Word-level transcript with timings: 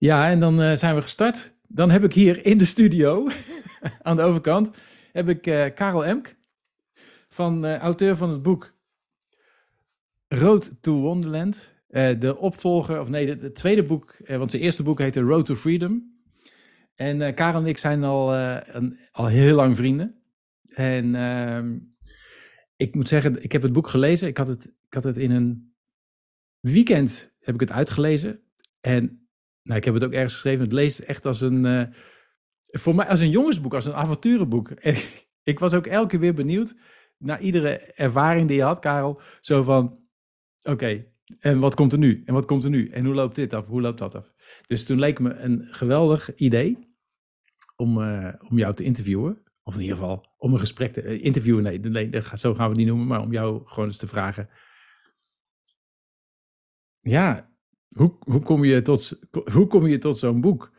Ja, 0.00 0.30
en 0.30 0.40
dan 0.40 0.60
uh, 0.60 0.76
zijn 0.76 0.94
we 0.94 1.02
gestart. 1.02 1.54
Dan 1.68 1.90
heb 1.90 2.04
ik 2.04 2.12
hier 2.12 2.46
in 2.46 2.58
de 2.58 2.64
studio, 2.64 3.28
aan 4.02 4.16
de 4.16 4.22
overkant, 4.22 4.70
heb 5.12 5.28
ik 5.28 5.46
uh, 5.46 5.66
Karel 5.74 6.04
Emk, 6.04 6.36
van, 7.28 7.64
uh, 7.64 7.76
auteur 7.76 8.16
van 8.16 8.30
het 8.30 8.42
boek 8.42 8.74
Road 10.28 10.72
to 10.80 11.00
Wonderland. 11.00 11.74
de 12.18 12.36
opvolger, 12.38 13.00
of 13.00 13.08
nee, 13.08 13.38
de 13.38 13.52
tweede 13.52 13.84
boek, 13.84 14.16
want 14.26 14.50
zijn 14.50 14.62
eerste 14.62 14.82
boek 14.82 14.98
heette 14.98 15.20
Road 15.20 15.46
to 15.46 15.54
Freedom. 15.54 16.22
En 16.94 17.34
Karel 17.34 17.60
en 17.60 17.66
ik 17.66 17.78
zijn 17.78 18.04
al, 18.04 18.34
een, 18.34 18.98
al 19.12 19.26
heel 19.26 19.54
lang 19.54 19.76
vrienden. 19.76 20.22
En 20.68 21.14
ehm, 21.14 21.78
ik 22.76 22.94
moet 22.94 23.08
zeggen, 23.08 23.42
ik 23.42 23.52
heb 23.52 23.62
het 23.62 23.72
boek 23.72 23.88
gelezen. 23.88 24.28
Ik 24.28 24.36
had 24.36 24.48
het, 24.48 24.64
ik 24.64 24.94
had 24.94 25.04
het 25.04 25.16
in 25.16 25.30
een 25.30 25.74
weekend 26.60 27.32
heb 27.40 27.54
ik 27.54 27.60
het 27.60 27.72
uitgelezen. 27.72 28.40
En 28.80 29.19
nou, 29.62 29.78
ik 29.78 29.84
heb 29.84 29.94
het 29.94 30.04
ook 30.04 30.12
ergens 30.12 30.32
geschreven. 30.32 30.64
Het 30.64 30.72
leest 30.72 30.98
echt 30.98 31.26
als 31.26 31.40
een, 31.40 31.64
uh, 31.64 31.82
voor 32.62 32.94
mij 32.94 33.06
als 33.08 33.20
een 33.20 33.30
jongensboek, 33.30 33.74
als 33.74 33.84
een 33.84 33.94
avonturenboek. 33.94 34.70
En 34.90 34.96
ik 35.42 35.58
was 35.58 35.74
ook 35.74 35.86
elke 35.86 36.08
keer 36.08 36.20
weer 36.20 36.34
benieuwd 36.34 36.74
naar 37.18 37.40
iedere 37.40 37.78
ervaring 37.78 38.48
die 38.48 38.56
je 38.56 38.62
had, 38.62 38.78
Karel. 38.78 39.20
Zo 39.40 39.62
van, 39.62 39.98
oké, 40.62 41.06
en 41.38 41.58
wat 41.58 41.74
komt 41.74 41.92
er 41.92 41.98
nu? 41.98 42.22
En 42.24 42.34
wat 42.34 42.46
komt 42.46 42.64
er 42.64 42.70
nu? 42.70 42.88
En 42.88 43.04
hoe 43.04 43.14
loopt 43.14 43.34
dit 43.34 43.52
af? 43.52 43.66
Hoe 43.66 43.80
loopt 43.80 43.98
dat 43.98 44.14
af? 44.14 44.32
Dus 44.66 44.84
toen 44.84 44.98
leek 44.98 45.18
me 45.18 45.34
een 45.34 45.68
geweldig 45.70 46.34
idee 46.34 46.94
om, 47.76 47.98
uh, 47.98 48.34
om 48.48 48.58
jou 48.58 48.74
te 48.74 48.84
interviewen. 48.84 49.42
Of 49.62 49.74
in 49.74 49.80
ieder 49.80 49.96
geval 49.96 50.34
om 50.36 50.52
een 50.52 50.58
gesprek 50.58 50.92
te 50.92 51.02
uh, 51.02 51.24
interviewen. 51.24 51.62
Nee, 51.62 51.78
nee, 51.78 52.22
zo 52.34 52.54
gaan 52.54 52.64
we 52.64 52.68
het 52.68 52.76
niet 52.76 52.86
noemen, 52.86 53.06
maar 53.06 53.20
om 53.20 53.32
jou 53.32 53.66
gewoon 53.66 53.88
eens 53.88 53.98
te 53.98 54.06
vragen. 54.06 54.48
Ja, 57.00 57.49
hoe, 57.96 58.16
hoe, 58.18 58.42
kom 58.42 58.64
je 58.64 58.82
tot, 58.82 59.20
hoe 59.52 59.66
kom 59.66 59.86
je 59.86 59.98
tot 59.98 60.18
zo'n 60.18 60.40
boek? 60.40 60.72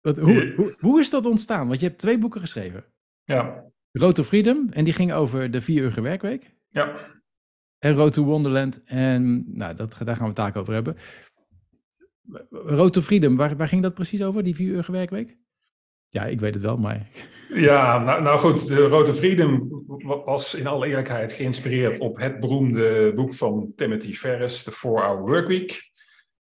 Wat, 0.00 0.18
hoe, 0.18 0.52
hoe, 0.56 0.76
hoe, 0.78 1.00
is 1.00 1.10
dat 1.10 1.26
ontstaan? 1.26 1.68
Want 1.68 1.80
je 1.80 1.86
hebt 1.86 1.98
twee 1.98 2.18
boeken 2.18 2.40
geschreven. 2.40 2.84
Ja. 3.24 3.72
Road 3.92 4.14
to 4.14 4.22
Freedom, 4.22 4.68
en 4.70 4.84
die 4.84 4.92
ging 4.92 5.12
over 5.12 5.50
de 5.50 5.60
vier 5.60 5.82
uur 5.82 6.02
werkweek. 6.02 6.54
Ja. 6.68 6.96
En 7.78 7.94
Road 7.94 8.12
to 8.12 8.24
Wonderland, 8.24 8.84
en 8.84 9.44
nou, 9.56 9.74
dat, 9.74 9.96
daar 10.04 10.16
gaan 10.16 10.18
we 10.18 10.24
het 10.24 10.34
taak 10.34 10.56
over 10.56 10.74
hebben. 10.74 10.96
Road 12.50 12.92
to 12.92 13.00
Freedom, 13.00 13.36
waar, 13.36 13.56
waar 13.56 13.68
ging 13.68 13.82
dat 13.82 13.94
precies 13.94 14.22
over, 14.22 14.42
die 14.42 14.54
vier 14.54 14.74
uur 14.74 14.86
werkweek? 14.90 15.38
Ja, 16.14 16.24
ik 16.24 16.40
weet 16.40 16.54
het 16.54 16.62
wel, 16.62 16.76
maar... 16.76 17.06
Ja, 17.48 17.98
nou, 17.98 18.22
nou 18.22 18.38
goed, 18.38 18.68
de 18.68 18.86
Rode 18.86 19.14
Freedom 19.14 19.84
was 20.24 20.54
in 20.54 20.66
alle 20.66 20.86
eerlijkheid 20.86 21.32
geïnspireerd 21.32 21.98
op 21.98 22.20
het 22.20 22.40
beroemde 22.40 23.12
boek 23.14 23.34
van 23.34 23.72
Timothy 23.76 24.12
Ferris, 24.12 24.62
The 24.62 24.72
4-Hour 24.72 25.20
Workweek. 25.20 25.90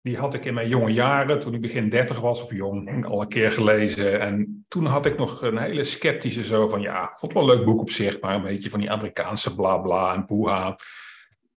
Die 0.02 0.16
had 0.16 0.34
ik 0.34 0.44
in 0.44 0.54
mijn 0.54 0.68
jonge 0.68 0.92
jaren, 0.92 1.38
toen 1.40 1.54
ik 1.54 1.60
begin 1.60 1.88
30 1.88 2.20
was 2.20 2.42
of 2.42 2.54
jong, 2.54 3.06
al 3.06 3.20
een 3.20 3.28
keer 3.28 3.52
gelezen. 3.52 4.20
En 4.20 4.64
toen 4.68 4.86
had 4.86 5.06
ik 5.06 5.18
nog 5.18 5.42
een 5.42 5.58
hele 5.58 5.84
sceptische 5.84 6.44
zo 6.44 6.66
van, 6.66 6.80
ja, 6.80 7.14
vond 7.16 7.32
het 7.32 7.32
wel 7.32 7.42
een 7.42 7.56
leuk 7.56 7.66
boek 7.66 7.80
op 7.80 7.90
zich, 7.90 8.20
maar 8.20 8.34
een 8.34 8.42
beetje 8.42 8.70
van 8.70 8.80
die 8.80 8.90
Amerikaanse 8.90 9.54
bla 9.54 9.78
bla 9.78 10.14
en 10.14 10.24
poeha. 10.24 10.78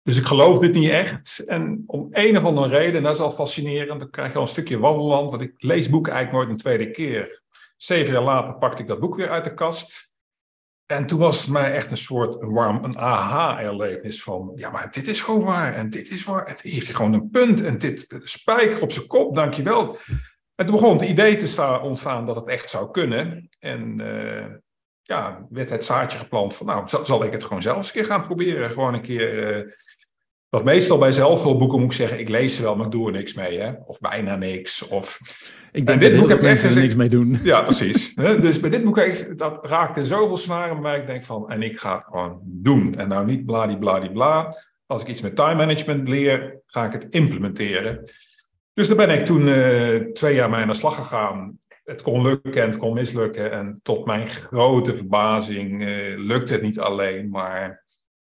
Dus 0.03 0.19
ik 0.19 0.25
geloof 0.25 0.59
dit 0.59 0.73
niet 0.73 0.89
echt. 0.89 1.43
En 1.45 1.83
om 1.85 2.07
een 2.11 2.37
of 2.37 2.43
andere 2.43 2.67
reden, 2.67 2.95
en 2.95 3.03
dat 3.03 3.15
is 3.15 3.21
al 3.21 3.31
fascinerend, 3.31 3.99
dan 3.99 4.09
krijg 4.09 4.29
je 4.29 4.35
al 4.35 4.41
een 4.41 4.47
stukje 4.47 4.79
wandelland, 4.79 5.29
want 5.29 5.41
ik 5.41 5.53
lees 5.57 5.89
boeken 5.89 6.13
eigenlijk 6.13 6.43
nooit 6.43 6.57
een 6.57 6.63
tweede 6.63 6.91
keer. 6.91 7.45
Zeven 7.77 8.13
jaar 8.13 8.23
later 8.23 8.57
pakte 8.57 8.81
ik 8.81 8.87
dat 8.87 8.99
boek 8.99 9.15
weer 9.15 9.29
uit 9.29 9.43
de 9.43 9.53
kast. 9.53 10.11
En 10.85 11.05
toen 11.05 11.19
was 11.19 11.41
het 11.41 11.49
mij 11.49 11.73
echt 11.73 11.91
een 11.91 11.97
soort 11.97 12.35
warm, 12.39 12.83
een 12.83 12.97
aha-erlevenis 12.97 14.23
van, 14.23 14.51
ja, 14.55 14.69
maar 14.69 14.91
dit 14.91 15.07
is 15.07 15.21
gewoon 15.21 15.43
waar 15.43 15.75
en 15.75 15.89
dit 15.89 16.09
is 16.09 16.23
waar. 16.23 16.47
Het 16.47 16.61
heeft 16.61 16.95
gewoon 16.95 17.13
een 17.13 17.29
punt 17.29 17.63
en 17.63 17.77
dit 17.77 18.19
spijker 18.23 18.81
op 18.81 18.91
zijn 18.91 19.07
kop, 19.07 19.35
dankjewel. 19.35 19.97
En 20.55 20.65
toen 20.65 20.75
begon 20.75 20.93
het 20.93 21.09
idee 21.09 21.35
te 21.35 21.47
staan, 21.47 21.81
ontstaan 21.81 22.25
dat 22.25 22.35
het 22.35 22.47
echt 22.47 22.69
zou 22.69 22.91
kunnen. 22.91 23.49
En 23.59 23.99
uh, 23.99 24.45
ja, 25.01 25.45
werd 25.49 25.69
het 25.69 25.85
zaadje 25.85 26.17
geplant 26.17 26.55
van, 26.55 26.65
nou, 26.65 26.87
zal, 27.03 27.23
ik 27.23 27.31
het 27.31 27.43
gewoon 27.43 27.61
zelf 27.61 27.77
eens 27.77 27.87
een 27.87 27.93
keer 27.93 28.05
gaan 28.05 28.21
proberen. 28.21 28.71
Gewoon 28.71 28.93
een 28.93 29.01
keer, 29.01 29.65
uh, 29.65 29.71
wat 30.49 30.63
meestal 30.63 30.97
bij 30.97 31.11
zelfhulpboeken 31.11 31.79
moet 31.79 31.91
ik 31.91 31.97
zeggen, 31.97 32.19
ik 32.19 32.29
lees 32.29 32.55
ze 32.55 32.61
wel, 32.61 32.75
maar 32.75 32.85
ik 32.85 32.91
doe 32.91 33.07
er 33.07 33.13
niks 33.13 33.33
mee, 33.33 33.59
hè. 33.59 33.71
Of 33.85 33.99
bijna 33.99 34.35
niks, 34.35 34.87
of... 34.87 35.19
Ik 35.71 35.85
denk 35.85 36.01
dit 36.01 36.19
boek 36.19 36.29
heb 36.29 36.43
ik 36.43 36.59
er 36.63 36.79
niks 36.79 36.95
mee 36.95 37.09
doen. 37.09 37.39
Ja, 37.43 37.61
precies. 37.71 38.15
dus 38.15 38.59
bij 38.59 38.69
dit 38.69 38.83
boek 38.83 39.37
dat 39.37 39.65
raakte 39.65 40.05
zoveel 40.05 40.37
snaren 40.37 40.81
bij 40.81 40.99
ik 40.99 41.07
denk 41.07 41.23
van, 41.23 41.49
en 41.49 41.61
ik 41.61 41.79
ga 41.79 41.95
het 41.95 42.03
gewoon 42.05 42.39
doen. 42.43 42.95
En 42.95 43.07
nou 43.07 43.25
niet 43.25 43.45
bladibladibla. 43.45 44.53
Als 44.85 45.01
ik 45.01 45.07
iets 45.07 45.21
met 45.21 45.35
time 45.35 45.55
management 45.55 46.07
leer, 46.07 46.61
ga 46.65 46.85
ik 46.85 46.91
het 46.91 47.07
implementeren. 47.09 48.09
Dus 48.73 48.87
daar 48.87 48.97
ben 49.07 49.19
ik 49.19 49.25
toen 49.25 49.47
uh, 49.47 50.11
twee 50.13 50.35
jaar 50.35 50.49
mee 50.49 50.61
aan 50.61 50.67
de 50.67 50.73
slag 50.73 50.95
gegaan. 50.95 51.59
Het 51.83 52.01
kon 52.01 52.21
lukken 52.21 52.61
en 52.61 52.69
het 52.69 52.77
kon 52.77 52.93
mislukken. 52.93 53.51
En 53.51 53.79
tot 53.83 54.05
mijn 54.05 54.27
grote 54.27 54.95
verbazing 54.95 55.81
uh, 55.81 56.17
lukte 56.17 56.53
het 56.53 56.61
niet 56.61 56.79
alleen, 56.79 57.29
maar 57.29 57.85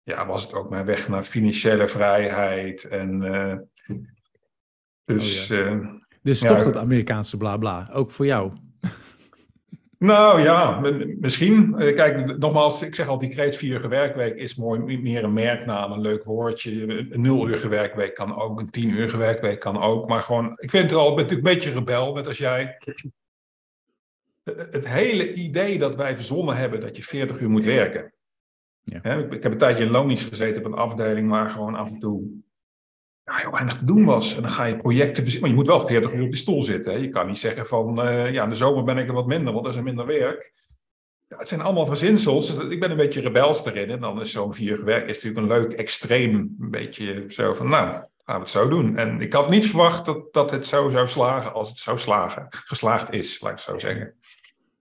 ja, 0.09 0.27
was 0.27 0.43
het 0.43 0.55
ook 0.55 0.71
mijn 0.71 0.85
weg 0.85 1.09
naar 1.09 1.23
financiële 1.23 1.89
vrijheid. 1.89 2.85
En 2.85 3.23
uh, 3.23 3.55
dus. 5.05 5.51
Oh, 5.51 5.59
ja. 5.59 6.01
Dus 6.23 6.39
toch 6.39 6.65
dat 6.65 6.77
Amerikaanse 6.77 7.37
bla 7.37 7.57
bla, 7.57 7.89
ook 7.93 8.11
voor 8.11 8.27
jou. 8.27 8.53
Nou 9.99 10.43
ja, 10.43 10.81
misschien. 11.21 11.75
Eh, 11.79 11.97
kijk, 11.97 12.39
nogmaals, 12.39 12.83
ik 12.83 12.95
zeg 12.95 13.09
al, 13.09 13.19
die 13.19 13.29
kreetvierige 13.29 13.89
werkweek 13.89 14.35
is 14.35 14.55
mooi, 14.55 14.99
meer 14.99 15.25
een 15.25 15.33
merknaam, 15.33 15.93
een 15.93 16.01
leuk 16.01 16.25
woordje. 16.25 16.99
Een 17.13 17.21
nul-uurige 17.21 17.69
werkweek 17.69 18.15
kan 18.15 18.37
ook, 18.37 18.61
een 18.61 18.71
tien-uurige 18.71 19.17
werkweek 19.17 19.61
kan 19.61 19.83
ook. 19.83 20.09
Maar 20.09 20.23
gewoon, 20.23 20.53
ik 20.57 20.71
vind 20.71 20.91
het 20.91 21.01
al 21.01 21.09
natuurlijk 21.09 21.47
een 21.47 21.55
beetje 21.55 21.71
rebel, 21.71 22.15
net 22.15 22.27
als 22.27 22.39
jij. 22.39 22.79
Het 24.71 24.89
hele 24.89 25.33
idee 25.33 25.79
dat 25.79 25.97
wij 25.97 26.17
verzonnen 26.17 26.57
hebben 26.57 26.81
dat 26.81 26.97
je 26.97 27.03
40 27.03 27.41
uur 27.41 27.51
moet 27.51 27.65
werken. 27.65 28.13
Ja. 28.91 29.15
ik 29.31 29.43
heb 29.43 29.53
een 29.53 29.59
tijdje 29.59 29.85
in 29.85 29.91
loondienst 29.91 30.29
gezeten 30.29 30.65
op 30.65 30.73
een 30.73 30.79
afdeling 30.79 31.31
waar 31.31 31.51
gewoon 31.51 31.75
af 31.75 31.91
en 31.91 31.99
toe 31.99 32.43
heel 33.37 33.51
weinig 33.51 33.75
te 33.75 33.85
doen 33.85 34.05
was. 34.05 34.37
En 34.37 34.43
dan 34.43 34.51
ga 34.51 34.65
je 34.65 34.77
projecten 34.77 35.23
verzinnen. 35.23 35.41
Maar 35.41 35.59
je 35.59 35.65
moet 35.65 35.77
wel 35.77 35.87
40 35.87 36.13
uur 36.13 36.23
op 36.23 36.31
die 36.31 36.41
stoel 36.41 36.63
zitten. 36.63 37.01
Je 37.01 37.09
kan 37.09 37.27
niet 37.27 37.39
zeggen 37.39 37.67
van, 37.67 38.07
uh, 38.07 38.33
ja, 38.33 38.43
in 38.43 38.49
de 38.49 38.55
zomer 38.55 38.85
ben 38.85 38.99
ik 38.99 39.09
er 39.09 39.15
wat 39.15 39.27
minder, 39.27 39.53
want 39.53 39.65
er 39.65 39.71
is 39.71 39.79
er 39.79 39.83
minder 39.83 40.07
werk. 40.07 40.53
Ja, 41.27 41.37
het 41.37 41.49
zijn 41.49 41.61
allemaal 41.61 41.87
verzinsels. 41.87 42.57
Ik 42.57 42.81
ben 42.81 42.91
een 42.91 42.97
beetje 42.97 43.21
rebels 43.21 43.65
erin. 43.65 43.91
En 43.91 44.01
dan 44.01 44.21
is 44.21 44.33
zo'n 44.33 44.55
vier 44.55 44.85
werk 44.85 45.09
is 45.09 45.15
natuurlijk 45.23 45.43
een 45.43 45.59
leuk 45.59 45.73
extreem. 45.73 46.57
Een 46.61 46.71
beetje 46.71 47.25
zo 47.29 47.53
van, 47.53 47.69
nou, 47.69 47.87
gaan 47.89 48.37
we 48.37 48.43
het 48.43 48.49
zo 48.49 48.69
doen. 48.69 48.97
En 48.97 49.21
ik 49.21 49.33
had 49.33 49.51
niet 49.51 49.67
verwacht 49.67 50.05
dat, 50.05 50.33
dat 50.33 50.51
het 50.51 50.67
zo 50.67 50.89
zou 50.89 51.09
slagen 51.09 51.53
als 51.53 51.69
het 51.69 51.79
zo 51.79 51.97
slagen, 51.97 52.47
geslaagd 52.51 53.13
is, 53.13 53.41
laat 53.41 53.53
ik 53.53 53.59
zo 53.59 53.79
zeggen. 53.79 54.15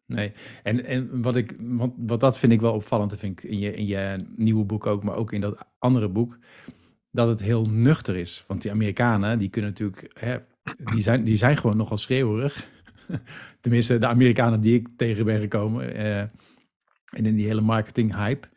Nee, 0.07 0.31
en, 0.63 0.85
en 0.85 1.21
wat, 1.21 1.35
ik, 1.35 1.55
want, 1.59 1.93
wat 1.97 2.19
dat 2.19 2.39
vind 2.39 2.51
ik 2.51 2.61
wel 2.61 2.73
opvallend, 2.73 3.19
vind 3.19 3.43
ik 3.43 3.49
in 3.49 3.59
je, 3.59 3.73
in 3.73 3.85
je 3.85 4.25
nieuwe 4.35 4.65
boek 4.65 4.85
ook, 4.85 5.03
maar 5.03 5.15
ook 5.15 5.33
in 5.33 5.41
dat 5.41 5.65
andere 5.79 6.09
boek 6.09 6.37
dat 7.11 7.27
het 7.27 7.39
heel 7.39 7.65
nuchter 7.65 8.15
is. 8.15 8.43
Want 8.47 8.61
die 8.61 8.71
Amerikanen, 8.71 9.39
die 9.39 9.49
kunnen 9.49 9.69
natuurlijk, 9.69 10.11
hè, 10.19 10.37
die, 10.93 11.01
zijn, 11.01 11.23
die 11.23 11.37
zijn 11.37 11.57
gewoon 11.57 11.77
nogal 11.77 11.97
schreeuwerig. 11.97 12.67
Tenminste, 13.61 13.97
de 13.97 14.07
Amerikanen 14.07 14.61
die 14.61 14.75
ik 14.75 14.87
tegen 14.97 15.25
ben 15.25 15.39
gekomen. 15.39 15.95
Uh, 15.95 16.19
en 16.19 17.25
in 17.25 17.35
die 17.35 17.47
hele 17.47 17.61
marketing 17.61 18.15
hype. 18.15 18.47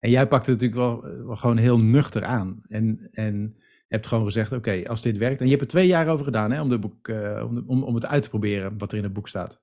En 0.00 0.10
jij 0.10 0.26
pakt 0.26 0.46
het 0.46 0.60
natuurlijk 0.60 0.80
wel, 0.80 1.36
gewoon 1.36 1.56
heel 1.56 1.78
nuchter 1.78 2.24
aan. 2.24 2.60
En, 2.68 3.08
en 3.10 3.56
hebt 3.88 4.06
gewoon 4.06 4.24
gezegd, 4.24 4.52
oké, 4.52 4.82
als 4.86 5.02
dit 5.02 5.18
werkt. 5.18 5.40
En 5.40 5.44
je 5.44 5.50
hebt 5.50 5.62
er 5.62 5.68
twee 5.68 5.86
jaar 5.86 6.08
over 6.08 6.24
gedaan 6.24 6.50
hè, 6.50 6.60
om, 6.60 6.68
de 6.68 6.78
boek, 6.78 7.08
uh, 7.08 7.44
om, 7.66 7.82
om 7.82 7.94
het 7.94 8.06
uit 8.06 8.22
te 8.22 8.28
proberen, 8.28 8.78
wat 8.78 8.92
er 8.92 8.98
in 8.98 9.04
het 9.04 9.12
boek 9.12 9.28
staat. 9.28 9.60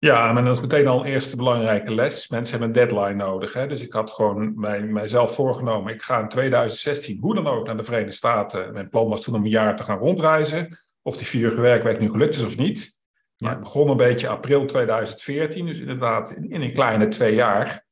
Ja, 0.00 0.32
maar 0.32 0.44
dat 0.44 0.56
is 0.56 0.60
meteen 0.60 0.86
al 0.86 1.00
een 1.00 1.12
eerste 1.12 1.36
belangrijke 1.36 1.94
les. 1.94 2.28
Mensen 2.28 2.58
hebben 2.58 2.82
een 2.82 2.88
deadline 2.88 3.24
nodig. 3.24 3.52
Hè? 3.52 3.66
Dus 3.66 3.82
ik 3.82 3.92
had 3.92 4.10
gewoon 4.10 4.60
mij, 4.60 4.82
mijzelf 4.82 5.34
voorgenomen. 5.34 5.94
Ik 5.94 6.02
ga 6.02 6.20
in 6.20 6.28
2016 6.28 7.18
hoe 7.20 7.34
dan 7.34 7.46
ook 7.46 7.66
naar 7.66 7.76
de 7.76 7.82
Verenigde 7.82 8.12
Staten. 8.12 8.72
Mijn 8.72 8.88
plan 8.88 9.08
was 9.08 9.22
toen 9.22 9.34
om 9.34 9.44
een 9.44 9.50
jaar 9.50 9.76
te 9.76 9.82
gaan 9.82 9.98
rondreizen. 9.98 10.78
Of 11.02 11.16
die 11.16 11.26
vierige 11.26 11.60
werkweek 11.60 11.98
nu 11.98 12.10
gelukt 12.10 12.34
is 12.34 12.42
of 12.42 12.56
niet. 12.56 12.98
Maar 13.36 13.50
het 13.50 13.60
begon 13.60 13.88
een 13.88 13.96
beetje 13.96 14.28
april 14.28 14.64
2014. 14.66 15.66
Dus 15.66 15.80
inderdaad 15.80 16.30
in, 16.30 16.50
in 16.50 16.62
een 16.62 16.72
kleine 16.72 17.08
twee 17.08 17.34
jaar. 17.34 17.84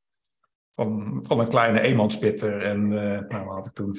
Van, 0.75 1.19
van 1.23 1.41
een 1.41 1.49
kleine 1.49 1.81
eenmanspitter. 1.81 2.62
En 2.62 2.91
uh, 2.91 3.21
nou, 3.29 3.49
had 3.49 3.67
ik 3.67 3.73
toen 3.73 3.99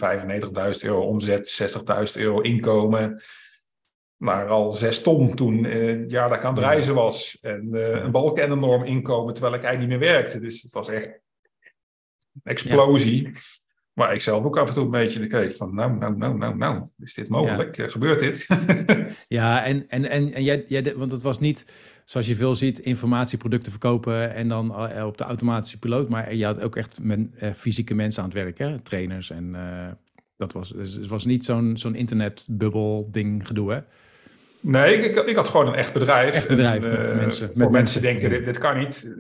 95.000 0.76 0.82
euro 0.82 1.02
omzet, 1.02 1.74
60.000 2.16 2.22
euro 2.22 2.40
inkomen 2.40 3.22
maar 4.20 4.48
al 4.48 4.74
zes 4.74 5.02
ton 5.02 5.36
toen 5.36 5.64
uh, 5.64 6.02
het 6.02 6.12
jaar 6.12 6.30
dat 6.30 6.38
ik 6.38 6.44
aan 6.44 6.54
het 6.54 6.64
reizen 6.64 6.94
was. 6.94 7.38
En 7.42 7.68
uh, 7.72 7.90
een 7.90 8.12
balk 8.12 8.38
en 8.38 8.52
enorm 8.52 8.84
inkomen 8.84 9.34
terwijl 9.34 9.56
ik 9.56 9.64
eigenlijk 9.64 9.92
niet 9.92 10.02
meer 10.02 10.14
werkte. 10.14 10.40
Dus 10.40 10.62
het 10.62 10.72
was 10.72 10.90
echt 10.90 11.08
een 11.08 12.42
explosie. 12.44 13.24
Ja. 13.24 13.32
Maar 13.94 14.14
ik 14.14 14.22
zelf 14.22 14.46
ook 14.46 14.58
af 14.58 14.68
en 14.68 14.74
toe 14.74 14.84
een 14.84 14.92
beetje 14.92 15.20
de 15.20 15.28
kreeg 15.28 15.56
van 15.56 15.76
nou, 15.76 15.98
nou, 15.98 16.18
nou, 16.18 16.38
nou, 16.38 16.58
nou, 16.58 16.88
is 16.98 17.14
dit 17.14 17.30
mogelijk? 17.30 17.76
Ja. 17.76 17.88
Gebeurt 17.88 18.20
dit? 18.20 18.48
ja, 19.28 19.66
en, 19.66 19.90
en, 19.90 20.10
en, 20.10 20.34
en 20.34 20.44
jij, 20.44 20.66
jij, 20.68 20.96
want 20.96 21.12
het 21.12 21.22
was 21.22 21.40
niet, 21.40 21.66
zoals 22.06 22.28
je 22.28 22.36
veel 22.36 22.56
ziet, 22.56 22.80
informatieproducten 22.80 23.72
verkopen 23.72 24.34
en 24.34 24.48
dan 24.48 24.76
op 25.04 25.18
de 25.18 25.24
automatische 25.24 25.80
piloot. 25.80 26.10
Maar 26.10 26.36
je 26.36 26.46
had 26.46 26.60
ook 26.60 26.76
echt 26.76 27.04
men, 27.04 27.34
uh, 27.42 27.54
fysieke 27.54 27.94
mensen 27.94 28.24
aan 28.24 28.30
het 28.30 28.38
werk, 28.38 28.58
hè? 28.58 28.80
trainers 28.80 29.30
en... 29.30 29.56
dat 30.38 30.54
was, 30.54 30.70
dus 30.70 30.94
het 30.94 31.08
was 31.08 31.26
niet 31.26 31.44
zo'n 31.44 31.78
zo'n 31.78 31.96
internetbubbel 31.96 33.08
ding 33.12 33.48
gedoe, 33.48 33.72
hè? 33.72 33.82
Nee, 34.62 34.98
ik, 34.98 35.16
ik, 35.16 35.36
had 35.36 35.48
gewoon 35.48 35.68
een 35.68 35.74
echt 35.74 35.94
bedrijf. 35.94 36.36
Echt 36.36 36.48
bedrijf 36.48 36.84
en, 36.84 36.92
met 36.92 37.10
uh, 37.10 37.16
mensen. 37.16 37.48
Voor 37.48 37.58
met 37.58 37.72
mensen 37.72 38.02
denken, 38.02 38.30
dit, 38.30 38.46
dit, 38.46 38.58
kan 38.58 38.78
niet. 38.78 39.16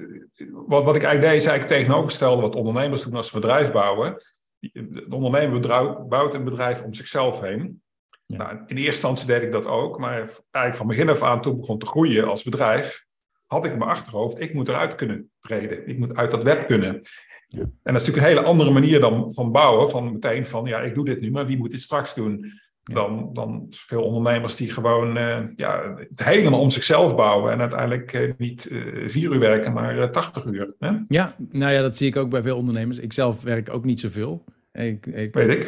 Wat, 0.51 0.83
wat 0.83 0.95
ik 0.95 1.03
eigenlijk 1.03 1.33
deed, 1.33 1.41
is 1.41 1.47
eigenlijk 1.47 1.67
tegenovergestelde 1.67 2.41
wat 2.41 2.55
ondernemers 2.55 3.03
doen 3.03 3.15
als 3.15 3.29
ze 3.29 3.39
bedrijf 3.39 3.71
bouwen. 3.71 4.21
De 4.59 5.05
ondernemer 5.09 5.59
bouwt 6.07 6.33
een 6.33 6.43
bedrijf 6.43 6.83
om 6.83 6.93
zichzelf 6.93 7.41
heen. 7.41 7.81
Ja. 8.25 8.37
Nou, 8.37 8.51
in 8.53 8.75
eerste 8.75 8.85
instantie 8.85 9.27
deed 9.27 9.41
ik 9.41 9.51
dat 9.51 9.67
ook, 9.67 9.99
maar 9.99 10.15
eigenlijk 10.51 10.75
van 10.75 10.87
begin 10.87 11.09
af 11.09 11.23
aan, 11.23 11.41
toen 11.41 11.59
begon 11.59 11.77
te 11.77 11.85
groeien 11.85 12.27
als 12.27 12.43
bedrijf, 12.43 13.05
had 13.45 13.65
ik 13.65 13.71
in 13.71 13.77
mijn 13.77 13.89
achterhoofd, 13.89 14.39
ik 14.39 14.53
moet 14.53 14.69
eruit 14.69 14.95
kunnen 14.95 15.31
treden. 15.39 15.87
Ik 15.87 15.97
moet 15.97 16.15
uit 16.15 16.31
dat 16.31 16.43
web 16.43 16.67
kunnen. 16.67 17.01
Ja. 17.47 17.59
En 17.59 17.93
dat 17.93 18.01
is 18.01 18.07
natuurlijk 18.07 18.17
een 18.17 18.35
hele 18.35 18.47
andere 18.47 18.71
manier 18.71 18.99
dan 18.99 19.31
van 19.31 19.51
bouwen, 19.51 19.89
van 19.89 20.11
meteen 20.11 20.45
van, 20.45 20.65
ja, 20.65 20.79
ik 20.79 20.95
doe 20.95 21.05
dit 21.05 21.21
nu, 21.21 21.31
maar 21.31 21.45
wie 21.45 21.57
moet 21.57 21.71
dit 21.71 21.81
straks 21.81 22.15
doen? 22.15 22.51
Dan, 22.93 23.29
dan 23.33 23.67
veel 23.69 24.03
ondernemers 24.03 24.55
die 24.55 24.71
gewoon 24.71 25.17
uh, 25.17 25.39
ja, 25.55 25.95
het 25.97 26.23
hele 26.23 26.55
om 26.55 26.69
zichzelf 26.69 27.15
bouwen 27.15 27.51
en 27.51 27.59
uiteindelijk 27.59 28.13
uh, 28.13 28.33
niet 28.37 28.67
uh, 28.71 29.07
vier 29.07 29.31
uur 29.31 29.39
werken, 29.39 29.73
maar 29.73 30.11
tachtig 30.11 30.45
uur. 30.45 30.73
Hè? 30.79 30.91
Ja, 31.07 31.35
nou 31.49 31.73
ja, 31.73 31.81
dat 31.81 31.97
zie 31.97 32.07
ik 32.07 32.15
ook 32.15 32.29
bij 32.29 32.41
veel 32.41 32.57
ondernemers. 32.57 32.97
Ik 32.97 33.13
zelf 33.13 33.41
werk 33.41 33.69
ook 33.69 33.85
niet 33.85 33.99
zoveel. 33.99 34.43
Ik, 34.71 35.05
ik, 35.05 35.33
Weet 35.33 35.53
ik. 35.53 35.65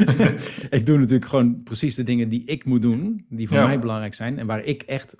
ik 0.78 0.86
doe 0.86 0.98
natuurlijk 0.98 1.30
gewoon 1.30 1.62
precies 1.62 1.94
de 1.94 2.02
dingen 2.02 2.28
die 2.28 2.44
ik 2.44 2.64
moet 2.64 2.82
doen, 2.82 3.26
die 3.28 3.48
voor 3.48 3.56
ja. 3.56 3.66
mij 3.66 3.78
belangrijk 3.78 4.14
zijn 4.14 4.38
en 4.38 4.46
waar 4.46 4.64
ik 4.64 4.82
echt 4.82 5.16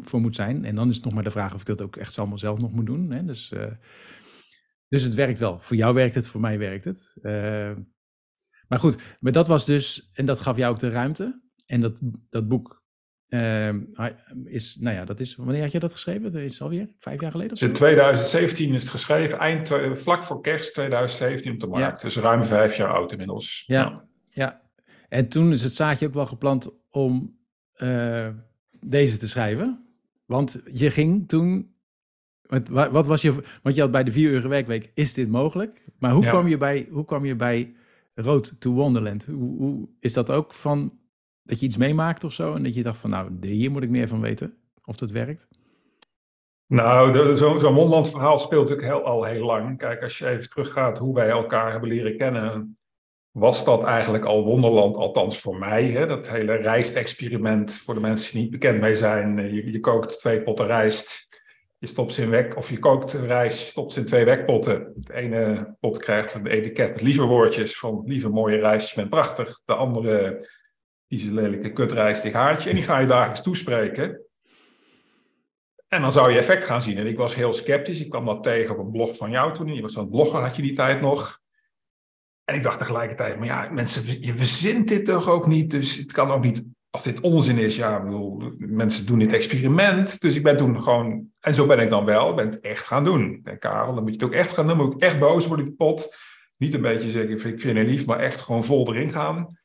voor 0.00 0.20
moet 0.20 0.36
zijn. 0.36 0.64
En 0.64 0.74
dan 0.74 0.88
is 0.88 0.94
het 0.94 1.04
nog 1.04 1.14
maar 1.14 1.24
de 1.24 1.30
vraag 1.30 1.54
of 1.54 1.60
ik 1.60 1.66
dat 1.66 1.82
ook 1.82 1.96
echt 1.96 2.18
allemaal 2.18 2.38
zelf 2.38 2.58
nog 2.58 2.72
moet 2.72 2.86
doen. 2.86 3.10
Hè? 3.10 3.24
Dus, 3.24 3.52
dus 4.88 5.02
het 5.02 5.14
werkt 5.14 5.38
wel. 5.38 5.58
Voor 5.60 5.76
jou 5.76 5.94
werkt 5.94 6.14
het, 6.14 6.28
voor 6.28 6.40
mij 6.40 6.58
werkt 6.58 6.84
het. 6.84 7.16
Maar 8.68 8.78
goed, 8.78 8.96
maar 9.20 9.32
dat 9.32 9.48
was 9.48 9.66
dus, 9.66 10.10
en 10.12 10.26
dat 10.26 10.40
gaf 10.40 10.56
jou 10.56 10.72
ook 10.72 10.80
de 10.80 10.90
ruimte. 10.90 11.40
En 11.66 11.80
dat, 11.80 12.00
dat 12.30 12.48
boek 12.48 12.82
uh, 13.28 13.74
is, 14.44 14.76
nou 14.80 14.96
ja, 14.96 15.04
dat 15.04 15.20
is, 15.20 15.36
wanneer 15.36 15.62
had 15.62 15.72
je 15.72 15.78
dat 15.78 15.92
geschreven? 15.92 16.32
Dat 16.32 16.42
is 16.42 16.62
alweer 16.62 16.88
vijf 16.98 17.20
jaar 17.20 17.30
geleden? 17.30 17.56
In 17.60 17.72
2017 17.72 18.74
is 18.74 18.82
het 18.82 18.90
geschreven, 18.90 19.38
eind, 19.38 19.72
vlak 19.92 20.22
voor 20.22 20.40
kerst 20.40 20.74
2017 20.74 21.52
op 21.52 21.60
de 21.60 21.66
markt. 21.66 21.96
Ja. 21.96 22.08
Dus 22.08 22.16
ruim 22.16 22.44
vijf 22.44 22.76
jaar 22.76 22.92
oud 22.92 23.12
inmiddels. 23.12 23.64
Ja, 23.66 23.82
ja, 23.82 24.04
ja. 24.30 24.60
En 25.08 25.28
toen 25.28 25.52
is 25.52 25.62
het 25.62 25.74
zaadje 25.74 26.06
ook 26.06 26.14
wel 26.14 26.26
geplant 26.26 26.70
om 26.90 27.38
uh, 27.76 28.28
deze 28.86 29.16
te 29.16 29.28
schrijven. 29.28 29.86
Want 30.26 30.60
je 30.72 30.90
ging 30.90 31.28
toen 31.28 31.74
wat, 32.48 32.68
wat, 32.68 33.06
was 33.06 33.22
je, 33.22 33.34
want 33.62 33.74
je 33.74 33.80
had 33.80 33.90
bij 33.90 34.04
de 34.04 34.12
vier 34.12 34.30
uur 34.30 34.48
werkweek, 34.48 34.90
is 34.94 35.14
dit 35.14 35.28
mogelijk? 35.28 35.84
Maar 35.98 36.12
hoe, 36.12 36.24
ja. 36.24 36.30
kwam, 36.30 36.48
je 36.48 36.56
bij, 36.56 36.88
hoe 36.90 37.04
kwam 37.04 37.24
je 37.24 37.36
bij 37.36 37.74
Road 38.20 38.54
to 38.58 38.72
Wonderland. 38.72 39.24
Hoe, 39.24 39.56
hoe, 39.58 39.88
is 40.00 40.12
dat 40.12 40.30
ook 40.30 40.54
van 40.54 40.98
dat 41.42 41.60
je 41.60 41.66
iets 41.66 41.76
meemaakt 41.76 42.24
of 42.24 42.32
zo 42.32 42.54
en 42.54 42.62
dat 42.62 42.74
je 42.74 42.82
dacht 42.82 42.98
van 42.98 43.10
nou, 43.10 43.30
hier 43.40 43.70
moet 43.70 43.82
ik 43.82 43.90
meer 43.90 44.08
van 44.08 44.20
weten 44.20 44.56
of 44.84 44.96
dat 44.96 45.10
werkt? 45.10 45.48
Nou, 46.66 47.36
zo'n 47.36 47.60
zo 47.60 47.72
Wonderland 47.72 48.10
verhaal 48.10 48.38
speelt 48.38 48.68
natuurlijk 48.68 48.94
heel, 48.94 49.04
al 49.04 49.24
heel 49.24 49.44
lang. 49.44 49.78
Kijk, 49.78 50.02
als 50.02 50.18
je 50.18 50.28
even 50.28 50.48
teruggaat 50.48 50.98
hoe 50.98 51.14
wij 51.14 51.28
elkaar 51.28 51.70
hebben 51.70 51.88
leren 51.88 52.16
kennen, 52.16 52.76
was 53.30 53.64
dat 53.64 53.84
eigenlijk 53.84 54.24
al 54.24 54.44
Wonderland, 54.44 54.96
althans 54.96 55.40
voor 55.40 55.58
mij. 55.58 55.84
Hè? 55.84 56.06
Dat 56.06 56.30
hele 56.30 56.54
rijstexperiment, 56.54 57.72
voor 57.78 57.94
de 57.94 58.00
mensen 58.00 58.32
die 58.32 58.42
niet 58.42 58.50
bekend 58.50 58.80
mee 58.80 58.94
zijn. 58.94 59.54
Je, 59.54 59.72
je 59.72 59.80
kookt 59.80 60.18
twee 60.18 60.42
potten 60.42 60.66
rijst 60.66 61.27
je 61.78 61.86
stopt 61.86 62.12
ze 62.12 62.22
in 62.22 62.56
of 62.56 62.70
je 62.70 62.78
kookt 62.78 63.12
rijst, 63.12 63.60
je 63.60 63.66
stopt 63.66 63.92
ze 63.92 64.00
in 64.00 64.06
twee 64.06 64.24
wekpotten. 64.24 64.92
De 64.96 65.14
ene 65.14 65.76
pot 65.80 65.98
krijgt 65.98 66.34
een 66.34 66.46
etiket 66.46 66.90
met 66.92 67.02
lieve 67.02 67.24
woordjes 67.24 67.78
van 67.78 68.02
lieve 68.04 68.28
mooie 68.28 68.56
rijst, 68.56 68.88
je 68.88 68.94
bent 68.94 69.10
prachtig. 69.10 69.60
De 69.64 69.74
andere, 69.74 70.48
die 71.06 71.20
is 71.20 71.26
een 71.26 71.34
lelijke 71.34 71.72
kutrijstig 71.72 72.32
haartje. 72.32 72.70
En 72.70 72.76
die 72.76 72.84
ga 72.84 72.98
je 72.98 73.06
dagelijks 73.06 73.42
toespreken. 73.42 74.22
En 75.88 76.02
dan 76.02 76.12
zou 76.12 76.30
je 76.30 76.38
effect 76.38 76.64
gaan 76.64 76.82
zien. 76.82 76.96
En 76.96 77.06
ik 77.06 77.16
was 77.16 77.34
heel 77.34 77.52
sceptisch. 77.52 78.00
Ik 78.00 78.10
kwam 78.10 78.24
dat 78.24 78.42
tegen 78.42 78.78
op 78.78 78.84
een 78.84 78.90
blog 78.90 79.16
van 79.16 79.30
jou 79.30 79.54
toen. 79.54 79.74
Je 79.74 79.82
was 79.82 79.92
zo'n 79.92 80.10
blogger, 80.10 80.40
had 80.40 80.56
je 80.56 80.62
die 80.62 80.72
tijd 80.72 81.00
nog. 81.00 81.40
En 82.44 82.54
ik 82.54 82.62
dacht 82.62 82.78
tegelijkertijd, 82.78 83.38
maar 83.38 83.46
ja, 83.46 83.68
mensen, 83.70 84.20
je 84.20 84.36
verzint 84.36 84.88
dit 84.88 85.04
toch 85.04 85.28
ook 85.28 85.46
niet. 85.46 85.70
Dus 85.70 85.96
het 85.96 86.12
kan 86.12 86.30
ook 86.30 86.42
niet 86.42 86.64
als 86.90 87.04
dit 87.04 87.20
onzin 87.20 87.58
is, 87.58 87.76
ja, 87.76 88.02
bedoel, 88.02 88.52
mensen 88.58 89.06
doen 89.06 89.18
dit 89.18 89.32
experiment. 89.32 90.20
Dus 90.20 90.36
ik 90.36 90.42
ben 90.42 90.56
toen 90.56 90.82
gewoon, 90.82 91.26
en 91.40 91.54
zo 91.54 91.66
ben 91.66 91.78
ik 91.78 91.90
dan 91.90 92.04
wel, 92.04 92.34
ben 92.34 92.46
het 92.46 92.60
echt 92.60 92.86
gaan 92.86 93.04
doen. 93.04 93.40
En 93.44 93.58
Karel, 93.58 93.94
dan 93.94 94.02
moet 94.02 94.14
je 94.14 94.20
het 94.20 94.24
ook 94.24 94.32
echt 94.32 94.52
gaan 94.52 94.66
doen. 94.66 94.76
Dan 94.76 94.86
moet 94.86 94.94
ik 94.94 95.00
echt 95.00 95.18
boos 95.18 95.46
worden, 95.46 95.66
die 95.66 95.74
pot. 95.74 96.16
Niet 96.58 96.74
een 96.74 96.80
beetje 96.80 97.10
zeggen, 97.10 97.30
ik 97.30 97.38
vind 97.40 97.62
je 97.62 97.84
lief, 97.84 98.06
maar 98.06 98.18
echt 98.18 98.40
gewoon 98.40 98.64
vol 98.64 98.94
erin 98.94 99.10
gaan. 99.10 99.58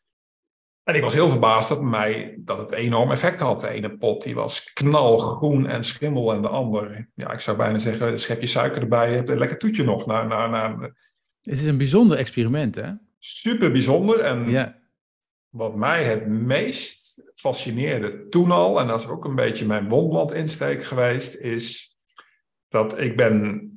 En 0.84 0.96
ik 0.96 1.02
was 1.02 1.14
heel 1.14 1.30
verbaasd 1.30 1.70
dat, 1.70 1.82
mij, 1.82 2.36
dat 2.40 2.58
het 2.58 2.72
enorm 2.72 3.12
effect 3.12 3.40
had. 3.40 3.62
De 3.62 3.68
ene 3.68 3.98
pot 3.98 4.24
die 4.24 4.36
was 4.36 4.74
knalgroen 4.74 5.68
en 5.68 5.84
schimmel 5.84 6.34
en 6.34 6.42
de 6.42 6.48
andere, 6.48 7.08
ja, 7.16 7.32
ik 7.32 7.40
zou 7.40 7.58
bijna 7.58 7.78
zeggen, 7.78 8.08
een 8.08 8.18
schepje 8.18 8.48
suiker 8.48 8.82
erbij, 8.82 9.10
je 9.10 9.16
hebt 9.16 9.30
een 9.30 9.38
lekker 9.38 9.58
toetje 9.58 9.84
nog. 9.84 10.06
Naar, 10.06 10.28
naar, 10.28 10.50
naar... 10.50 10.82
Het 11.42 11.54
is 11.54 11.64
een 11.64 11.78
bijzonder 11.78 12.18
experiment, 12.18 12.76
hè? 12.76 12.92
Super 13.20 13.72
bijzonder 13.72 14.20
en 14.20 14.50
ja 14.50 14.82
wat 15.54 15.76
mij 15.76 16.04
het 16.04 16.28
meest 16.28 17.24
fascineerde 17.34 18.28
toen 18.28 18.52
al, 18.52 18.80
en 18.80 18.88
dat 18.88 19.00
is 19.00 19.08
ook 19.08 19.26
een 19.26 19.36
beetje 19.36 19.66
mijn 19.66 19.90
wondland-insteek 19.90 20.84
geweest, 20.84 21.36
is 21.36 21.98
dat 22.68 23.00
ik 23.00 23.16
ben 23.16 23.68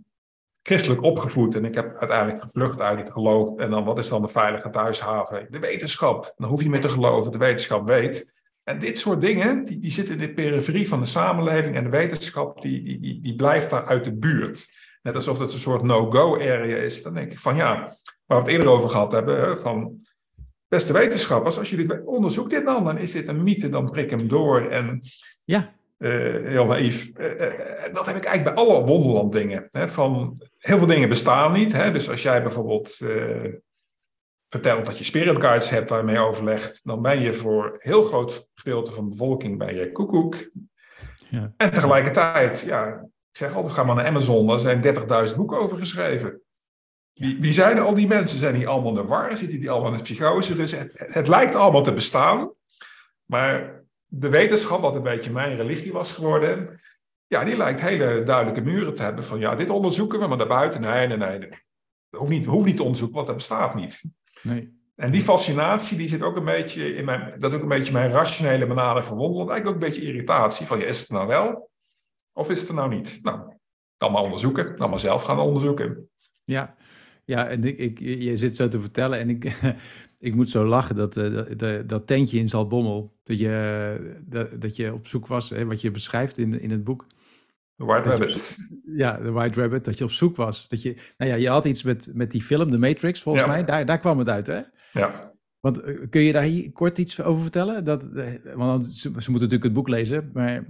christelijk 0.62 1.02
opgevoed 1.02 1.54
en 1.54 1.64
ik 1.64 1.74
heb 1.74 1.96
uiteindelijk 1.98 2.42
gevlucht 2.42 2.80
uit 2.80 2.98
het 2.98 3.12
geloof. 3.12 3.56
En 3.56 3.70
dan, 3.70 3.84
wat 3.84 3.98
is 3.98 4.08
dan 4.08 4.22
de 4.22 4.28
veilige 4.28 4.70
thuishaven? 4.70 5.46
De 5.50 5.58
wetenschap. 5.58 6.34
Dan 6.36 6.48
hoef 6.48 6.62
je 6.62 6.68
meer 6.68 6.80
te 6.80 6.88
geloven, 6.88 7.32
de 7.32 7.38
wetenschap 7.38 7.86
weet. 7.86 8.34
En 8.64 8.78
dit 8.78 8.98
soort 8.98 9.20
dingen, 9.20 9.64
die, 9.64 9.78
die 9.78 9.90
zitten 9.90 10.14
in 10.14 10.26
de 10.26 10.34
periferie 10.34 10.88
van 10.88 11.00
de 11.00 11.06
samenleving 11.06 11.76
en 11.76 11.84
de 11.84 11.90
wetenschap, 11.90 12.62
die, 12.62 12.82
die, 12.82 13.20
die, 13.20 13.36
blijft 13.36 13.70
daar 13.70 13.86
uit 13.86 14.04
de 14.04 14.16
buurt. 14.16 14.66
Net 15.02 15.14
alsof 15.14 15.38
het 15.38 15.52
een 15.52 15.58
soort 15.58 15.82
no-go-area 15.82 16.76
is. 16.76 17.02
Dan 17.02 17.14
denk 17.14 17.32
ik 17.32 17.38
van 17.38 17.56
ja, 17.56 17.96
waar 18.26 18.42
we 18.42 18.44
het 18.44 18.46
eerder 18.46 18.68
over 18.68 18.90
gehad 18.90 19.12
hebben, 19.12 19.60
van 19.60 20.00
beste 20.68 20.92
wetenschappers, 20.92 21.58
als 21.58 21.70
jullie 21.70 22.06
onderzoek 22.06 22.50
dit 22.50 22.64
dan, 22.64 22.84
dan 22.84 22.98
is 22.98 23.12
dit 23.12 23.28
een 23.28 23.42
mythe, 23.42 23.68
dan 23.68 23.90
prik 23.90 24.10
hem 24.10 24.28
door. 24.28 24.60
En 24.60 25.00
ja. 25.44 25.74
Uh, 25.98 26.10
heel 26.46 26.66
naïef. 26.66 27.18
Uh, 27.18 27.40
uh, 27.40 27.92
dat 27.92 28.06
heb 28.06 28.16
ik 28.16 28.24
eigenlijk 28.24 28.42
bij 28.42 28.64
alle 28.64 28.84
wonderland 28.84 29.32
dingen. 29.32 29.66
Hè, 29.70 29.88
van, 29.88 30.42
heel 30.58 30.78
veel 30.78 30.86
dingen 30.86 31.08
bestaan 31.08 31.52
niet. 31.52 31.72
Hè, 31.72 31.92
dus 31.92 32.10
als 32.10 32.22
jij 32.22 32.42
bijvoorbeeld 32.42 32.98
vertelt 34.48 34.86
dat 34.86 34.98
je 34.98 35.04
spirit 35.04 35.40
guides 35.40 35.70
hebt, 35.70 35.88
daarmee 35.88 36.18
overlegt, 36.18 36.80
dan 36.84 37.02
ben 37.02 37.20
je 37.20 37.32
voor 37.32 37.64
een 37.64 37.76
heel 37.78 38.04
groot 38.04 38.48
gedeelte 38.54 38.92
van 38.92 39.04
de 39.04 39.10
bevolking 39.10 39.58
bij 39.58 39.74
je 39.74 39.92
koekoek. 39.92 40.36
Ja. 41.30 41.52
En 41.56 41.72
tegelijkertijd, 41.72 42.60
ja, 42.60 42.86
ik 43.30 43.36
zeg 43.36 43.54
altijd, 43.54 43.74
ga 43.74 43.84
maar 43.84 43.94
naar 43.94 44.06
Amazon, 44.06 44.46
daar 44.46 44.60
zijn 44.60 44.82
30.000 45.28 45.36
boeken 45.36 45.58
over 45.58 45.78
geschreven. 45.78 46.40
Wie, 47.16 47.40
wie, 47.40 47.52
zijn 47.52 47.78
al 47.78 47.94
die 47.94 48.06
mensen? 48.06 48.38
Zijn 48.38 48.54
die 48.54 48.68
allemaal 48.68 48.92
de 48.92 49.04
war? 49.04 49.36
Zitten 49.36 49.60
die 49.60 49.70
allemaal 49.70 49.90
in 49.90 49.96
de 49.96 50.02
psychose? 50.02 50.56
Dus 50.56 50.72
het, 50.72 50.92
het, 50.94 51.28
lijkt 51.28 51.54
allemaal 51.54 51.82
te 51.82 51.92
bestaan. 51.92 52.52
Maar 53.24 53.84
de 54.06 54.28
wetenschap, 54.28 54.80
wat 54.80 54.94
een 54.94 55.02
beetje 55.02 55.30
mijn 55.30 55.54
religie 55.54 55.92
was 55.92 56.12
geworden, 56.12 56.80
ja, 57.26 57.44
die 57.44 57.56
lijkt 57.56 57.80
hele 57.80 58.22
duidelijke 58.22 58.60
muren 58.60 58.94
te 58.94 59.02
hebben 59.02 59.24
van 59.24 59.38
ja, 59.38 59.54
dit 59.54 59.70
onderzoeken 59.70 60.18
we, 60.18 60.26
maar 60.26 60.38
daarbuiten, 60.38 60.80
nee, 60.80 61.06
nee, 61.06 61.16
nee. 61.16 61.38
Dat 62.10 62.20
hoeft 62.20 62.30
niet, 62.30 62.44
hoeft 62.44 62.66
niet 62.66 62.76
te 62.76 62.82
onderzoeken, 62.82 63.16
want 63.16 63.26
dat 63.26 63.36
bestaat 63.36 63.74
niet. 63.74 64.02
Nee. 64.42 64.74
En 64.96 65.10
die 65.10 65.22
fascinatie, 65.22 65.96
die 65.96 66.08
zit 66.08 66.22
ook 66.22 66.36
een 66.36 66.44
beetje 66.44 66.94
in 66.94 67.04
mijn, 67.04 67.34
dat 67.38 67.50
is 67.50 67.56
ook 67.56 67.62
een 67.62 67.68
beetje 67.68 67.92
mijn 67.92 68.10
rationele 68.10 68.66
benadering 68.66 69.04
van 69.04 69.16
wonderen. 69.16 69.48
Eigenlijk 69.48 69.76
ook 69.76 69.82
een 69.82 69.88
beetje 69.88 70.08
irritatie 70.12 70.66
van, 70.66 70.78
ja, 70.78 70.84
is 70.86 71.00
het 71.00 71.10
nou 71.10 71.26
wel? 71.26 71.70
Of 72.32 72.50
is 72.50 72.60
het 72.60 72.68
er 72.68 72.74
nou 72.74 72.88
niet? 72.88 73.18
Nou, 73.22 73.56
dan 73.96 74.12
maar 74.12 74.22
onderzoeken, 74.22 74.76
dan 74.76 74.90
maar 74.90 75.00
zelf 75.00 75.22
gaan 75.22 75.38
onderzoeken. 75.38 76.10
Ja, 76.44 76.76
ja, 77.26 77.48
en 77.48 77.64
ik, 77.64 77.78
ik, 77.78 77.98
je 77.98 78.36
zit 78.36 78.56
zo 78.56 78.68
te 78.68 78.80
vertellen 78.80 79.18
en 79.18 79.30
ik, 79.30 79.58
ik 80.28 80.34
moet 80.34 80.50
zo 80.50 80.66
lachen 80.66 80.96
dat, 80.96 81.16
uh, 81.16 81.42
dat, 81.56 81.88
dat 81.88 82.06
tentje 82.06 82.38
in 82.38 82.48
Zalbommel, 82.48 83.16
dat 83.22 83.38
je, 83.38 84.20
dat, 84.26 84.60
dat 84.60 84.76
je 84.76 84.92
op 84.92 85.06
zoek 85.06 85.26
was, 85.26 85.50
hè, 85.50 85.64
wat 85.64 85.80
je 85.80 85.90
beschrijft 85.90 86.38
in, 86.38 86.60
in 86.60 86.70
het 86.70 86.84
boek. 86.84 87.06
The 87.76 87.84
White 87.84 88.08
Rabbit. 88.08 88.58
ja, 88.96 89.16
The 89.16 89.32
White 89.32 89.60
Rabbit, 89.60 89.84
dat 89.84 89.98
je 89.98 90.04
op 90.04 90.10
zoek 90.10 90.36
was. 90.36 90.68
Dat 90.68 90.82
je, 90.82 90.94
nou 91.16 91.30
ja, 91.30 91.36
je 91.36 91.48
had 91.48 91.64
iets 91.64 91.82
met, 91.82 92.10
met 92.14 92.30
die 92.30 92.42
film, 92.42 92.70
The 92.70 92.78
Matrix, 92.78 93.22
volgens 93.22 93.46
mij. 93.46 93.64
Daar, 93.64 93.86
daar 93.86 93.98
kwam 93.98 94.18
het 94.18 94.28
uit, 94.28 94.46
hè? 94.46 94.60
Ja. 94.92 95.34
Want 95.60 95.80
eh, 95.80 95.94
kun 96.10 96.20
je 96.20 96.32
daar 96.32 96.42
hier 96.42 96.72
kort 96.72 96.98
iets 96.98 97.22
over 97.22 97.42
vertellen? 97.42 97.84
Dat, 97.84 98.12
eh, 98.14 98.26
want 98.54 98.86
ze, 98.86 99.00
ze 99.00 99.08
moeten 99.08 99.32
natuurlijk 99.32 99.62
het 99.62 99.72
boek 99.72 99.88
lezen, 99.88 100.30
maar 100.32 100.66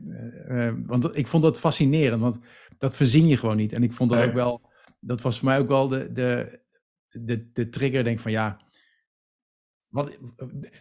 uh, 0.49 0.73
want 0.87 1.17
ik 1.17 1.27
vond 1.27 1.43
dat 1.43 1.59
fascinerend, 1.59 2.21
want 2.21 2.39
dat 2.79 2.97
verzin 2.97 3.27
je 3.27 3.37
gewoon 3.37 3.57
niet. 3.57 3.73
En 3.73 3.83
ik 3.83 3.93
vond 3.93 4.11
dat 4.11 4.25
ook 4.25 4.33
wel 4.33 4.66
dat 5.07 5.21
was 5.21 5.39
voor 5.39 5.49
mij 5.49 5.59
ook 5.59 5.69
wel 5.69 5.89
de, 5.89 6.13
de, 6.13 6.61
de, 7.09 7.53
de 7.53 7.69
trigger. 7.69 8.05
Denk 8.05 8.21
van 8.21 8.31
ja, 8.31 8.61
wat, 9.89 10.19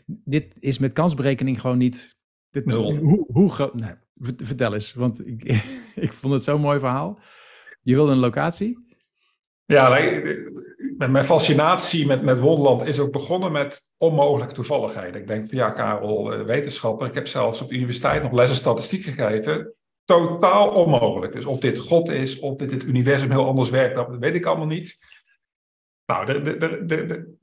dit 0.06 0.54
is 0.60 0.80
met 0.80 0.94
kansberekening 0.94 1.62
gewoon 1.62 1.78
niet. 1.78 2.18
Dit, 2.50 2.64
hoe, 2.64 3.26
hoe 3.28 3.52
groot. 3.52 3.74
Nee, 3.74 3.94
vertel 4.38 4.74
eens, 4.74 4.94
want 4.94 5.28
ik, 5.28 5.44
ik 5.96 6.14
vond 6.14 6.34
het 6.34 6.44
zo'n 6.44 6.62
mooi 6.62 6.80
verhaal. 6.80 7.20
Je 7.82 7.94
wilde 7.94 8.12
een 8.12 8.18
locatie? 8.18 8.84
Ja, 9.66 9.90
mijn 10.98 11.26
fascinatie 11.26 12.06
met, 12.06 12.24
met 12.24 12.40
Wonderland 12.40 12.84
is 12.84 13.00
ook 13.00 13.12
begonnen 13.12 13.52
met 13.52 13.92
onmogelijke 13.98 14.54
toevalligheden. 14.54 15.22
Ik 15.22 15.28
denk 15.28 15.48
van 15.48 15.58
ja, 15.58 15.70
Karel, 15.70 16.34
eh, 16.34 16.46
wetenschapper. 16.46 17.08
Ik 17.08 17.14
heb 17.14 17.28
zelfs 17.28 17.62
op 17.62 17.68
de 17.68 17.76
universiteit 17.76 18.24
nog 18.24 18.32
lessen 18.32 18.58
statistiek 18.58 19.04
gegeven. 19.04 19.74
Totaal 20.06 20.70
onmogelijk. 20.70 21.34
Dus 21.34 21.46
of 21.46 21.60
dit 21.60 21.80
God 21.80 22.10
is, 22.10 22.40
of 22.40 22.56
dit 22.56 22.72
het 22.72 22.84
universum 22.84 23.32
heel 23.32 23.46
anders 23.46 23.70
werkt, 23.70 23.96
dat 23.96 24.18
weet 24.20 24.36
ik 24.36 24.46
allemaal 24.46 24.66
niet. 24.66 24.98
Nou, 26.06 26.44
de, 26.44 27.36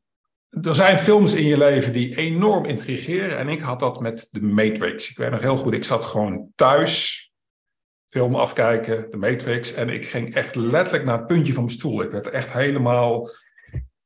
er 0.61 0.75
zijn 0.75 0.99
films 0.99 1.35
in 1.35 1.45
je 1.45 1.59
leven 1.59 1.92
die 1.92 2.16
enorm 2.16 2.64
intrigeren. 2.64 3.38
En 3.38 3.49
ik 3.49 3.61
had 3.61 3.81
dat 3.81 4.00
met 4.00 4.28
The 4.33 4.42
Matrix. 4.42 5.11
Ik 5.11 5.16
weet 5.16 5.31
nog 5.31 5.40
heel 5.40 5.57
goed, 5.57 5.73
ik 5.73 5.85
zat 5.85 6.04
gewoon 6.04 6.52
thuis, 6.54 7.26
film 8.07 8.35
afkijken, 8.35 9.11
The 9.11 9.16
Matrix. 9.16 9.73
En 9.73 9.88
ik 9.88 10.07
ging 10.07 10.35
echt 10.35 10.54
letterlijk 10.54 11.04
naar 11.04 11.19
het 11.19 11.26
puntje 11.26 11.52
van 11.52 11.64
mijn 11.64 11.76
stoel. 11.76 12.02
Ik 12.02 12.11
werd 12.11 12.31
echt 12.31 12.52
helemaal 12.52 13.31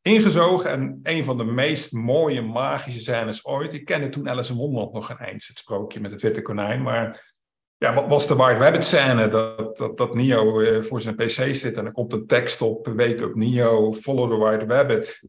ingezogen. 0.03 0.71
En 0.71 1.01
een 1.03 1.25
van 1.25 1.37
de 1.37 1.45
meest 1.45 1.93
mooie 1.93 2.43
magische 2.43 3.01
scènes 3.01 3.47
ooit. 3.47 3.73
Ik 3.73 3.85
kende 3.85 4.09
toen 4.09 4.29
Alice 4.29 4.53
in 4.53 4.59
Wonderland 4.59 4.93
nog 4.93 5.21
eens, 5.21 5.49
het 5.49 5.59
sprookje 5.59 6.01
met 6.01 6.13
het 6.13 6.23
witte 6.23 6.43
konijn. 6.43 6.83
Maar 6.83 7.36
ja, 7.79 7.95
wat 7.95 8.09
was 8.09 8.27
de 8.27 8.35
White 8.35 8.59
Rabbit 8.59 8.85
scène? 8.85 9.29
Dat, 9.29 9.77
dat, 9.77 9.97
dat 9.97 10.15
Neo 10.15 10.61
eh, 10.61 10.83
voor 10.83 11.01
zijn 11.01 11.15
pc 11.15 11.55
zit 11.55 11.77
en 11.77 11.87
er 11.87 11.93
komt 11.93 12.13
een 12.13 12.27
tekst 12.27 12.63
op, 12.63 12.87
wake 12.87 13.23
up 13.23 13.35
Neo, 13.35 13.93
follow 13.93 14.31
the 14.31 14.37
White 14.37 14.65
Rabbit. 14.75 15.29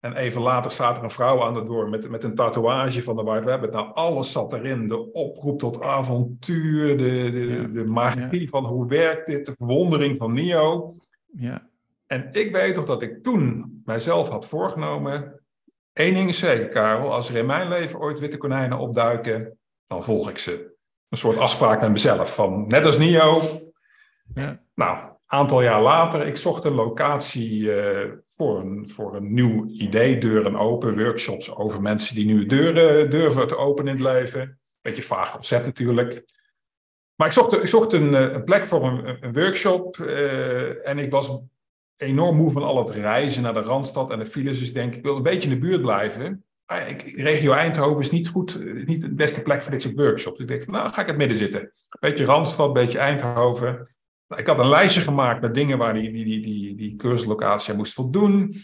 En 0.00 0.16
even 0.16 0.42
later 0.42 0.70
staat 0.70 0.96
er 0.96 1.02
een 1.02 1.10
vrouw 1.10 1.42
aan 1.42 1.54
de 1.54 1.64
door 1.64 1.88
met, 1.88 2.10
met 2.10 2.24
een 2.24 2.34
tatoeage 2.34 3.02
van 3.02 3.16
de 3.16 3.22
White 3.22 3.48
Rabbit. 3.48 3.72
Nou, 3.72 3.94
alles 3.94 4.32
zat 4.32 4.52
erin. 4.52 4.88
De 4.88 5.12
oproep 5.12 5.58
tot 5.58 5.82
avontuur, 5.82 6.96
de, 6.96 7.30
de, 7.30 7.70
de 7.72 7.84
magie 7.84 8.48
van 8.48 8.64
hoe 8.64 8.88
werkt 8.88 9.26
dit, 9.26 9.46
de 9.46 9.54
verwondering 9.56 10.16
van 10.16 10.34
Neo. 10.34 10.94
Ja. 11.26 11.68
En 12.06 12.28
ik 12.32 12.52
weet 12.52 12.74
toch 12.74 12.84
dat 12.84 13.02
ik 13.02 13.22
toen 13.22 13.82
mijzelf 13.84 14.28
had 14.28 14.46
voorgenomen. 14.46 15.40
Eén 15.92 16.14
ding 16.14 16.28
is 16.28 16.38
zeker, 16.38 16.68
Karel. 16.68 17.12
Als 17.12 17.28
er 17.28 17.36
in 17.36 17.46
mijn 17.46 17.68
leven 17.68 18.00
ooit 18.00 18.18
witte 18.18 18.36
konijnen 18.36 18.78
opduiken, 18.78 19.58
dan 19.86 20.04
volg 20.04 20.30
ik 20.30 20.38
ze. 20.38 20.78
Een 21.10 21.18
soort 21.18 21.38
afspraak 21.38 21.80
met 21.80 21.90
mezelf. 21.90 22.34
Van 22.34 22.64
net 22.68 22.84
als 22.84 22.98
Neo. 22.98 23.42
Ja. 24.34 24.60
Nou, 24.74 24.98
aantal 25.26 25.62
jaar 25.62 25.82
later, 25.82 26.26
ik 26.26 26.36
zocht 26.36 26.64
een 26.64 26.74
locatie 26.74 27.60
uh, 27.60 28.12
voor, 28.28 28.60
een, 28.60 28.88
voor 28.88 29.16
een 29.16 29.34
nieuw 29.34 29.66
idee, 29.66 30.18
deuren 30.18 30.56
open, 30.56 30.98
workshops 30.98 31.56
over 31.56 31.82
mensen 31.82 32.14
die 32.14 32.26
nu 32.26 32.46
deuren 32.46 33.10
durven 33.10 33.48
te 33.48 33.56
openen 33.56 33.96
in 33.96 34.04
het 34.04 34.14
leven. 34.14 34.60
Beetje 34.80 35.02
vaag 35.02 35.32
concept 35.32 35.64
natuurlijk. 35.64 36.24
Maar 37.14 37.26
ik 37.26 37.34
zocht, 37.34 37.52
ik 37.52 37.66
zocht 37.66 37.92
een, 37.92 38.14
eh, 38.14 38.32
een 38.32 38.44
plek 38.44 38.66
voor 38.66 38.84
een, 38.84 39.18
een 39.20 39.32
workshop 39.32 39.96
uh, 39.96 40.88
en 40.88 40.98
ik 40.98 41.10
was 41.10 41.42
enorm 41.96 42.36
moe 42.36 42.50
van 42.50 42.62
al 42.62 42.78
het 42.78 42.90
reizen 42.90 43.42
naar 43.42 43.54
de 43.54 43.60
Randstad 43.60 44.10
en 44.10 44.18
de 44.18 44.26
files. 44.26 44.58
Dus 44.58 44.68
ik 44.68 44.74
denk, 44.74 44.94
ik 44.94 45.02
wil 45.02 45.16
een 45.16 45.22
beetje 45.22 45.48
in 45.48 45.54
de 45.54 45.66
buurt 45.66 45.82
blijven. 45.82 46.44
Regio 47.16 47.52
Eindhoven 47.52 48.00
is 48.00 48.10
niet 48.10 48.28
goed, 48.28 48.60
niet 48.86 49.00
de 49.00 49.14
beste 49.14 49.42
plek 49.42 49.62
voor 49.62 49.72
dit 49.72 49.82
soort 49.82 49.94
workshops. 49.94 50.38
Dus 50.38 50.46
ik 50.46 50.52
denk, 50.52 50.66
nou 50.66 50.90
ga 50.90 51.00
ik 51.00 51.06
het 51.06 51.16
midden 51.16 51.36
zitten. 51.36 51.72
Beetje 52.00 52.24
Randstad, 52.24 52.72
beetje 52.72 52.98
Eindhoven. 52.98 53.88
Nou, 54.28 54.40
ik 54.40 54.46
had 54.46 54.58
een 54.58 54.68
lijstje 54.68 55.00
gemaakt 55.00 55.40
met 55.40 55.54
dingen 55.54 55.78
waar 55.78 55.94
die, 55.94 56.12
die, 56.12 56.24
die, 56.24 56.40
die, 56.40 56.74
die 56.74 56.96
cursuslocatie 56.96 57.74
moest 57.74 57.92
voldoen. 57.92 58.54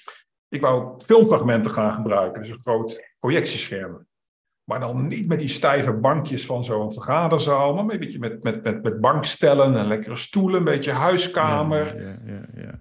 Ik 0.49 0.61
wou 0.61 1.01
filmfragmenten 1.03 1.71
gaan 1.71 1.95
gebruiken, 1.95 2.43
dus 2.43 2.51
een 2.51 2.59
groot 2.59 3.15
projectiescherm. 3.19 4.07
Maar 4.65 4.81
dan 4.81 5.07
niet 5.07 5.29
met 5.29 5.39
die 5.39 5.49
stijve 5.49 5.93
bankjes 5.93 6.47
van 6.47 6.65
zo'n 6.65 6.93
vergaderzaal, 6.93 7.75
maar 7.75 7.95
een 7.95 8.01
beetje 8.01 8.19
met, 8.19 8.43
met, 8.43 8.63
met, 8.63 8.83
met 8.83 9.01
bankstellen 9.01 9.77
en 9.77 9.87
lekkere 9.87 10.17
stoelen, 10.17 10.59
een 10.59 10.65
beetje 10.65 10.93
huiskamer. 10.93 12.03
Ja, 12.03 12.19
ja, 12.25 12.47
ja, 12.55 12.81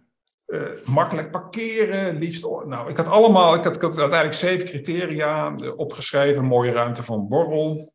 uh, 0.56 0.86
makkelijk 0.86 1.32
parkeren, 1.32 2.18
liefst. 2.18 2.44
Nou, 2.44 2.90
ik 2.90 2.98
had 2.98 3.08
allemaal, 3.08 3.56
ik 3.56 3.64
had, 3.64 3.76
ik 3.76 3.82
had 3.82 3.98
uiteindelijk 3.98 4.40
zeven 4.40 4.66
criteria 4.66 5.56
opgeschreven. 5.76 6.46
Mooie 6.46 6.72
ruimte 6.72 7.04
voor 7.04 7.28
borrel, 7.28 7.94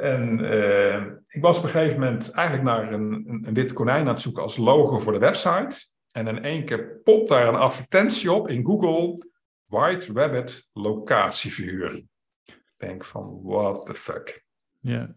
en 0.00 0.38
uh, 0.38 1.04
ik 1.28 1.42
was 1.42 1.58
op 1.58 1.64
een 1.64 1.70
gegeven 1.70 2.00
moment 2.00 2.30
eigenlijk 2.30 2.66
naar 2.66 2.92
een, 2.92 3.12
een, 3.12 3.42
een 3.46 3.54
wit 3.54 3.72
konijn 3.72 4.06
aan 4.06 4.12
het 4.12 4.20
zoeken 4.20 4.42
als 4.42 4.56
logo 4.56 4.98
voor 4.98 5.12
de 5.12 5.18
website. 5.18 5.88
En 6.12 6.26
in 6.26 6.42
één 6.42 6.64
keer 6.64 7.00
popt 7.04 7.28
daar 7.28 7.48
een 7.48 7.54
advertentie 7.54 8.32
op 8.32 8.48
in 8.48 8.64
Google. 8.64 9.28
White 9.66 10.12
Rabbit 10.12 10.68
locatieverhuur. 10.72 11.94
Ik 12.44 12.74
denk 12.76 13.04
van, 13.04 13.40
what 13.42 13.86
the 13.86 13.94
fuck. 13.94 14.44
Ja. 14.78 15.14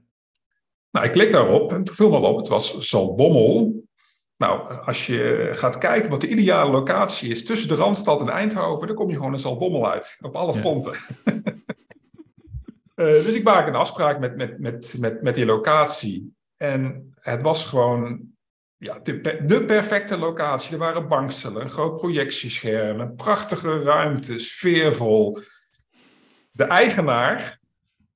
Nou, 0.91 1.05
ik 1.05 1.12
klik 1.12 1.32
daarop 1.32 1.72
en 1.72 1.84
toen 1.84 1.96
viel 1.96 2.10
me 2.10 2.17
op, 2.17 2.38
het 2.38 2.48
was 2.48 2.77
Zalbommel. 2.77 3.84
Nou, 4.43 4.81
als 4.85 5.05
je 5.05 5.50
gaat 5.51 5.77
kijken 5.77 6.09
wat 6.09 6.21
de 6.21 6.27
ideale 6.27 6.71
locatie 6.71 7.29
is 7.29 7.45
tussen 7.45 7.67
de 7.67 7.75
Randstad 7.75 8.21
en 8.21 8.29
Eindhoven, 8.29 8.88
dan 8.88 8.95
kom 8.95 9.09
je 9.09 9.15
gewoon 9.15 9.33
in 9.33 9.39
Zalbommel 9.39 9.91
uit. 9.91 10.17
Op 10.21 10.35
alle 10.35 10.53
fronten. 10.53 10.93
Uh, 12.95 13.23
dus 13.25 13.35
ik 13.35 13.43
maak 13.43 13.67
een 13.67 13.75
afspraak 13.75 14.19
met, 14.19 14.35
met, 14.35 14.59
met, 14.59 14.95
met, 15.00 15.21
met 15.21 15.35
die 15.35 15.45
locatie. 15.45 16.35
En 16.57 17.13
het 17.19 17.41
was 17.41 17.65
gewoon 17.65 18.21
ja, 18.77 19.00
de, 19.00 19.43
de 19.45 19.65
perfecte 19.65 20.17
locatie. 20.17 20.73
Er 20.73 20.79
waren 20.79 21.07
bankstellen, 21.07 21.62
een 21.62 21.69
groot 21.69 21.97
projectiescherm, 21.97 23.00
een 23.00 23.15
prachtige 23.15 23.83
ruimte, 23.83 24.39
sfeervol. 24.39 25.39
De 26.51 26.63
eigenaar, 26.63 27.59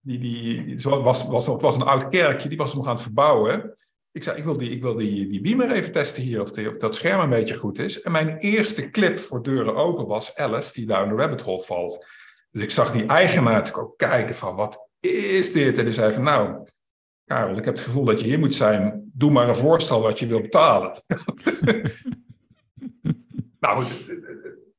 die, 0.02 0.20
die, 0.20 0.80
was, 0.82 1.28
was, 1.28 1.48
het 1.48 1.62
was 1.62 1.76
een 1.76 1.82
oud 1.82 2.10
kerkje, 2.10 2.50
die 2.50 2.58
was 2.58 2.74
hem 2.74 2.84
gaan 2.84 2.94
het 2.94 3.02
verbouwen. 3.02 3.76
Ik 4.18 4.24
zei, 4.24 4.38
ik 4.38 4.44
wil 4.44 4.58
die, 4.58 4.70
ik 4.70 4.82
wil 4.82 4.96
die, 4.96 5.28
die 5.28 5.42
beamer 5.42 5.72
even 5.72 5.92
testen 5.92 6.24
hier, 6.24 6.42
of, 6.42 6.52
of 6.52 6.78
dat 6.78 6.96
scherm 6.96 7.20
een 7.20 7.30
beetje 7.30 7.58
goed 7.58 7.80
is. 7.80 8.02
En 8.02 8.12
mijn 8.12 8.38
eerste 8.38 8.90
clip 8.90 9.20
voor 9.20 9.44
deuren 9.44 9.76
open 9.76 10.08
was 10.08 10.36
Alice, 10.36 10.74
die 10.74 10.86
down 10.86 11.10
the 11.10 11.16
rabbit 11.16 11.42
hole 11.42 11.62
valt. 11.62 12.08
Dus 12.52 12.64
ik 12.64 12.72
zag 12.72 12.92
die 12.92 13.06
eigenaar 13.06 13.76
ook 13.76 13.98
kijken 13.98 14.36
van 14.36 14.56
wat 14.56 14.90
is 15.00 15.52
dit? 15.52 15.78
En 15.78 15.86
die 15.86 15.94
zei 15.94 16.14
van 16.14 16.24
nou, 16.24 16.68
Karel, 17.26 17.58
ik 17.58 17.66
heb 17.66 17.76
het 17.76 17.84
gevoel 17.84 18.04
dat 18.04 18.20
je 18.20 18.26
hier 18.26 18.40
moet 18.40 18.56
zijn. 18.56 19.12
Doe 19.14 19.32
maar 19.32 19.50
een 19.50 19.56
voorstel 19.56 20.02
wat 20.02 20.20
je 20.20 20.28
wil 20.28 20.42
betalen. 20.42 21.00
nou, 23.60 23.84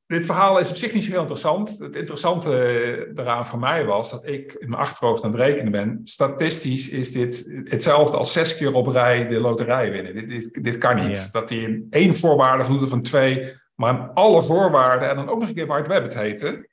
dit 0.09 0.25
verhaal 0.25 0.59
is 0.59 0.71
op 0.71 0.77
zich 0.77 0.93
niet 0.93 1.05
zo 1.05 1.11
heel 1.11 1.21
interessant. 1.21 1.79
Het 1.79 1.97
interessante 1.97 3.12
eraan 3.15 3.47
voor 3.47 3.59
mij 3.59 3.85
was 3.85 4.11
dat 4.11 4.27
ik 4.27 4.53
in 4.53 4.69
mijn 4.69 4.81
achterhoofd 4.81 5.23
aan 5.23 5.31
het 5.31 5.41
rekenen 5.41 5.73
ben. 5.73 6.00
Statistisch 6.05 6.88
is 6.88 7.12
dit 7.12 7.61
hetzelfde 7.65 8.17
als 8.17 8.33
zes 8.33 8.57
keer 8.57 8.73
op 8.73 8.87
rij 8.87 9.27
de 9.27 9.41
loterij 9.41 9.91
winnen. 9.91 10.15
Dit, 10.15 10.29
dit, 10.29 10.65
dit 10.65 10.79
kan 10.79 11.07
niet. 11.07 11.33
Dat 11.33 11.49
hij 11.49 11.83
één 11.91 12.17
voorwaarde 12.17 12.65
voldoet 12.65 12.88
van 12.88 13.03
twee, 13.03 13.55
maar 13.75 14.11
alle 14.15 14.43
voorwaarden 14.43 15.09
en 15.09 15.17
dan 15.17 15.29
ook 15.29 15.38
nog 15.38 15.49
een 15.49 15.55
keer 15.55 15.67
waar 15.67 15.79
het 15.79 15.88
web 15.88 16.03
het 16.03 16.15
heette. 16.15 16.69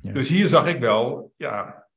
Dus 0.00 0.28
hier 0.28 0.46
zag 0.46 0.66
ik 0.66 0.80
wel, 0.80 1.32
ja, 1.36 1.88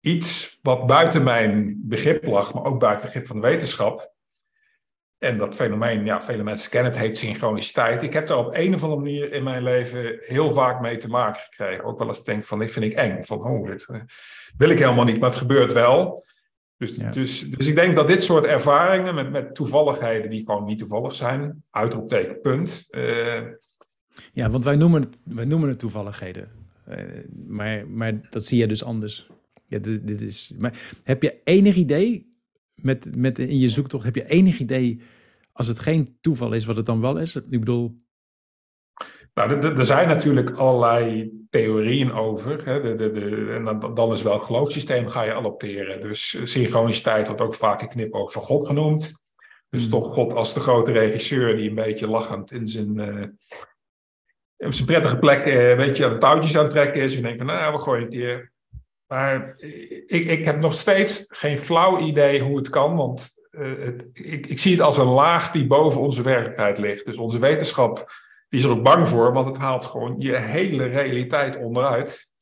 iets 0.00 0.58
wat 0.62 0.86
buiten 0.86 1.22
mijn 1.22 1.80
begrip 1.84 2.24
lag, 2.24 2.54
maar 2.54 2.64
ook 2.64 2.80
buiten 2.80 3.06
het 3.06 3.12
begrip 3.12 3.26
van 3.26 3.40
de 3.40 3.46
wetenschap. 3.46 4.13
En 5.18 5.38
dat 5.38 5.54
fenomeen, 5.54 6.04
ja, 6.04 6.22
vele 6.22 6.42
mensen 6.42 6.70
kennen 6.70 6.92
het, 6.92 7.00
heet 7.00 7.18
synchroniciteit. 7.18 8.02
Ik 8.02 8.12
heb 8.12 8.26
daar 8.26 8.38
op 8.38 8.54
een 8.54 8.74
of 8.74 8.82
andere 8.82 9.00
manier 9.00 9.32
in 9.32 9.42
mijn 9.42 9.62
leven 9.62 10.16
heel 10.20 10.50
vaak 10.50 10.80
mee 10.80 10.96
te 10.96 11.08
maken 11.08 11.40
gekregen. 11.40 11.84
Ook 11.84 11.98
wel 11.98 12.08
eens 12.08 12.24
denk 12.24 12.44
van, 12.44 12.58
dit 12.58 12.72
vind 12.72 12.84
ik 12.84 12.92
eng. 12.92 13.24
Van, 13.24 13.42
oh, 13.42 13.66
dit 13.70 13.86
eh, 13.88 14.00
wil 14.56 14.68
ik 14.68 14.78
helemaal 14.78 15.04
niet, 15.04 15.20
maar 15.20 15.28
het 15.28 15.38
gebeurt 15.38 15.72
wel. 15.72 16.24
Dus, 16.76 16.94
dus, 16.94 17.50
dus 17.50 17.66
ik 17.66 17.74
denk 17.74 17.96
dat 17.96 18.06
dit 18.06 18.24
soort 18.24 18.44
ervaringen 18.44 19.14
met, 19.14 19.30
met 19.30 19.54
toevalligheden 19.54 20.30
die 20.30 20.44
gewoon 20.44 20.64
niet 20.64 20.78
toevallig 20.78 21.14
zijn, 21.14 21.62
uitroepteken, 21.70 22.40
punt. 22.40 22.86
Uh, 22.90 23.40
ja, 24.32 24.50
want 24.50 24.64
wij 24.64 24.76
noemen 24.76 25.02
het, 25.02 25.20
wij 25.24 25.44
noemen 25.44 25.68
het 25.68 25.78
toevalligheden. 25.78 26.48
Eh, 26.84 27.04
maar, 27.46 27.88
maar 27.88 28.30
dat 28.30 28.44
zie 28.44 28.58
je 28.58 28.66
dus 28.66 28.84
anders. 28.84 29.28
Ja, 29.64 29.78
dit, 29.78 30.06
dit, 30.06 30.20
is, 30.20 30.54
maar 30.58 30.98
heb 31.02 31.22
je 31.22 31.40
enig 31.44 31.76
idee, 31.76 32.33
met, 32.82 33.16
met 33.16 33.38
in 33.38 33.58
je 33.58 33.68
zoektocht, 33.68 34.04
heb 34.04 34.14
je 34.14 34.28
enig 34.28 34.58
idee 34.58 35.00
als 35.52 35.66
het 35.66 35.78
geen 35.78 36.18
toeval 36.20 36.52
is, 36.52 36.64
wat 36.64 36.76
het 36.76 36.86
dan 36.86 37.00
wel 37.00 37.18
is? 37.18 37.36
Ik 37.36 37.60
bedoel... 37.60 38.02
Nou, 39.34 39.76
er 39.76 39.84
zijn 39.84 40.08
natuurlijk 40.08 40.50
allerlei 40.50 41.32
theorieën 41.50 42.12
over. 42.12 42.64
Hè? 42.64 42.80
De, 42.80 42.94
de, 42.94 43.12
de, 43.12 43.52
en 43.52 43.64
dan, 43.64 43.94
dan 43.94 44.12
is 44.12 44.22
wel 44.22 44.38
geloofssysteem 44.38 45.08
ga 45.08 45.22
je 45.22 45.34
adopteren. 45.34 46.00
Dus 46.00 46.40
synchroniciteit 46.42 47.26
wordt 47.26 47.42
ook 47.42 47.54
vaak 47.54 47.82
een 47.82 47.88
knipoog 47.88 48.32
van 48.32 48.42
God 48.42 48.66
genoemd. 48.66 49.22
Dus 49.68 49.82
hmm. 49.82 49.90
toch 49.90 50.12
God 50.12 50.34
als 50.34 50.54
de 50.54 50.60
grote 50.60 50.92
regisseur 50.92 51.56
die 51.56 51.68
een 51.68 51.74
beetje 51.74 52.08
lachend 52.08 52.52
in 52.52 52.68
zijn, 52.68 52.98
uh, 52.98 53.26
op 54.56 54.72
zijn 54.72 54.86
prettige 54.86 55.18
plek 55.18 55.46
uh, 55.46 55.76
weet 55.76 55.96
je, 55.96 56.04
aan 56.04 56.12
de 56.12 56.18
touwtjes 56.18 56.56
aan 56.56 56.64
het 56.64 56.72
trekken 56.72 57.02
is. 57.02 57.16
En 57.16 57.22
denkt 57.22 57.38
van, 57.38 57.46
nou, 57.46 57.72
we 57.72 57.78
gooien 57.78 58.04
het 58.04 58.12
hier. 58.12 58.52
Maar 59.14 59.54
ik, 60.06 60.26
ik 60.26 60.44
heb 60.44 60.60
nog 60.60 60.74
steeds 60.74 61.24
geen 61.28 61.58
flauw 61.58 61.98
idee 61.98 62.40
hoe 62.40 62.56
het 62.56 62.68
kan, 62.68 62.96
want 62.96 63.30
uh, 63.50 63.84
het, 63.84 64.08
ik, 64.12 64.46
ik 64.46 64.58
zie 64.58 64.72
het 64.72 64.80
als 64.80 64.98
een 64.98 65.06
laag 65.06 65.50
die 65.50 65.66
boven 65.66 66.00
onze 66.00 66.22
werkelijkheid 66.22 66.78
ligt. 66.78 67.04
Dus 67.04 67.16
onze 67.16 67.38
wetenschap 67.38 68.12
die 68.48 68.58
is 68.58 68.64
er 68.64 68.70
ook 68.70 68.82
bang 68.82 69.08
voor, 69.08 69.32
want 69.32 69.46
het 69.46 69.58
haalt 69.58 69.84
gewoon 69.84 70.14
je 70.18 70.36
hele 70.36 70.84
realiteit 70.84 71.56
onderuit. 71.56 72.34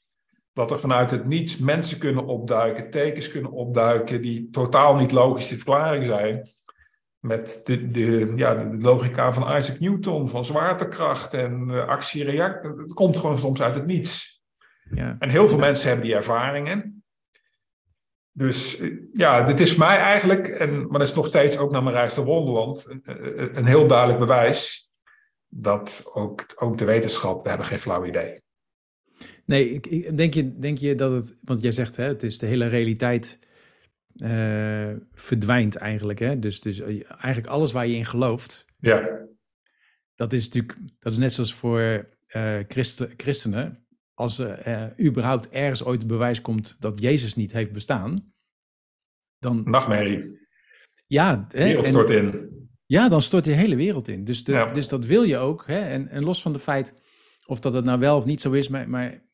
Dat 0.52 0.70
er 0.70 0.80
vanuit 0.80 1.10
het 1.10 1.26
niets 1.26 1.58
mensen 1.58 1.98
kunnen 1.98 2.24
opduiken, 2.24 2.90
tekens 2.90 3.30
kunnen 3.30 3.50
opduiken 3.50 4.22
die 4.22 4.48
totaal 4.50 4.94
niet 4.94 5.12
logisch 5.12 5.48
te 5.48 5.56
verklaren 5.56 6.04
zijn. 6.04 6.50
met 7.18 7.60
de, 7.64 7.90
de, 7.90 8.32
ja, 8.36 8.54
de 8.54 8.76
logica 8.80 9.32
van 9.32 9.56
Isaac 9.56 9.80
Newton, 9.80 10.28
van 10.28 10.44
zwaartekracht 10.44 11.34
en 11.34 11.68
uh, 11.68 11.88
actie-reactie. 11.88 12.70
Het 12.76 12.92
komt 12.92 13.16
gewoon 13.16 13.38
soms 13.38 13.62
uit 13.62 13.74
het 13.74 13.86
niets. 13.86 14.31
Ja. 14.94 15.16
En 15.18 15.28
heel 15.28 15.48
veel 15.48 15.58
mensen 15.58 15.88
hebben 15.88 16.06
die 16.06 16.14
ervaringen. 16.14 17.04
Dus 18.32 18.78
eh, 18.78 18.90
ja, 19.12 19.42
dit 19.42 19.60
is 19.60 19.76
mij 19.76 19.96
eigenlijk, 19.96 20.48
en, 20.48 20.80
maar 20.80 20.98
dat 20.98 21.08
is 21.08 21.14
nog 21.14 21.26
steeds 21.26 21.58
ook 21.58 21.70
naar 21.70 21.82
mijn 21.82 21.96
reis 21.96 22.16
naar 22.16 22.24
Wonderland, 22.24 22.86
een, 23.04 23.56
een 23.58 23.66
heel 23.66 23.86
duidelijk 23.86 24.18
bewijs 24.18 24.90
dat 25.54 26.10
ook, 26.14 26.46
ook 26.56 26.78
de 26.78 26.84
wetenschap, 26.84 27.42
we 27.42 27.48
hebben 27.48 27.66
geen 27.66 27.78
flauw 27.78 28.04
idee. 28.04 28.40
Nee, 29.44 29.70
ik, 29.70 30.16
denk, 30.16 30.34
je, 30.34 30.58
denk 30.58 30.78
je 30.78 30.94
dat 30.94 31.12
het, 31.12 31.36
want 31.40 31.62
jij 31.62 31.72
zegt 31.72 31.96
hè, 31.96 32.04
het 32.04 32.22
is 32.22 32.38
de 32.38 32.46
hele 32.46 32.66
realiteit 32.66 33.38
uh, 34.16 34.92
verdwijnt 35.12 35.76
eigenlijk. 35.76 36.18
Hè? 36.18 36.38
Dus, 36.38 36.60
dus 36.60 36.80
eh, 36.80 37.02
eigenlijk 37.08 37.46
alles 37.46 37.72
waar 37.72 37.86
je 37.86 37.96
in 37.96 38.06
gelooft. 38.06 38.66
Ja. 38.78 39.20
Dat 40.14 40.32
is 40.32 40.44
natuurlijk, 40.44 40.78
dat 40.98 41.12
is 41.12 41.18
net 41.18 41.32
zoals 41.32 41.54
voor 41.54 42.08
uh, 42.36 42.58
christen, 42.68 43.10
christenen. 43.16 43.81
Als 44.14 44.38
er 44.38 44.68
uh, 44.98 45.06
überhaupt 45.06 45.48
ergens 45.48 45.84
ooit 45.84 45.98
het 45.98 46.08
bewijs 46.08 46.40
komt 46.40 46.76
dat 46.80 47.00
Jezus 47.00 47.34
niet 47.34 47.52
heeft 47.52 47.72
bestaan. 47.72 48.32
Dan, 49.38 49.62
Nachtmerrie. 49.64 50.40
Ja. 51.06 51.46
De 51.48 51.58
wereld 51.58 51.86
stort 51.86 52.10
in. 52.10 52.50
Ja, 52.86 53.08
dan 53.08 53.22
stort 53.22 53.44
die 53.44 53.54
hele 53.54 53.76
wereld 53.76 54.08
in. 54.08 54.24
Dus, 54.24 54.44
de, 54.44 54.70
dus 54.72 54.88
dat 54.88 55.04
wil 55.04 55.22
je 55.22 55.36
ook. 55.36 55.66
Hè? 55.66 55.80
En, 55.80 56.08
en 56.08 56.24
los 56.24 56.42
van 56.42 56.52
de 56.52 56.58
feit 56.58 56.94
of 57.46 57.60
dat 57.60 57.74
het 57.74 57.84
nou 57.84 57.98
wel 57.98 58.16
of 58.16 58.24
niet 58.24 58.40
zo 58.40 58.52
is, 58.52 58.68
maar, 58.68 58.88
maar 58.88 59.24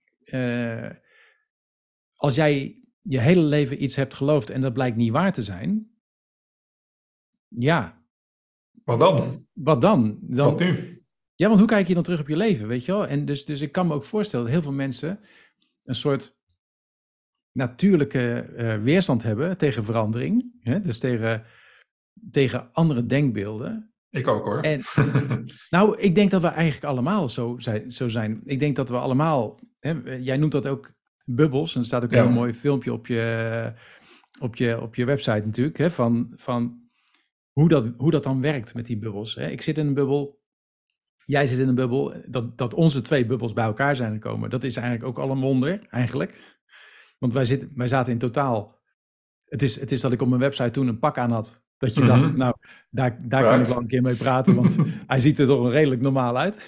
als 2.17 2.35
jij 2.35 2.83
je 3.03 3.21
hele 3.21 3.43
leven 3.43 3.83
iets 3.83 3.97
hebt 3.97 4.15
geloofd 4.15 4.51
en 4.51 4.61
dat 4.61 4.73
blijkt 4.73 4.97
niet 4.97 5.13
waar 5.13 5.33
te 5.33 5.43
zijn, 5.43 5.91
ja. 7.49 8.03
Wat 8.85 8.99
dan? 8.99 9.47
Wat 9.53 9.81
dan? 9.81 10.19
dan 10.23 10.51
Wat 10.51 10.59
nu? 10.59 10.98
Ja, 11.39 11.47
want 11.47 11.59
hoe 11.59 11.69
kijk 11.69 11.89
je 11.89 11.95
dan 11.95 12.03
terug 12.03 12.21
op 12.21 12.29
je 12.29 12.37
leven, 12.37 12.69
weet 12.69 12.85
je 12.85 12.93
wel? 12.93 13.07
En 13.07 13.25
dus, 13.25 13.45
dus 13.45 13.61
ik 13.61 13.73
kan 13.73 13.87
me 13.87 13.95
ook 13.95 14.05
voorstellen 14.05 14.45
dat 14.45 14.55
heel 14.55 14.63
veel 14.63 14.73
mensen 14.73 15.21
een 15.85 15.95
soort 15.95 16.37
natuurlijke 17.53 18.49
uh, 18.57 18.83
weerstand 18.83 19.23
hebben 19.23 19.59
tegen 19.59 19.85
verandering. 19.85 20.53
Hè? 20.61 20.81
Dus 20.81 20.99
tegen, 20.99 21.45
tegen 22.31 22.73
andere 22.73 23.07
denkbeelden. 23.07 23.93
Ik 24.11 24.27
ook 24.27 24.45
hoor. 24.45 24.61
En, 24.61 24.83
nou, 25.77 25.99
ik 25.99 26.15
denk 26.15 26.31
dat 26.31 26.43
we 26.43 26.49
eigenlijk 26.49 26.85
allemaal 26.85 27.29
zo 27.29 27.55
zijn. 27.59 27.91
Zo 27.91 28.09
zijn. 28.09 28.41
Ik 28.45 28.59
denk 28.59 28.77
dat 28.77 28.89
we 28.89 28.97
allemaal, 28.97 29.59
hè, 29.79 29.91
jij 30.19 30.37
noemt 30.37 30.53
dat 30.53 30.67
ook 30.67 30.93
bubbels. 31.25 31.75
En 31.75 31.81
er 31.81 31.87
staat 31.87 32.05
ook 32.05 32.13
een 32.13 32.23
heel 32.23 32.31
mooi 32.31 32.55
filmpje 32.55 32.93
op 32.93 33.07
je, 33.07 33.73
op 34.41 34.57
je, 34.57 34.81
op 34.81 34.95
je 34.95 35.05
website 35.05 35.47
natuurlijk, 35.47 35.79
hè, 35.79 35.91
van, 35.91 36.33
van 36.37 36.89
hoe, 37.53 37.69
dat, 37.69 37.87
hoe 37.97 38.11
dat 38.11 38.23
dan 38.23 38.41
werkt 38.41 38.75
met 38.75 38.87
die 38.87 38.99
bubbels. 38.99 39.35
Hè. 39.35 39.49
Ik 39.49 39.63
zit 39.63 39.79
in 39.79 39.87
een 39.87 39.95
bubbel, 39.95 40.41
jij 41.29 41.47
zit 41.47 41.59
in 41.59 41.69
een 41.69 41.75
bubbel. 41.75 42.15
Dat, 42.27 42.59
dat 42.59 42.75
onze 42.75 43.03
twee 43.03 43.27
bubbels 43.27 43.53
bij 43.53 43.65
elkaar 43.65 43.97
zijn 43.97 44.13
gekomen, 44.13 44.51
dat 44.51 44.65
is 44.65 44.77
eigenlijk 44.77 45.07
ook 45.07 45.19
al 45.19 45.31
een 45.31 45.41
wonder, 45.41 45.87
eigenlijk. 45.91 46.57
Want 47.19 47.33
wij, 47.33 47.45
zitten, 47.45 47.71
wij 47.75 47.89
zaten 47.89 48.13
in 48.13 48.19
totaal... 48.19 48.77
Het 49.45 49.63
is, 49.63 49.81
het 49.81 49.93
is 49.93 50.01
dat 50.01 50.13
ik 50.13 50.23
op 50.23 50.29
mijn 50.29 50.41
website 50.41 50.71
toen 50.71 50.89
een 50.89 50.99
pak 50.99 51.19
aan 51.19 51.31
had. 51.31 51.63
Dat 51.79 51.95
je 51.95 52.05
dacht, 52.05 52.29
mhm. 52.29 52.37
nou, 52.37 52.55
daar, 52.91 53.17
daar 53.27 53.43
kan 53.43 53.61
ik 53.61 53.67
wel 53.67 53.79
een 53.79 53.87
keer 53.87 54.03
mee 54.03 54.15
praten, 54.15 54.55
want 54.55 54.77
hij 55.07 55.19
ziet 55.19 55.39
er 55.39 55.47
toch 55.47 55.71
redelijk 55.71 56.01
normaal 56.01 56.39
uit. 56.39 56.59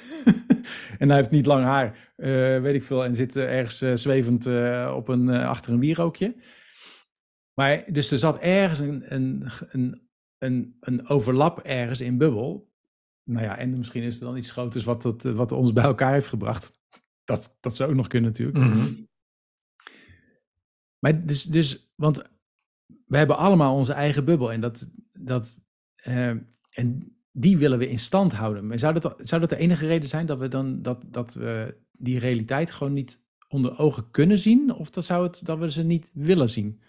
en 0.98 1.08
hij 1.08 1.16
heeft 1.16 1.30
niet 1.30 1.46
lang 1.46 1.64
haar, 1.64 2.12
uh, 2.16 2.26
weet 2.60 2.74
ik 2.74 2.84
veel, 2.84 3.04
en 3.04 3.14
zit 3.14 3.36
ergens 3.36 3.82
uh, 3.82 3.94
zwevend 3.94 4.46
uh, 4.46 4.92
op 4.96 5.08
een, 5.08 5.28
achter 5.28 5.72
een 5.72 5.80
wierookje. 5.80 6.34
Maar 7.54 7.84
dus 7.86 8.10
er 8.10 8.18
zat 8.18 8.38
ergens 8.38 8.78
een, 8.78 9.14
een, 9.14 9.48
een, 9.70 10.08
een, 10.38 10.76
een 10.80 11.08
overlap 11.08 11.58
ergens 11.58 12.00
in 12.00 12.18
bubbel. 12.18 12.69
Nou 13.30 13.44
ja, 13.44 13.56
en 13.56 13.78
misschien 13.78 14.02
is 14.02 14.18
er 14.18 14.24
dan 14.24 14.36
iets 14.36 14.50
groters 14.50 14.84
wat, 14.84 15.02
dat, 15.02 15.22
wat 15.22 15.52
ons 15.52 15.72
bij 15.72 15.84
elkaar 15.84 16.12
heeft 16.12 16.26
gebracht. 16.26 16.72
Dat, 17.24 17.56
dat 17.60 17.76
zou 17.76 17.90
ook 17.90 17.96
nog 17.96 18.06
kunnen 18.06 18.30
natuurlijk. 18.30 18.58
Mm 18.58 19.08
Maar 20.98 21.26
dus, 21.26 21.44
dus, 21.44 21.92
want 21.94 22.22
we 23.06 23.16
hebben 23.16 23.36
allemaal 23.36 23.76
onze 23.76 23.92
eigen 23.92 24.24
bubbel 24.24 24.52
en 24.52 24.60
dat, 24.60 24.88
dat, 25.18 25.60
uh, 26.06 26.28
en 26.70 27.16
die 27.32 27.58
willen 27.58 27.78
we 27.78 27.88
in 27.88 27.98
stand 27.98 28.32
houden. 28.32 28.66
Maar 28.66 28.78
zou 28.78 28.98
dat, 28.98 29.14
zou 29.22 29.40
dat 29.40 29.50
de 29.50 29.56
enige 29.56 29.86
reden 29.86 30.08
zijn 30.08 30.26
dat 30.26 30.38
we 30.38 30.48
dan 30.48 30.82
dat, 30.82 31.04
dat 31.06 31.34
we 31.34 31.76
die 31.92 32.18
realiteit 32.18 32.70
gewoon 32.70 32.92
niet 32.92 33.24
onder 33.48 33.78
ogen 33.78 34.10
kunnen 34.10 34.38
zien? 34.38 34.74
Of 34.74 34.90
dat 34.90 35.04
zou 35.04 35.26
het 35.26 35.46
dat 35.46 35.58
we 35.58 35.70
ze 35.70 35.82
niet 35.82 36.10
willen 36.14 36.50
zien? 36.50 36.80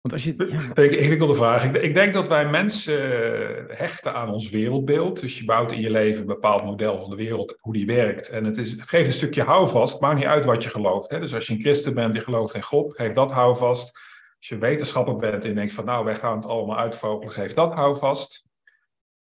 Want 0.00 0.14
als 0.14 0.24
je, 0.24 0.34
ja. 0.48 0.82
ik, 0.82 0.92
ik 0.92 1.18
wil 1.18 1.26
de 1.26 1.34
vraag. 1.34 1.64
Ik, 1.64 1.76
ik, 1.76 1.94
denk 1.94 2.14
dat 2.14 2.28
wij 2.28 2.48
mensen 2.48 3.68
eh, 3.68 3.78
hechten 3.78 4.14
aan 4.14 4.32
ons 4.32 4.50
wereldbeeld. 4.50 5.20
Dus 5.20 5.38
je 5.38 5.44
bouwt 5.44 5.72
in 5.72 5.80
je 5.80 5.90
leven 5.90 6.20
een 6.20 6.26
bepaald 6.26 6.64
model 6.64 7.00
van 7.00 7.10
de 7.10 7.16
wereld, 7.16 7.54
hoe 7.60 7.72
die 7.72 7.86
werkt. 7.86 8.28
En 8.28 8.44
het, 8.44 8.56
is, 8.56 8.70
het 8.70 8.88
geeft 8.88 9.06
een 9.06 9.12
stukje 9.12 9.42
houvast. 9.42 10.00
Maakt 10.00 10.16
niet 10.16 10.24
uit 10.24 10.44
wat 10.44 10.62
je 10.62 10.70
gelooft. 10.70 11.10
Hè? 11.10 11.20
Dus 11.20 11.34
als 11.34 11.46
je 11.46 11.52
een 11.52 11.60
christen 11.60 11.94
bent, 11.94 12.14
je 12.14 12.20
gelooft 12.20 12.54
in 12.54 12.62
God, 12.62 12.94
geeft 12.94 13.14
dat 13.14 13.30
houvast. 13.30 13.98
Als 14.36 14.48
je 14.48 14.58
wetenschapper 14.58 15.16
bent 15.16 15.44
en 15.44 15.54
denkt 15.54 15.72
van 15.72 15.84
nou, 15.84 16.04
wij 16.04 16.16
gaan 16.16 16.36
het 16.36 16.46
allemaal 16.46 16.78
uitvogelen, 16.78 17.32
geef 17.32 17.54
dat 17.54 17.74
houvast. 17.74 18.48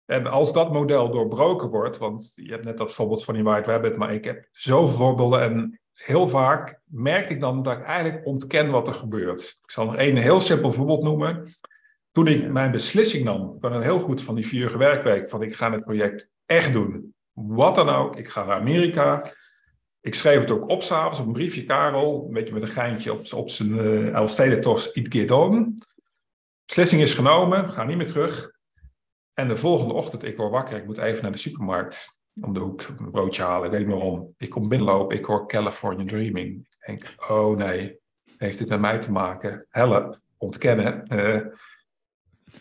En 0.05 0.27
als 0.27 0.53
dat 0.53 0.73
model 0.73 1.11
doorbroken 1.11 1.69
wordt, 1.69 1.99
want 1.99 2.33
je 2.35 2.51
hebt 2.51 2.65
net 2.65 2.77
dat 2.77 2.93
voorbeeld 2.93 3.25
van 3.25 3.35
die 3.35 3.43
White 3.43 3.71
Rabbit, 3.71 3.97
maar 3.97 4.15
ik 4.15 4.25
heb 4.25 4.49
zoveel 4.53 4.97
voorbeelden 4.97 5.41
en 5.41 5.81
heel 5.95 6.29
vaak 6.29 6.81
merk 6.85 7.31
ik 7.31 7.41
dan 7.41 7.63
dat 7.63 7.79
ik 7.79 7.85
eigenlijk 7.85 8.27
ontken 8.27 8.71
wat 8.71 8.89
er 8.89 8.95
gebeurt. 8.95 9.61
Ik 9.63 9.71
zal 9.71 9.85
nog 9.85 9.97
één 9.97 10.17
heel 10.17 10.41
simpel 10.41 10.73
voorbeeld 10.73 11.03
noemen. 11.03 11.55
Toen 12.11 12.27
ik 12.27 12.51
mijn 12.51 12.71
beslissing 12.71 13.25
nam, 13.25 13.57
ik 13.61 13.73
het 13.73 13.83
heel 13.83 14.01
goed 14.01 14.23
van 14.23 14.35
die 14.35 14.47
vier 14.47 14.79
werkweek, 14.79 15.29
van 15.29 15.43
ik 15.43 15.55
ga 15.55 15.73
het 15.73 15.85
project 15.85 16.31
echt 16.47 16.73
doen. 16.73 17.15
Wat 17.33 17.75
dan 17.75 17.89
ook, 17.89 18.17
ik 18.17 18.29
ga 18.29 18.45
naar 18.45 18.61
Amerika. 18.61 19.31
Ik 20.01 20.15
schreef 20.15 20.41
het 20.41 20.51
ook 20.51 20.69
op 20.69 20.83
s'avonds 20.83 21.21
op 21.21 21.27
een 21.27 21.33
briefje, 21.33 21.65
Karel, 21.65 22.25
een 22.27 22.33
beetje 22.33 22.55
met 22.55 22.63
een 22.63 22.69
geintje 22.69 23.13
op, 23.13 23.33
op 23.33 23.51
zijn 23.51 23.71
uh, 23.71 24.15
Elfstedentocht, 24.15 24.97
It 24.97 25.13
Get 25.13 25.31
On. 25.31 25.79
Beslissing 26.67 27.03
is 27.03 27.15
genomen, 27.15 27.71
ga 27.71 27.85
niet 27.85 27.97
meer 27.97 28.07
terug. 28.07 28.53
En 29.35 29.49
de 29.49 29.57
volgende 29.57 29.95
ochtend, 29.95 30.25
ik 30.25 30.37
word 30.37 30.51
wakker, 30.51 30.77
ik 30.77 30.87
moet 30.87 30.99
even 30.99 31.23
naar 31.23 31.33
de 31.33 31.39
supermarkt 31.39 32.22
om 32.41 32.55
de 32.55 32.61
hoek 32.61 32.83
een 32.99 33.11
broodje 33.11 33.43
halen. 33.43 33.65
Ik 33.65 33.71
weet 33.71 33.87
niet 33.87 33.97
waarom. 33.97 34.35
Ik 34.39 34.51
kom 34.51 34.69
binnenlopen, 34.69 35.17
ik 35.17 35.25
hoor 35.25 35.49
California 35.49 36.05
Dreaming. 36.07 36.59
Ik 36.59 36.87
denk, 36.87 37.15
oh 37.29 37.57
nee, 37.57 37.99
heeft 38.37 38.59
dit 38.59 38.69
met 38.69 38.81
mij 38.81 38.99
te 38.99 39.13
maken? 39.13 39.67
Help, 39.69 40.19
ontkennen. 40.37 41.05
Uh, 41.09 41.41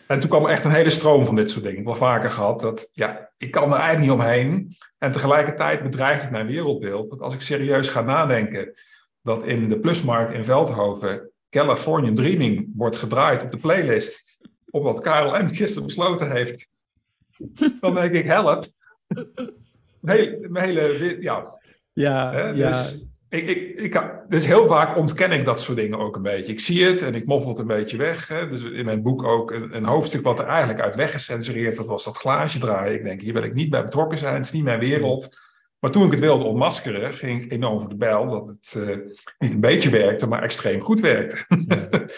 en 0.06 0.20
toen 0.20 0.30
kwam 0.30 0.44
er 0.44 0.50
echt 0.50 0.64
een 0.64 0.70
hele 0.70 0.90
stroom 0.90 1.26
van 1.26 1.36
dit 1.36 1.50
soort 1.50 1.64
dingen. 1.64 1.78
Ik 1.78 1.86
heb 1.86 1.98
wel 1.98 2.08
vaker 2.08 2.30
gehad 2.30 2.60
dat, 2.60 2.90
ja, 2.94 3.30
ik 3.36 3.50
kan 3.50 3.72
er 3.72 3.78
eigenlijk 3.78 4.00
niet 4.00 4.20
omheen. 4.20 4.76
En 4.98 5.12
tegelijkertijd 5.12 5.82
bedreigt 5.82 6.22
het 6.22 6.30
mijn 6.30 6.46
wereldbeeld. 6.46 7.08
Want 7.08 7.20
als 7.20 7.34
ik 7.34 7.40
serieus 7.40 7.88
ga 7.88 8.00
nadenken 8.00 8.72
dat 9.22 9.44
in 9.44 9.68
de 9.68 9.80
Plusmarkt 9.80 10.34
in 10.34 10.44
Veldhoven 10.44 11.30
California 11.50 12.12
Dreaming 12.12 12.70
wordt 12.76 12.96
gedraaid 12.96 13.42
op 13.42 13.50
de 13.50 13.56
playlist 13.56 14.38
op 14.70 14.82
wat 14.82 15.00
Karel 15.00 15.42
M. 15.42 15.48
gisteren 15.48 15.86
besloten 15.86 16.30
heeft, 16.32 16.68
dan 17.80 17.94
denk 17.94 18.14
ik, 18.14 18.26
help. 18.26 18.66
Mijn 20.00 20.56
hele, 20.56 21.16
ja. 21.20 21.60
Ja, 21.92 22.48
ja. 22.54 22.68
Dus, 22.68 23.04
ik, 23.28 23.46
ik, 23.48 23.80
ik, 23.80 24.02
dus 24.28 24.46
heel 24.46 24.66
vaak 24.66 24.96
ontken 24.96 25.32
ik 25.32 25.44
dat 25.44 25.60
soort 25.60 25.78
dingen 25.78 25.98
ook 25.98 26.16
een 26.16 26.22
beetje. 26.22 26.52
Ik 26.52 26.60
zie 26.60 26.84
het 26.84 27.02
en 27.02 27.14
ik 27.14 27.26
moffel 27.26 27.50
het 27.50 27.58
een 27.58 27.66
beetje 27.66 27.96
weg. 27.96 28.28
Hè. 28.28 28.48
Dus 28.48 28.62
in 28.62 28.84
mijn 28.84 29.02
boek 29.02 29.22
ook 29.22 29.50
een, 29.50 29.76
een, 29.76 29.84
hoofdstuk 29.84 30.22
wat 30.22 30.38
er 30.38 30.46
eigenlijk 30.46 30.80
uit 30.80 30.96
weggecensureerd 30.96 31.76
dat 31.76 31.86
was 31.86 32.04
dat 32.04 32.16
glaasje 32.16 32.58
draaien. 32.58 32.94
Ik 32.94 33.04
denk, 33.04 33.20
hier 33.20 33.32
wil 33.32 33.42
ik 33.42 33.54
niet 33.54 33.70
bij 33.70 33.84
betrokken 33.84 34.18
zijn, 34.18 34.34
het 34.34 34.44
is 34.44 34.52
niet 34.52 34.64
mijn 34.64 34.80
wereld. 34.80 35.38
Maar 35.82 35.90
toen 35.90 36.04
ik 36.04 36.10
het 36.10 36.20
wilde 36.20 36.44
ontmaskeren, 36.44 37.14
ging 37.14 37.42
ik 37.42 37.52
enorm 37.52 37.80
voor 37.80 37.88
de 37.88 37.96
bijl 37.96 38.30
dat 38.30 38.48
het 38.48 38.74
uh, 38.76 38.96
niet 39.38 39.52
een 39.52 39.60
beetje 39.60 39.90
werkte, 39.90 40.26
maar 40.26 40.42
extreem 40.42 40.80
goed 40.80 41.00
werkte. 41.00 41.44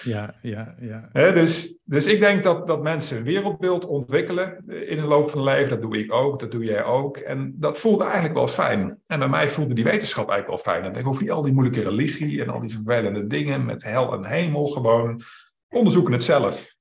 ja, 0.03 0.35
ja, 0.42 0.74
ja. 0.81 1.09
ja. 1.12 1.33
dus, 1.33 1.79
dus 1.85 2.07
ik 2.07 2.20
denk 2.20 2.42
dat, 2.42 2.66
dat 2.66 2.83
mensen 2.83 3.16
een 3.16 3.24
wereldbeeld 3.24 3.87
ontwikkelen 3.87 4.64
in 4.66 4.96
de 4.96 5.07
loop 5.07 5.31
van 5.31 5.38
hun 5.38 5.55
leven. 5.55 5.70
Dat 5.70 5.83
doe 5.83 5.98
ik 5.98 6.12
ook, 6.12 6.40
dat 6.40 6.50
doe 6.50 6.64
jij 6.64 6.85
ook. 6.85 7.16
En 7.16 7.55
dat 7.57 7.79
voelde 7.79 8.05
eigenlijk 8.05 8.35
wel 8.35 8.46
fijn. 8.46 8.98
En 9.07 9.18
bij 9.18 9.29
mij 9.29 9.48
voelde 9.48 9.74
die 9.74 9.85
wetenschap 9.85 10.29
eigenlijk 10.29 10.64
wel 10.64 10.74
fijn. 10.74 10.92
En 10.92 10.98
ik 10.98 11.07
hoef 11.07 11.20
niet 11.20 11.31
al 11.31 11.42
die 11.42 11.53
moeilijke 11.53 11.83
religie 11.83 12.42
en 12.42 12.48
al 12.48 12.61
die 12.61 12.72
vervelende 12.72 13.27
dingen 13.27 13.64
met 13.64 13.83
hel 13.83 14.12
en 14.12 14.27
hemel 14.27 14.66
gewoon. 14.66 15.20
Onderzoeken 15.68 16.12
het 16.12 16.24
zelf. 16.24 16.77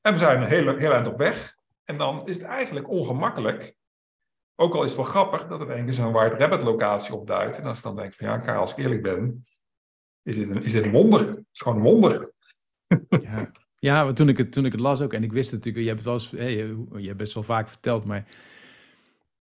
En 0.00 0.12
we 0.12 0.18
zijn 0.18 0.42
een 0.42 0.48
heel, 0.48 0.76
heel 0.76 0.92
eind 0.92 1.06
op 1.06 1.18
weg. 1.18 1.56
En 1.84 1.98
dan 1.98 2.22
is 2.24 2.36
het 2.36 2.44
eigenlijk 2.44 2.88
ongemakkelijk 2.88 3.74
ook 4.56 4.74
al 4.74 4.82
is 4.82 4.88
het 4.88 4.96
wel 4.96 5.06
grappig 5.06 5.46
dat 5.46 5.60
er 5.60 5.70
een 5.70 5.84
keer 5.84 5.92
zo'n 5.92 6.12
White 6.12 6.36
Rabbit 6.36 6.62
locatie 6.62 7.14
opduikt. 7.14 7.58
En 7.58 7.64
als 7.64 7.76
ik 7.76 7.84
dan 7.84 7.96
denk 7.96 8.14
van 8.14 8.26
ja, 8.26 8.38
Karel, 8.38 8.60
als 8.60 8.70
ik 8.70 8.76
eerlijk 8.76 9.02
ben, 9.02 9.46
is 10.22 10.36
dit 10.36 10.50
een, 10.50 10.62
is 10.62 10.72
dit 10.72 10.84
een 10.84 10.90
wonder. 10.90 11.20
Het 11.20 11.46
is 11.52 11.60
gewoon 11.60 11.78
een 11.78 11.84
wonder. 11.84 12.32
Ja, 13.08 13.50
ja 13.74 14.12
toen, 14.12 14.28
ik 14.28 14.38
het, 14.38 14.52
toen 14.52 14.64
ik 14.64 14.72
het 14.72 14.80
las 14.80 15.00
ook, 15.00 15.12
en 15.12 15.22
ik 15.22 15.32
wist 15.32 15.52
natuurlijk, 15.52 15.84
je 15.84 15.90
hebt 15.90 16.04
het 16.04 16.08
wel 16.08 16.18
eens, 16.18 16.30
hey, 16.30 16.76
je 17.00 17.06
hebt 17.06 17.18
best 17.18 17.34
wel 17.34 17.42
vaak 17.42 17.68
verteld, 17.68 18.04
maar 18.04 18.26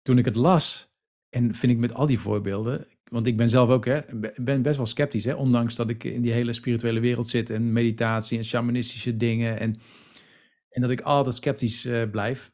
toen 0.01 0.17
ik 0.17 0.25
het 0.25 0.35
las, 0.35 0.91
en 1.29 1.55
vind 1.55 1.71
ik 1.71 1.77
met 1.77 1.93
al 1.93 2.05
die 2.05 2.19
voorbeelden, 2.19 2.87
want 3.03 3.27
ik 3.27 3.37
ben 3.37 3.49
zelf 3.49 3.69
ook, 3.69 3.85
hè, 3.85 3.99
ben 4.35 4.61
best 4.61 4.77
wel 4.77 4.85
sceptisch, 4.85 5.25
hè, 5.25 5.33
ondanks 5.33 5.75
dat 5.75 5.89
ik 5.89 6.03
in 6.03 6.21
die 6.21 6.31
hele 6.31 6.53
spirituele 6.53 6.99
wereld 6.99 7.27
zit 7.27 7.49
en 7.49 7.73
meditatie 7.73 8.37
en 8.37 8.45
shamanistische 8.45 9.17
dingen 9.17 9.59
en 9.59 9.75
En 10.73 10.81
dat 10.81 10.91
ik 10.91 11.01
altijd 11.01 11.35
sceptisch 11.35 11.85
uh, 11.85 12.09
blijf. 12.09 12.49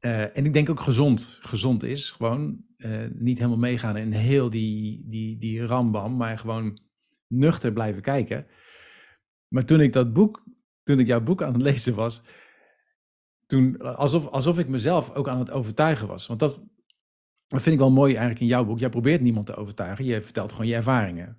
Uh, 0.00 0.36
en 0.36 0.44
ik 0.44 0.52
denk 0.52 0.70
ook 0.70 0.80
gezond, 0.80 1.38
gezond 1.40 1.82
is. 1.82 2.10
Gewoon 2.10 2.64
uh, 2.76 3.06
niet 3.12 3.38
helemaal 3.38 3.58
meegaan 3.58 3.96
in 3.96 4.12
heel 4.12 4.50
die, 4.50 5.04
die, 5.08 5.38
die 5.38 5.64
rambam, 5.64 6.16
maar 6.16 6.38
gewoon 6.38 6.78
nuchter 7.26 7.72
blijven 7.72 8.02
kijken. 8.02 8.46
Maar 9.48 9.64
toen 9.64 9.80
ik 9.80 9.92
dat 9.92 10.12
boek, 10.12 10.44
toen 10.82 10.98
ik 10.98 11.06
jouw 11.06 11.20
boek 11.20 11.42
aan 11.42 11.52
het 11.52 11.62
lezen 11.62 11.94
was, 11.94 12.22
toen 13.46 13.78
alsof, 13.96 14.26
alsof 14.26 14.58
ik 14.58 14.68
mezelf 14.68 15.14
ook 15.14 15.28
aan 15.28 15.38
het 15.38 15.50
overtuigen 15.50 16.08
was. 16.08 16.26
Want 16.26 16.40
dat, 16.40 16.62
dat 17.46 17.62
vind 17.62 17.74
ik 17.74 17.80
wel 17.80 17.90
mooi 17.90 18.10
eigenlijk 18.10 18.40
in 18.40 18.46
jouw 18.46 18.64
boek. 18.64 18.78
Jij 18.78 18.88
probeert 18.88 19.20
niemand 19.20 19.46
te 19.46 19.54
overtuigen. 19.54 20.04
Je 20.04 20.22
vertelt 20.22 20.52
gewoon 20.52 20.66
je 20.66 20.74
ervaringen. 20.74 21.38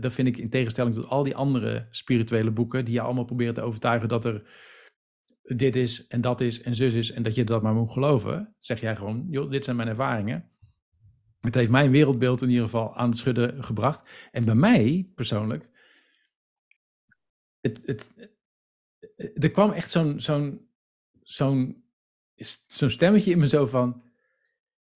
Dat 0.00 0.12
vind 0.12 0.28
ik 0.28 0.36
in 0.36 0.50
tegenstelling 0.50 0.94
tot 0.94 1.08
al 1.08 1.22
die 1.22 1.36
andere 1.36 1.86
spirituele 1.90 2.50
boeken, 2.50 2.84
die 2.84 2.94
je 2.94 3.00
allemaal 3.00 3.24
proberen 3.24 3.54
te 3.54 3.60
overtuigen 3.60 4.08
dat 4.08 4.24
er 4.24 4.42
dit 5.56 5.76
is 5.76 6.06
en 6.06 6.20
dat 6.20 6.40
is 6.40 6.62
en 6.62 6.74
zus 6.74 6.94
is 6.94 7.10
en 7.10 7.22
dat 7.22 7.34
je 7.34 7.44
dat 7.44 7.62
maar 7.62 7.74
moet 7.74 7.90
geloven. 7.90 8.54
Zeg 8.58 8.80
jij 8.80 8.96
gewoon, 8.96 9.26
joh, 9.30 9.50
dit 9.50 9.64
zijn 9.64 9.76
mijn 9.76 9.88
ervaringen. 9.88 10.50
Het 11.38 11.54
heeft 11.54 11.70
mijn 11.70 11.90
wereldbeeld 11.90 12.42
in 12.42 12.48
ieder 12.48 12.64
geval 12.64 12.96
aan 12.96 13.08
het 13.08 13.18
schudden 13.18 13.64
gebracht. 13.64 14.28
En 14.30 14.44
bij 14.44 14.54
mij 14.54 15.10
persoonlijk, 15.14 15.68
het, 17.60 17.80
het, 17.84 18.30
er 19.34 19.50
kwam 19.50 19.72
echt 19.72 19.90
zo'n 19.90 20.20
zo'n 20.20 20.68
zo'n 21.22 21.84
zo'n 22.66 22.90
stemmetje 22.90 23.30
in 23.30 23.38
me 23.38 23.48
zo 23.48 23.66
van, 23.66 24.02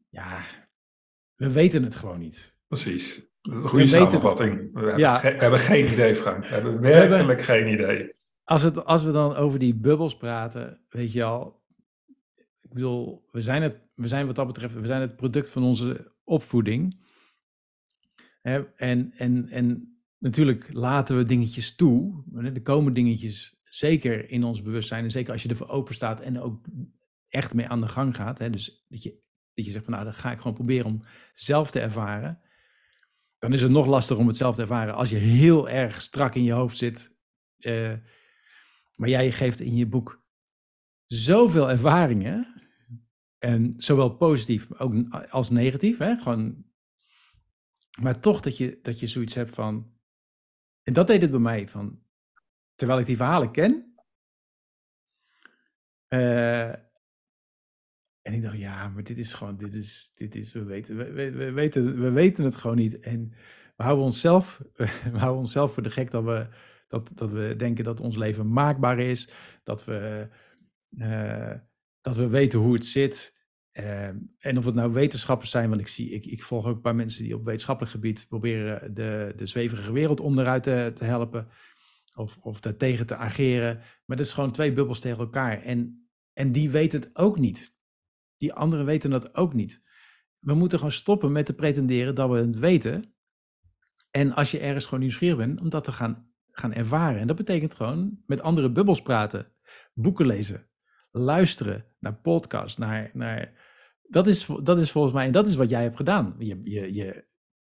ja, 0.09 0.45
we 1.35 1.53
weten 1.53 1.83
het 1.83 1.95
gewoon 1.95 2.19
niet. 2.19 2.57
Precies. 2.67 3.31
Dat 3.41 3.55
is 3.57 3.63
een 3.63 3.69
goede 3.69 3.87
samenvatting. 3.87 4.73
We 4.73 4.81
hebben, 4.81 5.23
we 5.23 5.43
hebben 5.43 5.59
geen 5.59 5.93
idee, 5.93 6.15
Frank. 6.15 6.45
We 6.45 6.55
hebben 6.55 6.81
werkelijk 6.81 7.43
geen 7.43 7.73
idee. 7.73 8.13
Als, 8.45 8.63
het, 8.63 8.85
als 8.85 9.03
we 9.03 9.13
dan 9.13 9.35
over 9.35 9.59
die 9.59 9.75
bubbels 9.75 10.17
praten, 10.17 10.81
weet 10.89 11.13
je 11.13 11.25
al, 11.25 11.63
ik 12.61 12.73
bedoel, 12.73 13.29
we 13.31 13.43
zijn, 13.43 13.63
het, 13.63 13.81
we 13.95 14.09
zijn 14.09 14.27
wat 14.27 14.37
dat 14.37 14.47
betreft, 14.47 14.75
we 14.75 14.87
zijn 14.87 15.01
het 15.01 15.17
product 15.17 15.51
van 15.51 15.63
onze 15.63 16.15
opvoeding. 16.25 17.01
en, 18.43 19.13
en, 19.17 19.49
en 19.49 19.97
natuurlijk 20.19 20.73
laten 20.73 21.17
we 21.17 21.23
dingetjes 21.23 21.75
toe. 21.75 22.25
Er 22.35 22.63
komen 22.63 22.93
dingetjes 22.93 23.61
zeker 23.65 24.31
in 24.31 24.45
ons 24.45 24.63
bewustzijn. 24.63 25.05
En 25.05 25.11
zeker 25.11 25.33
als 25.33 25.43
je 25.43 25.49
ervoor 25.49 25.69
open 25.69 25.95
staat 25.95 26.21
en 26.21 26.41
ook 26.41 26.65
echt 27.29 27.55
mee 27.55 27.69
aan 27.69 27.81
de 27.81 27.89
gang 27.89 28.17
gaat. 28.17 28.39
Hè, 28.39 28.51
dus 28.51 28.85
dat 28.89 29.03
je, 29.03 29.23
dat 29.55 29.65
je 29.65 29.71
zegt 29.71 29.85
van 29.85 29.93
nou, 29.93 30.05
dan 30.05 30.15
ga 30.15 30.33
ik 30.33 30.39
gewoon 30.39 30.55
proberen 30.55 30.87
om 30.87 31.03
zelf 31.33 31.71
te 31.71 31.81
ervaren. 31.81 32.41
Dan 33.39 33.53
is 33.53 33.63
het 33.63 33.71
nog 33.71 33.87
lastiger 33.87 34.23
om 34.23 34.29
het 34.29 34.37
zelf 34.37 34.55
te 34.55 34.61
ervaren 34.61 34.95
als 34.95 35.11
je 35.11 35.17
heel 35.17 35.69
erg 35.69 36.03
strak 36.03 36.35
in 36.35 36.45
je 36.45 36.53
hoofd 36.53 36.77
zit. 36.77 37.17
Uh, 37.59 37.93
maar 38.97 39.09
jij 39.09 39.33
geeft 39.33 39.61
in 39.61 39.77
je 39.77 39.87
boek 39.87 40.25
zoveel 41.07 41.71
ervaringen. 41.71 42.63
En 43.39 43.75
zowel 43.77 44.17
positief 44.17 44.73
ook 44.73 44.95
als 45.29 45.51
negatief. 45.51 45.99
Hè? 45.99 46.17
Gewoon, 46.17 46.65
maar 48.01 48.21
toch 48.21 48.41
dat 48.41 48.57
je, 48.57 48.79
dat 48.83 49.01
je 49.01 49.07
zoiets 49.07 49.35
hebt 49.35 49.55
van. 49.55 49.93
En 50.83 50.93
dat 50.93 51.07
deed 51.07 51.23
het 51.23 51.31
bij 51.31 51.41
mij. 51.41 51.69
Van, 51.69 52.03
terwijl 52.75 53.01
ik 53.01 53.07
die 53.07 53.17
verhalen 53.17 53.51
ken. 53.51 53.95
Uh, 56.09 56.69
en 58.23 58.33
ik 58.33 58.43
dacht, 58.43 58.59
ja, 58.59 58.89
maar 58.89 59.05
dit 59.05 59.19
is 59.19 59.33
gewoon, 59.33 59.57
dit 59.57 59.75
is, 59.75 60.13
dit 60.15 60.35
is, 60.35 60.53
we 60.53 60.65
weten, 60.65 60.97
we, 60.97 61.13
we, 61.13 61.31
we, 61.31 61.51
weten, 61.51 62.01
we 62.01 62.11
weten 62.11 62.45
het 62.45 62.57
gewoon 62.57 62.77
niet. 62.77 63.01
En 63.01 63.29
we 63.77 63.83
houden 63.83 64.05
onszelf, 64.05 64.63
we 65.13 65.19
houden 65.19 65.41
onszelf 65.41 65.73
voor 65.75 65.83
de 65.83 65.91
gek 65.91 66.11
dat 66.11 66.25
we, 66.25 66.49
dat, 66.93 67.11
dat 67.15 67.31
we 67.31 67.55
denken 67.57 67.85
dat 67.85 68.01
ons 68.01 68.17
leven 68.17 68.53
maakbaar 68.53 68.99
is. 68.99 69.29
Dat 69.63 69.85
we, 69.85 70.29
uh, 70.91 71.55
dat 72.01 72.17
we 72.17 72.29
weten 72.29 72.59
hoe 72.59 72.75
het 72.75 72.87
zit. 72.87 73.35
Uh, 73.73 74.07
en 74.39 74.59
of 74.59 74.65
het 74.65 74.75
nou 74.75 74.93
wetenschappers 74.93 75.51
zijn, 75.51 75.69
want 75.69 75.81
ik 75.81 75.89
zie, 75.89 76.11
ik, 76.11 76.27
ik 76.27 76.43
volg 76.43 76.67
ook 76.67 76.75
een 76.75 76.81
paar 76.81 76.95
mensen 76.95 77.25
die 77.25 77.35
op 77.35 77.45
wetenschappelijk 77.45 77.93
gebied 77.93 78.27
proberen 78.29 78.95
de, 78.95 79.33
de 79.37 79.47
zweverige 79.47 79.93
wereld 79.93 80.21
onderuit 80.21 80.63
te, 80.63 80.93
te 80.95 81.05
helpen. 81.05 81.49
Of, 82.15 82.39
of 82.41 82.61
daartegen 82.61 83.07
te 83.07 83.17
ageren. 83.17 83.77
Maar 83.77 84.17
dat 84.17 84.27
is 84.27 84.33
gewoon 84.33 84.53
twee 84.53 84.73
bubbels 84.73 85.01
tegen 85.01 85.19
elkaar. 85.19 85.63
En, 85.63 86.09
en 86.33 86.53
die 86.53 86.71
weten 86.71 87.01
het 87.01 87.17
ook 87.17 87.39
niet. 87.39 87.77
Die 88.37 88.53
anderen 88.53 88.85
weten 88.85 89.11
dat 89.11 89.35
ook 89.35 89.55
niet. 89.55 89.83
We 90.39 90.55
moeten 90.55 90.79
gewoon 90.79 90.93
stoppen 90.93 91.33
met 91.33 91.47
te 91.47 91.55
pretenderen 91.55 92.15
dat 92.15 92.31
we 92.31 92.37
het 92.37 92.59
weten. 92.59 93.15
En 94.11 94.33
als 94.33 94.51
je 94.51 94.59
ergens 94.59 94.85
gewoon 94.85 95.01
nieuwsgierig 95.01 95.37
bent, 95.37 95.61
om 95.61 95.69
dat 95.69 95.85
te 95.85 95.93
gaan 95.93 96.32
gaan 96.53 96.73
ervaren. 96.73 97.21
En 97.21 97.27
dat 97.27 97.37
betekent 97.37 97.75
gewoon 97.75 98.19
met 98.27 98.41
andere 98.41 98.73
bubbels 98.73 99.03
praten, 99.03 99.53
boeken 99.95 100.27
lezen, 100.27 100.69
luisteren 101.11 101.85
naar 101.99 102.15
podcasts, 102.15 102.79
naar, 102.79 103.11
naar 103.13 103.53
dat, 104.03 104.27
is, 104.27 104.49
dat 104.63 104.81
is 104.81 104.91
volgens 104.91 105.15
mij, 105.15 105.27
en 105.27 105.33
dat 105.33 105.47
is 105.47 105.55
wat 105.55 105.71
jij 105.71 105.83
hebt 105.83 105.97
gedaan. 105.97 106.35
Je, 106.39 106.61
je, 106.65 106.95
je, 106.95 107.27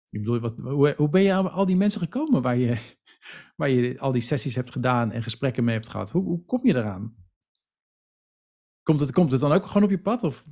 ik 0.10 0.20
bedoel, 0.20 0.40
wat, 0.40 0.58
hoe, 0.58 0.94
hoe 0.98 1.10
ben 1.10 1.22
je 1.22 1.34
aan 1.34 1.52
al 1.52 1.66
die 1.66 1.76
mensen 1.76 2.02
gekomen 2.02 2.42
waar 2.42 2.58
je, 2.58 2.96
waar 3.58 3.70
je 3.70 4.00
al 4.00 4.12
die 4.12 4.22
sessies 4.22 4.56
hebt 4.56 4.72
gedaan 4.72 5.12
en 5.12 5.24
gesprekken 5.24 5.64
mee 5.64 5.76
hebt 5.76 5.90
gehad? 5.90 6.12
Hoe, 6.12 6.24
hoe 6.24 6.46
kom 6.46 6.66
je 6.66 6.76
eraan? 6.76 7.16
Komt 8.84 9.00
het, 9.00 9.12
komt 9.12 9.32
het 9.32 9.42
dan 9.42 9.52
ook 9.52 9.66
gewoon 9.66 9.84
op 9.84 9.90
je 9.90 10.02
pad? 10.02 10.24
Of 10.24 10.46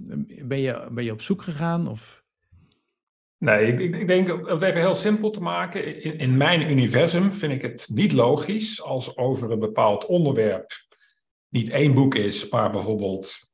ben 0.46 0.60
je, 0.60 0.88
ben 0.92 1.04
je 1.04 1.12
op 1.12 1.22
zoek 1.22 1.42
gegaan? 1.42 1.88
Of... 1.88 2.26
Nee, 3.40 3.68
ik, 3.68 3.96
ik, 3.96 4.08
denk, 4.08 4.34
om 4.34 4.46
het 4.46 4.62
even 4.62 4.82
heel 4.82 4.96
simpel 4.96 5.30
te 5.30 5.42
maken, 5.42 6.04
in, 6.04 6.18
in, 6.18 6.38
mijn 6.38 6.70
universum 6.70 7.32
vind 7.32 7.54
ik 7.54 7.62
het 7.62 7.90
niet 7.94 8.12
logisch 8.12 8.84
als 8.84 9.18
over 9.18 9.52
een 9.52 9.60
bepaald 9.60 10.06
onderwerp 10.06 10.86
niet 11.50 11.70
één 11.70 11.94
boek 11.94 12.16
is, 12.16 12.50
maar 12.50 12.72
bijvoorbeeld 12.72 13.50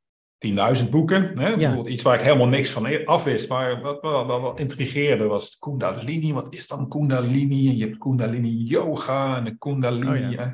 10.000 0.83 0.89
boeken. 0.89 1.39
Hè? 1.39 1.57
Bijvoorbeeld 1.57 1.87
iets 1.87 2.03
waar 2.03 2.15
ik 2.15 2.25
helemaal 2.25 2.47
niks 2.47 2.69
van 2.69 3.05
afwist, 3.05 3.49
maar 3.49 3.81
wat 3.81 4.01
wel 4.01 4.57
intrigeerde 4.57 5.23
was 5.23 5.57
Kundalini. 5.57 6.33
Wat 6.33 6.53
is 6.55 6.67
dan 6.67 6.89
Kundalini? 6.89 7.69
En 7.69 7.77
je 7.77 7.85
hebt 7.85 7.97
Kundalini 7.97 8.63
Yoga 8.63 9.37
en 9.37 9.43
de 9.43 9.57
Kundalini 9.57 10.25
oh, 10.25 10.31
ja. 10.31 10.53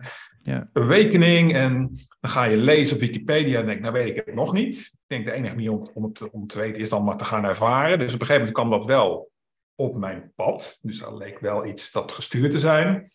Awakening. 0.73 1.53
En 1.55 1.91
dan 2.19 2.31
ga 2.31 2.43
je 2.43 2.57
lezen 2.57 2.95
op 2.95 3.01
Wikipedia 3.01 3.59
en 3.59 3.65
denk 3.65 3.81
nou 3.81 3.93
weet 3.93 4.17
ik 4.17 4.25
het 4.25 4.35
nog 4.35 4.53
niet. 4.53 4.77
Ik 4.77 4.99
denk 5.07 5.25
de 5.25 5.31
enige 5.31 5.55
manier 5.55 5.71
om, 5.71 6.03
het, 6.03 6.29
om 6.29 6.47
te 6.47 6.57
weten 6.57 6.81
is 6.81 6.89
dan 6.89 7.03
maar 7.03 7.17
te 7.17 7.25
gaan 7.25 7.43
ervaren. 7.43 7.99
Dus 7.99 8.13
op 8.13 8.21
een 8.21 8.27
gegeven 8.27 8.35
moment 8.35 8.51
kwam 8.51 8.69
dat 8.69 8.85
wel 8.85 9.31
op 9.75 9.95
mijn 9.95 10.31
pad. 10.35 10.79
Dus 10.81 10.99
dat 10.99 11.17
leek 11.17 11.39
wel 11.39 11.65
iets 11.65 11.91
dat 11.91 12.11
gestuurd 12.11 12.51
te 12.51 12.59
zijn. 12.59 13.11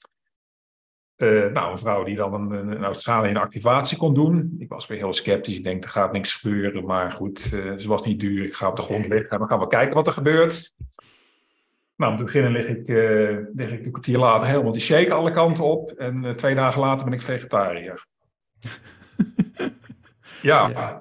Uh, 1.16 1.52
nou, 1.52 1.70
een 1.70 1.78
vrouw 1.78 2.04
die 2.04 2.16
dan 2.16 2.34
een, 2.34 2.68
een 2.68 2.84
Australië 2.84 3.30
een 3.30 3.36
activatie 3.36 3.96
kon 3.96 4.14
doen. 4.14 4.54
Ik 4.58 4.68
was 4.68 4.86
weer 4.86 4.98
heel 4.98 5.12
sceptisch. 5.12 5.56
Ik 5.56 5.64
denk, 5.64 5.84
er 5.84 5.90
gaat 5.90 6.12
niks 6.12 6.34
gebeuren. 6.34 6.84
Maar 6.84 7.12
goed, 7.12 7.50
uh, 7.54 7.72
ze 7.76 7.88
was 7.88 8.04
niet 8.04 8.20
duur. 8.20 8.44
Ik 8.44 8.54
ga 8.54 8.68
op 8.68 8.76
de 8.76 8.82
grond 8.82 9.06
liggen. 9.06 9.40
We 9.40 9.46
gaan 9.46 9.58
wel 9.58 9.66
kijken 9.66 9.94
wat 9.94 10.06
er 10.06 10.12
gebeurt. 10.12 10.74
Nou, 11.96 12.12
om 12.12 12.18
te 12.18 12.24
beginnen 12.24 12.52
lig 12.52 12.66
ik, 12.66 12.88
uh, 12.88 13.38
lig 13.54 13.70
ik 13.70 13.84
een 13.84 13.90
kwartier 13.90 14.18
later 14.18 14.46
helemaal 14.46 14.72
die 14.72 14.80
shake 14.80 15.12
alle 15.12 15.30
kanten 15.30 15.64
op. 15.64 15.90
En 15.90 16.36
twee 16.36 16.54
dagen 16.54 16.80
later 16.80 17.04
ben 17.04 17.14
ik 17.14 17.22
vegetariër. 17.22 18.06
ja, 20.42 20.68
ja. 20.68 21.00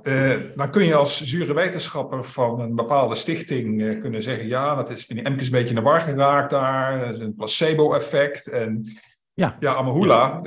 dan 0.56 0.72
kun 0.72 0.86
je 0.86 0.96
als 0.96 1.24
zure 1.24 1.54
wetenschapper 1.54 2.24
van 2.24 2.60
een 2.60 2.76
bepaalde 2.76 3.16
stichting 3.16 4.00
kunnen 4.02 4.22
zeggen... 4.22 4.48
ja, 4.48 4.76
dat 4.76 4.90
is, 4.90 5.06
ben 5.06 5.26
een 5.26 5.36
beetje 5.36 5.60
in 5.60 5.76
de 5.76 5.82
war 5.82 6.02
geraakt 6.02 6.50
daar. 6.50 7.00
Dat 7.00 7.14
is 7.14 7.20
een 7.20 7.36
placebo-effect. 7.36 8.48
En 8.48 8.84
ja, 9.36 9.58
ja 9.60 9.76
Amahula, 9.76 10.42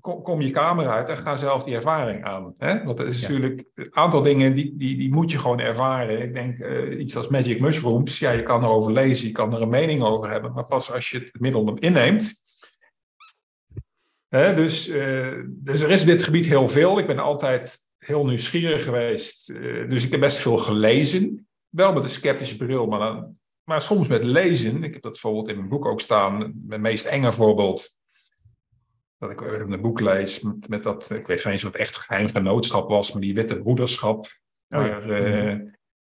kom, 0.00 0.22
kom, 0.22 0.40
je 0.40 0.50
kamer 0.50 0.88
uit 0.88 1.08
en 1.08 1.16
ga 1.16 1.36
zelf 1.36 1.64
die 1.64 1.74
ervaring 1.74 2.24
aan. 2.24 2.54
Hè? 2.58 2.84
Want 2.84 2.98
er 2.98 3.06
is 3.06 3.20
natuurlijk 3.20 3.64
een 3.74 3.96
aantal 3.96 4.22
dingen 4.22 4.54
die, 4.54 4.76
die, 4.76 4.96
die 4.96 5.12
moet 5.12 5.30
je 5.30 5.38
gewoon 5.38 5.60
ervaren. 5.60 6.22
Ik 6.22 6.34
denk 6.34 6.58
uh, 6.58 7.00
iets 7.00 7.16
als 7.16 7.28
Magic 7.28 7.60
Mushrooms, 7.60 8.18
ja, 8.18 8.30
je 8.30 8.42
kan 8.42 8.62
erover 8.62 8.92
lezen, 8.92 9.26
je 9.26 9.32
kan 9.32 9.54
er 9.54 9.62
een 9.62 9.68
mening 9.68 10.02
over 10.02 10.30
hebben, 10.30 10.52
maar 10.52 10.64
pas 10.64 10.92
als 10.92 11.10
je 11.10 11.18
het 11.18 11.40
middel 11.40 11.74
inneemt. 11.74 12.34
Hè? 14.28 14.54
Dus, 14.54 14.88
uh, 14.88 15.42
dus 15.46 15.80
er 15.80 15.90
is 15.90 16.04
dit 16.04 16.22
gebied 16.22 16.46
heel 16.46 16.68
veel. 16.68 16.98
Ik 16.98 17.06
ben 17.06 17.18
altijd 17.18 17.78
heel 17.98 18.24
nieuwsgierig 18.24 18.84
geweest, 18.84 19.50
uh, 19.50 19.90
dus 19.90 20.04
ik 20.04 20.10
heb 20.10 20.20
best 20.20 20.38
veel 20.38 20.58
gelezen. 20.58 21.48
Wel 21.68 21.92
met 21.92 22.02
een 22.02 22.08
sceptische 22.08 22.56
bril, 22.56 22.86
maar, 22.86 22.98
dan, 22.98 23.36
maar 23.64 23.80
soms 23.80 24.08
met 24.08 24.24
lezen. 24.24 24.84
Ik 24.84 24.92
heb 24.92 25.02
dat 25.02 25.12
bijvoorbeeld 25.12 25.48
in 25.48 25.56
mijn 25.56 25.68
boek 25.68 25.86
ook 25.86 26.00
staan. 26.00 26.52
Mijn 26.66 26.80
meest 26.80 27.06
enge 27.06 27.32
voorbeeld 27.32 28.00
dat 29.22 29.30
ik 29.30 29.40
een 29.40 29.80
boek 29.80 30.00
lees 30.00 30.40
met, 30.40 30.68
met, 30.68 30.82
dat, 30.82 31.10
ik 31.10 31.26
weet 31.26 31.40
geen 31.40 31.52
eens 31.52 31.62
wat 31.62 31.74
echt 31.74 31.96
geheim 31.96 32.28
genootschap 32.28 32.88
was, 32.88 33.12
maar 33.12 33.20
die 33.20 33.34
witte 33.34 33.60
broederschap. 33.60 34.26
Oh, 34.68 35.06
uh, 35.06 35.58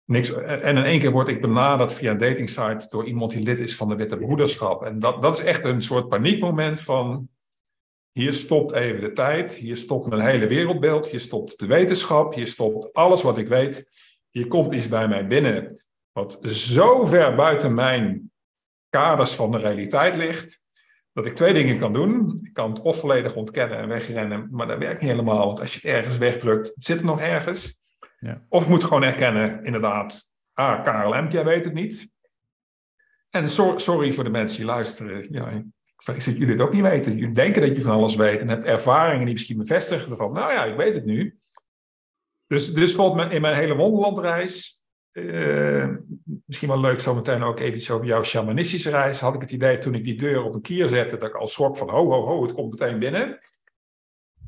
niks, 0.05 0.33
en 0.33 0.77
in 0.77 0.83
één 0.83 0.99
keer 0.99 1.11
word 1.11 1.27
ik 1.27 1.41
benaderd 1.41 1.93
via 1.93 2.11
een 2.11 2.17
datingsite 2.17 2.87
door 2.89 3.05
iemand 3.05 3.31
die 3.31 3.43
lid 3.43 3.59
is 3.59 3.75
van 3.75 3.89
de 3.89 3.95
witte 3.95 4.17
broederschap. 4.17 4.83
En 4.83 4.99
dat, 4.99 5.21
dat 5.21 5.39
is 5.39 5.45
echt 5.45 5.65
een 5.65 5.81
soort 5.81 6.07
paniekmoment 6.07 6.81
van, 6.81 7.29
hier 8.11 8.33
stopt 8.33 8.71
even 8.71 9.01
de 9.01 9.11
tijd, 9.11 9.53
hier 9.53 9.77
stopt 9.77 10.07
mijn 10.07 10.21
hele 10.21 10.47
wereldbeeld, 10.47 11.07
hier 11.07 11.19
stopt 11.19 11.59
de 11.59 11.65
wetenschap, 11.65 12.33
hier 12.33 12.47
stopt 12.47 12.93
alles 12.93 13.21
wat 13.21 13.37
ik 13.37 13.47
weet. 13.47 13.87
Hier 14.29 14.47
komt 14.47 14.73
iets 14.73 14.87
bij 14.87 15.07
mij 15.07 15.27
binnen 15.27 15.83
wat 16.11 16.37
zo 16.41 17.05
ver 17.05 17.35
buiten 17.35 17.73
mijn 17.73 18.31
kaders 18.89 19.33
van 19.35 19.51
de 19.51 19.57
realiteit 19.57 20.15
ligt 20.15 20.63
dat 21.13 21.25
ik 21.25 21.35
twee 21.35 21.53
dingen 21.53 21.79
kan 21.79 21.93
doen. 21.93 22.39
Ik 22.43 22.53
kan 22.53 22.69
het 22.69 22.81
of 22.81 22.99
volledig 22.99 23.35
ontkennen 23.35 23.77
en 23.77 23.87
wegrennen, 23.87 24.47
maar 24.51 24.67
dat 24.67 24.77
werkt 24.77 25.01
niet 25.01 25.11
helemaal. 25.11 25.45
Want 25.45 25.59
als 25.59 25.73
je 25.73 25.79
het 25.87 25.97
ergens 25.97 26.17
wegdrukt, 26.17 26.71
zit 26.75 26.95
het 26.95 27.05
nog 27.05 27.19
ergens. 27.19 27.79
Ja. 28.19 28.45
Of 28.49 28.63
ik 28.63 28.69
moet 28.69 28.83
gewoon 28.83 29.03
erkennen, 29.03 29.63
inderdaad, 29.63 30.31
ah, 30.53 30.83
KLM, 30.83 31.27
jij 31.27 31.45
weet 31.45 31.63
het 31.63 31.73
niet. 31.73 32.09
En 33.29 33.49
sorry 33.75 34.13
voor 34.13 34.23
de 34.23 34.29
mensen 34.29 34.57
die 34.57 34.65
luisteren. 34.65 35.27
Ja, 35.31 35.49
ik 35.49 35.65
vrees 35.95 36.25
dat 36.25 36.37
jullie 36.37 36.51
het 36.53 36.61
ook 36.61 36.73
niet 36.73 36.81
weten. 36.81 37.17
Jullie 37.17 37.33
denken 37.33 37.61
dat 37.61 37.75
je 37.75 37.81
van 37.81 37.93
alles 37.95 38.15
weet 38.15 38.41
en 38.41 38.49
hebt 38.49 38.63
ervaringen 38.63 39.25
die 39.25 39.33
misschien 39.33 39.57
bevestigen 39.57 40.17
van, 40.17 40.33
nou 40.33 40.53
ja, 40.53 40.65
ik 40.65 40.75
weet 40.75 40.95
het 40.95 41.05
nu. 41.05 41.39
Dus, 42.47 42.73
dus 42.73 42.95
volgens 42.95 43.33
in 43.33 43.41
mijn 43.41 43.55
hele 43.55 43.75
wonderlandreis 43.75 44.78
uh, 45.13 45.87
misschien 46.45 46.69
wel 46.69 46.79
leuk 46.79 46.99
zometeen 46.99 47.43
ook 47.43 47.59
even 47.59 47.77
iets 47.77 47.91
over 47.91 48.05
jouw 48.05 48.23
shamanistische 48.23 48.89
reis. 48.89 49.19
Had 49.19 49.35
ik 49.35 49.41
het 49.41 49.51
idee 49.51 49.77
toen 49.77 49.93
ik 49.93 50.03
die 50.03 50.17
deur 50.17 50.43
op 50.43 50.53
een 50.53 50.61
kier 50.61 50.87
zette, 50.87 51.17
dat 51.17 51.29
ik 51.29 51.35
al 51.35 51.47
schrok 51.47 51.77
van 51.77 51.89
ho, 51.89 52.11
ho, 52.11 52.25
ho, 52.25 52.41
het 52.41 52.53
komt 52.53 52.69
meteen 52.69 52.99
binnen. 52.99 53.37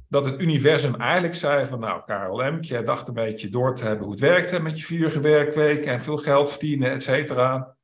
Dat 0.08 0.26
het 0.26 0.39
universum 0.39 0.95
eigenlijk 0.95 1.36
zei 1.36 1.65
van 1.65 1.80
nou, 1.80 2.02
Karel 2.06 2.52
M, 2.52 2.58
jij 2.60 2.84
dacht 2.84 3.08
een 3.08 3.13
beetje 3.13 3.50
door 3.50 3.76
te 3.76 3.86
hebben 3.86 4.04
hoe 4.04 4.13
het 4.13 4.21
werkte 4.21 4.62
met 4.62 4.80
je 4.80 4.86
vurige 4.86 5.19
werkweek 5.19 5.86
en 5.86 6.02
veel 6.02 6.17
geld 6.17 6.50
verdienen, 6.52 6.91
et 6.91 7.04
cetera. 7.04 7.76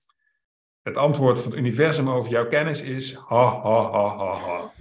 Het 0.81 0.95
antwoord 0.95 1.39
van 1.39 1.51
het 1.51 1.59
universum 1.59 2.09
over 2.09 2.31
jouw 2.31 2.47
kennis 2.47 2.81
is 2.81 3.15
ha, 3.15 3.61
ha, 3.61 3.91
ha, 3.91 4.17
ha, 4.17 4.33
ha 4.35 4.71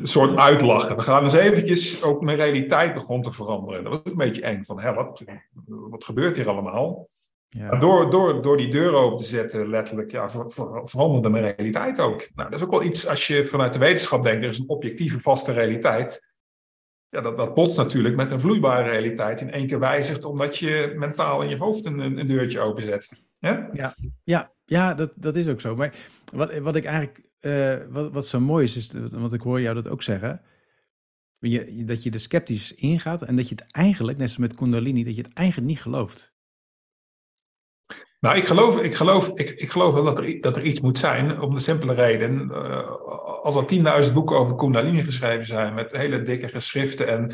een 0.00 0.06
soort 0.06 0.36
uitlachen. 0.36 0.96
We 0.96 1.02
gaan 1.02 1.22
eens 1.22 1.32
eventjes, 1.32 2.02
ook 2.02 2.20
mijn 2.20 2.36
realiteit 2.36 2.94
begon 2.94 3.22
te 3.22 3.32
veranderen. 3.32 3.84
Dat 3.84 3.92
was 3.92 4.12
een 4.12 4.18
beetje 4.18 4.42
eng 4.42 4.62
van, 4.62 4.94
wat, 4.94 5.24
wat 5.66 6.04
gebeurt 6.04 6.36
hier 6.36 6.48
allemaal? 6.48 7.08
Ja. 7.48 7.78
Door, 7.78 8.10
door, 8.10 8.42
door 8.42 8.56
die 8.56 8.70
deur 8.70 8.92
open 8.92 9.18
te 9.18 9.24
zetten, 9.24 9.68
letterlijk, 9.68 10.10
ja, 10.10 10.28
ver, 10.28 10.50
ver, 10.50 10.88
veranderde 10.88 11.28
mijn 11.28 11.44
realiteit 11.44 12.00
ook. 12.00 12.28
Nou, 12.34 12.50
dat 12.50 12.58
is 12.60 12.64
ook 12.64 12.70
wel 12.70 12.82
iets, 12.82 13.06
als 13.06 13.26
je 13.26 13.44
vanuit 13.44 13.72
de 13.72 13.78
wetenschap 13.78 14.22
denkt, 14.22 14.42
er 14.42 14.48
is 14.48 14.58
een 14.58 14.68
objectieve, 14.68 15.20
vaste 15.20 15.52
realiteit. 15.52 16.32
Ja, 17.08 17.20
dat, 17.20 17.36
dat 17.36 17.54
botst 17.54 17.76
natuurlijk 17.76 18.16
met 18.16 18.30
een 18.30 18.40
vloeibare 18.40 18.90
realiteit 18.90 19.40
in 19.40 19.52
één 19.52 19.66
keer 19.66 19.78
wijzigt, 19.78 20.24
omdat 20.24 20.56
je 20.56 20.92
mentaal 20.96 21.42
in 21.42 21.48
je 21.48 21.56
hoofd 21.56 21.84
een, 21.84 21.98
een 21.98 22.26
deurtje 22.26 22.60
openzet. 22.60 23.22
Ja, 23.38 23.68
ja, 23.72 23.94
ja, 24.24 24.52
ja 24.64 24.94
dat, 24.94 25.12
dat 25.14 25.36
is 25.36 25.48
ook 25.48 25.60
zo. 25.60 25.76
Maar 25.76 25.94
wat, 26.32 26.58
wat 26.58 26.76
ik 26.76 26.84
eigenlijk 26.84 27.29
uh, 27.40 27.76
wat, 27.88 28.12
wat 28.12 28.26
zo 28.26 28.40
mooi 28.40 28.64
is, 28.64 28.76
is, 28.76 28.92
want 29.10 29.32
ik 29.32 29.40
hoor 29.40 29.60
jou 29.60 29.74
dat 29.74 29.88
ook 29.88 30.02
zeggen, 30.02 30.42
je, 31.38 31.84
dat 31.84 32.02
je 32.02 32.10
er 32.10 32.20
sceptisch 32.20 32.74
ingaat 32.74 33.22
en 33.22 33.36
dat 33.36 33.48
je 33.48 33.54
het 33.54 33.72
eigenlijk, 33.72 34.18
net 34.18 34.30
zoals 34.30 34.48
met 34.48 34.58
Kundalini, 34.58 35.04
dat 35.04 35.16
je 35.16 35.22
het 35.22 35.32
eigenlijk 35.32 35.68
niet 35.68 35.80
gelooft. 35.80 36.32
Nou, 38.20 38.36
ik 38.36 38.44
geloof, 38.44 38.78
ik 38.78 38.94
geloof, 38.94 39.38
ik, 39.38 39.50
ik 39.50 39.70
geloof 39.70 39.94
wel 39.94 40.04
dat 40.04 40.18
er, 40.18 40.40
dat 40.40 40.56
er 40.56 40.62
iets 40.62 40.80
moet 40.80 40.98
zijn, 40.98 41.40
om 41.40 41.54
de 41.54 41.60
simpele 41.60 41.94
reden. 41.94 42.48
Uh, 42.50 42.90
als 43.42 43.56
er 43.56 44.04
10.000 44.06 44.12
boeken 44.12 44.36
over 44.36 44.56
Kundalini 44.56 45.02
geschreven 45.02 45.46
zijn, 45.46 45.74
met 45.74 45.92
hele 45.92 46.22
dikke 46.22 46.48
geschriften, 46.48 47.08
en 47.08 47.32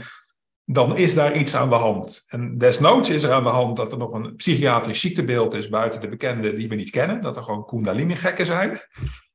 dan 0.64 0.96
is 0.96 1.14
daar 1.14 1.36
iets 1.36 1.54
aan 1.54 1.68
de 1.68 1.74
hand. 1.74 2.24
En 2.28 2.58
desnoods 2.58 3.10
is 3.10 3.22
er 3.22 3.32
aan 3.32 3.42
de 3.42 3.48
hand 3.48 3.76
dat 3.76 3.92
er 3.92 3.98
nog 3.98 4.12
een 4.12 4.34
psychiatrisch 4.36 5.00
ziektebeeld 5.00 5.54
is 5.54 5.68
buiten 5.68 6.00
de 6.00 6.08
bekende 6.08 6.54
die 6.54 6.68
we 6.68 6.74
niet 6.74 6.90
kennen, 6.90 7.20
dat 7.20 7.36
er 7.36 7.42
gewoon 7.42 7.66
Kundalini-gekken 7.66 8.46
zijn. 8.46 8.78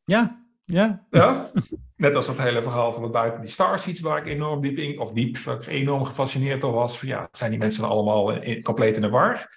Ja, 0.03 0.40
ja. 0.71 1.05
ja. 1.10 1.51
Net 1.95 2.15
als 2.15 2.25
dat 2.25 2.38
hele 2.38 2.62
verhaal 2.62 2.93
van 2.93 3.03
het 3.03 3.12
buiten 3.12 3.41
die 3.41 3.49
starseeds, 3.49 3.99
waar 3.99 4.17
ik 4.17 4.25
enorm 4.25 4.60
diep 4.60 4.77
in, 4.77 4.99
of 4.99 5.12
diep, 5.12 5.38
waar 5.38 5.55
ik 5.55 5.67
enorm 5.67 6.05
gefascineerd 6.05 6.62
door 6.62 6.73
was. 6.73 6.99
Van 6.99 7.07
ja, 7.07 7.29
zijn 7.31 7.49
die 7.49 7.60
mensen 7.60 7.84
allemaal 7.84 8.31
in, 8.31 8.63
compleet 8.63 8.95
in 8.95 9.01
de 9.01 9.10
war? 9.10 9.55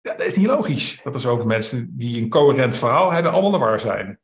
Ja, 0.00 0.14
dat 0.14 0.26
is 0.26 0.36
niet 0.36 0.46
logisch. 0.46 1.00
Dat 1.04 1.14
er 1.14 1.20
zoveel 1.20 1.46
mensen 1.46 1.96
die 1.96 2.22
een 2.22 2.28
coherent 2.28 2.76
verhaal 2.76 3.12
hebben, 3.12 3.32
allemaal 3.32 3.52
in 3.52 3.58
de 3.58 3.64
war 3.64 3.80
zijn. 3.80 4.20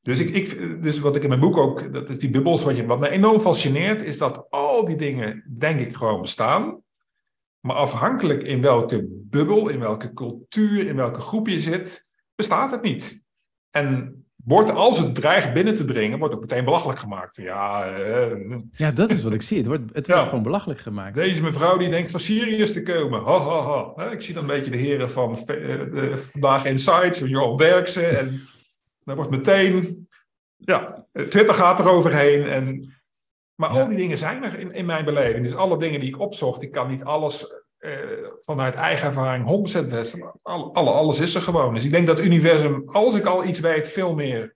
Dus, 0.00 0.20
ik, 0.20 0.28
ik, 0.28 0.82
dus 0.82 0.98
wat 0.98 1.16
ik 1.16 1.22
in 1.22 1.28
mijn 1.28 1.40
boek 1.40 1.56
ook, 1.56 1.92
dat 1.92 2.08
is 2.08 2.18
die 2.18 2.30
bubbels, 2.30 2.64
wat, 2.64 2.76
je, 2.76 2.86
wat 2.86 3.00
me 3.00 3.08
enorm 3.08 3.40
fascineert, 3.40 4.02
is 4.02 4.18
dat 4.18 4.50
al 4.50 4.84
die 4.84 4.96
dingen, 4.96 5.44
denk 5.58 5.80
ik, 5.80 5.94
gewoon 5.94 6.20
bestaan. 6.20 6.82
Maar 7.60 7.76
afhankelijk 7.76 8.42
in 8.42 8.60
welke 8.60 9.06
bubbel, 9.08 9.68
in 9.68 9.78
welke 9.78 10.12
cultuur, 10.12 10.86
in 10.86 10.96
welke 10.96 11.20
groep 11.20 11.48
je 11.48 11.60
zit, 11.60 12.04
bestaat 12.34 12.70
het 12.70 12.82
niet. 12.82 13.24
En 13.70 14.23
wordt, 14.44 14.70
als 14.70 14.98
het 14.98 15.14
dreigt 15.14 15.52
binnen 15.52 15.74
te 15.74 15.84
dringen, 15.84 16.18
wordt 16.18 16.34
ook 16.34 16.40
meteen 16.40 16.64
belachelijk 16.64 16.98
gemaakt. 16.98 17.36
Ja, 17.36 17.96
uh, 17.98 18.58
ja, 18.70 18.90
dat 18.90 19.10
is 19.10 19.22
wat 19.22 19.32
ik 19.32 19.42
zie. 19.42 19.56
Het 19.56 19.66
wordt, 19.66 19.82
het 19.92 20.06
wordt 20.06 20.22
gewoon 20.22 20.42
belachelijk 20.42 20.80
gemaakt. 20.80 21.14
Deze 21.14 21.42
mevrouw 21.42 21.76
die 21.76 21.90
denkt 21.90 22.10
van 22.10 22.20
Sirius 22.20 22.72
te 22.72 22.82
komen. 22.82 23.22
Ha, 23.22 23.38
ha, 23.38 23.92
ha. 23.96 24.10
Ik 24.10 24.20
zie 24.20 24.34
dan 24.34 24.42
een 24.42 24.54
beetje 24.56 24.70
de 24.70 24.76
heren 24.76 25.10
van 25.10 25.38
uh, 25.46 26.16
Vandaag 26.16 26.64
Insights, 26.64 27.18
Johan 27.18 27.56
Derksen. 27.56 28.18
En 28.18 28.40
dan 29.04 29.16
wordt 29.16 29.30
meteen... 29.30 30.08
Ja, 30.56 31.06
Twitter 31.12 31.54
gaat 31.54 31.78
er 31.78 31.88
overheen. 31.88 32.46
En, 32.46 32.92
maar 33.54 33.68
al 33.68 33.88
die 33.88 33.96
dingen 33.96 34.18
zijn 34.18 34.42
er 34.42 34.58
in, 34.58 34.72
in 34.72 34.86
mijn 34.86 35.04
beleving. 35.04 35.44
Dus 35.44 35.54
alle 35.54 35.78
dingen 35.78 36.00
die 36.00 36.08
ik 36.08 36.20
opzocht, 36.20 36.62
ik 36.62 36.72
kan 36.72 36.90
niet 36.90 37.04
alles 37.04 37.63
vanuit 38.36 38.74
eigen 38.74 39.06
ervaring 39.06 39.68
100% 39.86 39.88
best. 39.88 40.16
Alle, 40.42 40.90
alles 40.90 41.20
is 41.20 41.34
er 41.34 41.40
gewoon. 41.40 41.74
Dus 41.74 41.84
ik 41.84 41.90
denk 41.90 42.06
dat 42.06 42.16
het 42.16 42.26
universum, 42.26 42.82
als 42.86 43.16
ik 43.16 43.24
al 43.24 43.44
iets 43.44 43.60
weet, 43.60 43.88
veel 43.88 44.14
meer 44.14 44.54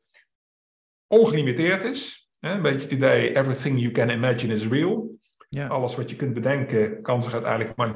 ongelimiteerd 1.07 1.85
is. 1.85 2.31
Hè? 2.39 2.53
Een 2.53 2.63
beetje 2.63 2.81
het 2.81 2.91
idee, 2.91 3.37
everything 3.37 3.81
you 3.81 3.93
can 3.93 4.11
imagine 4.11 4.55
is 4.55 4.69
real. 4.69 5.17
Ja. 5.49 5.67
Alles 5.67 5.97
wat 5.97 6.11
je 6.11 6.17
kunt 6.17 6.35
bedenken 6.35 7.03
kan 7.03 7.23
zich 7.23 7.33
uiteindelijk 7.33 7.77
maar 7.77 7.95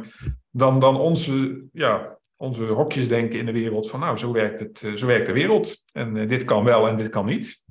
dan, 0.51 0.79
dan 0.79 0.97
onze, 0.97 1.65
ja, 1.73 2.19
onze 2.37 2.65
hokjes 2.65 3.09
denken 3.09 3.39
in 3.39 3.47
de 3.47 3.53
wereld 3.53 3.91
van 3.91 4.01
nou, 4.01 4.17
zo 4.17 4.33
werkt, 4.33 4.61
het, 4.61 4.83
eh, 4.83 4.93
zo 4.93 5.07
werkt 5.07 5.27
de 5.27 5.33
wereld. 5.33 5.83
En 5.93 6.17
uh, 6.17 6.29
dit 6.29 6.45
kan 6.45 6.65
wel 6.65 6.89
en 6.89 6.97
dit 6.97 7.09
kan 7.09 7.27
niet. 7.27 7.65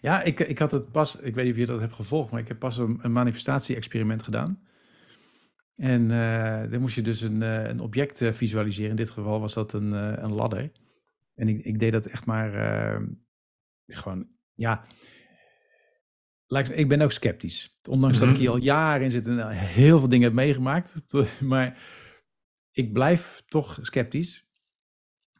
Ja, 0.00 0.22
ik, 0.22 0.40
ik 0.40 0.58
had 0.58 0.70
het 0.70 0.92
pas, 0.92 1.16
ik 1.16 1.34
weet 1.34 1.44
niet 1.44 1.52
of 1.52 1.60
je 1.60 1.66
dat 1.66 1.80
hebt 1.80 1.94
gevolgd, 1.94 2.30
maar 2.30 2.40
ik 2.40 2.48
heb 2.48 2.58
pas 2.58 2.78
een, 2.78 2.98
een 3.02 3.12
manifestatie-experiment 3.12 4.22
gedaan. 4.22 4.65
En 5.76 6.10
uh, 6.10 6.70
dan 6.70 6.80
moest 6.80 6.94
je 6.94 7.02
dus 7.02 7.20
een, 7.20 7.40
uh, 7.40 7.68
een 7.68 7.80
object 7.80 8.20
uh, 8.20 8.32
visualiseren. 8.32 8.90
In 8.90 8.96
dit 8.96 9.10
geval 9.10 9.40
was 9.40 9.54
dat 9.54 9.72
een, 9.72 9.92
een 9.92 10.32
ladder. 10.32 10.72
En 11.34 11.48
ik, 11.48 11.64
ik, 11.64 11.78
deed 11.78 11.92
dat 11.92 12.06
echt 12.06 12.26
maar 12.26 12.50
gewoon, 13.86 14.28
ja. 14.54 14.84
Ik 16.72 16.88
ben 16.88 17.00
ook 17.00 17.12
sceptisch. 17.12 17.78
Ondanks 17.88 18.18
dat 18.18 18.28
ik 18.28 18.36
hier 18.36 18.48
mhm. 18.48 18.54
al 18.56 18.64
jaren 18.64 19.04
in 19.04 19.10
zit 19.10 19.26
en 19.26 19.48
heel 19.48 19.98
veel 19.98 20.08
dingen 20.08 20.26
heb 20.26 20.34
meegemaakt. 20.34 21.04
Maar 21.40 21.78
ik 22.70 22.92
blijf 22.92 23.42
toch 23.46 23.78
sceptisch. 23.82 24.46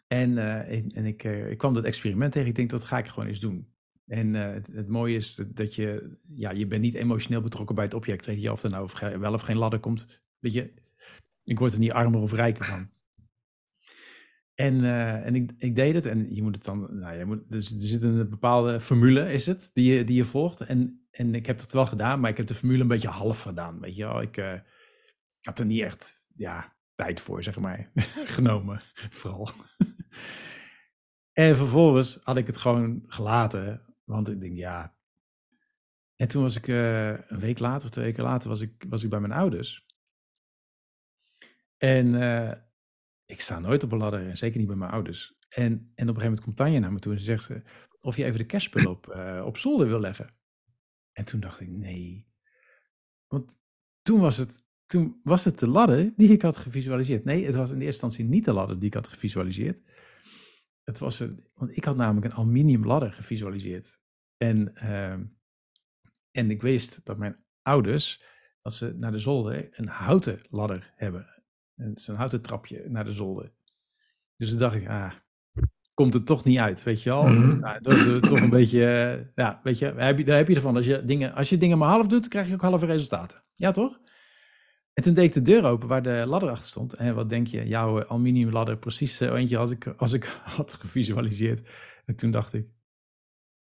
En, 0.07 0.39
en, 0.69 0.91
en 0.91 1.07
ik, 1.07 1.25
ik 1.25 1.59
kwam 1.59 1.75
dat 1.75 1.85
experiment 1.85 2.33
tegen. 2.33 2.49
Ik 2.49 2.55
denk, 2.55 2.71
dat 2.71 2.85
ga 2.85 2.99
ik 2.99 3.07
gewoon 3.07 3.29
eens 3.29 3.41
doen. 3.41 3.69
En 4.07 4.35
het, 4.35 4.67
het, 4.67 4.89
mooie 4.89 5.17
is 5.17 5.35
dat, 5.35 5.57
dat, 5.57 5.75
je, 5.75 6.19
ja, 6.35 6.51
je 6.51 6.67
bent 6.67 6.83
niet 6.83 6.95
emotioneel 6.95 7.41
betrokken 7.41 7.75
bij 7.75 7.85
het 7.85 7.95
object. 7.95 8.27
Weet 8.27 8.43
je, 8.43 8.53
of 8.53 8.63
er 8.63 8.71
nou 8.71 8.85
of 8.85 9.01
wel 9.01 9.33
of 9.33 9.43
geen 9.43 9.57
ladder 9.57 9.81
komt. 9.81 10.25
Weet 10.39 10.53
je, 10.53 10.73
ik 11.45 11.59
word 11.59 11.73
er 11.73 11.79
niet 11.79 11.93
armer 11.93 12.21
of 12.21 12.33
rijker 12.33 12.65
van. 12.65 12.91
En, 14.57 14.75
uh, 14.75 15.27
en 15.27 15.35
ik, 15.35 15.53
ik 15.59 15.75
deed 15.75 15.95
het 15.95 16.07
en 16.07 16.35
je 16.35 16.43
moet 16.43 16.55
het 16.55 16.65
dan, 16.65 16.99
nou, 16.99 17.19
je 17.19 17.25
moet, 17.25 17.51
dus 17.51 17.73
er 17.73 17.83
zit 17.83 18.03
een 18.03 18.29
bepaalde 18.29 18.81
formule, 18.81 19.33
is 19.33 19.47
het, 19.47 19.71
die 19.73 19.93
je, 19.93 20.05
die 20.05 20.17
je 20.17 20.25
volgt. 20.25 20.61
En, 20.61 21.07
en 21.11 21.35
ik 21.35 21.47
heb 21.47 21.61
het 21.61 21.73
wel 21.73 21.87
gedaan, 21.87 22.21
maar 22.21 22.31
ik 22.31 22.37
heb 22.37 22.47
de 22.47 22.55
formule 22.55 22.83
een 22.83 22.89
beetje 22.89 23.09
half 23.09 23.43
gedaan. 23.43 23.81
Weet 23.81 23.97
je 23.97 24.21
ik 24.21 24.37
uh, 24.37 24.53
had 25.41 25.59
er 25.59 25.67
niet 25.67 25.83
echt, 25.83 26.29
ja, 26.35 26.77
tijd 26.95 27.21
voor, 27.21 27.43
zeg 27.43 27.59
maar, 27.59 27.91
genomen, 28.37 28.81
vooral. 29.11 29.51
en 31.33 31.57
vervolgens 31.57 32.19
had 32.23 32.37
ik 32.37 32.47
het 32.47 32.57
gewoon 32.57 33.03
gelaten, 33.07 33.95
want 34.05 34.29
ik 34.29 34.41
denk, 34.41 34.57
ja. 34.57 34.95
En 36.17 36.29
toen 36.29 36.43
was 36.43 36.57
ik 36.57 36.67
uh, 36.67 37.09
een 37.09 37.41
week 37.41 37.59
later 37.59 37.85
of 37.85 37.91
twee 37.91 38.05
weken 38.05 38.25
later, 38.25 38.49
was 38.49 38.61
ik, 38.61 38.85
was 38.89 39.03
ik 39.03 39.11
bij 39.11 39.21
mijn 39.21 39.33
ouders. 39.33 39.86
En 41.77 42.07
uh, 42.07 42.53
ik 43.25 43.41
sta 43.41 43.59
nooit 43.59 43.85
op 43.85 43.93
een 43.93 43.99
ladder, 43.99 44.29
en 44.29 44.37
zeker 44.37 44.59
niet 44.59 44.67
bij 44.67 44.77
mijn 44.77 44.91
ouders. 44.91 45.35
En, 45.49 45.73
en 45.73 45.79
op 45.79 45.85
een 45.95 46.07
gegeven 46.07 46.23
moment 46.23 46.41
komt 46.41 46.57
Tanja 46.57 46.79
naar 46.79 46.93
me 46.93 46.99
toe 46.99 47.13
en 47.13 47.19
ze 47.19 47.25
zegt 47.25 47.45
ze, 47.45 47.63
of 48.01 48.17
je 48.17 48.25
even 48.25 48.39
de 48.39 48.47
kerstspullen 48.47 48.91
op, 48.91 49.15
uh, 49.17 49.43
op 49.47 49.57
zolder 49.57 49.87
wil 49.87 50.01
leggen. 50.01 50.37
En 51.13 51.25
toen 51.25 51.41
dacht 51.41 51.61
ik, 51.61 51.69
nee. 51.69 52.29
Want 53.27 53.59
toen 54.03 54.21
was 54.21 54.37
het, 54.37 54.65
toen 54.87 55.21
was 55.23 55.45
het 55.45 55.59
de 55.59 55.69
ladder 55.69 56.13
die 56.17 56.33
ik 56.33 56.43
had 56.43 56.57
gevisualiseerd. 56.57 57.25
Nee, 57.25 57.47
het 57.47 57.57
was 57.57 57.71
in 57.71 57.81
eerste 57.81 58.05
instantie 58.05 58.25
niet 58.25 58.45
de 58.45 58.53
ladder 58.53 58.79
die 58.79 58.89
ik 58.89 58.95
had 58.95 59.09
gevisualiseerd. 59.09 59.83
Het 60.83 60.99
was 60.99 61.21
een, 61.21 61.47
want 61.55 61.77
ik 61.77 61.85
had 61.85 61.97
namelijk 61.97 62.27
een 62.27 62.39
aluminium 62.39 62.85
ladder 62.85 63.13
gevisualiseerd. 63.13 64.01
En, 64.37 64.73
uh, 64.75 65.13
en 66.31 66.51
ik 66.51 66.63
wist 66.63 67.05
dat 67.05 67.19
mijn 67.19 67.45
ouders, 67.63 68.25
als 68.63 68.77
ze 68.79 68.95
naar 68.95 69.13
de 69.13 69.19
zolder 69.19 69.69
een 69.71 69.89
houten 69.89 70.41
ladder 70.51 70.93
hebben 70.95 71.36
Zo'n 71.95 72.15
houten 72.15 72.43
trapje 72.43 72.85
naar 72.89 73.05
de 73.05 73.13
zolder. 73.13 73.53
Dus 74.37 74.49
toen 74.49 74.59
dacht 74.59 74.75
ik, 74.75 74.89
ah, 74.89 75.13
komt 75.95 76.15
het 76.15 76.27
toch 76.27 76.45
niet 76.45 76.59
uit, 76.59 76.83
weet 76.83 77.03
je 77.03 77.11
wel. 77.11 77.27
Mm 77.27 77.59
nou, 77.61 77.81
dat 77.81 77.95
is 77.95 78.21
toch 78.21 78.41
een 78.41 78.51
beetje, 78.51 78.79
uh, 78.79 79.27
ja, 79.35 79.61
weet 79.63 79.79
je, 79.79 79.95
daar 79.95 80.07
heb 80.07 80.19
je, 80.19 80.25
daar 80.25 80.37
heb 80.37 80.49
je 80.49 80.55
ervan. 80.55 80.77
Als 80.77 80.87
je, 80.87 81.05
dingen, 81.05 81.35
als 81.35 81.49
je 81.49 81.59
dingen 81.59 81.79
maar 81.79 81.89
half 81.89 82.07
doet, 82.07 82.29
krijg 82.29 82.49
je 82.49 82.55
ook 82.55 82.61
halve 82.61 82.87
resultaten. 82.87 83.45
Ja, 83.53 83.71
toch? 83.71 84.01
En 84.93 85.03
toen 85.03 85.15
deed 85.15 85.25
ik 85.25 85.33
de 85.33 85.43
deur 85.43 85.65
open 85.65 85.89
waar 85.89 86.03
de 86.03 86.25
ladder 86.27 86.51
achter 86.51 86.67
stond. 86.67 86.93
En 86.93 87.15
wat 87.15 87.29
denk 87.29 87.47
je, 87.47 87.67
jouw 87.67 88.07
aluminium 88.07 88.51
ladder, 88.51 88.79
precies 88.79 89.21
uh, 89.21 89.33
eentje 89.33 89.59
als 89.59 89.71
ik, 89.71 89.87
als 89.87 90.13
ik 90.13 90.25
had 90.57 90.73
gevisualiseerd. 90.73 91.69
En 92.05 92.17
toen 92.17 92.31
dacht 92.31 92.55
ik, 92.55 92.67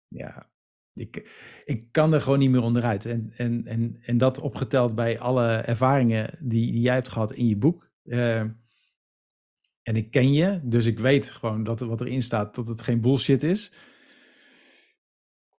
ja, 0.08 0.50
Ik, 0.94 1.30
ik 1.64 1.92
kan 1.92 2.12
er 2.12 2.20
gewoon 2.20 2.38
niet 2.38 2.50
meer 2.50 2.62
onderuit. 2.62 3.04
En, 3.04 3.32
en, 3.36 3.66
en, 3.66 3.96
en 4.02 4.18
dat 4.18 4.40
opgeteld 4.40 4.94
bij 4.94 5.18
alle 5.18 5.48
ervaringen 5.48 6.38
die, 6.40 6.72
die 6.72 6.80
jij 6.80 6.94
hebt 6.94 7.08
gehad 7.08 7.32
in 7.32 7.48
je 7.48 7.56
boek. 7.56 7.90
Uh, 8.04 8.40
en 9.82 9.96
ik 9.96 10.10
ken 10.10 10.32
je, 10.32 10.60
dus 10.62 10.86
ik 10.86 10.98
weet 10.98 11.30
gewoon 11.30 11.64
dat 11.64 11.80
wat 11.80 12.00
erin 12.00 12.22
staat, 12.22 12.54
dat 12.54 12.68
het 12.68 12.82
geen 12.82 13.00
bullshit 13.00 13.42
is. 13.42 13.72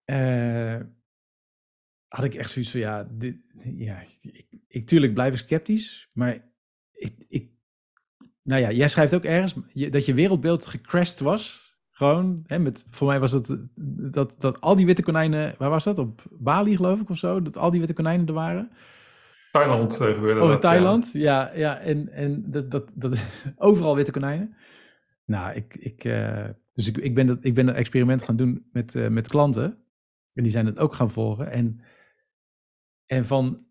Uh, 0.06 0.80
had 2.08 2.24
ik 2.24 2.34
echt 2.34 2.50
zoiets 2.50 2.70
van, 2.70 2.80
ja, 2.80 3.08
dit, 3.10 3.36
ja 3.76 4.04
ik, 4.20 4.46
ik, 4.68 4.86
tuurlijk 4.86 5.14
blijf 5.14 5.38
sceptisch, 5.38 6.10
maar 6.12 6.52
ik, 6.92 7.24
ik, 7.28 7.50
nou 8.42 8.60
ja, 8.60 8.70
jij 8.70 8.88
schrijft 8.88 9.14
ook 9.14 9.24
ergens 9.24 9.54
dat 9.90 10.04
je 10.06 10.14
wereldbeeld 10.14 10.66
gecrashed 10.66 11.20
was. 11.20 11.70
Gewoon, 11.90 12.42
hè, 12.46 12.58
met, 12.58 12.84
voor 12.90 13.06
mij 13.06 13.20
was 13.20 13.32
het 13.32 13.56
dat, 14.12 14.40
dat 14.40 14.60
al 14.60 14.76
die 14.76 14.86
witte 14.86 15.02
konijnen, 15.02 15.54
waar 15.58 15.70
was 15.70 15.84
dat? 15.84 15.98
Op 15.98 16.22
Bali 16.30 16.76
geloof 16.76 17.00
ik 17.00 17.10
of 17.10 17.18
zo, 17.18 17.42
dat 17.42 17.56
al 17.56 17.70
die 17.70 17.78
witte 17.78 17.94
konijnen 17.94 18.26
er 18.26 18.32
waren. 18.32 18.70
Thailand 19.52 19.96
gebeurde 19.96 20.40
Over 20.40 20.60
Thailand, 20.60 21.10
ja, 21.12 21.20
ja, 21.20 21.58
ja 21.58 21.78
en, 21.78 22.12
en 22.12 22.50
dat, 22.50 22.70
dat, 22.70 22.90
dat, 22.94 23.18
overal 23.56 23.96
witte 23.96 24.12
konijnen. 24.12 24.56
Nou, 25.24 25.54
ik, 25.54 25.74
ik, 25.74 26.04
uh, 26.04 26.44
dus 26.72 26.88
ik, 26.88 26.96
ik, 26.98 27.14
ben 27.14 27.26
dat, 27.26 27.38
ik 27.40 27.54
ben 27.54 27.68
een 27.68 27.74
experiment 27.74 28.22
gaan 28.22 28.36
doen 28.36 28.68
met, 28.72 28.94
uh, 28.94 29.08
met 29.08 29.28
klanten. 29.28 29.84
En 30.34 30.42
die 30.42 30.52
zijn 30.52 30.66
het 30.66 30.78
ook 30.78 30.94
gaan 30.94 31.10
volgen. 31.10 31.50
En, 31.50 31.80
en 33.06 33.24
van 33.24 33.66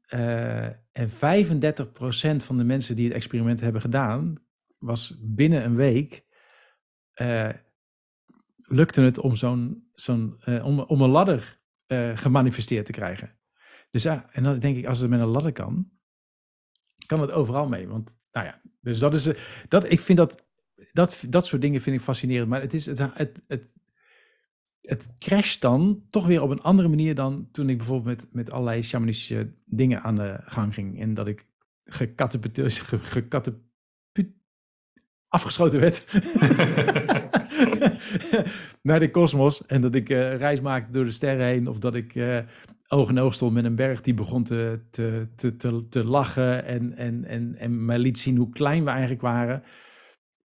en 0.91 1.10
35% 1.10 1.12
van 2.38 2.58
de 2.58 2.63
mensen 2.63 2.96
die 2.96 3.06
het 3.06 3.15
experiment 3.15 3.60
hebben 3.60 3.82
gedaan, 3.82 4.36
was 4.78 5.17
binnen 5.22 5.63
een 5.63 5.76
week 5.76 6.26
lukte 8.67 9.02
het 9.02 9.20
om 9.20 9.36
zo'n 9.36 9.89
zo'n 9.94 10.38
om, 10.46 10.80
om 10.80 11.02
een 11.02 11.10
ladder 11.10 11.60
gemanifesteerd 12.15 12.86
te 12.86 12.91
krijgen. 12.91 13.41
Dus 13.92 14.04
ja, 14.04 14.30
en 14.32 14.44
dan 14.44 14.60
denk 14.60 14.78
ik, 14.78 14.86
als 14.86 15.00
het 15.00 15.10
met 15.10 15.20
een 15.20 15.26
ladder 15.28 15.52
kan, 15.52 15.90
kan 17.06 17.22
het 17.22 17.32
overal 17.32 17.68
mee. 17.68 17.88
Want, 17.88 18.16
nou 18.32 18.46
ja, 18.46 18.62
dus 18.82 19.00
dat 19.00 19.14
is, 19.14 19.30
dat, 19.68 19.92
ik 19.92 20.00
vind 20.00 20.18
dat, 20.18 20.46
dat, 20.92 21.24
dat 21.30 21.46
soort 21.46 21.62
dingen 21.62 21.82
vind 21.82 21.96
ik 21.96 22.02
fascinerend. 22.02 22.50
Maar 22.50 22.62
het 22.62 22.74
is, 22.74 22.86
het, 22.86 23.00
het, 23.00 23.44
het, 23.48 23.68
het 24.82 25.10
crasht 25.20 25.62
dan 25.62 26.04
toch 26.10 26.28
weer 26.28 26.42
op 26.42 26.50
een 26.50 26.62
andere 26.62 26.88
manier 26.88 27.16
dan 27.16 27.50
toen 27.52 27.70
ik 27.70 27.78
bijvoorbeeld 27.78 28.18
met, 28.18 28.34
met 28.34 28.52
allerlei 28.52 28.84
shamanistische 28.84 29.54
dingen 29.66 30.02
aan 30.02 30.16
de 30.16 30.40
gang 30.46 30.74
ging. 30.74 31.00
En 31.00 31.14
dat 31.14 31.28
ik 31.28 31.46
gecatapulteerd, 31.84 32.82
afgeschoten 35.28 35.80
werd 35.80 36.06
naar 38.82 39.00
de 39.00 39.12
kosmos. 39.12 39.66
En 39.66 39.82
dat 39.82 39.96
ik 39.96 40.10
uh, 40.10 40.36
reis 40.36 40.62
maakte 40.62 40.92
door 40.92 41.06
de 41.06 41.12
sterren 41.12 41.46
heen. 41.46 41.68
Of 41.68 41.80
dat 41.80 41.96
ik 41.96 42.16
uh, 42.16 42.38
oog 42.92 43.10
in 43.10 43.20
oog 43.20 43.34
stond 43.34 43.54
met 43.54 43.66
een 43.66 43.76
berg 43.76 44.02
die 44.02 44.14
begon 44.14 44.44
te, 44.44 44.82
te, 44.92 45.28
te, 45.36 45.56
te, 45.56 45.88
te 45.90 46.04
lachen. 46.04 46.66
En, 46.66 46.98
en, 46.98 47.26
en, 47.26 47.56
en 47.56 47.86
mij 47.86 48.00
liet 48.00 48.18
zien 48.18 48.38
hoe 48.38 48.50
klein 48.50 48.84
we 48.84 48.90
eigenlijk 48.90 49.22
waren. 49.22 49.64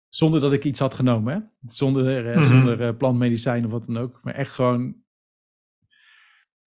Zonder 0.10 0.40
dat 0.40 0.54
ik 0.54 0.64
iets 0.64 0.80
had 0.80 0.94
genomen. 0.94 1.34
Hè? 1.34 1.40
Zonder, 1.72 2.26
uh, 2.26 2.28
mm 2.28 2.34
-hmm. 2.34 2.44
zonder 2.44 2.96
plantmedicijn 2.96 3.66
of 3.66 3.72
wat 3.72 3.86
dan 3.86 3.98
ook. 3.98 4.20
Maar 4.24 4.34
echt 4.34 4.52
gewoon. 4.52 5.04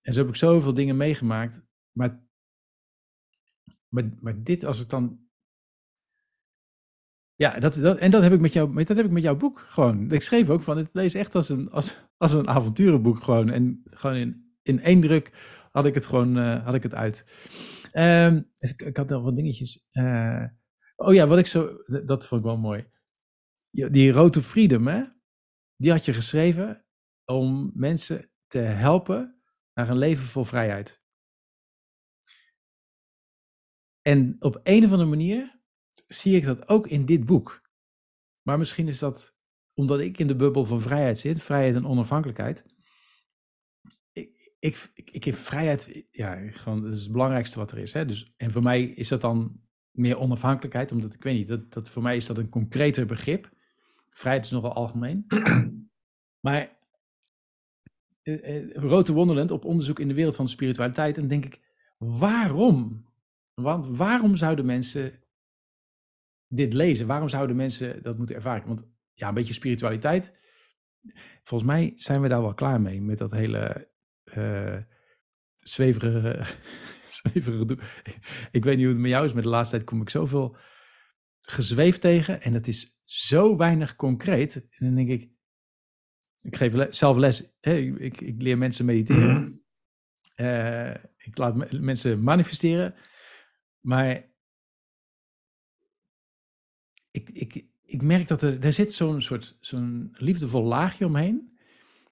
En 0.02 0.12
zo 0.12 0.20
heb 0.20 0.28
ik 0.28 0.36
zoveel 0.36 0.74
dingen 0.74 0.96
meegemaakt. 0.96 1.62
Maar, 1.92 2.20
maar, 3.88 4.04
maar 4.20 4.42
dit, 4.42 4.64
als 4.64 4.78
het 4.78 4.90
dan 4.90 5.28
ja, 7.38 7.58
dat, 7.58 7.74
dat, 7.74 7.98
en 7.98 8.10
dat 8.10 8.22
heb, 8.22 8.32
ik 8.32 8.40
met 8.40 8.52
jou, 8.52 8.74
dat 8.74 8.96
heb 8.96 9.06
ik 9.06 9.10
met 9.10 9.22
jouw 9.22 9.36
boek 9.36 9.64
gewoon. 9.68 10.10
Ik 10.10 10.22
schreef 10.22 10.48
ook 10.50 10.62
van, 10.62 10.76
het 10.76 10.88
lees 10.92 11.14
echt 11.14 11.34
als 11.34 11.48
een, 11.48 11.70
als, 11.70 11.98
als 12.16 12.32
een 12.32 12.48
avonturenboek 12.48 13.22
gewoon. 13.22 13.50
En 13.50 13.82
gewoon 13.90 14.16
in, 14.16 14.54
in 14.62 14.80
één 14.80 15.00
druk 15.00 15.32
had 15.78 15.86
ik 15.86 15.94
het 15.94 16.06
gewoon 16.06 16.38
uh, 16.38 16.64
had 16.64 16.74
ik 16.74 16.82
het 16.82 16.94
uit. 16.94 17.24
Um, 17.92 18.50
ik, 18.56 18.96
had 18.96 19.08
nog 19.08 19.22
wat 19.22 19.36
dingetjes. 19.36 19.86
Uh, 19.92 20.44
oh 20.96 21.14
ja, 21.14 21.26
wat 21.26 21.38
ik 21.38 21.46
zo, 21.46 21.82
dat 22.04 22.26
vond 22.26 22.40
ik 22.40 22.46
wel 22.46 22.58
mooi. 22.58 22.90
Die 23.70 24.12
Road 24.12 24.38
Freedom, 24.38 24.86
hè? 24.86 25.04
Die 25.76 25.90
had 25.90 26.04
je 26.04 26.12
geschreven 26.12 26.84
om 27.24 27.70
mensen 27.74 28.30
te 28.46 28.58
helpen 28.58 29.40
naar 29.74 29.88
een 29.88 29.98
leven 29.98 30.24
vol 30.24 30.44
vrijheid. 30.44 31.02
En 34.02 34.36
op 34.38 34.60
een 34.62 34.84
of 34.84 34.90
andere 34.90 35.08
manier 35.08 35.60
zie 36.06 36.36
ik 36.36 36.44
dat 36.44 36.68
ook 36.68 36.86
in 36.86 37.06
dit 37.06 37.26
boek. 37.26 37.70
Maar 38.42 38.58
misschien 38.58 38.88
is 38.88 38.98
dat 38.98 39.36
omdat 39.74 40.00
ik 40.00 40.18
in 40.18 40.26
de 40.26 40.36
bubbel 40.36 40.64
van 40.64 40.80
vrijheid 40.80 41.18
zit, 41.18 41.42
vrijheid 41.42 41.74
en 41.74 41.86
onafhankelijkheid. 41.86 42.64
Ik, 44.58 44.90
ik, 44.94 45.10
ik, 45.10 45.26
ik 45.26 45.34
vrijheid, 45.34 46.04
ja, 46.10 46.50
gewoon, 46.50 46.82
dat 46.82 46.94
is 46.94 47.02
het 47.02 47.12
belangrijkste 47.12 47.58
wat 47.58 47.72
er 47.72 47.78
is. 47.78 47.92
Hè? 47.92 48.04
Dus, 48.04 48.32
en 48.36 48.50
voor 48.50 48.62
mij 48.62 48.82
is 48.82 49.08
dat 49.08 49.20
dan 49.20 49.60
meer 49.90 50.18
onafhankelijkheid, 50.18 50.92
omdat 50.92 51.14
ik 51.14 51.22
weet 51.22 51.34
niet, 51.34 51.48
dat, 51.48 51.72
dat 51.72 51.88
voor 51.88 52.02
mij 52.02 52.16
is 52.16 52.26
dat 52.26 52.38
een 52.38 52.48
concreter 52.48 53.06
begrip. 53.06 53.50
Vrijheid 54.10 54.44
is 54.44 54.50
nogal 54.50 54.72
algemeen. 54.72 55.24
Maar 56.40 56.78
uh, 58.22 58.64
uh, 58.64 58.74
Rote 58.74 59.12
Wonderland 59.12 59.50
op 59.50 59.64
onderzoek 59.64 59.98
in 59.98 60.08
de 60.08 60.14
wereld 60.14 60.36
van 60.36 60.44
de 60.44 60.50
spiritualiteit. 60.50 61.18
En 61.18 61.28
denk 61.28 61.44
ik, 61.44 61.60
waarom? 61.98 63.06
Want 63.54 63.86
waarom 63.86 64.36
zouden 64.36 64.66
mensen 64.66 65.22
dit 66.48 66.72
lezen? 66.72 67.06
Waarom 67.06 67.28
zouden 67.28 67.56
mensen 67.56 68.02
dat 68.02 68.18
moeten 68.18 68.36
ervaren? 68.36 68.66
Want 68.66 68.86
ja, 69.14 69.28
een 69.28 69.34
beetje 69.34 69.54
spiritualiteit. 69.54 70.36
Volgens 71.44 71.70
mij 71.70 71.92
zijn 71.96 72.20
we 72.20 72.28
daar 72.28 72.42
wel 72.42 72.54
klaar 72.54 72.80
mee 72.80 73.02
met 73.02 73.18
dat 73.18 73.30
hele 73.30 73.88
uh, 74.36 74.76
zweverige, 75.56 76.44
zweverige 77.22 77.64
doel. 77.64 77.78
Ik 78.50 78.64
weet 78.64 78.76
niet 78.76 78.84
hoe 78.84 78.94
het 78.94 79.02
met 79.02 79.10
jou 79.10 79.24
is, 79.24 79.32
maar 79.32 79.42
de 79.42 79.48
laatste 79.48 79.76
tijd 79.76 79.88
kom 79.88 80.00
ik 80.00 80.10
zoveel 80.10 80.56
gezweefd 81.40 82.00
tegen 82.00 82.42
en 82.42 82.52
het 82.52 82.68
is 82.68 83.00
zo 83.04 83.56
weinig 83.56 83.96
concreet. 83.96 84.54
En 84.56 84.86
dan 84.86 84.94
denk 84.94 85.08
ik, 85.08 85.30
ik 86.42 86.56
geef 86.56 86.72
le 86.72 86.86
zelf 86.90 87.16
les, 87.16 87.52
hè, 87.60 87.76
ik, 87.76 88.20
ik, 88.20 88.42
leer 88.42 88.58
mensen 88.58 88.84
mediteren. 88.84 89.36
Mm 89.36 89.62
-hmm. 90.34 90.46
uh, 90.46 90.94
ik 91.16 91.38
laat 91.38 91.72
mensen 91.80 92.22
manifesteren. 92.22 92.94
Maar 93.80 94.30
ik, 97.10 97.30
ik, 97.30 97.66
ik 97.82 98.02
merk 98.02 98.28
dat 98.28 98.42
er, 98.42 98.64
er 98.64 98.72
zit 98.72 98.92
zo'n 98.92 99.20
soort 99.20 99.56
zo'n 99.60 100.08
liefdevol 100.12 100.64
laagje 100.64 101.06
omheen. 101.06 101.57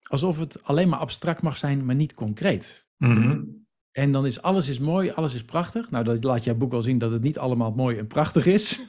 Alsof 0.08 0.38
het 0.38 0.62
alleen 0.62 0.88
maar 0.88 0.98
abstract 0.98 1.42
mag 1.42 1.56
zijn, 1.56 1.84
maar 1.84 1.94
niet 1.94 2.14
concreet. 2.14 2.88
Mm 2.96 3.16
-hmm. 3.16 3.66
En 3.92 4.12
dan 4.12 4.26
is 4.26 4.42
alles 4.42 4.68
is 4.68 4.78
mooi, 4.78 5.10
alles 5.10 5.34
is 5.34 5.44
prachtig. 5.44 5.90
Nou, 5.90 6.04
dat 6.04 6.24
laat 6.24 6.44
jouw 6.44 6.54
boek 6.54 6.70
wel 6.70 6.82
zien 6.82 6.98
dat 6.98 7.12
het 7.12 7.22
niet 7.22 7.38
allemaal 7.38 7.72
mooi 7.72 7.98
en 7.98 8.06
prachtig 8.06 8.46
is. 8.46 8.80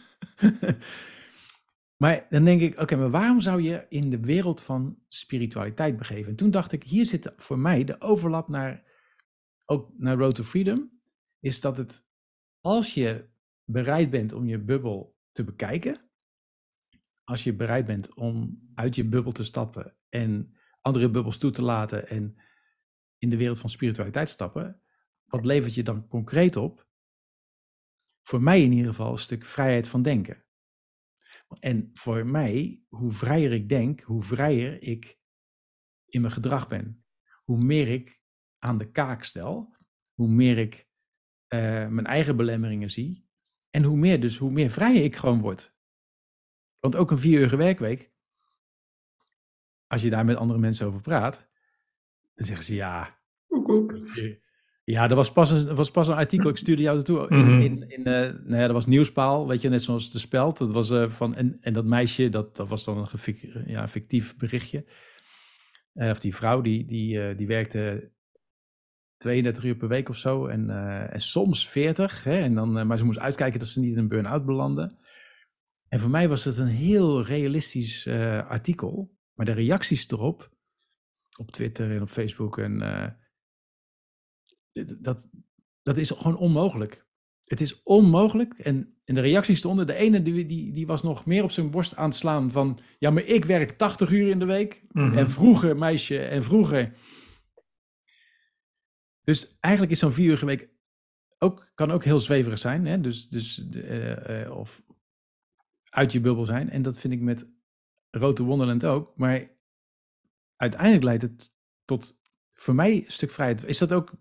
maar 2.03 2.25
dan 2.29 2.43
denk 2.43 2.61
ik, 2.61 2.79
oké, 2.79 2.95
maar 2.95 3.09
waarom 3.09 3.41
zou 3.41 3.61
je 3.61 3.85
in 3.89 4.09
de 4.09 4.19
wereld 4.19 4.61
van 4.61 4.97
spiritualiteit 5.07 5.97
begeven? 5.97 6.29
En 6.29 6.35
toen 6.35 6.51
dacht 6.51 6.71
ik, 6.71 6.83
hier 6.83 7.05
zit 7.05 7.33
voor 7.37 7.59
mij 7.59 7.83
de 7.83 8.01
overlap 8.01 8.47
naar, 8.47 8.83
ook 9.65 9.91
naar 9.97 10.17
Road 10.17 10.35
to 10.35 10.43
Freedom. 10.43 10.91
Is 11.39 11.61
dat 11.61 11.77
het, 11.77 12.05
als 12.61 12.93
je 12.93 13.29
bereid 13.63 14.09
bent 14.09 14.33
om 14.33 14.47
je 14.47 14.59
bubbel 14.59 15.17
te 15.31 15.43
bekijken. 15.43 16.01
Als 17.23 17.43
je 17.43 17.53
bereid 17.53 17.85
bent 17.85 18.15
om 18.15 18.61
uit 18.75 18.95
je 18.95 19.03
bubbel 19.03 19.31
te 19.31 19.43
stappen 19.43 19.95
en 20.09 20.56
andere 20.87 21.09
bubbels 21.09 21.37
toe 21.37 21.51
te 21.51 21.61
laten 21.61 22.07
en 22.07 22.35
in 23.17 23.29
de 23.29 23.37
wereld 23.37 23.59
van 23.59 23.69
spiritualiteit 23.69 24.29
stappen, 24.29 24.81
wat 25.25 25.45
levert 25.45 25.73
je 25.73 25.83
dan 25.83 26.07
concreet 26.07 26.55
op? 26.55 26.87
Voor 28.21 28.41
mij 28.41 28.63
in 28.63 28.71
ieder 28.71 28.89
geval 28.89 29.11
een 29.11 29.17
stuk 29.17 29.45
vrijheid 29.45 29.87
van 29.87 30.01
denken. 30.01 30.45
En 31.59 31.89
voor 31.93 32.25
mij, 32.25 32.81
hoe 32.87 33.11
vrijer 33.11 33.51
ik 33.51 33.69
denk, 33.69 34.01
hoe 34.01 34.23
vrijer 34.23 34.81
ik 34.81 35.19
in 36.05 36.21
mijn 36.21 36.33
gedrag 36.33 36.67
ben. 36.67 37.05
Hoe 37.43 37.57
meer 37.57 37.87
ik 37.87 38.21
aan 38.57 38.77
de 38.77 38.91
kaak 38.91 39.23
stel, 39.23 39.75
hoe 40.13 40.27
meer 40.27 40.57
ik 40.57 40.87
uh, 41.53 41.87
mijn 41.87 42.05
eigen 42.05 42.35
belemmeringen 42.35 42.89
zie, 42.89 43.27
en 43.69 43.83
hoe 43.83 43.97
meer 43.97 44.21
dus, 44.21 44.37
hoe 44.37 44.51
meer 44.51 44.69
vrij 44.69 44.95
ik 44.95 45.15
gewoon 45.15 45.41
word. 45.41 45.75
Want 46.79 46.95
ook 46.95 47.11
een 47.11 47.17
vier 47.17 47.39
uur 47.39 47.57
werkweek, 47.57 48.11
als 49.87 50.01
je 50.01 50.09
daar 50.09 50.25
met 50.25 50.35
andere 50.37 50.59
mensen 50.59 50.87
over 50.87 51.01
praat, 51.01 51.47
dan 52.35 52.45
zeggen 52.45 52.65
ze 52.65 52.75
ja. 52.75 53.17
Ja, 54.83 55.09
er 55.09 55.15
was 55.15 55.31
pas 55.31 55.51
een, 55.51 55.75
was 55.75 55.91
pas 55.91 56.07
een 56.07 56.13
artikel, 56.15 56.49
ik 56.49 56.57
stuurde 56.57 56.81
jou 56.81 56.95
naartoe. 56.95 57.29
In, 57.29 57.37
Mhm. 57.45 57.61
in, 57.61 57.89
in, 57.89 58.05
eh, 58.05 58.33
nou 58.43 58.55
ja, 58.55 58.61
dat 58.65 58.71
was 58.71 58.85
Nieuwspaal, 58.85 59.47
weet 59.47 59.61
je, 59.61 59.69
net 59.69 59.81
zoals 59.83 60.11
de 60.11 60.19
speld. 60.19 60.57
Dat 60.57 60.71
was 60.71 60.89
eh, 60.89 61.09
van, 61.09 61.35
en, 61.35 61.57
en 61.61 61.73
dat 61.73 61.85
meisje, 61.85 62.29
dat, 62.29 62.55
dat 62.55 62.67
was 62.67 62.83
dan 62.85 62.97
een 62.97 63.07
gefic- 63.07 63.61
ja, 63.65 63.87
fictief 63.87 64.37
berichtje. 64.37 64.85
Eh, 65.93 66.09
of 66.09 66.19
die 66.19 66.35
vrouw, 66.35 66.61
die, 66.61 66.85
die, 66.85 67.21
eh, 67.21 67.37
die 67.37 67.47
werkte 67.47 68.11
32 69.17 69.63
uur 69.63 69.75
per 69.75 69.87
week 69.87 70.09
of 70.09 70.17
zo. 70.17 70.45
En, 70.47 70.69
eh, 70.69 71.13
en 71.13 71.19
soms 71.21 71.69
40. 71.69 72.23
Hè, 72.23 72.39
en 72.39 72.53
dan, 72.53 72.87
maar 72.87 72.97
ze 72.97 73.05
moest 73.05 73.19
uitkijken 73.19 73.59
dat 73.59 73.67
ze 73.67 73.79
niet 73.79 73.91
in 73.91 73.97
een 73.97 74.07
burn-out 74.07 74.45
belandde. 74.45 74.95
En 75.87 75.99
voor 75.99 76.09
mij 76.09 76.29
was 76.29 76.43
het 76.45 76.57
een 76.57 76.67
heel 76.67 77.21
realistisch 77.21 78.05
eh, 78.05 78.47
artikel. 78.49 79.15
Maar 79.37 79.45
de 79.45 79.51
reacties 79.51 80.11
erop, 80.11 80.49
op 81.37 81.51
Twitter 81.51 81.91
en 81.91 82.01
op 82.01 82.09
Facebook 82.09 82.57
en, 82.57 82.81
eh, 82.81 83.11
dat, 84.99 85.27
dat 85.81 85.97
is 85.97 86.09
gewoon 86.09 86.37
onmogelijk. 86.37 87.05
Het 87.43 87.61
is 87.61 87.83
onmogelijk. 87.83 88.53
En, 88.53 88.97
en 89.03 89.15
de 89.15 89.21
reacties 89.21 89.57
stonden. 89.57 89.87
De 89.87 89.93
ene 89.93 90.21
die, 90.21 90.45
die, 90.45 90.73
die 90.73 90.87
was 90.87 91.03
nog 91.03 91.25
meer 91.25 91.43
op 91.43 91.51
zijn 91.51 91.71
borst 91.71 91.95
aan 91.95 92.09
het 92.09 92.15
slaan 92.15 92.51
van... 92.51 92.79
Ja, 92.99 93.09
maar 93.09 93.23
ik 93.23 93.45
werk 93.45 93.71
80 93.71 94.11
uur 94.11 94.29
in 94.29 94.39
de 94.39 94.45
week. 94.45 94.83
Mhm. 94.91 95.17
En 95.17 95.29
vroeger, 95.29 95.77
meisje, 95.77 96.19
en 96.19 96.43
vroeger. 96.43 96.93
Dus 99.21 99.57
eigenlijk 99.59 99.93
is 99.93 99.99
zo'n 99.99 100.13
vier 100.13 100.31
uur 100.31 100.45
week 100.45 100.69
ook, 101.37 101.71
kan 101.73 101.91
ook 101.91 102.03
heel 102.03 102.19
zweverig 102.19 102.59
zijn. 102.59 102.85
Hè? 102.85 103.01
Dus, 103.01 103.29
dus, 103.29 103.69
eh, 103.69 104.43
eh, 104.43 104.57
of 104.57 104.83
uit 105.89 106.11
je 106.11 106.19
bubbel 106.19 106.45
zijn. 106.45 106.69
En 106.69 106.81
dat 106.81 106.99
vind 106.99 107.13
ik 107.13 107.21
met 107.21 107.47
Road 108.11 108.35
to 108.35 108.45
Wonderland 108.45 108.85
ook. 108.85 109.13
Maar 109.15 109.49
uiteindelijk 110.55 111.03
leidt 111.03 111.21
het 111.21 111.51
tot 111.85 112.19
voor 112.53 112.75
mij 112.75 112.91
een 112.95 113.03
stuk 113.07 113.31
vrijheid. 113.31 113.63
Is 113.65 113.77
dat 113.77 113.93
ook, 113.93 114.11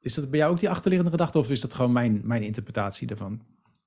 is 0.00 0.14
dat 0.14 0.30
bij 0.30 0.38
jou 0.38 0.52
ook 0.52 0.60
die 0.60 0.70
achterliggende 0.70 1.10
gedachte? 1.12 1.38
Of 1.38 1.50
is 1.50 1.60
dat 1.60 1.74
gewoon 1.74 1.92
mijn, 1.92 2.20
mijn 2.24 2.42
interpretatie 2.42 3.06
daarvan? 3.06 3.42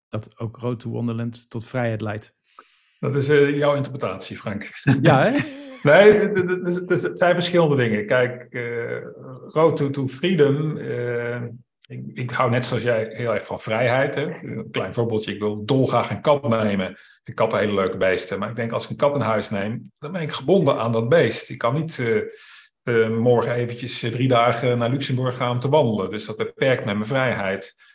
Dat 0.10 0.39
ook 0.39 0.58
Road 0.58 0.80
to 0.80 0.89
Wonderland 0.89 1.49
tot 1.49 1.66
vrijheid 1.66 2.01
leidt. 2.01 2.36
Dat 2.99 3.16
is 3.16 3.30
eh, 3.30 3.58
jouw 3.58 3.76
interpretatie, 3.76 4.38
Frank. 4.38 4.70
Ja, 5.01 5.24
hè? 5.32 5.38
Nee, 5.84 6.12
het- 6.12 7.12
zijn 7.20 7.34
verschillende 7.34 7.76
dingen. 7.76 8.06
Kijk, 8.06 8.53
eh 8.53 9.01
Road 9.47 9.78
to, 9.78 9.89
to 9.89 10.08
Freedom. 10.08 10.78
eh, 10.78 11.43
ik, 11.88 12.31
hou 12.31 12.49
net 12.49 12.65
zoals 12.65 12.83
jij 12.83 13.09
heel 13.11 13.33
erg 13.33 13.45
van 13.45 13.59
vrijheid. 13.59 14.15
Hè? 14.15 14.43
Een 14.43 14.67
klein 14.71 14.93
voorbeeldje. 14.93 15.33
Ik 15.33 15.39
wil 15.39 15.65
dolgraag 15.65 16.09
een 16.09 16.21
kat 16.21 16.49
nemen. 16.49 16.89
Ik 16.89 17.19
vind 17.23 17.38
katten 17.38 17.59
hele 17.59 17.73
leuke 17.73 17.97
beesten. 17.97 18.39
Maar 18.39 18.49
ik 18.49 18.55
denk, 18.55 18.71
als 18.71 18.83
ik 18.83 18.89
een 18.89 18.95
kat 18.95 19.15
in 19.15 19.21
huis 19.21 19.49
neem, 19.49 19.91
dan 19.99 20.11
ben 20.11 20.21
ik 20.21 20.31
gebonden 20.31 20.77
aan 20.77 20.91
dat 20.91 21.09
beest. 21.09 21.49
Ik 21.49 21.57
kan 21.57 21.73
niet 21.73 21.99
eh, 21.99 22.21
eh, 22.83 23.09
morgen 23.09 23.53
eventjes 23.53 24.03
eh, 24.03 24.11
drie 24.11 24.27
dagen 24.27 24.77
naar 24.77 24.89
Luxemburg 24.89 25.38
gaan 25.38 25.51
om 25.51 25.59
te 25.59 25.69
wandelen. 25.69 26.09
Dus 26.09 26.25
dat 26.25 26.38
beperkt 26.38 26.86
mijn 26.86 27.05
vrijheid. 27.05 27.93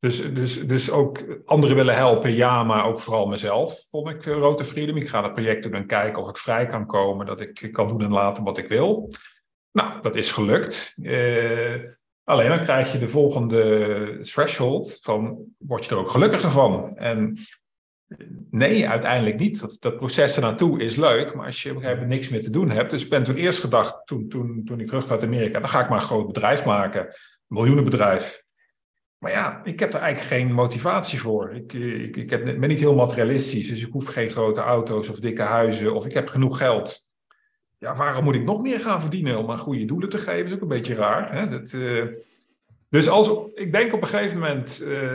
Dus, 0.00 0.32
dus, 0.34 0.66
dus 0.66 0.90
ook 0.90 1.42
anderen 1.44 1.76
willen 1.76 1.94
helpen, 1.94 2.32
ja, 2.32 2.64
maar 2.64 2.84
ook 2.84 3.00
vooral 3.00 3.26
mezelf, 3.26 3.86
vond 3.90 4.08
ik 4.08 4.20
to 4.20 4.64
Freedom. 4.64 4.96
Ik 4.96 5.08
ga 5.08 5.20
naar 5.20 5.32
projecten 5.32 5.70
doen 5.70 5.86
kijken 5.86 6.22
of 6.22 6.28
ik 6.28 6.38
vrij 6.38 6.66
kan 6.66 6.86
komen, 6.86 7.26
dat 7.26 7.40
ik 7.40 7.68
kan 7.72 7.88
doen 7.88 8.02
en 8.02 8.12
laten 8.12 8.44
wat 8.44 8.58
ik 8.58 8.68
wil. 8.68 9.12
Nou, 9.72 10.02
dat 10.02 10.16
is 10.16 10.30
gelukt. 10.30 10.94
Alleen 12.28 12.48
dan 12.48 12.62
krijg 12.62 12.92
je 12.92 12.98
de 12.98 13.08
volgende 13.08 14.18
threshold 14.22 14.98
van, 15.02 15.44
word 15.58 15.84
je 15.84 15.90
er 15.90 15.96
ook 15.96 16.10
gelukkiger 16.10 16.50
van? 16.50 16.96
En 16.96 17.38
nee, 18.50 18.88
uiteindelijk 18.88 19.38
niet. 19.38 19.60
Dat, 19.60 19.76
dat 19.80 19.96
proces 19.96 20.36
ernaartoe 20.36 20.82
is 20.82 20.96
leuk, 20.96 21.34
maar 21.34 21.46
als 21.46 21.62
je 21.62 21.74
op 21.74 22.06
niks 22.06 22.28
meer 22.28 22.42
te 22.42 22.50
doen 22.50 22.70
hebt. 22.70 22.90
Dus 22.90 23.04
ik 23.04 23.10
ben 23.10 23.22
toen 23.22 23.34
eerst 23.34 23.60
gedacht, 23.60 24.06
toen, 24.06 24.28
toen, 24.28 24.64
toen 24.64 24.80
ik 24.80 24.86
terug 24.86 25.10
uit 25.10 25.22
Amerika, 25.22 25.58
dan 25.58 25.68
ga 25.68 25.82
ik 25.82 25.88
maar 25.88 26.00
een 26.00 26.06
groot 26.06 26.26
bedrijf 26.26 26.64
maken, 26.64 27.00
een 27.06 27.14
miljoenenbedrijf. 27.46 28.46
Maar 29.18 29.32
ja, 29.32 29.60
ik 29.64 29.80
heb 29.80 29.94
er 29.94 30.00
eigenlijk 30.00 30.34
geen 30.34 30.52
motivatie 30.52 31.20
voor. 31.20 31.54
Ik, 31.54 31.72
ik, 31.72 32.16
ik 32.16 32.30
heb, 32.30 32.44
ben 32.44 32.68
niet 32.68 32.80
heel 32.80 32.94
materialistisch, 32.94 33.68
dus 33.68 33.86
ik 33.86 33.92
hoef 33.92 34.06
geen 34.06 34.30
grote 34.30 34.60
auto's 34.60 35.08
of 35.08 35.20
dikke 35.20 35.42
huizen 35.42 35.94
of 35.94 36.06
ik 36.06 36.14
heb 36.14 36.28
genoeg 36.28 36.58
geld. 36.58 37.07
Ja, 37.78 37.94
waarom 37.94 38.24
moet 38.24 38.34
ik 38.34 38.44
nog 38.44 38.62
meer 38.62 38.80
gaan 38.80 39.00
verdienen 39.00 39.38
om 39.38 39.50
aan 39.50 39.58
goede 39.58 39.84
doelen 39.84 40.08
te 40.08 40.18
geven? 40.18 40.38
Dat 40.38 40.46
is 40.46 40.54
ook 40.54 40.60
een 40.60 40.68
beetje 40.68 40.94
raar. 40.94 41.32
Hè? 41.32 41.48
Dat, 41.48 41.72
uh, 41.72 42.04
dus 42.90 43.08
als, 43.08 43.30
ik 43.54 43.72
denk 43.72 43.92
op 43.92 44.02
een 44.02 44.08
gegeven 44.08 44.38
moment, 44.38 44.82
uh, 44.86 45.12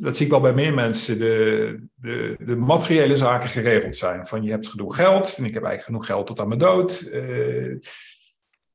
dat, 0.00 0.16
zie 0.16 0.24
ik 0.24 0.30
wel 0.30 0.40
bij 0.40 0.54
meer 0.54 0.74
mensen, 0.74 1.18
de, 1.18 1.78
de, 2.38 2.56
materiële 2.56 3.16
zaken 3.16 3.48
geregeld 3.48 3.96
zijn. 3.96 4.26
Van 4.26 4.42
je 4.42 4.50
hebt 4.50 4.66
genoeg 4.66 4.96
geld 4.96 5.34
en 5.38 5.44
ik 5.44 5.54
heb 5.54 5.62
eigenlijk 5.62 5.82
genoeg 5.82 6.06
geld 6.06 6.26
tot 6.26 6.40
aan 6.40 6.48
mijn 6.48 6.60
dood. 6.60 7.08
Uh, 7.12 7.76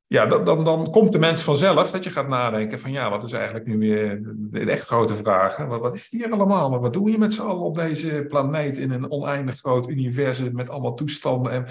ja, 0.06 0.26
dan, 0.26 0.44
dan, 0.44 0.64
dan 0.64 0.90
komt 0.90 1.12
de 1.12 1.18
mens 1.18 1.42
vanzelf 1.42 1.90
dat 1.90 2.04
je 2.04 2.10
gaat 2.10 2.28
nadenken 2.28 2.80
van 2.80 2.92
ja, 2.92 3.10
wat 3.10 3.24
is 3.24 3.32
eigenlijk 3.32 3.66
nu 3.66 3.78
weer 3.78 4.20
de, 4.36 4.70
echt 4.70 4.86
grote 4.86 5.14
vraag. 5.14 5.56
Wat, 5.56 5.80
wat 5.80 5.94
is 5.94 6.02
het 6.02 6.10
hier 6.10 6.32
allemaal? 6.32 6.80
Wat 6.80 6.92
doe 6.92 7.10
je 7.10 7.18
met 7.18 7.34
z'n 7.34 7.42
allen 7.42 7.62
op 7.62 7.74
deze 7.74 8.26
planeet 8.28 8.78
in 8.78 8.90
een 8.90 9.10
oneindig 9.10 9.56
groot 9.56 9.88
universum 9.88 10.54
met 10.54 10.68
allemaal 10.68 10.94
toestanden? 10.94 11.52
En, 11.52 11.66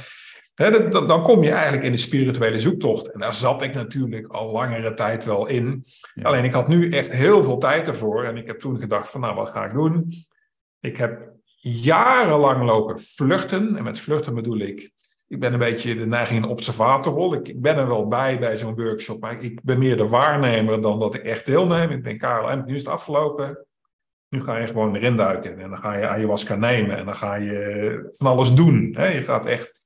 dan, 0.53 1.07
dan 1.07 1.23
kom 1.23 1.43
je 1.43 1.51
eigenlijk 1.51 1.83
in 1.83 1.91
de 1.91 1.97
spirituele 1.97 2.59
zoektocht. 2.59 3.11
En 3.11 3.19
daar 3.19 3.33
zat 3.33 3.61
ik 3.61 3.73
natuurlijk 3.73 4.27
al 4.27 4.51
langere 4.51 4.93
tijd 4.93 5.25
wel 5.25 5.47
in. 5.47 5.85
Ja. 6.13 6.23
Alleen 6.23 6.43
ik 6.43 6.53
had 6.53 6.67
nu 6.67 6.89
echt 6.89 7.11
heel 7.11 7.43
veel 7.43 7.57
tijd 7.57 7.87
ervoor. 7.87 8.23
En 8.23 8.37
ik 8.37 8.47
heb 8.47 8.59
toen 8.59 8.79
gedacht 8.79 9.09
van 9.09 9.21
nou, 9.21 9.35
wat 9.35 9.49
ga 9.49 9.65
ik 9.65 9.73
doen? 9.73 10.13
Ik 10.79 10.97
heb 10.97 11.29
jarenlang 11.61 12.63
lopen 12.63 12.99
vluchten. 12.99 13.75
En 13.75 13.83
met 13.83 13.99
vluchten 13.99 14.35
bedoel 14.35 14.59
ik 14.59 14.91
ik 15.31 15.39
ben 15.39 15.53
een 15.53 15.59
beetje 15.59 15.95
de 15.95 16.07
neiging 16.07 16.43
een 16.43 16.49
observatorrol. 16.49 17.33
Ik, 17.33 17.47
ik 17.47 17.61
ben 17.61 17.77
er 17.77 17.87
wel 17.87 18.07
bij 18.07 18.39
bij 18.39 18.57
zo'n 18.57 18.75
workshop, 18.75 19.21
maar 19.21 19.43
ik 19.43 19.63
ben 19.63 19.79
meer 19.79 19.97
de 19.97 20.07
waarnemer 20.07 20.81
dan 20.81 20.99
dat 20.99 21.13
ik 21.13 21.23
echt 21.23 21.45
deelneem. 21.45 21.89
Ik 21.89 22.03
denk, 22.03 22.19
Karel, 22.19 22.63
nu 22.65 22.75
is 22.75 22.81
het 22.81 22.91
afgelopen. 22.91 23.65
Nu 24.29 24.43
ga 24.43 24.57
je 24.57 24.67
gewoon 24.67 24.95
erin 24.95 25.15
duiken 25.15 25.59
en 25.59 25.69
dan 25.69 25.79
ga 25.79 25.93
je 25.93 26.07
ayahuasca 26.07 26.55
nemen 26.55 26.97
en 26.97 27.05
dan 27.05 27.15
ga 27.15 27.35
je 27.35 28.09
van 28.11 28.27
alles 28.27 28.53
doen. 28.53 28.95
Je 28.97 29.21
gaat 29.21 29.45
echt... 29.45 29.80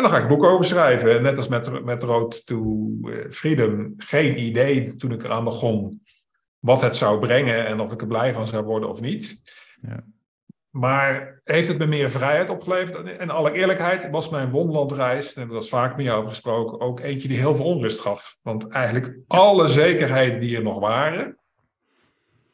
En 0.00 0.06
dan 0.06 0.14
ga 0.14 0.22
ik 0.22 0.28
boeken 0.28 0.48
over 0.48 0.64
schrijven. 0.64 1.22
Net 1.22 1.36
als 1.36 1.48
met, 1.48 1.84
met 1.84 2.02
Road 2.02 2.46
to 2.46 2.88
Freedom. 3.30 3.94
Geen 3.96 4.40
idee 4.40 4.96
toen 4.96 5.12
ik 5.12 5.24
eraan 5.24 5.44
begon 5.44 6.02
wat 6.58 6.82
het 6.82 6.96
zou 6.96 7.18
brengen 7.18 7.66
en 7.66 7.80
of 7.80 7.92
ik 7.92 8.00
er 8.00 8.06
blij 8.06 8.32
van 8.32 8.46
zou 8.46 8.64
worden 8.64 8.88
of 8.88 9.00
niet. 9.00 9.52
Ja. 9.82 10.04
Maar 10.70 11.40
heeft 11.44 11.68
het 11.68 11.78
me 11.78 11.86
meer 11.86 12.10
vrijheid 12.10 12.50
opgeleverd? 12.50 13.18
En 13.18 13.30
alle 13.30 13.52
eerlijkheid 13.52 14.10
was 14.10 14.28
mijn 14.28 14.50
wonderlandreis, 14.50 15.34
we 15.34 15.46
dat 15.46 15.68
vaak 15.68 15.96
met 15.96 16.06
jou 16.06 16.18
over 16.18 16.30
gesproken, 16.30 16.80
ook 16.80 17.00
eentje 17.00 17.28
die 17.28 17.38
heel 17.38 17.56
veel 17.56 17.64
onrust 17.64 18.00
gaf. 18.00 18.38
Want 18.42 18.68
eigenlijk 18.68 19.18
alle 19.26 19.68
zekerheden 19.68 20.40
die 20.40 20.56
er 20.56 20.62
nog 20.62 20.78
waren, 20.78 21.38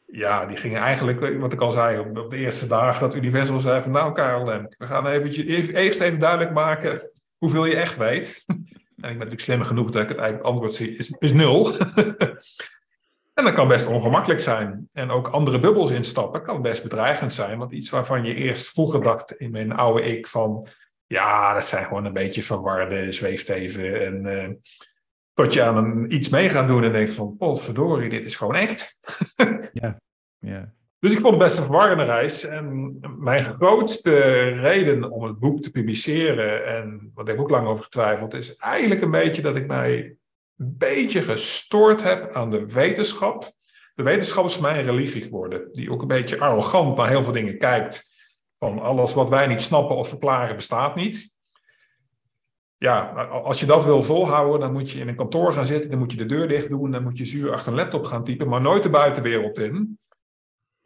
ja, 0.05 0.45
die 0.45 0.57
gingen 0.57 0.81
eigenlijk, 0.81 1.39
wat 1.39 1.53
ik 1.53 1.61
al 1.61 1.71
zei, 1.71 1.99
op 1.99 2.29
de 2.29 2.37
eerste 2.37 2.67
dagen 2.67 3.01
dat 3.01 3.15
Universal 3.15 3.59
zei 3.59 3.81
van 3.81 3.91
nou 3.91 4.13
Karel, 4.13 4.45
we 4.77 4.87
gaan 4.87 5.07
eventjes, 5.07 5.67
eerst 5.67 5.99
even 5.99 6.19
duidelijk 6.19 6.53
maken 6.53 7.11
hoeveel 7.37 7.65
je 7.65 7.75
echt 7.75 7.97
weet. 7.97 8.43
En 8.97 9.03
ik 9.03 9.17
ben 9.17 9.27
natuurlijk 9.27 9.41
slim 9.41 9.61
genoeg 9.61 9.91
dat 9.91 10.01
ik 10.01 10.09
het 10.09 10.17
eigenlijk 10.17 10.47
antwoord 10.49 10.73
zie, 10.73 10.95
is, 10.95 11.09
is 11.19 11.33
nul. 11.33 11.71
En 13.37 13.43
dat 13.43 13.53
kan 13.53 13.67
best 13.67 13.87
ongemakkelijk 13.87 14.39
zijn. 14.39 14.89
En 14.93 15.09
ook 15.09 15.27
andere 15.27 15.59
bubbels 15.59 15.91
instappen 15.91 16.41
kan 16.41 16.61
best 16.61 16.83
bedreigend 16.83 17.33
zijn. 17.33 17.57
Want 17.57 17.71
iets 17.71 17.89
waarvan 17.89 18.25
je 18.25 18.35
eerst 18.35 18.69
vroeger 18.69 19.01
dacht 19.01 19.31
in 19.31 19.51
mijn 19.51 19.71
oude 19.71 20.01
ik 20.01 20.27
van... 20.27 20.67
Ja, 21.07 21.53
dat 21.53 21.65
zijn 21.65 21.85
gewoon 21.85 22.05
een 22.05 22.13
beetje 22.13 22.43
verwarde 22.43 23.11
zweefteven. 23.11 24.05
En 24.05 24.25
uh, 24.25 24.55
tot 25.33 25.53
je 25.53 25.63
aan 25.63 25.77
een, 25.77 26.13
iets 26.13 26.29
mee 26.29 26.49
gaat 26.49 26.67
doen 26.67 26.83
en 26.83 26.91
denkt 26.91 27.11
van... 27.11 27.37
Potverdorie, 27.37 28.09
dit 28.09 28.25
is 28.25 28.35
gewoon 28.35 28.55
echt. 28.55 28.99
ja, 29.73 29.99
ja. 30.39 30.73
Dus 30.99 31.13
ik 31.13 31.19
vond 31.19 31.33
het 31.33 31.43
best 31.43 31.57
een 31.57 31.63
verwarrende 31.63 32.03
reis. 32.03 32.45
En 32.45 32.97
mijn 33.17 33.43
grootste 33.43 34.39
reden 34.41 35.11
om 35.11 35.23
het 35.23 35.39
boek 35.39 35.61
te 35.61 35.71
publiceren... 35.71 36.65
en 36.65 37.11
wat 37.13 37.29
ik 37.29 37.39
ook 37.39 37.49
lang 37.49 37.67
over 37.67 37.83
getwijfeld... 37.83 38.33
is 38.33 38.55
eigenlijk 38.55 39.01
een 39.01 39.11
beetje 39.11 39.41
dat 39.41 39.55
ik 39.55 39.67
mij 39.67 40.17
een 40.57 40.75
beetje 40.77 41.21
gestoord 41.21 42.03
heb 42.03 42.33
aan 42.33 42.49
de 42.49 42.65
wetenschap. 42.65 43.51
De 43.95 44.03
wetenschap 44.03 44.45
is 44.45 44.53
voor 44.53 44.61
mij 44.63 44.79
een 44.79 44.85
religie 44.85 45.21
geworden, 45.21 45.71
die 45.71 45.91
ook 45.91 46.01
een 46.01 46.07
beetje 46.07 46.39
arrogant 46.39 46.97
naar 46.97 47.07
heel 47.07 47.23
veel 47.23 47.33
dingen 47.33 47.57
kijkt. 47.57 48.05
Van 48.53 48.79
alles 48.79 49.13
wat 49.13 49.29
wij 49.29 49.47
niet 49.47 49.61
snappen 49.61 49.95
of 49.95 50.09
verklaren 50.09 50.55
bestaat 50.55 50.95
niet. 50.95 51.35
Ja, 52.77 52.99
als 53.43 53.59
je 53.59 53.65
dat 53.65 53.83
wil 53.83 54.03
volhouden, 54.03 54.59
dan 54.59 54.71
moet 54.71 54.91
je 54.91 54.99
in 54.99 55.07
een 55.07 55.15
kantoor 55.15 55.53
gaan 55.53 55.65
zitten, 55.65 55.89
dan 55.89 55.99
moet 55.99 56.11
je 56.11 56.17
de 56.17 56.25
deur 56.25 56.47
dicht 56.47 56.69
doen, 56.69 56.91
dan 56.91 57.03
moet 57.03 57.17
je 57.17 57.25
zuur 57.25 57.53
achter 57.53 57.71
een 57.71 57.77
laptop 57.77 58.05
gaan 58.05 58.23
typen, 58.23 58.47
maar 58.47 58.61
nooit 58.61 58.83
de 58.83 58.89
buitenwereld 58.89 59.59
in. 59.59 59.99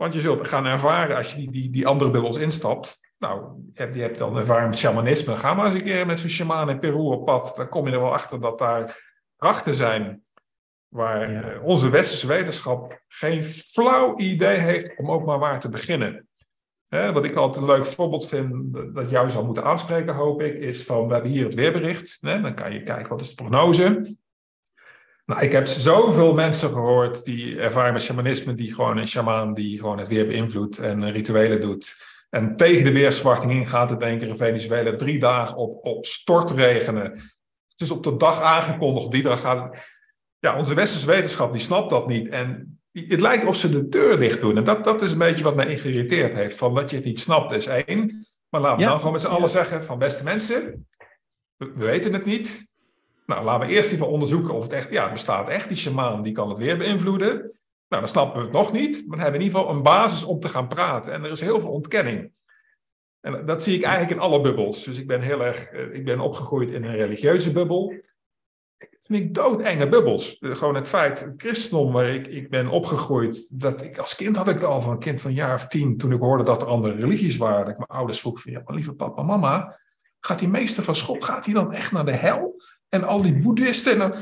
Want 0.01 0.13
je 0.13 0.21
zult 0.21 0.47
gaan 0.47 0.65
ervaren 0.65 1.15
als 1.15 1.31
je 1.31 1.37
die, 1.37 1.51
die, 1.51 1.69
die 1.69 1.87
andere 1.87 2.11
bubbels 2.11 2.37
instapt. 2.37 3.13
Nou, 3.17 3.41
je 3.73 3.81
hebt, 3.81 3.95
je 3.95 4.01
hebt 4.01 4.17
dan 4.17 4.37
ervaring 4.37 4.69
met 4.69 4.77
shamanisme. 4.77 5.37
Ga 5.37 5.53
maar 5.53 5.65
eens 5.65 5.75
een 5.75 5.83
keer 5.83 6.05
met 6.05 6.19
zo'n 6.19 6.29
shaman 6.29 6.69
in 6.69 6.79
Peru 6.79 6.97
op 6.97 7.25
pad. 7.25 7.53
Dan 7.55 7.69
kom 7.69 7.87
je 7.87 7.93
er 7.93 8.01
wel 8.01 8.13
achter 8.13 8.41
dat 8.41 8.59
daar 8.59 9.09
krachten 9.35 9.75
zijn 9.75 10.23
waar 10.87 11.31
ja. 11.31 11.59
onze 11.63 11.89
westerse 11.89 12.27
wetenschap 12.27 13.01
geen 13.07 13.43
flauw 13.43 14.17
idee 14.17 14.57
heeft 14.57 14.97
om 14.97 15.11
ook 15.11 15.25
maar 15.25 15.39
waar 15.39 15.59
te 15.59 15.69
beginnen. 15.69 16.27
Wat 16.89 17.25
ik 17.25 17.35
altijd 17.35 17.65
een 17.65 17.71
leuk 17.71 17.85
voorbeeld 17.85 18.27
vind, 18.27 18.73
dat 18.93 19.09
jou 19.09 19.29
zou 19.29 19.45
moeten 19.45 19.63
aanspreken, 19.63 20.15
hoop 20.15 20.41
ik, 20.41 20.53
is 20.53 20.83
van, 20.83 21.07
we 21.07 21.13
hebben 21.13 21.31
hier 21.31 21.45
het 21.45 21.55
weerbericht. 21.55 22.17
Dan 22.21 22.55
kan 22.55 22.73
je 22.73 22.83
kijken, 22.83 23.09
wat 23.09 23.21
is 23.21 23.29
de 23.29 23.35
prognose? 23.35 24.15
Nou, 25.31 25.43
ik 25.43 25.51
heb 25.51 25.67
zoveel 25.67 26.33
mensen 26.33 26.69
gehoord 26.69 27.23
die 27.23 27.59
ervaren 27.59 27.93
met 27.93 28.01
shamanisme, 28.01 28.53
die 28.53 28.73
gewoon 28.73 28.97
een 28.97 29.07
shamaan 29.07 29.53
die 29.53 29.79
gewoon 29.79 29.97
het 29.97 30.07
weer 30.07 30.27
beïnvloedt 30.27 30.79
en 30.79 31.11
rituelen 31.11 31.61
doet. 31.61 31.95
En 32.29 32.55
tegen 32.55 32.83
de 32.83 32.91
weersverwachting 32.91 33.51
ingaat 33.51 33.89
het 33.89 33.99
denken 33.99 34.27
in 34.27 34.37
Venezuela 34.37 34.95
drie 34.95 35.19
dagen 35.19 35.57
op, 35.57 35.85
op 35.85 36.05
stortregenen. 36.05 37.03
Het 37.67 37.81
is 37.81 37.91
op 37.91 38.03
de 38.03 38.17
dag 38.17 38.41
aangekondigd, 38.41 39.05
op 39.05 39.11
die 39.11 39.21
dag 39.21 39.41
gaat 39.41 39.63
het. 39.63 39.85
Ja, 40.39 40.57
onze 40.57 40.73
westerse 40.73 41.05
wetenschap 41.07 41.51
die 41.51 41.61
snapt 41.61 41.89
dat 41.89 42.07
niet. 42.07 42.29
En 42.29 42.79
het 42.91 43.21
lijkt 43.21 43.45
of 43.45 43.55
ze 43.55 43.69
de 43.69 43.87
deur 43.87 44.19
dicht 44.19 44.41
doen. 44.41 44.57
En 44.57 44.63
dat, 44.63 44.83
dat 44.83 45.01
is 45.01 45.11
een 45.11 45.17
beetje 45.17 45.43
wat 45.43 45.55
mij 45.55 45.77
geïrriteerd 45.77 46.33
heeft. 46.33 46.57
Van 46.57 46.75
dat 46.75 46.89
je 46.89 46.95
het 46.95 47.05
niet 47.05 47.19
snapt 47.19 47.51
is 47.51 47.67
één. 47.67 48.25
Maar 48.49 48.61
laten 48.61 48.77
we 48.77 48.83
Ja. 48.83 48.89
dan 48.89 48.97
gewoon 48.97 49.13
met 49.13 49.21
z'n 49.21 49.27
allen 49.27 49.49
zeggen 49.49 49.83
van 49.83 49.97
beste 49.99 50.23
mensen, 50.23 50.87
we, 51.55 51.71
we 51.75 51.85
weten 51.85 52.13
het 52.13 52.25
niet. 52.25 52.70
Nou, 53.31 53.43
laten 53.43 53.67
we 53.67 53.73
eerst 53.73 53.91
even 53.91 54.07
onderzoeken 54.07 54.53
of 54.53 54.63
het 54.63 54.73
echt, 54.73 54.91
ja, 54.91 55.11
bestaat 55.11 55.49
echt. 55.49 55.67
Die 55.67 55.77
shamaan 55.77 56.21
die 56.21 56.33
kan 56.33 56.49
het 56.49 56.57
weer 56.57 56.77
beïnvloeden. 56.77 57.31
Nou, 57.87 58.01
dan 58.01 58.07
snappen 58.07 58.37
we 58.39 58.43
het 58.43 58.53
nog 58.53 58.71
niet, 58.71 58.91
maar 58.91 59.17
dan 59.17 59.19
hebben 59.19 59.39
we 59.39 59.45
in 59.45 59.45
ieder 59.45 59.59
geval 59.59 59.75
een 59.75 59.83
basis 59.83 60.23
om 60.23 60.39
te 60.39 60.49
gaan 60.49 60.67
praten. 60.67 61.13
En 61.13 61.23
er 61.23 61.31
is 61.31 61.41
heel 61.41 61.59
veel 61.59 61.69
ontkenning. 61.69 62.31
En 63.21 63.45
dat 63.45 63.63
zie 63.63 63.75
ik 63.75 63.83
eigenlijk 63.83 64.13
in 64.15 64.19
alle 64.19 64.41
bubbels. 64.41 64.83
Dus 64.83 64.99
ik 64.99 65.07
ben 65.07 65.21
heel 65.21 65.41
erg, 65.41 65.69
eh, 65.69 65.93
ik 65.93 66.05
ben 66.05 66.19
opgegroeid 66.19 66.71
in 66.71 66.83
een 66.83 66.95
religieuze 66.95 67.51
bubbel. 67.51 67.93
Het 68.77 69.05
vind 69.07 69.23
ik 69.23 69.33
doodenge 69.33 69.89
bubbels. 69.89 70.39
Eh, 70.39 70.55
gewoon 70.55 70.75
het 70.75 70.87
feit, 70.87 71.19
het 71.19 71.41
christendom 71.41 71.91
waar 71.91 72.09
ik, 72.09 72.27
ik 72.27 72.49
ben 72.49 72.67
opgegroeid, 72.67 73.59
dat 73.59 73.81
ik 73.81 73.97
als 73.97 74.15
kind 74.15 74.35
had 74.35 74.47
ik 74.47 74.55
het 74.55 74.63
al 74.63 74.81
van 74.81 74.91
een 74.91 74.99
kind 74.99 75.21
van 75.21 75.29
een 75.29 75.35
jaar 75.35 75.53
of 75.53 75.67
tien, 75.67 75.97
toen 75.97 76.11
ik 76.11 76.19
hoorde 76.19 76.43
dat 76.43 76.61
er 76.61 76.67
andere 76.67 76.95
religies 76.95 77.37
waren, 77.37 77.59
dat 77.59 77.69
ik 77.69 77.77
mijn 77.77 77.99
ouders 77.99 78.19
vroeg 78.19 78.41
van, 78.41 78.51
ja, 78.51 78.61
maar 78.65 78.75
lieve 78.75 78.93
papa, 78.93 79.23
mama, 79.23 79.79
gaat 80.19 80.39
die 80.39 80.49
meester 80.49 80.83
van 80.83 80.95
school, 80.95 81.19
gaat 81.19 81.45
hij 81.45 81.53
dan 81.53 81.73
echt 81.73 81.91
naar 81.91 82.05
de 82.05 82.11
hel? 82.11 82.55
En 82.91 83.03
al 83.03 83.21
die 83.21 83.39
boeddhisten 83.39 84.01
en 84.01 84.13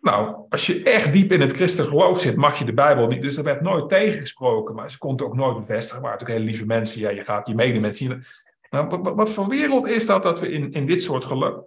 nou, 0.00 0.36
als 0.48 0.66
je 0.66 0.82
echt 0.82 1.12
diep 1.12 1.32
in 1.32 1.40
het 1.40 1.52
christelijk 1.52 1.90
geloof 1.90 2.20
zit, 2.20 2.36
mag 2.36 2.58
je 2.58 2.64
de 2.64 2.72
Bijbel 2.72 3.06
niet. 3.06 3.22
Dus 3.22 3.36
er 3.36 3.44
werd 3.44 3.60
nooit 3.60 3.88
tegengesproken, 3.88 4.74
maar 4.74 4.90
ze 4.90 4.98
kon 4.98 5.12
het 5.12 5.22
ook 5.22 5.34
nooit 5.34 5.56
bevestigen. 5.56 6.02
Maar 6.02 6.12
ook 6.12 6.28
hele 6.28 6.44
lieve 6.44 6.66
mensen, 6.66 7.00
ja, 7.00 7.10
je 7.10 7.24
gaat 7.24 7.46
je 7.46 7.54
medemensen 7.54 8.06
zien. 8.06 8.22
Nou, 8.70 8.86
wat, 8.86 9.14
wat, 9.14 9.30
voor 9.30 9.48
wereld 9.48 9.86
is 9.86 10.06
dat 10.06 10.22
dat 10.22 10.40
we 10.40 10.50
in, 10.50 10.72
in 10.72 10.86
dit 10.86 11.02
soort 11.02 11.24
geloof. 11.24 11.64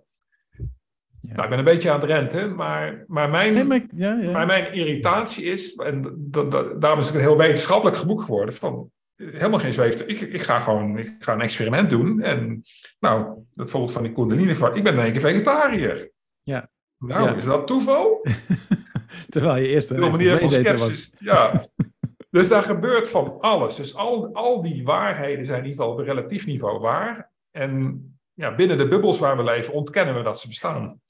Ja. 1.22 1.34
Nou, 1.34 1.44
ik 1.44 1.50
ben 1.50 1.60
een 1.60 1.64
beetje 1.64 1.92
aan 1.92 2.00
het 2.00 2.10
renten, 2.10 2.56
maar, 2.56 3.04
maar, 3.08 3.30
mijn, 3.30 3.68
maar, 3.68 3.86
ja, 3.96 4.14
ja. 4.14 4.32
maar 4.32 4.46
mijn 4.46 4.74
irritatie 4.74 5.44
is, 5.44 5.76
en 5.76 6.16
dat, 6.18 6.52
dat, 6.52 6.82
daarom 6.82 7.00
is 7.00 7.06
het 7.06 7.16
een 7.16 7.22
heel 7.22 7.38
wetenschappelijk 7.38 8.06
boek 8.06 8.22
geworden, 8.22 8.54
van 8.54 8.92
helemaal 9.18 9.60
geen 9.60 9.74
zweefte. 9.74 10.06
Ik, 10.06 10.20
ik 10.20 10.42
ga 10.42 10.60
gewoon 10.60 10.98
ik 10.98 11.16
ga 11.20 11.34
een 11.34 11.42
experiment 11.42 11.90
doen. 11.90 12.22
En 12.22 12.62
nou, 13.00 13.44
dat 13.54 13.70
voorbeeld 13.70 13.92
van 13.92 14.04
die 14.04 14.14
Kundalini, 14.14 14.52
ik 14.52 14.84
ben 14.84 14.94
in 14.94 15.00
één 15.00 15.12
keer 15.12 15.22
vegetariër. 15.22 16.12
Ja. 16.44 16.70
Nou, 16.98 17.36
is 17.36 17.44
dat 17.44 17.68
toeval? 17.68 18.26
Terwijl 19.30 19.56
je 19.56 19.68
eerst 19.68 19.90
een 19.90 20.00
manier 20.00 20.38
van 20.38 20.50
sceptisch. 20.50 21.16
Ja. 21.20 21.66
dus 22.30 22.48
daar 22.48 22.64
gebeurt 22.64 23.10
van 23.10 23.40
alles. 23.40 23.76
Dus 23.76 23.96
al, 23.96 24.34
al 24.34 24.62
die 24.62 24.84
waarheden 24.84 25.46
zijn 25.46 25.60
in 25.60 25.66
ieder 25.66 25.82
geval 25.82 25.98
op 25.98 26.06
relatief 26.06 26.46
niveau 26.46 26.80
waar. 26.80 27.32
En 27.52 28.02
ja, 28.34 28.56
binnen 28.56 28.78
de 28.78 28.88
bubbels 28.88 29.20
waar 29.20 29.38
we 29.38 29.44
leven 29.44 29.74
ontkennen 29.74 30.16
we 30.16 30.24
dat 30.24 30.40
ze 30.40 30.48
bestaan. 30.48 31.02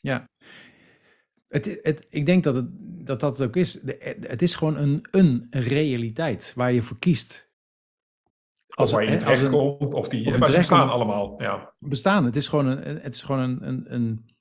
Ja. 0.00 0.28
Het, 1.48 1.78
het, 1.82 2.06
ik 2.10 2.26
denk 2.26 2.44
dat, 2.44 2.54
het, 2.54 2.66
dat 3.06 3.20
dat 3.20 3.38
het 3.38 3.48
ook 3.48 3.56
is. 3.56 3.80
Het 4.20 4.42
is 4.42 4.54
gewoon 4.54 4.76
een, 4.76 5.06
een 5.10 5.48
realiteit 5.50 6.52
waar 6.56 6.72
je 6.72 6.82
voor 6.82 6.98
kiest. 6.98 7.50
Als, 8.74 8.90
of 8.90 8.96
waar 8.96 9.04
je 9.04 9.10
in 9.10 9.18
terecht 9.18 9.48
komt, 9.48 9.94
of 9.94 10.08
die 10.08 10.26
of 10.26 10.38
bestaan 10.38 10.90
allemaal. 10.90 11.42
Ja. 11.42 11.74
Bestaan, 11.78 12.24
het 12.24 12.36
is 12.36 12.48
gewoon 12.48 12.66
een, 12.66 13.00
het 13.00 13.14
is 13.14 13.22
gewoon 13.22 13.40
een, 13.40 13.68
een, 13.68 13.94
een 13.94 14.32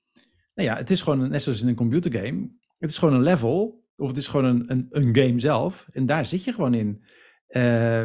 nou 0.53 0.69
ja, 0.69 0.75
het 0.75 0.89
is 0.89 1.01
gewoon, 1.01 1.29
net 1.29 1.41
zoals 1.41 1.61
in 1.61 1.67
een 1.67 1.75
computergame, 1.75 2.49
het 2.77 2.89
is 2.89 2.97
gewoon 2.97 3.13
een 3.13 3.23
level, 3.23 3.85
of 3.95 4.07
het 4.07 4.17
is 4.17 4.27
gewoon 4.27 4.45
een, 4.45 4.71
een, 4.71 4.87
een 4.89 5.15
game 5.15 5.39
zelf, 5.39 5.87
en 5.91 6.05
daar 6.05 6.25
zit 6.25 6.43
je 6.43 6.53
gewoon 6.53 6.73
in. 6.73 7.03
Uh, 7.49 8.03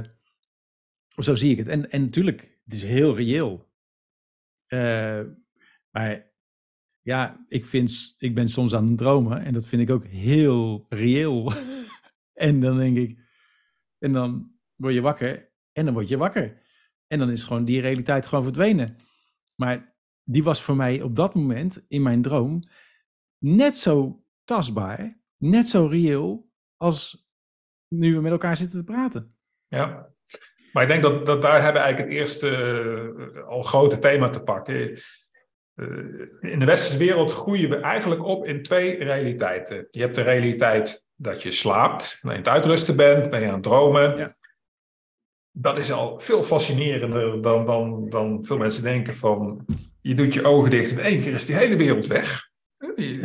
zo 1.17 1.35
zie 1.35 1.51
ik 1.51 1.59
het. 1.59 1.69
En, 1.69 1.91
en 1.91 2.01
natuurlijk, 2.01 2.59
het 2.65 2.75
is 2.75 2.83
heel 2.83 3.17
reëel. 3.17 3.69
Uh, 4.69 5.21
maar 5.91 6.33
ja, 7.01 7.45
ik, 7.49 7.67
vind, 7.67 8.15
ik 8.19 8.35
ben 8.35 8.49
soms 8.49 8.75
aan 8.75 8.89
het 8.89 8.99
dromen 8.99 9.45
en 9.45 9.53
dat 9.53 9.67
vind 9.67 9.83
ik 9.83 9.91
ook 9.91 10.05
heel 10.05 10.87
reëel. 10.89 11.53
en 12.33 12.61
dan 12.61 12.77
denk 12.77 12.97
ik, 12.97 13.19
en 13.99 14.13
dan 14.13 14.51
word 14.75 14.95
je 14.95 15.01
wakker 15.01 15.55
en 15.77 15.85
dan 15.85 15.95
word 15.95 16.09
je 16.09 16.17
wakker. 16.17 16.63
En 17.07 17.19
dan 17.19 17.31
is 17.31 17.45
gewoon 17.45 17.65
die 17.65 17.81
realiteit 17.81 18.27
gewoon 18.27 18.45
verdwenen. 18.45 18.97
Maar 19.55 19.95
die 20.23 20.43
was 20.43 20.63
voor 20.63 20.77
mij 20.77 21.03
op 21.03 21.17
dat 21.17 21.35
moment 21.35 21.85
in 21.89 22.03
mijn 22.03 22.23
droom 22.23 22.63
net 23.39 23.77
zo 23.77 24.25
tastbaar, 24.45 25.21
net 25.37 25.69
zo 25.69 25.87
reëel 25.87 26.51
als 26.77 27.27
nu 27.89 28.15
we 28.15 28.21
met 28.21 28.33
elkaar 28.33 28.57
zitten 28.57 28.79
te 28.79 28.93
praten. 28.93 29.37
Ja, 29.69 30.09
maar 30.73 30.83
ik 30.83 30.89
denk 30.89 31.03
dat, 31.03 31.27
dat 31.27 31.43
daar 31.43 31.63
hebben 31.63 31.83
eigenlijk 31.83 32.13
het 32.13 32.21
eerste 32.21 32.49
uh, 33.17 33.47
al 33.47 33.63
grote 33.63 33.99
thema 33.99 34.29
te 34.29 34.43
pakken. 34.43 34.99
Uh, 35.75 36.53
in 36.53 36.59
de 36.59 36.65
westerse 36.65 36.99
wereld 36.99 37.33
groeien 37.33 37.71
we 37.71 37.77
eigenlijk 37.77 38.25
op 38.25 38.47
in 38.47 38.63
twee 38.63 39.05
realiteiten. 39.05 39.89
Je 39.91 40.01
hebt 40.01 40.15
de 40.15 40.23
realiteit 40.23 41.07
dat 41.15 41.43
je 41.43 41.51
slaapt, 41.51 42.03
dat 42.03 42.21
je 42.23 42.29
aan 42.29 42.37
het 42.37 42.49
uitrusten 42.49 42.97
bent, 42.97 43.31
ben 43.31 43.41
je 43.41 43.47
aan 43.47 43.55
het 43.55 43.63
dromen. 43.63 44.17
Ja 44.17 44.36
dat 45.59 45.79
is 45.79 45.93
al 45.93 46.21
veel 46.21 46.43
fascinerender 46.43 47.43
dan, 47.43 47.67
dan, 47.67 48.09
dan 48.09 48.45
veel 48.45 48.59
mensen 48.59 48.83
denken 48.83 49.17
van... 49.17 49.65
je 50.01 50.15
doet 50.15 50.35
je 50.35 50.45
ogen 50.45 50.71
dicht 50.71 50.91
en 50.91 50.99
in 50.99 51.05
één 51.05 51.21
keer 51.21 51.33
is 51.33 51.47
die 51.47 51.57
hele 51.57 51.77
wereld 51.77 52.07
weg. 52.07 52.51
Die, 52.95 53.21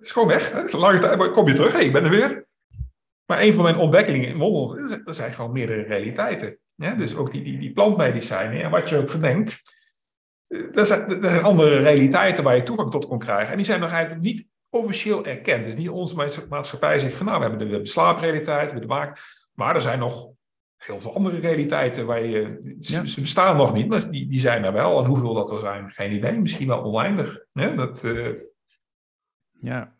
is 0.00 0.10
gewoon 0.10 0.28
weg. 0.28 0.72
Lange 0.72 0.98
tijd 0.98 1.32
kom 1.32 1.48
je 1.48 1.54
terug, 1.54 1.72
hey, 1.72 1.84
ik 1.84 1.92
ben 1.92 2.04
er 2.04 2.10
weer. 2.10 2.46
Maar 3.26 3.42
een 3.42 3.54
van 3.54 3.64
mijn 3.64 3.76
ontdekkingen 3.76 4.28
in 4.28 4.38
wondel, 4.38 4.78
er 5.04 5.14
zijn 5.14 5.32
gewoon 5.32 5.52
meerdere 5.52 5.82
realiteiten. 5.82 6.58
Ja, 6.74 6.94
dus 6.94 7.16
ook 7.16 7.32
die, 7.32 7.42
die, 7.42 7.58
die 7.58 7.72
plantmedicijnen, 7.72 8.62
en 8.62 8.70
wat 8.70 8.88
je 8.88 8.96
ook 8.96 9.10
verdenkt, 9.10 9.62
er 10.72 10.86
zijn, 10.86 11.22
er 11.22 11.28
zijn 11.28 11.42
andere 11.42 11.76
realiteiten 11.76 12.44
waar 12.44 12.56
je 12.56 12.62
toegang 12.62 12.90
tot 12.90 13.06
kon 13.06 13.18
krijgen. 13.18 13.50
En 13.50 13.56
die 13.56 13.66
zijn 13.66 13.80
nog 13.80 13.90
eigenlijk 13.90 14.22
niet 14.22 14.46
officieel 14.68 15.24
erkend. 15.24 15.64
Dus 15.64 15.76
niet 15.76 15.88
onze 15.88 16.46
maatschappij 16.48 16.98
zegt 16.98 17.16
van 17.16 17.26
nou, 17.26 17.38
we 17.38 17.46
hebben 17.46 17.68
de, 17.68 17.78
de 17.78 17.86
slaaprealiteit, 17.86 18.46
we 18.46 18.70
hebben 18.70 18.80
de 18.80 18.94
maak. 18.94 19.18
Maar 19.54 19.74
er 19.74 19.80
zijn 19.80 19.98
nog 19.98 20.32
heel 20.84 21.00
veel 21.00 21.14
andere 21.14 21.38
realiteiten 21.38 22.06
waar 22.06 22.24
je. 22.24 22.76
Ze, 22.80 23.20
bestaan 23.20 23.56
nog 23.56 23.72
niet, 23.72 23.88
maar 23.88 24.10
die, 24.10 24.28
die 24.28 24.40
zijn 24.40 24.64
er 24.64 24.72
wel. 24.72 24.98
En 24.98 25.06
hoeveel 25.06 25.34
dat 25.34 25.52
er 25.52 25.58
zijn, 25.58 25.90
geen 25.90 26.12
idee. 26.12 26.40
Misschien 26.40 26.68
wel 26.68 26.82
oneindig. 26.82 27.44
Hè? 27.52 27.74
Dat, 27.74 28.04
uh... 28.04 28.28
Ja. 29.60 29.96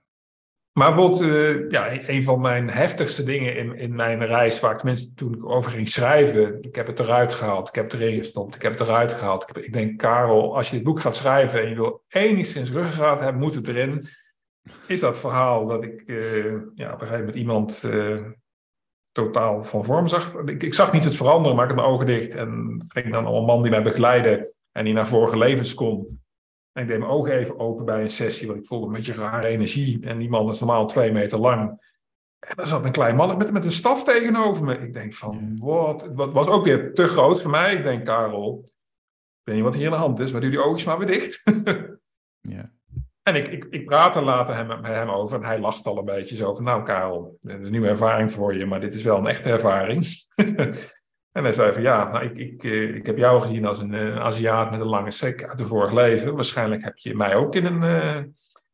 Maar 0.73 0.95
wat, 0.95 1.23
uh, 1.23 1.71
ja, 1.71 2.09
een 2.09 2.25
van 2.25 2.41
mijn 2.41 2.71
heftigste 2.71 3.25
dingen 3.25 3.57
in, 3.57 3.77
in 3.77 3.95
mijn 3.95 4.27
reis, 4.27 4.61
waar 4.61 4.73
ik 4.73 4.79
tenminste 4.79 5.15
toen 5.15 5.35
ik 5.35 5.45
over 5.45 5.71
ging 5.71 5.89
schrijven, 5.89 6.59
ik 6.61 6.75
heb 6.75 6.87
het 6.87 7.01
eruit 7.01 7.33
gehaald, 7.33 7.69
ik 7.69 7.75
heb 7.75 7.91
het 7.91 8.01
erin 8.01 8.19
gestopt, 8.19 8.55
ik 8.55 8.63
heb 8.63 8.73
het 8.79 8.89
eruit 8.89 9.13
gehaald. 9.13 9.49
Ik, 9.49 9.65
ik 9.65 9.73
denk, 9.73 9.99
Karel, 9.99 10.57
als 10.57 10.71
je 10.71 10.77
dit 10.77 10.85
boek 10.85 11.01
gaat 11.01 11.17
schrijven 11.17 11.63
en 11.63 11.69
je 11.69 11.75
wil 11.75 12.05
enigszins 12.09 12.71
ruggengraat 12.71 13.21
hebben, 13.21 13.41
moet 13.41 13.55
het 13.55 13.69
erin. 13.69 14.07
Is 14.87 15.01
dat 15.01 15.19
verhaal 15.19 15.67
dat 15.67 15.85
ik 15.85 16.03
uh, 16.07 16.45
ja, 16.75 16.93
op 16.93 17.01
een 17.01 17.07
gegeven 17.07 17.19
moment 17.19 17.37
iemand 17.37 17.85
totaal 19.13 19.63
van 19.63 19.85
vorm 19.85 20.09
zag. 20.09 20.35
Ik, 20.35 20.63
ik, 20.63 20.75
zag 20.75 20.93
niet 20.93 21.05
het 21.05 21.17
veranderen, 21.17 21.57
maar 21.57 21.65
ik 21.65 21.71
had 21.71 21.81
mijn 21.81 21.93
ogen 21.93 22.07
dicht. 22.07 22.35
En 22.35 22.83
ging 22.87 23.13
dan 23.13 23.27
al 23.27 23.39
een 23.39 23.45
man 23.45 23.63
die 23.63 23.71
mij 23.71 23.83
begeleidde 23.83 24.53
en 24.73 24.85
die 24.85 24.95
naar 24.95 25.09
vorige 25.09 25.39
levens 25.39 25.75
kon. 25.75 26.21
En 26.73 26.83
ik 26.83 26.89
deed 26.89 26.99
mijn 26.99 27.11
ogen 27.11 27.33
even 27.33 27.59
open 27.59 27.85
bij 27.85 28.03
een 28.03 28.11
sessie, 28.11 28.47
want 28.47 28.59
ik 28.59 28.67
voelde 28.67 28.87
een 28.87 28.93
beetje 28.93 29.13
rare 29.13 29.47
energie. 29.47 30.07
En 30.07 30.19
die 30.19 30.29
man 30.29 30.49
is 30.49 30.61
normaal 30.61 30.87
twee 30.87 31.13
meter 31.13 31.39
lang. 31.39 31.91
En 32.39 32.57
er 32.57 32.67
zat 32.67 32.85
een 32.85 32.93
klein 32.93 33.17
man 33.17 33.37
met, 33.37 33.53
met 33.53 33.65
een 33.65 33.73
staf 33.73 34.05
tegenover 34.05 34.65
me. 34.65 34.79
Ik 34.79 34.95
denk 34.95 35.15
van, 35.15 35.59
wat? 35.61 36.03
Het 36.03 36.15
was 36.15 36.47
ook 36.47 36.65
weer 36.65 36.95
te 36.95 37.09
groot 37.09 37.43
voor 37.43 37.51
mij. 37.51 37.75
Ik 37.75 37.83
denk, 37.83 38.05
Karel, 38.05 38.71
ik 39.41 39.43
weet 39.43 39.55
niet 39.55 39.65
wat 39.65 39.75
hier 39.75 39.87
aan 39.87 39.93
de 39.93 39.99
hand 39.99 40.21
is, 40.21 40.33
maar 40.33 40.41
doe 40.41 40.51
die 40.51 40.63
ogen 40.63 40.89
maar 40.89 40.99
weer 40.99 41.07
dicht. 41.07 41.43
ja. 42.57 42.73
En 43.23 43.35
ik, 43.35 43.49
ik, 43.49 43.67
ik 43.71 43.87
praat 43.87 44.17
er 44.17 44.23
later 44.23 44.55
hem, 44.55 44.67
met 44.67 44.93
hem 44.93 45.11
over 45.11 45.37
en 45.37 45.45
hij 45.45 45.59
lacht 45.59 45.87
al 45.87 45.99
een 45.99 46.05
beetje 46.05 46.37
zo 46.37 46.55
van, 46.55 46.65
nou 46.65 46.83
Karel, 46.83 47.39
dit 47.41 47.59
is 47.59 47.65
een 47.65 47.71
nieuwe 47.71 47.89
ervaring 47.89 48.33
voor 48.33 48.57
je, 48.57 48.67
maar 48.67 48.81
dit 48.81 48.95
is 48.95 49.03
wel 49.03 49.19
een 49.19 49.27
echte 49.27 49.49
ervaring. 49.49 50.07
en 51.33 51.43
hij 51.43 51.53
zei 51.53 51.73
van, 51.73 51.83
ja, 51.83 52.11
nou, 52.11 52.25
ik, 52.25 52.39
ik, 52.39 52.65
eh, 52.65 52.95
ik 52.95 53.07
heb 53.07 53.19
jou 53.19 53.41
gezien 53.41 53.65
als 53.65 53.79
een 53.79 53.93
uh, 53.93 54.17
Aziat 54.17 54.71
met 54.71 54.81
een 54.81 54.87
lange 54.87 55.11
sek 55.11 55.45
uit 55.45 55.61
een 55.61 55.67
vorig 55.67 55.93
leven. 55.93 56.35
Waarschijnlijk 56.35 56.85
heb 56.85 56.99
je 56.99 57.15
mij 57.15 57.35
ook 57.35 57.55
in 57.55 57.67
een 57.67 57.83
uh, 57.83 58.23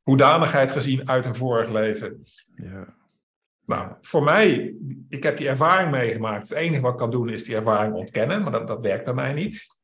hoedanigheid 0.02 0.72
gezien 0.72 1.08
uit 1.08 1.26
een 1.26 1.34
vorig 1.34 1.68
leven. 1.68 2.22
Ja. 2.54 2.96
Nou, 3.66 3.92
voor 4.00 4.22
mij, 4.22 4.74
ik 5.08 5.22
heb 5.22 5.36
die 5.36 5.48
ervaring 5.48 5.90
meegemaakt. 5.90 6.48
Het 6.48 6.58
enige 6.58 6.82
wat 6.82 6.92
ik 6.92 6.98
kan 6.98 7.10
doen 7.10 7.28
is 7.28 7.44
die 7.44 7.56
ervaring 7.56 7.94
ontkennen, 7.94 8.42
maar 8.42 8.52
dat, 8.52 8.66
dat 8.66 8.80
werkt 8.80 9.04
bij 9.04 9.14
mij 9.14 9.32
niet. 9.32 9.77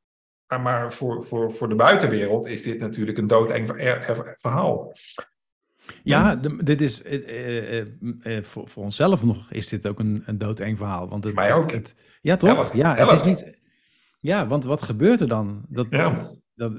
Maar 0.58 0.92
voor, 0.92 1.24
voor, 1.24 1.52
voor 1.52 1.68
de 1.68 1.74
buitenwereld 1.74 2.46
is 2.46 2.62
dit 2.62 2.78
natuurlijk 2.78 3.18
een 3.18 3.26
doodeng 3.26 3.68
verhaal. 4.36 4.92
Ja, 6.02 6.36
dit 6.64 6.80
is 6.80 7.04
uh, 7.04 7.84
uh, 8.00 8.42
voor, 8.42 8.68
voor 8.68 8.84
onszelf 8.84 9.24
nog 9.24 9.50
is 9.50 9.68
dit 9.68 9.86
ook 9.86 9.98
een, 9.98 10.22
een 10.26 10.38
doodeng 10.38 10.78
verhaal. 10.78 11.08
Want 11.08 11.24
het, 11.24 11.34
mij 11.34 11.54
ook. 11.54 11.72
Het, 11.72 11.94
ja, 12.20 12.36
toch? 12.36 12.74
Ja, 12.74 12.94
het 12.94 13.10
is 13.10 13.24
niet. 13.24 13.58
Ja, 14.20 14.46
want 14.46 14.64
wat 14.64 14.82
gebeurt 14.82 15.20
er 15.20 15.28
dan? 15.28 15.64
Dat, 15.68 15.86
ja. 15.90 16.18
dat, 16.54 16.72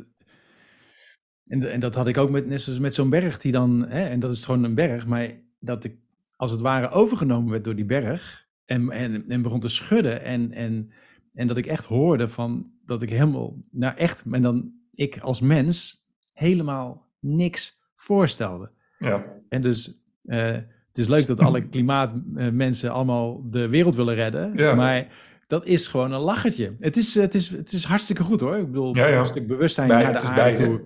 en, 1.48 1.72
en 1.72 1.80
dat 1.80 1.96
had 1.96 2.08
ik 2.08 2.18
ook 2.18 2.30
met, 2.30 2.48
net 2.48 2.62
zoals 2.62 2.80
met 2.80 2.94
zo'n 2.94 3.10
berg 3.10 3.38
die 3.38 3.52
dan, 3.52 3.86
hè, 3.88 4.06
en 4.06 4.20
dat 4.20 4.32
is 4.32 4.46
gewoon 4.46 4.64
een 4.64 4.76
berg, 4.76 5.08
maar 5.08 5.32
dat 5.60 5.84
ik 5.84 5.98
als 6.36 6.52
het 6.52 6.60
ware 6.60 6.90
overgenomen 6.90 7.52
werd 7.52 7.64
door 7.64 7.76
die 7.76 7.86
berg 7.86 8.48
en, 8.66 8.92
en, 8.92 9.26
en 9.28 9.42
begon 9.42 9.60
te 9.60 9.68
schudden 9.68 10.22
en, 10.24 10.52
en, 10.52 10.92
en 11.34 11.48
dat 11.48 11.58
ik 11.58 11.66
echt 11.66 11.86
hoorde 11.86 12.30
van 12.30 12.72
dat 12.86 13.02
ik 13.02 13.10
helemaal, 13.10 13.56
nou 13.72 13.96
echt, 13.96 14.26
en 14.32 14.42
dan 14.42 14.74
ik 14.92 15.20
als 15.20 15.42
mens 15.42 16.06
helemaal 16.34 17.08
niks 17.20 17.80
voorstelde. 17.96 18.72
Ja. 19.00 19.26
En 19.50 19.62
dus 19.62 20.02
uh, 20.24 20.52
het 20.88 20.98
is 20.98 21.08
leuk 21.08 21.28
dat 21.28 21.40
alle 21.40 21.68
klimaatmensen 21.70 22.92
allemaal 22.92 23.50
de 23.50 23.68
wereld 23.68 23.96
willen 23.96 24.16
redden, 24.16 24.54
ja. 24.56 24.76
maar 24.76 25.08
dat 25.48 25.66
is 25.66 25.88
gewoon 25.88 26.12
een 26.12 26.20
lachertje. 26.20 26.76
Het 26.80 26.98
is, 26.98 27.16
het 27.16 27.36
is, 27.36 27.50
het 27.50 27.72
is 27.74 27.84
hartstikke 27.84 28.24
goed 28.24 28.42
hoor. 28.42 28.58
Ik 28.58 28.66
bedoel, 28.66 28.96
ja, 28.96 29.08
ja. 29.08 29.20
een 29.20 29.26
stuk 29.26 29.48
bewustzijn 29.48 29.88
Bij, 29.88 30.04
naar 30.04 30.22
de 30.22 30.28
aarde 30.28 30.64
toe, 30.64 30.82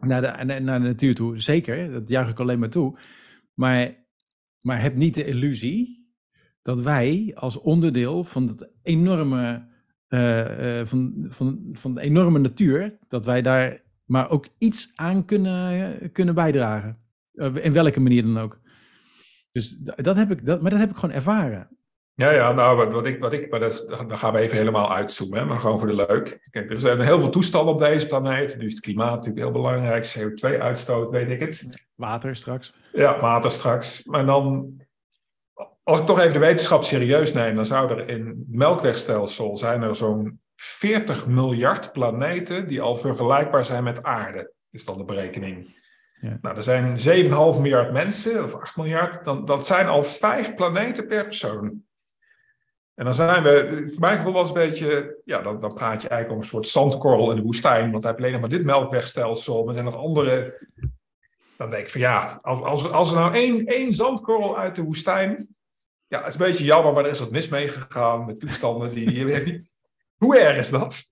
naar 0.00 0.20
de, 0.20 0.44
naar, 0.44 0.62
naar 0.62 0.80
de 0.80 0.86
natuur 0.86 1.14
toe, 1.14 1.38
zeker. 1.38 1.92
Dat 1.92 2.08
juich 2.08 2.28
ik 2.28 2.40
alleen 2.40 2.58
maar 2.58 2.70
toe. 2.70 2.98
Maar 3.54 4.00
maar 4.62 4.82
heb 4.82 4.94
niet 4.94 5.14
de 5.14 5.24
illusie 5.24 6.10
dat 6.62 6.80
wij 6.80 7.32
als 7.34 7.60
onderdeel 7.60 8.24
van 8.24 8.48
het 8.48 8.70
enorme, 8.82 9.68
eh, 10.12 10.80
eh, 10.80 10.86
van, 10.86 11.26
van, 11.28 11.68
van 11.72 11.94
de 11.94 12.00
enorme 12.00 12.38
natuur, 12.38 12.98
dat 13.08 13.24
wij 13.24 13.42
daar 13.42 13.82
maar 14.04 14.30
ook 14.30 14.46
iets 14.58 14.92
aan 14.94 15.24
kunnen, 15.24 16.12
kunnen 16.12 16.34
bijdragen. 16.34 16.98
Uh, 17.34 17.64
in 17.64 17.72
welke 17.72 18.00
manier 18.00 18.22
dan 18.22 18.38
ook. 18.38 18.60
Dus 19.52 19.76
dat 19.78 20.16
heb 20.16 20.30
ik, 20.30 20.46
dat, 20.46 20.60
maar 20.60 20.70
dat 20.70 20.80
heb 20.80 20.90
ik 20.90 20.96
gewoon 20.96 21.14
ervaren. 21.14 21.68
Ja, 22.14 22.32
ja, 22.32 22.52
nou, 22.52 22.76
wat, 22.76 22.92
wat 22.92 23.06
ik, 23.06 23.20
wat 23.20 23.32
ik, 23.32 23.50
maar 23.50 23.60
dat 23.60 23.86
dan 23.88 24.18
gaan 24.18 24.32
we 24.32 24.38
even 24.38 24.56
helemaal 24.56 24.92
uitzoomen, 24.92 25.38
hè, 25.38 25.44
maar 25.44 25.60
gewoon 25.60 25.78
voor 25.78 25.88
de 25.88 26.04
leuk. 26.08 26.38
Kijk, 26.50 26.70
er 26.70 26.80
zijn 26.80 27.00
heel 27.00 27.20
veel 27.20 27.30
toestanden 27.30 27.74
op 27.74 27.80
deze 27.80 28.06
planeet. 28.06 28.58
Nu 28.58 28.66
is 28.66 28.72
het 28.72 28.82
klimaat 28.82 29.10
natuurlijk 29.10 29.38
heel 29.38 29.50
belangrijk, 29.50 30.14
CO2-uitstoot, 30.18 31.10
weet 31.10 31.30
ik 31.30 31.40
het. 31.40 31.86
Water 31.94 32.36
straks. 32.36 32.74
Ja, 32.92 33.20
water 33.20 33.50
straks. 33.50 34.04
Maar 34.04 34.26
dan, 34.26 34.76
als 35.82 36.00
ik 36.00 36.06
toch 36.06 36.18
even 36.18 36.32
de 36.32 36.38
wetenschap 36.38 36.84
serieus 36.84 37.32
neem, 37.32 37.54
dan 37.54 37.66
zou 37.66 37.90
er 37.90 38.08
in 38.08 38.26
het 38.26 38.36
melkwegstelsel 38.48 39.56
zijn 39.56 39.82
er 39.82 39.96
zo'n 39.96 40.40
40 40.56 41.26
miljard 41.26 41.92
planeten 41.92 42.68
die 42.68 42.80
al 42.80 42.96
vergelijkbaar 42.96 43.64
zijn 43.64 43.84
met 43.84 44.02
aarde, 44.02 44.52
is 44.70 44.84
dan 44.84 44.98
de 44.98 45.04
berekening. 45.04 45.80
Ja. 46.20 46.38
Nou, 46.40 46.56
er 46.56 46.62
zijn 46.62 46.96
7,5 46.96 47.60
miljard 47.60 47.92
mensen, 47.92 48.42
of 48.42 48.54
8 48.54 48.76
miljard, 48.76 49.24
dan, 49.24 49.44
dat 49.44 49.66
zijn 49.66 49.86
al 49.86 50.02
vijf 50.02 50.54
planeten 50.54 51.06
per 51.06 51.24
persoon. 51.24 51.82
En 52.94 53.04
dan 53.04 53.14
zijn 53.14 53.42
we, 53.42 53.86
voor 53.90 54.00
mijn 54.00 54.16
gevoel 54.16 54.32
was 54.32 54.48
een 54.48 54.54
beetje, 54.54 55.20
ja, 55.24 55.42
dan, 55.42 55.60
dan 55.60 55.74
praat 55.74 56.02
je 56.02 56.08
eigenlijk 56.08 56.30
om 56.30 56.38
een 56.38 56.52
soort 56.52 56.68
zandkorrel 56.68 57.30
in 57.30 57.36
de 57.36 57.42
woestijn, 57.42 57.90
want 57.90 58.04
hij 58.04 58.12
heeft 58.12 58.18
alleen 58.18 58.32
nog 58.32 58.40
maar 58.40 58.58
dit 58.58 58.64
melkwegstelsel, 58.64 59.58
maar 59.58 59.68
er 59.68 59.80
zijn 59.80 59.84
nog 59.84 60.02
andere. 60.02 60.66
Dan 61.56 61.70
denk 61.70 61.82
ik 61.82 61.90
van 61.90 62.00
ja, 62.00 62.38
als, 62.42 62.60
als, 62.60 62.90
als 62.90 63.12
er 63.12 63.18
nou 63.18 63.34
één, 63.34 63.66
één 63.66 63.92
zandkorrel 63.92 64.58
uit 64.58 64.76
de 64.76 64.82
woestijn, 64.82 65.48
ja, 66.12 66.18
het 66.18 66.34
is 66.34 66.40
een 66.40 66.46
beetje 66.46 66.64
jammer, 66.64 66.92
maar 66.92 67.04
er 67.04 67.10
is 67.10 67.18
wat 67.18 67.30
mis 67.30 67.48
meegegaan 67.48 68.26
met 68.26 68.40
toestanden 68.40 68.94
die. 68.94 69.70
Hoe 70.16 70.38
erg 70.38 70.56
is 70.56 70.70
dat? 70.70 71.02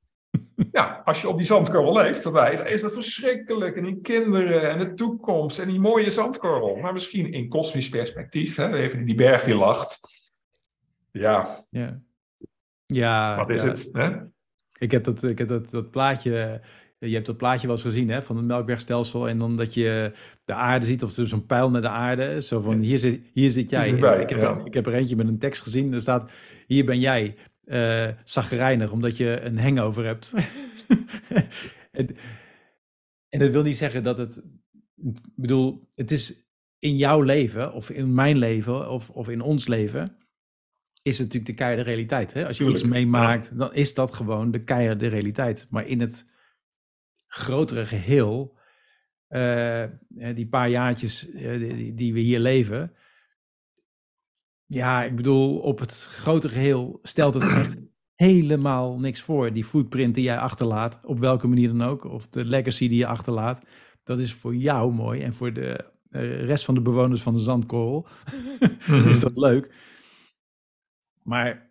Ja, 0.72 1.02
als 1.04 1.20
je 1.20 1.28
op 1.28 1.36
die 1.36 1.46
zandkorrel 1.46 1.92
leeft, 1.92 2.22
dan 2.22 2.66
is 2.66 2.80
dat 2.80 2.92
verschrikkelijk. 2.92 3.76
En 3.76 3.84
die 3.84 4.00
kinderen 4.00 4.70
en 4.70 4.78
de 4.78 4.94
toekomst 4.94 5.58
en 5.58 5.68
die 5.68 5.80
mooie 5.80 6.10
zandkorrel. 6.10 6.76
Maar 6.76 6.92
misschien 6.92 7.32
in 7.32 7.48
kosmisch 7.48 7.88
perspectief, 7.88 8.56
hè, 8.56 8.74
even 8.74 9.04
die 9.04 9.14
berg 9.14 9.44
die 9.44 9.56
lacht 9.56 10.00
ja. 11.12 11.64
Ja. 11.70 12.00
ja 12.86 13.36
Wat 13.36 13.50
is 13.50 13.62
het? 13.62 13.88
Hè? 13.92 14.10
Ik 14.78 14.90
heb, 14.90 15.04
dat, 15.04 15.22
ik 15.22 15.38
heb 15.38 15.48
dat, 15.48 15.70
dat 15.70 15.90
plaatje. 15.90 16.60
Je 17.08 17.14
hebt 17.14 17.26
dat 17.26 17.36
plaatje 17.36 17.66
wel 17.66 17.76
eens 17.76 17.84
gezien 17.84 18.08
hè, 18.08 18.22
van 18.22 18.36
het 18.36 18.44
melkwegstelsel. 18.44 19.28
En 19.28 19.38
dan 19.38 19.56
dat 19.56 19.74
je 19.74 20.12
de 20.44 20.54
aarde 20.54 20.86
ziet, 20.86 21.02
of 21.02 21.10
zo'n 21.10 21.46
pijl 21.46 21.70
naar 21.70 21.80
de 21.80 21.88
aarde. 21.88 22.42
Zo 22.42 22.60
van, 22.60 22.80
hier 22.80 22.98
zit, 22.98 23.20
hier 23.32 23.50
zit 23.50 23.70
jij. 23.70 23.88
ik, 23.90 24.28
heb 24.28 24.42
er, 24.42 24.66
ik 24.66 24.74
heb 24.74 24.86
er 24.86 24.94
eentje 24.94 25.16
met 25.16 25.28
een 25.28 25.38
tekst 25.38 25.62
gezien. 25.62 25.92
Er 25.92 26.00
staat, 26.00 26.30
hier 26.66 26.84
ben 26.84 27.00
jij, 27.00 27.36
uh, 27.64 28.08
zagrijnig, 28.24 28.92
omdat 28.92 29.16
je 29.16 29.40
een 29.40 29.58
hangover 29.58 30.04
hebt. 30.04 30.32
en, 31.90 32.16
en 33.28 33.38
dat 33.38 33.50
wil 33.50 33.62
niet 33.62 33.76
zeggen 33.76 34.02
dat 34.02 34.18
het... 34.18 34.42
Ik 34.96 35.20
bedoel, 35.34 35.88
het 35.94 36.10
is 36.10 36.48
in 36.78 36.96
jouw 36.96 37.20
leven, 37.20 37.72
of 37.72 37.90
in 37.90 38.14
mijn 38.14 38.36
leven, 38.38 38.90
of, 38.90 39.10
of 39.10 39.28
in 39.28 39.40
ons 39.40 39.66
leven 39.66 40.16
is 41.02 41.18
het 41.18 41.26
natuurlijk 41.26 41.46
de 41.46 41.64
keiharde 41.64 41.82
realiteit. 41.90 42.32
Hè? 42.32 42.46
Als 42.46 42.58
je 42.58 42.70
iets 42.70 42.84
meemaakt, 42.84 43.58
dan 43.58 43.74
is 43.74 43.94
dat 43.94 44.14
gewoon 44.14 44.50
de 44.50 44.64
keiharde 44.64 45.06
realiteit. 45.06 45.66
Maar 45.70 45.86
in 45.86 46.00
het 46.00 46.26
grotere 47.30 47.84
geheel, 47.84 48.58
uh, 49.28 49.84
die 50.08 50.48
paar 50.48 50.68
jaartjes 50.68 51.28
uh, 51.28 51.58
die, 51.58 51.94
die, 51.94 52.12
we 52.12 52.20
hier 52.20 52.38
leven, 52.38 52.94
ja, 54.66 55.04
ik 55.04 55.16
bedoel, 55.16 55.58
op 55.58 55.78
het 55.78 56.08
grotere 56.10 56.52
geheel 56.52 56.98
stelt 57.02 57.34
het 57.34 57.48
echt 57.48 57.76
helemaal 58.14 58.98
niks 58.98 59.22
voor. 59.22 59.52
Die 59.52 59.64
footprint 59.64 60.14
die 60.14 60.24
jij 60.24 60.38
achterlaat, 60.38 61.00
op 61.04 61.18
welke 61.18 61.46
manier 61.46 61.68
dan 61.68 61.82
ook, 61.82 62.04
of 62.04 62.28
de 62.28 62.44
legacy 62.44 62.88
die 62.88 62.98
je 62.98 63.06
achterlaat, 63.06 63.62
dat 64.02 64.18
is 64.18 64.34
voor 64.34 64.56
jou 64.56 64.92
mooi 64.92 65.20
en 65.20 65.34
voor 65.34 65.52
de 65.52 65.92
uh, 66.10 66.44
rest 66.44 66.64
van 66.64 66.74
de 66.74 66.80
bewoners 66.80 67.22
van 67.22 67.34
de 67.34 67.40
zandkorrel 67.40 68.06
is 69.08 69.20
dat 69.20 69.36
leuk. 69.36 69.74
Maar 71.22 71.70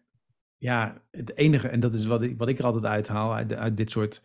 ja, 0.57 1.03
het 1.11 1.37
enige, 1.37 1.67
en 1.67 1.79
dat 1.79 1.93
is 1.93 2.05
wat 2.05 2.21
ik, 2.21 2.37
wat 2.37 2.47
ik 2.47 2.59
er 2.59 2.65
altijd 2.65 2.85
uithaal 2.85 3.33
uit, 3.35 3.53
uit 3.53 3.77
dit 3.77 3.89
soort 3.89 4.21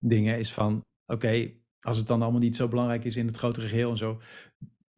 dingen, 0.00 0.38
is 0.38 0.52
van, 0.52 0.80
oké, 1.06 1.52
als 1.80 1.96
het 1.96 2.06
dan 2.06 2.22
allemaal 2.22 2.40
niet 2.40 2.56
zo 2.56 2.68
belangrijk 2.68 3.04
is 3.04 3.16
in 3.16 3.26
het 3.26 3.36
grotere 3.36 3.66
geheel 3.66 3.90
en 3.90 3.96
zo, 3.96 4.20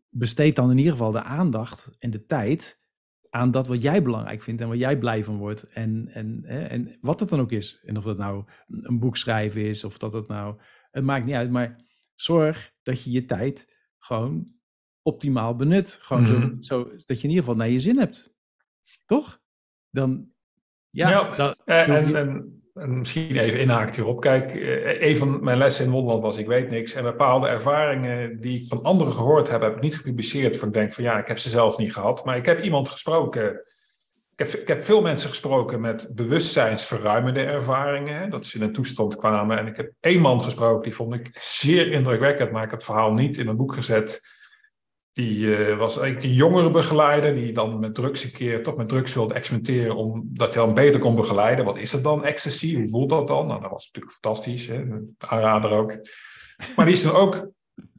besteed 0.09 0.57
dan 0.57 0.71
in 0.71 0.79
ieder 0.79 0.93
geval 0.93 1.13
de 1.13 1.23
aandacht 1.23 1.97
en 1.99 2.11
de 2.11 2.27
tijd 2.27 2.81
aan 3.31 3.51
dat 3.51 3.67
wat 3.67 3.83
jij 3.83 4.03
belangrijk 4.03 4.43
vindt 4.43 4.61
en 4.61 4.69
waar 4.69 4.77
jij 4.77 4.99
blij 4.99 5.25
van 5.25 5.37
wordt. 5.37 5.63
En, 5.63 6.09
en, 6.09 6.45
en 6.45 6.99
wat 7.01 7.21
het 7.21 7.29
dan 7.29 7.41
ook 7.41 7.53
is. 7.53 7.81
En 7.85 7.97
of 7.97 8.05
dat 8.05 8.19
nou 8.19 8.45
een 8.69 8.99
boek 8.99 9.17
schrijven 9.17 9.63
is, 9.63 9.85
of 9.85 9.99
dat 9.99 10.13
het 10.13 10.29
nou, 10.29 10.61
het 10.91 11.05
maakt 11.05 11.25
niet 11.25 11.35
uit, 11.35 11.51
maar 11.51 11.85
zorg 12.15 12.73
dat 12.83 13.03
je 13.03 13.11
je 13.11 13.25
tijd 13.25 13.75
gewoon 13.99 14.53
optimaal 15.03 15.57
benut. 15.57 15.99
Gewoon 16.01 16.27
zo, 16.27 16.39
mhm. 16.39 16.61
zo, 16.61 16.85
dat 16.85 17.21
je 17.21 17.23
in 17.23 17.29
ieder 17.29 17.45
geval 17.45 17.57
naar 17.57 17.69
je 17.69 17.81
zin 17.81 17.99
hebt. 17.99 18.35
Toch? 19.07 19.41
Dan, 19.91 20.33
ja. 20.91 21.11
ja 21.11 21.55
en, 21.65 22.15
en, 22.17 22.62
en, 22.75 22.99
misschien 22.99 23.37
even 23.37 23.61
inhaakt 23.61 23.97
hierop. 23.97 24.21
Kijk, 24.21 24.55
eh, 24.55 25.09
een 25.09 25.17
van 25.17 25.45
mijn 25.45 25.59
lessen 25.59 25.85
in 25.85 25.91
Wonderland 25.91 26.23
was, 26.23 26.37
ik 26.37 26.47
weet 26.47 26.71
niks. 26.71 26.93
En 26.93 27.03
bepaalde 27.03 27.49
ervaringen 27.49 28.41
die 28.41 28.59
ik 28.59 28.67
van 28.67 28.83
anderen 28.83 29.13
gehoord 29.13 29.51
heb, 29.51 29.61
heb 29.61 29.77
ik 29.77 29.83
niet 29.83 29.97
gepubliceerd. 29.97 30.57
Voor 30.57 30.69
ik 30.69 30.75
denk 30.75 30.93
van, 30.93 31.05
ja, 31.05 31.19
ik 31.19 31.29
heb 31.29 31.39
ze 31.39 31.49
zelf 31.49 31.79
niet 31.79 31.93
gehad. 31.93 32.25
Maar 32.25 32.37
ik 32.37 32.47
heb 32.47 32.63
iemand 32.63 32.89
gesproken... 32.89 33.63
Ik 34.37 34.39
heb, 34.39 34.61
ik 34.61 34.69
heb, 34.69 34.85
veel 34.85 35.03
mensen 35.03 35.29
gesproken 35.29 35.81
met 35.81 36.09
bewustzijnsverruimende 36.15 37.43
ervaringen. 37.43 38.31
Dat 38.31 38.45
is 38.45 38.55
in 38.55 38.63
een 38.63 38.73
toestand 38.73 39.17
kwamen. 39.17 39.59
En 39.59 39.67
ik 39.67 39.77
heb 39.77 39.93
één 40.01 40.21
man 40.21 40.43
gesproken, 40.43 40.83
die 40.83 40.95
vond 40.95 41.15
ik 41.15 41.31
zeer 41.41 41.93
indrukwekkend, 41.93 42.51
maar 42.51 42.63
ik 42.63 42.71
heb 42.71 42.79
het 42.79 42.89
verhaal 42.89 43.13
niet 43.13 43.37
in 43.37 43.49
een 43.49 43.57
boek 43.57 43.75
gezet. 43.75 44.21
Die 45.13 45.39
uh, 45.39 45.79
was 45.79 45.99
eigenlijk 45.99 46.27
die 46.27 46.35
jongere 46.35 46.71
begeleider 46.71 47.35
die 47.35 47.53
dan 47.53 47.79
met 47.79 47.95
drugs 47.95 48.25
een 48.25 48.33
keer 48.33 48.63
toch 48.63 48.77
met 48.77 48.89
drugs 48.89 49.15
wilde 49.15 49.35
experimenteren 49.35 49.97
omdat 49.97 50.55
hij 50.55 50.65
dan 50.65 50.75
beter 50.75 51.01
kon 51.01 51.15
begeleiden. 51.15 51.65
Wat 51.65 51.79
is 51.79 51.91
dat 51.91 52.03
dan, 52.03 52.25
ecstasy? 52.25 52.75
Hoe 52.75 52.89
voelt 52.89 53.11
dat 53.11 53.27
dan? 53.27 53.47
Nou, 53.47 53.61
dat 53.61 53.71
was 53.71 53.87
natuurlijk 53.87 54.15
fantastisch, 54.15 54.67
hè? 54.67 54.85
aanrader 55.19 55.71
ook. 55.71 55.97
Maar 56.77 56.85
die 56.85 56.95
is 56.95 57.03
dan 57.03 57.15
ook 57.15 57.49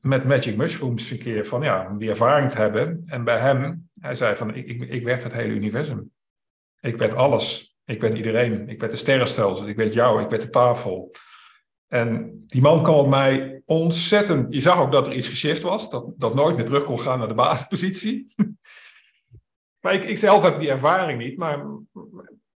met 0.01 0.25
Magic 0.25 0.55
Mushrooms 0.55 1.11
een 1.11 1.19
keer 1.19 1.45
van 1.45 1.61
ja, 1.61 1.95
die 1.97 2.09
ervaring 2.09 2.49
te 2.49 2.57
hebben. 2.57 3.03
En 3.05 3.23
bij 3.23 3.37
hem, 3.37 3.89
hij 4.01 4.15
zei 4.15 4.35
van 4.35 4.55
ik, 4.55 4.67
ik, 4.67 4.81
ik 4.81 5.03
werd 5.03 5.23
het 5.23 5.33
hele 5.33 5.53
universum. 5.53 6.11
Ik 6.79 6.97
werd 6.97 7.15
alles. 7.15 7.77
Ik 7.85 8.01
werd 8.01 8.13
iedereen. 8.13 8.69
Ik 8.69 8.79
werd 8.79 8.91
de 8.91 8.97
sterrenstelsel. 8.97 9.67
Ik 9.67 9.75
werd 9.75 9.93
jou. 9.93 10.21
Ik 10.21 10.29
werd 10.29 10.41
de 10.41 10.49
tafel. 10.49 11.11
En 11.93 12.43
die 12.47 12.61
man 12.61 12.83
kwam 12.83 12.95
op 12.95 13.07
mij 13.07 13.61
ontzettend. 13.65 14.53
Je 14.53 14.61
zag 14.61 14.79
ook 14.79 14.91
dat 14.91 15.07
er 15.07 15.13
iets 15.13 15.27
geshift 15.27 15.61
was, 15.61 15.89
dat, 15.89 16.05
dat 16.17 16.35
nooit 16.35 16.55
meer 16.55 16.65
terug 16.65 16.83
kon 16.83 16.99
gaan 16.99 17.19
naar 17.19 17.27
de 17.27 17.33
basispositie. 17.33 18.33
maar 19.81 19.93
ik, 19.93 20.03
ik 20.03 20.17
zelf 20.17 20.43
heb 20.43 20.59
die 20.59 20.69
ervaring 20.69 21.19
niet, 21.19 21.37
maar 21.37 21.65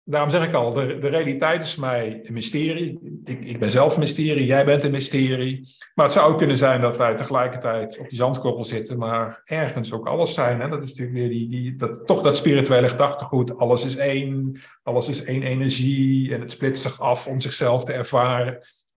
daarom 0.03 0.29
zeg 0.29 0.43
ik 0.43 0.53
al, 0.53 0.73
de, 0.73 0.97
de 0.97 1.07
realiteit 1.07 1.63
is 1.63 1.75
mij 1.75 2.21
een 2.23 2.33
mysterie. 2.33 3.21
Ik, 3.25 3.45
ik 3.45 3.59
ben 3.59 3.71
zelf 3.71 3.93
een 3.93 3.99
mysterie, 3.99 4.45
jij 4.45 4.65
bent 4.65 4.83
een 4.83 4.91
mysterie. 4.91 5.75
Maar 5.95 6.05
het 6.05 6.13
zou 6.13 6.31
ook 6.31 6.37
kunnen 6.37 6.57
zijn 6.57 6.81
dat 6.81 6.97
wij 6.97 7.15
tegelijkertijd 7.15 7.99
op 7.99 8.09
die 8.09 8.17
zandkorrel 8.17 8.65
zitten, 8.65 8.97
maar 8.97 9.41
ergens 9.45 9.93
ook 9.93 10.07
alles 10.07 10.33
zijn. 10.33 10.61
Hè? 10.61 10.69
Dat 10.69 10.83
is 10.83 10.89
natuurlijk 10.89 11.17
weer 11.17 11.29
die, 11.29 11.49
die, 11.49 11.75
dat, 11.75 12.07
toch 12.07 12.21
dat 12.21 12.37
spirituele 12.37 12.87
gedachtegoed. 12.87 13.57
Alles 13.57 13.85
is 13.85 13.95
één, 13.95 14.59
alles 14.83 15.09
is 15.09 15.23
één 15.23 15.43
energie 15.43 16.33
en 16.33 16.41
het 16.41 16.51
splitst 16.51 16.81
zich 16.81 16.99
af 16.99 17.27
om 17.27 17.39
zichzelf 17.39 17.83
te 17.83 17.93
ervaren. 17.93 18.57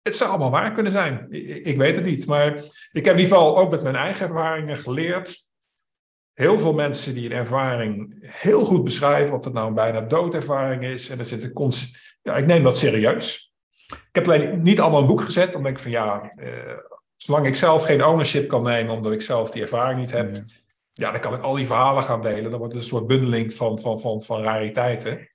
Het 0.07 0.15
zou 0.15 0.29
allemaal 0.29 0.51
waar 0.51 0.71
kunnen 0.71 0.91
zijn. 0.91 1.27
Ik, 1.29 1.65
ik, 1.65 1.77
weet 1.77 1.95
het 1.95 2.05
niet. 2.05 2.27
Maar 2.27 2.55
ik 2.91 3.05
heb 3.05 3.15
in 3.15 3.21
ieder 3.21 3.37
geval 3.37 3.57
ook 3.57 3.71
met 3.71 3.83
mijn 3.83 3.95
eigen 3.95 4.27
ervaringen 4.27 4.77
geleerd. 4.77 5.45
Heel 6.33 6.59
veel 6.59 6.73
mensen 6.73 7.13
die 7.13 7.25
een 7.25 7.37
ervaring 7.37 8.17
heel 8.21 8.65
goed 8.65 8.83
beschrijven, 8.83 9.35
of 9.35 9.41
dat 9.41 9.53
nou 9.53 9.67
een 9.67 9.73
bijna 9.73 10.01
doodervaring 10.01 10.83
is. 10.83 11.09
En 11.09 11.19
er 11.19 11.25
zit 11.25 11.43
een 11.43 11.71
ja, 12.21 12.35
ik 12.35 12.45
neem 12.45 12.63
dat 12.63 12.77
serieus. 12.77 13.53
Ik 13.87 14.09
heb 14.11 14.25
alleen 14.25 14.61
niet 14.61 14.79
allemaal 14.79 15.01
een 15.01 15.07
boek 15.07 15.21
gezet, 15.21 15.55
omdat 15.55 15.71
ik 15.71 15.79
van 15.79 15.91
ja, 15.91 16.29
eh, 16.29 16.77
zolang 17.15 17.47
ik 17.47 17.55
zelf 17.55 17.85
geen 17.85 18.05
ownership 18.05 18.47
kan 18.47 18.63
nemen, 18.63 18.95
omdat 18.95 19.11
ik 19.11 19.21
zelf 19.21 19.51
die 19.51 19.61
ervaring 19.61 19.99
niet 19.99 20.11
heb, 20.11 20.43
ja, 20.93 21.11
dan 21.11 21.21
kan 21.21 21.33
ik 21.33 21.41
al 21.41 21.53
die 21.53 21.67
verhalen 21.67 22.03
gaan 22.03 22.21
delen. 22.21 22.49
Dan 22.49 22.59
wordt 22.59 22.73
het 22.73 22.83
een 22.83 22.89
soort 22.89 23.07
bundeling 23.07 23.53
van, 23.53 23.81
van, 23.81 23.99
van, 23.99 24.23
van 24.23 24.43
rariteiten. 24.43 25.29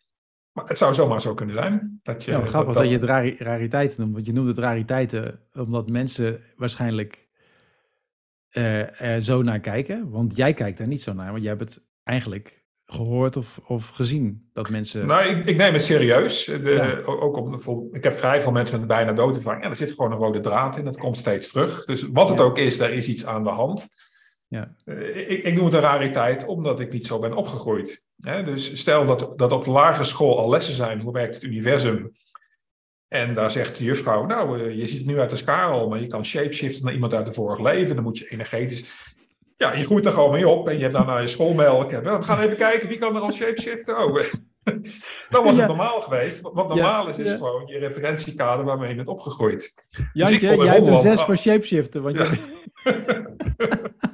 Maar 0.53 0.65
het 0.65 0.79
zou 0.79 0.95
zomaar 0.95 1.21
zo 1.21 1.35
kunnen 1.35 1.55
zijn. 1.55 2.01
Dat 2.03 2.25
je, 2.25 2.31
ja, 2.31 2.41
grappig 2.41 2.75
dat, 2.75 2.83
dat, 2.83 2.93
je 2.93 2.99
het 2.99 3.41
rariteiten 3.41 4.01
noemt. 4.01 4.15
Want 4.15 4.27
je 4.27 4.33
noemt 4.33 4.49
het 4.49 4.59
rariteiten 4.59 5.41
omdat 5.55 5.91
mensen 5.91 6.41
waarschijnlijk 6.57 7.29
uh, 8.53 9.01
er 9.01 9.23
zo 9.23 9.43
naar 9.43 9.61
kijken. 9.61 10.11
Want 10.11 10.37
jij 10.37 10.53
kijkt 10.53 10.81
er 10.81 10.87
niet 10.87 11.03
zo 11.03 11.13
naar. 11.13 11.31
Want 11.31 11.43
jij 11.43 11.51
hebt 11.51 11.75
het 11.75 11.83
eigenlijk 12.03 12.63
gehoord 12.87 13.37
of, 13.37 13.61
of 13.67 13.89
gezien 13.89 14.51
dat 14.53 14.71
mensen... 14.71 15.07
Nou, 15.07 15.25
ik, 15.25 15.47
ik 15.47 15.57
neem 15.57 15.73
het 15.73 15.85
serieus. 15.85 16.45
De, 16.45 17.03
ook 17.07 17.37
op, 17.37 17.95
ik 17.95 18.05
heb 18.05 18.15
vrij 18.15 18.43
veel 18.43 18.53
mensen 18.53 18.79
met 18.79 18.89
bijna 18.89 19.13
doodervaring. 19.13 19.63
Ja, 19.63 19.71
er 19.71 19.77
zit 19.77 19.91
gewoon 19.91 20.13
een 20.13 20.19
rode 20.19 20.41
draad 20.41 20.77
in. 20.77 20.85
Dat 20.85 20.99
komt 20.99 21.17
steeds 21.17 21.53
terug. 21.53 21.85
Dus 21.85 22.03
wat 22.03 22.29
het 22.29 22.41
ook 22.41 22.59
is, 22.59 22.79
daar 22.79 22.93
is 22.93 23.09
iets 23.09 23.27
aan 23.27 23.45
de 23.45 23.51
hand. 23.51 23.89
Ja. 24.53 24.75
Uh, 24.85 25.31
ik, 25.31 25.45
ik 25.45 25.55
noem 25.55 25.65
het 25.65 25.75
een 25.75 25.81
rariteit 25.81 26.45
omdat 26.45 26.81
ik 26.81 26.93
niet 26.93 27.07
zo 27.07 27.19
ben 27.19 27.35
opgegroeid. 27.35 28.07
Hè? 28.21 28.43
Dus 28.43 28.79
stel 28.79 29.05
dat, 29.05 29.39
dat 29.39 29.53
op 29.53 29.65
de 29.65 29.71
lagere 29.71 30.05
school 30.05 30.39
al 30.39 30.51
lessen 30.51 30.75
zijn, 30.75 31.01
hoe 31.01 31.13
werkt 31.13 31.35
het 31.35 31.45
universum? 31.45 32.13
En 33.09 33.35
daar 33.35 33.51
zegt 33.51 33.79
de 33.79 33.85
juffrouw, 33.85 34.27
nou, 34.27 34.61
uh, 34.61 34.79
je 34.79 34.87
ziet 34.87 35.07
nu 35.07 35.21
uit 35.21 35.31
als 35.31 35.45
Karel, 35.45 35.89
maar 35.89 36.01
je 36.01 36.07
kan 36.07 36.25
shapeshiften 36.25 36.85
naar 36.85 36.95
iemand 36.95 37.15
uit 37.15 37.27
de 37.27 37.33
vorig 37.33 37.61
leven. 37.61 37.95
Dan 37.95 38.05
moet 38.05 38.19
je 38.19 38.29
energetisch... 38.29 38.85
Ja, 39.57 39.75
je 39.75 39.85
groeit 39.85 40.07
er 40.07 40.13
gewoon 40.13 40.33
mee 40.33 40.49
op 40.49 40.69
en 40.69 40.75
je 40.75 40.83
hebt 40.83 40.95
daarna 40.95 41.19
je 41.19 41.27
schoolmelk. 41.27 41.91
We 41.91 42.23
gaan 42.23 42.41
even 42.41 42.57
kijken, 42.57 42.89
wie 42.89 42.99
kan 42.99 43.17
er 43.17 43.23
al 43.23 43.33
shapeshiften? 43.33 43.99
Oh, 43.99 44.15
dan 45.31 45.45
was 45.45 45.57
het 45.57 45.67
normaal 45.67 46.01
geweest. 46.01 46.41
Wat 46.41 46.69
normaal 46.69 47.09
is, 47.09 47.19
is 47.19 47.33
gewoon 47.33 47.67
je 47.67 47.79
referentiekader 47.79 48.65
waarmee 48.65 48.89
je 48.89 48.95
bent 48.95 49.09
opgegroeid. 49.09 49.75
Jantje, 50.13 50.39
dus 50.39 50.65
jij 50.65 50.75
hebt 50.75 50.87
een 50.87 51.01
zes 51.01 51.23
voor 51.23 51.37
shapeshiften. 51.37 52.03
Want 52.03 52.17
ja. 52.17 52.25
Je... 52.25 54.01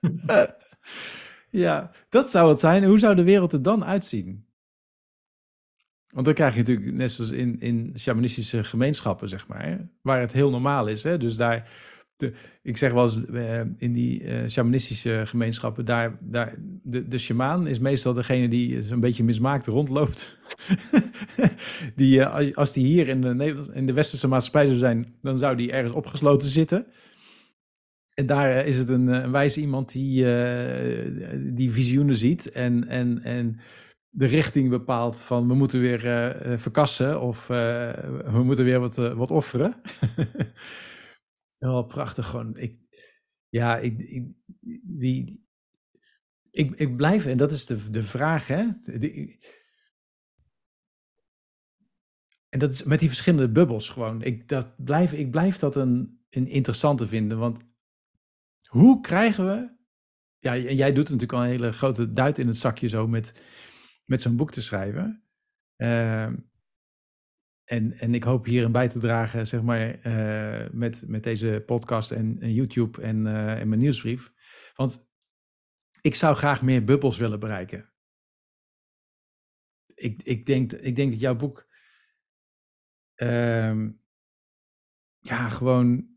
ja, 1.50 1.90
dat 2.08 2.30
zou 2.30 2.48
het 2.48 2.60
zijn. 2.60 2.84
Hoe 2.84 2.98
zou 2.98 3.14
de 3.14 3.24
wereld 3.24 3.52
er 3.52 3.62
dan 3.62 3.84
uitzien? 3.84 4.46
Want 6.08 6.26
dan 6.26 6.34
krijg 6.34 6.52
je 6.52 6.58
natuurlijk, 6.58 6.92
net 6.92 7.12
zoals 7.12 7.30
in, 7.30 7.60
in 7.60 7.92
shamanistische 7.98 8.64
gemeenschappen, 8.64 9.28
zeg 9.28 9.46
maar, 9.46 9.88
waar 10.02 10.20
het 10.20 10.32
heel 10.32 10.50
normaal 10.50 10.86
is. 10.86 11.02
Hè? 11.02 11.18
Dus 11.18 11.36
daar, 11.36 11.70
de, 12.16 12.32
ik 12.62 12.76
zeg 12.76 12.92
wel 12.92 13.02
eens, 13.02 13.16
uh, 13.30 13.60
in 13.76 13.92
die 13.92 14.22
uh, 14.22 14.48
shamanistische 14.48 15.22
gemeenschappen, 15.24 15.84
daar, 15.84 16.18
daar, 16.20 16.54
de, 16.82 17.08
de 17.08 17.18
shamaan 17.18 17.66
is 17.66 17.78
meestal 17.78 18.12
degene 18.12 18.48
die 18.48 18.82
zo'n 18.82 19.00
beetje 19.00 19.24
mismaakt 19.24 19.66
rondloopt. 19.66 20.38
die, 21.96 22.18
uh, 22.18 22.56
als 22.56 22.72
die 22.72 22.86
hier 22.86 23.08
in 23.08 23.20
de, 23.20 23.68
in 23.72 23.86
de 23.86 23.92
westerse 23.92 24.28
maatschappij 24.28 24.66
zou 24.66 24.78
zijn, 24.78 25.06
dan 25.22 25.38
zou 25.38 25.56
die 25.56 25.72
ergens 25.72 25.94
opgesloten 25.94 26.48
zitten. 26.48 26.86
En 28.18 28.26
daar 28.26 28.66
is 28.66 28.76
het 28.76 28.88
een, 28.88 29.06
een 29.06 29.30
wijze 29.30 29.60
iemand 29.60 29.92
die, 29.92 30.24
die 31.52 31.72
visioenen 31.72 32.16
ziet 32.16 32.50
en, 32.50 32.88
en, 32.88 33.22
en 33.22 33.60
de 34.08 34.26
richting 34.26 34.70
bepaalt 34.70 35.20
van 35.20 35.48
we 35.48 35.54
moeten 35.54 35.80
weer 35.80 36.04
uh, 36.46 36.58
verkassen 36.58 37.20
of 37.20 37.48
uh, 37.48 37.92
we 38.32 38.42
moeten 38.44 38.64
weer 38.64 38.80
wat, 38.80 38.98
uh, 38.98 39.14
wat 39.14 39.30
offeren. 39.30 39.80
Wel 41.58 41.84
prachtig 41.84 42.26
gewoon. 42.26 42.56
Ik, 42.56 42.78
ja, 43.48 43.78
ik, 43.78 43.98
die, 44.82 45.46
ik, 46.50 46.74
ik 46.74 46.96
blijf, 46.96 47.26
en 47.26 47.36
dat 47.36 47.52
is 47.52 47.66
de, 47.66 47.90
de 47.90 48.02
vraag, 48.02 48.46
hè. 48.46 48.68
En 52.48 52.58
dat 52.58 52.72
is 52.72 52.82
met 52.82 53.00
die 53.00 53.08
verschillende 53.08 53.48
bubbels 53.48 53.88
gewoon. 53.88 54.22
Ik, 54.22 54.48
dat 54.48 54.84
blijf, 54.84 55.12
ik 55.12 55.30
blijf 55.30 55.56
dat 55.56 55.76
een, 55.76 56.20
een 56.30 56.48
interessante 56.48 57.06
vinden, 57.06 57.38
want 57.38 57.67
hoe 58.68 59.00
krijgen 59.00 59.46
we... 59.46 59.76
Ja, 60.38 60.56
jij 60.56 60.92
doet 60.92 61.04
natuurlijk 61.04 61.32
al 61.32 61.42
een 61.42 61.50
hele 61.50 61.72
grote 61.72 62.12
duit 62.12 62.38
in 62.38 62.46
het 62.46 62.56
zakje 62.56 62.88
zo 62.88 63.08
met 63.08 63.32
met 64.08 64.22
zo'n 64.22 64.36
boek 64.36 64.50
te 64.50 64.62
schrijven. 64.62 65.22
Uh, 65.76 66.24
en, 67.64 67.92
en 67.98 68.14
ik 68.14 68.22
hoop 68.22 68.44
hierin 68.44 68.72
bij 68.72 68.88
te 68.88 68.98
dragen, 68.98 69.46
zeg 69.46 69.62
maar, 69.62 70.06
uh, 70.06 70.70
met, 70.70 71.08
met 71.08 71.24
deze 71.24 71.62
podcast 71.66 72.10
en, 72.10 72.52
YouTube 72.52 73.02
en, 73.02 73.26
uh, 73.26 73.60
en 73.60 73.68
mijn 73.68 73.80
nieuwsbrief. 73.80 74.32
Want 74.74 75.08
ik 76.00 76.14
zou 76.14 76.36
graag 76.36 76.62
meer 76.62 76.84
bubbels 76.84 77.16
willen 77.16 77.40
bereiken. 77.40 77.92
Ik, 79.94 80.22
ik, 80.22 80.46
denk, 80.46 80.72
ik 80.72 80.96
denk 80.96 81.10
dat 81.10 81.20
jouw 81.20 81.36
boek. 81.36 81.68
Uh, 83.16 83.88
ja, 85.18 85.48
gewoon. 85.48 86.16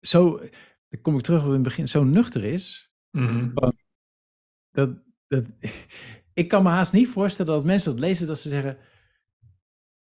Zo. 0.00 0.40
Dan 0.88 1.00
kom 1.00 1.16
ik 1.16 1.22
terug 1.22 1.40
op 1.40 1.46
in 1.46 1.52
het 1.52 1.62
begin. 1.62 1.88
Zo 1.88 2.04
nuchter 2.04 2.44
is. 2.44 2.92
Mm 3.10 3.26
-hmm. 3.26 3.52
Dat. 4.70 5.02
dat 5.26 5.46
ik 6.32 6.48
kan 6.48 6.62
me 6.62 6.68
haast 6.68 6.92
niet 6.92 7.08
voorstellen 7.08 7.52
dat 7.52 7.64
mensen 7.64 7.90
dat 7.90 8.00
lezen 8.00 8.26
dat 8.26 8.38
ze 8.38 8.48
zeggen: 8.48 8.78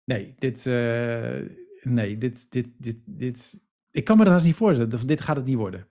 nee, 0.04 0.34
dit, 0.38 0.66
uh, 0.66 1.42
nee, 1.82 2.18
dit, 2.18 2.52
dit, 2.52 2.68
dit, 2.78 2.98
dit. 3.06 3.64
Ik 3.92 4.04
kan 4.04 4.18
me 4.18 4.24
dat 4.24 4.34
haast 4.34 4.46
niet 4.46 4.56
voorstellen. 4.56 5.08
Dit 5.08 5.22
gaat 5.22 5.36
het 5.36 5.46
niet 5.46 5.56
worden. 5.56 5.88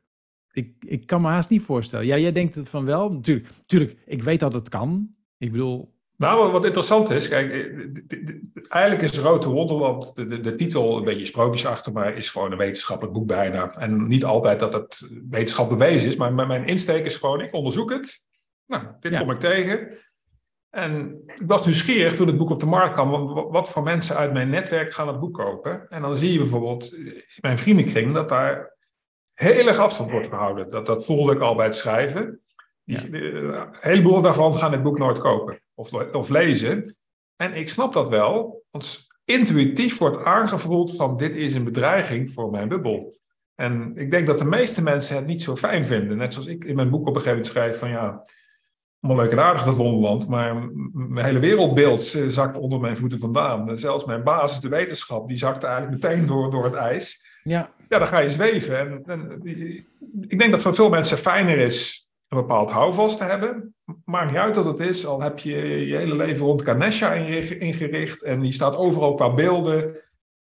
Ik, 0.50 0.84
ik 0.84 1.06
kan 1.06 1.20
me 1.20 1.28
haast 1.28 1.50
niet 1.50 1.62
voorstellen. 1.62 2.06
Ja, 2.06 2.18
jij 2.18 2.32
denkt 2.32 2.54
het 2.54 2.68
van 2.68 2.84
wel. 2.84 3.12
Natuurlijk, 3.12 3.48
natuurlijk, 3.56 4.02
ik 4.06 4.22
weet 4.22 4.40
dat 4.40 4.54
het 4.54 4.68
kan. 4.68 5.14
Ik 5.38 5.52
bedoel. 5.52 5.93
Nou, 6.24 6.52
wat 6.52 6.64
interessant 6.64 7.10
is, 7.10 7.28
kijk, 7.28 7.52
eh, 7.52 8.22
eigenlijk 8.68 9.02
is 9.02 9.18
Rote 9.18 9.48
Wonderland, 9.48 10.14
de, 10.14 10.26
de, 10.26 10.40
de 10.40 10.54
titel 10.54 10.96
een 10.96 11.04
beetje 11.04 11.24
sprookjesachtig, 11.24 11.92
maar 11.92 12.16
is 12.16 12.30
gewoon 12.30 12.52
een 12.52 12.58
wetenschappelijk 12.58 13.14
boek 13.14 13.26
bijna. 13.26 13.70
En 13.72 14.06
niet 14.06 14.24
altijd 14.24 14.60
dat 14.60 14.72
het 14.72 15.08
wetenschap 15.30 15.68
bewezen 15.68 16.08
is, 16.08 16.16
maar 16.16 16.34
mijn 16.34 16.66
insteek 16.66 17.04
is 17.04 17.16
gewoon, 17.16 17.40
ik 17.40 17.52
onderzoek 17.52 17.92
het. 17.92 18.28
Nou, 18.66 18.82
dit 19.00 19.14
ja. 19.14 19.20
kom 19.20 19.30
ik 19.30 19.40
tegen. 19.40 19.98
En 20.70 21.22
ik 21.26 21.42
was 21.46 21.64
nieuwsgierig 21.64 22.14
toen 22.14 22.26
het 22.26 22.36
boek 22.36 22.50
op 22.50 22.60
de 22.60 22.66
markt 22.66 22.94
kwam, 22.94 23.32
wat 23.32 23.70
voor 23.70 23.82
mensen 23.82 24.16
uit 24.16 24.32
mijn 24.32 24.50
netwerk 24.50 24.92
gaan 24.92 25.08
het 25.08 25.20
boek 25.20 25.34
kopen. 25.34 25.88
En 25.88 26.02
dan 26.02 26.16
zie 26.16 26.32
je 26.32 26.38
bijvoorbeeld 26.38 26.92
in 26.92 27.22
mijn 27.40 27.58
vriendenkring 27.58 28.14
dat 28.14 28.28
daar 28.28 28.76
heel 29.34 29.66
erg 29.66 29.78
afstand 29.78 30.10
wordt 30.10 30.28
gehouden. 30.28 30.70
Dat, 30.70 30.86
dat 30.86 31.04
voelde 31.04 31.32
ik 31.32 31.40
al 31.40 31.54
bij 31.54 31.66
het 31.66 31.76
schrijven. 31.76 32.40
Die, 32.84 33.10
ja. 33.10 33.18
Een 33.18 33.68
heleboel 33.80 34.22
daarvan 34.22 34.54
gaan 34.54 34.72
het 34.72 34.82
boek 34.82 34.98
nooit 34.98 35.18
kopen 35.18 35.62
of, 35.74 35.92
of 35.92 36.28
lezen. 36.28 36.96
En 37.36 37.54
ik 37.54 37.68
snap 37.68 37.92
dat 37.92 38.08
wel, 38.08 38.64
want 38.70 39.06
intuïtief 39.24 39.98
wordt 39.98 40.24
aangevoeld 40.24 40.96
van 40.96 41.16
dit 41.16 41.36
is 41.36 41.54
een 41.54 41.64
bedreiging 41.64 42.30
voor 42.30 42.50
mijn 42.50 42.68
bubbel. 42.68 43.18
En 43.54 43.92
ik 43.96 44.10
denk 44.10 44.26
dat 44.26 44.38
de 44.38 44.44
meeste 44.44 44.82
mensen 44.82 45.16
het 45.16 45.26
niet 45.26 45.42
zo 45.42 45.56
fijn 45.56 45.86
vinden. 45.86 46.16
Net 46.16 46.32
zoals 46.32 46.48
ik 46.48 46.64
in 46.64 46.76
mijn 46.76 46.90
boek 46.90 47.00
op 47.00 47.16
een 47.16 47.22
gegeven 47.22 47.30
moment 47.30 47.52
schrijf 47.52 47.78
van 47.78 47.88
ja, 47.88 48.22
allemaal 49.00 49.24
leuk 49.24 49.32
en 49.32 49.44
aardig 49.44 49.64
dat 49.64 49.76
wonderland, 49.76 50.28
maar 50.28 50.68
mijn 50.92 51.26
hele 51.26 51.38
wereldbeeld 51.38 52.00
zakt 52.28 52.56
onder 52.56 52.80
mijn 52.80 52.96
voeten 52.96 53.18
vandaan. 53.18 53.78
Zelfs 53.78 54.04
mijn 54.04 54.22
basis, 54.22 54.60
de 54.60 54.68
wetenschap, 54.68 55.28
die 55.28 55.36
zakt 55.36 55.64
eigenlijk 55.64 56.02
meteen 56.02 56.26
door, 56.26 56.50
door 56.50 56.64
het 56.64 56.74
ijs. 56.74 57.32
Ja. 57.42 57.70
ja, 57.88 57.98
dan 57.98 58.08
ga 58.08 58.18
je 58.18 58.28
zweven. 58.28 58.78
En, 58.78 59.02
en, 59.06 59.40
ik 60.28 60.38
denk 60.38 60.52
dat 60.52 60.62
voor 60.62 60.74
veel 60.74 60.88
mensen 60.88 61.18
fijner 61.18 61.58
is 61.58 62.03
een 62.28 62.38
bepaald 62.38 62.70
houvast 62.70 63.18
te 63.18 63.24
hebben. 63.24 63.74
Maakt 64.04 64.30
niet 64.30 64.40
uit 64.40 64.54
dat 64.54 64.64
het 64.64 64.80
is, 64.80 65.06
al 65.06 65.20
heb 65.20 65.38
je 65.38 65.86
je 65.86 65.96
hele 65.96 66.16
leven 66.16 66.46
rond 66.46 66.62
Ganesha 66.62 67.12
ingericht 67.12 68.22
en 68.22 68.40
die 68.40 68.52
staat 68.52 68.76
overal 68.76 69.14
qua 69.14 69.34
beelden. 69.34 69.96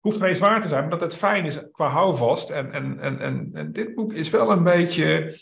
Hoeft 0.00 0.20
geen 0.20 0.36
zwaar 0.36 0.62
te 0.62 0.68
zijn, 0.68 0.80
maar 0.80 0.90
dat 0.90 1.00
het 1.00 1.16
fijn 1.16 1.44
is 1.44 1.70
qua 1.72 1.88
houvast. 1.88 2.50
En, 2.50 2.72
en, 2.72 3.00
en, 3.00 3.20
en, 3.20 3.48
en 3.52 3.72
dit 3.72 3.94
boek 3.94 4.12
is 4.12 4.30
wel 4.30 4.50
een 4.50 4.62
beetje 4.62 5.36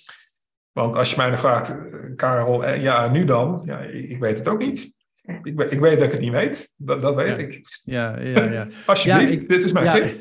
want 0.76 0.97
als 0.97 1.11
je 1.11 1.16
mij 1.16 1.28
dan 1.28 1.39
vraagt, 1.39 1.68
eh, 1.68 1.76
Karel, 2.16 2.64
eh, 2.64 2.82
ja, 2.82 3.09
nu 3.09 3.24
dan? 3.24 3.62
Ja, 3.64 3.78
ik 3.80 4.18
weet 4.18 4.39
het 4.39 4.49
ook 4.49 4.59
niet. 4.59 4.95
Ik, 5.43 5.61
ik 5.61 5.80
weet 5.80 5.99
dat 5.99 6.07
ik 6.07 6.12
het 6.12 6.20
niet 6.20 6.32
weet. 6.32 6.74
Dat, 6.76 7.01
dat 7.01 7.14
weet 7.14 7.37
ja. 7.37 7.43
ik. 7.43 7.61
Ja, 7.82 8.20
ja, 8.20 8.43
ja. 8.45 8.66
Alsjeblieft, 8.87 9.32
ja, 9.32 9.39
ik, 9.39 9.49
dit 9.49 9.64
is 9.64 9.72
mijn 9.72 9.84
ja. 9.84 9.95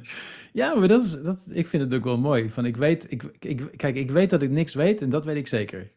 ja, 0.52 0.74
maar 0.74 0.88
dat 0.88 1.04
is, 1.04 1.22
dat, 1.22 1.38
ik 1.50 1.66
vind 1.66 1.82
het 1.82 1.94
ook 1.94 2.04
wel 2.04 2.18
mooi. 2.18 2.50
Van 2.50 2.64
ik 2.64 2.76
weet, 2.76 3.06
ik, 3.08 3.22
ik, 3.38 3.62
kijk, 3.76 3.96
ik 3.96 4.10
weet 4.10 4.30
dat 4.30 4.42
ik 4.42 4.50
niks 4.50 4.74
weet 4.74 5.02
en 5.02 5.10
dat 5.10 5.24
weet 5.24 5.36
ik 5.36 5.46
zeker. 5.46 5.90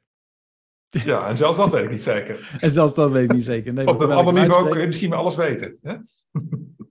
Ja, 1.06 1.28
en 1.28 1.38
zelfs 1.38 1.58
dat 1.58 1.72
weet 1.72 1.84
ik 1.84 1.90
niet 1.90 2.02
zeker. 2.02 2.58
En 2.60 2.72
zelfs 2.72 2.94
dat 2.94 3.12
weet 3.12 3.24
ik 3.24 3.36
niet 3.36 3.44
zeker. 3.44 3.74
Nee, 3.74 3.88
Op 3.88 4.02
een 4.02 4.12
ander 4.12 4.34
niveau 4.34 4.70
kun 4.70 4.80
je 4.80 4.86
misschien 4.86 5.10
wel 5.10 5.20
alles 5.20 5.36
weten. 5.36 5.78
Hè? 5.82 5.96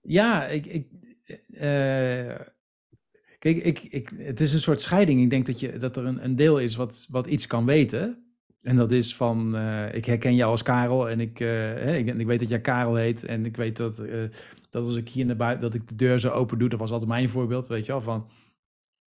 Ja, 0.06 0.46
ik, 0.46 0.66
ik, 0.66 0.86
uh, 1.48 2.34
Kijk, 3.38 3.64
ik, 3.64 3.82
ik, 3.82 4.10
het 4.16 4.40
is 4.40 4.52
een 4.52 4.60
soort 4.60 4.80
scheiding. 4.80 5.22
Ik 5.22 5.30
denk 5.30 5.46
dat, 5.46 5.60
je, 5.60 5.76
dat 5.76 5.96
er 5.96 6.04
een, 6.04 6.24
een 6.24 6.36
deel 6.36 6.58
is 6.58 6.76
wat, 6.76 7.06
wat 7.10 7.26
iets 7.26 7.46
kan 7.46 7.64
weten. 7.64 8.24
En 8.60 8.76
dat 8.76 8.92
is 8.92 9.16
van, 9.16 9.56
uh, 9.56 9.94
ik 9.94 10.04
herken 10.04 10.34
jou 10.34 10.50
als 10.50 10.62
Karel 10.62 11.08
en 11.08 11.20
ik, 11.20 11.40
uh, 11.40 11.48
hè, 11.48 11.96
ik, 11.96 12.06
ik, 12.06 12.26
weet 12.26 12.40
dat 12.40 12.48
jij 12.48 12.60
Karel 12.60 12.94
heet. 12.94 13.24
En 13.24 13.44
ik 13.44 13.56
weet 13.56 13.76
dat, 13.76 14.02
dat 14.74 14.84
als 14.84 14.96
ik 14.96 15.08
hier 15.08 15.26
naar 15.26 15.36
buiten, 15.36 15.62
dat 15.62 15.74
ik 15.74 15.88
de 15.88 15.94
deur 15.94 16.20
zo 16.20 16.28
open 16.28 16.58
doe. 16.58 16.68
Dat 16.68 16.78
was 16.78 16.90
altijd 16.90 17.10
mijn 17.10 17.28
voorbeeld, 17.28 17.68
weet 17.68 17.86
je 17.86 17.92
wel. 17.92 18.00
Van, 18.00 18.28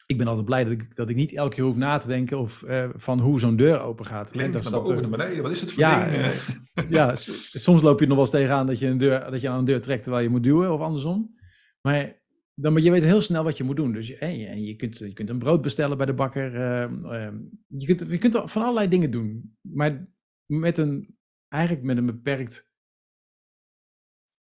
ik 0.06 0.18
ben 0.18 0.26
altijd 0.26 0.46
blij 0.46 0.64
dat 0.64 0.72
ik, 0.72 0.96
dat 0.96 1.08
ik 1.08 1.16
niet 1.16 1.32
elke 1.32 1.54
keer 1.54 1.64
hoef 1.64 1.76
na 1.76 1.98
te 1.98 2.06
denken 2.06 2.38
of, 2.38 2.64
van 2.94 3.20
hoe 3.20 3.40
zo'n 3.40 3.56
deur 3.56 3.80
open 3.80 4.06
gaat. 4.06 4.30
Klink, 4.30 4.52
dat 4.52 4.62
naar 4.62 4.72
boven, 4.72 5.10
naar 5.10 5.18
beneden. 5.18 5.42
Wat 5.42 5.50
is 5.50 5.60
het 5.60 5.72
voor 5.72 5.82
ja, 5.82 6.08
ding? 6.08 6.24
ja, 6.96 7.14
soms 7.14 7.82
loop 7.82 8.00
je 8.00 8.06
nog 8.06 8.14
wel 8.14 8.24
eens 8.24 8.34
tegenaan 8.34 8.66
dat 8.66 8.78
je, 8.78 8.86
een 8.86 8.98
deur, 8.98 9.30
dat 9.30 9.40
je 9.40 9.48
aan 9.48 9.58
een 9.58 9.64
deur 9.64 9.80
trekt 9.80 10.02
terwijl 10.02 10.24
je 10.24 10.30
moet 10.30 10.42
duwen 10.42 10.72
of 10.72 10.80
andersom. 10.80 11.36
Maar 11.80 12.22
dan, 12.54 12.72
maar 12.72 12.82
je 12.82 12.90
weet 12.90 13.02
heel 13.02 13.20
snel 13.20 13.44
wat 13.44 13.56
je 13.56 13.64
moet 13.64 13.76
doen. 13.76 13.92
Dus 13.92 14.08
je, 14.08 14.16
en 14.16 14.64
je, 14.64 14.76
kunt, 14.76 14.98
je 14.98 15.12
kunt 15.12 15.30
een 15.30 15.38
brood 15.38 15.62
bestellen 15.62 15.96
bij 15.96 16.06
de 16.06 16.14
bakker. 16.14 16.54
Uh, 16.54 17.32
je, 17.66 17.86
kunt, 17.86 18.10
je 18.10 18.18
kunt 18.18 18.42
van 18.44 18.62
allerlei 18.62 18.88
dingen 18.88 19.10
doen. 19.10 19.56
Maar 19.60 20.08
met 20.46 20.78
een, 20.78 21.16
eigenlijk 21.48 21.84
met 21.84 21.96
een 21.96 22.06
beperkt 22.06 22.70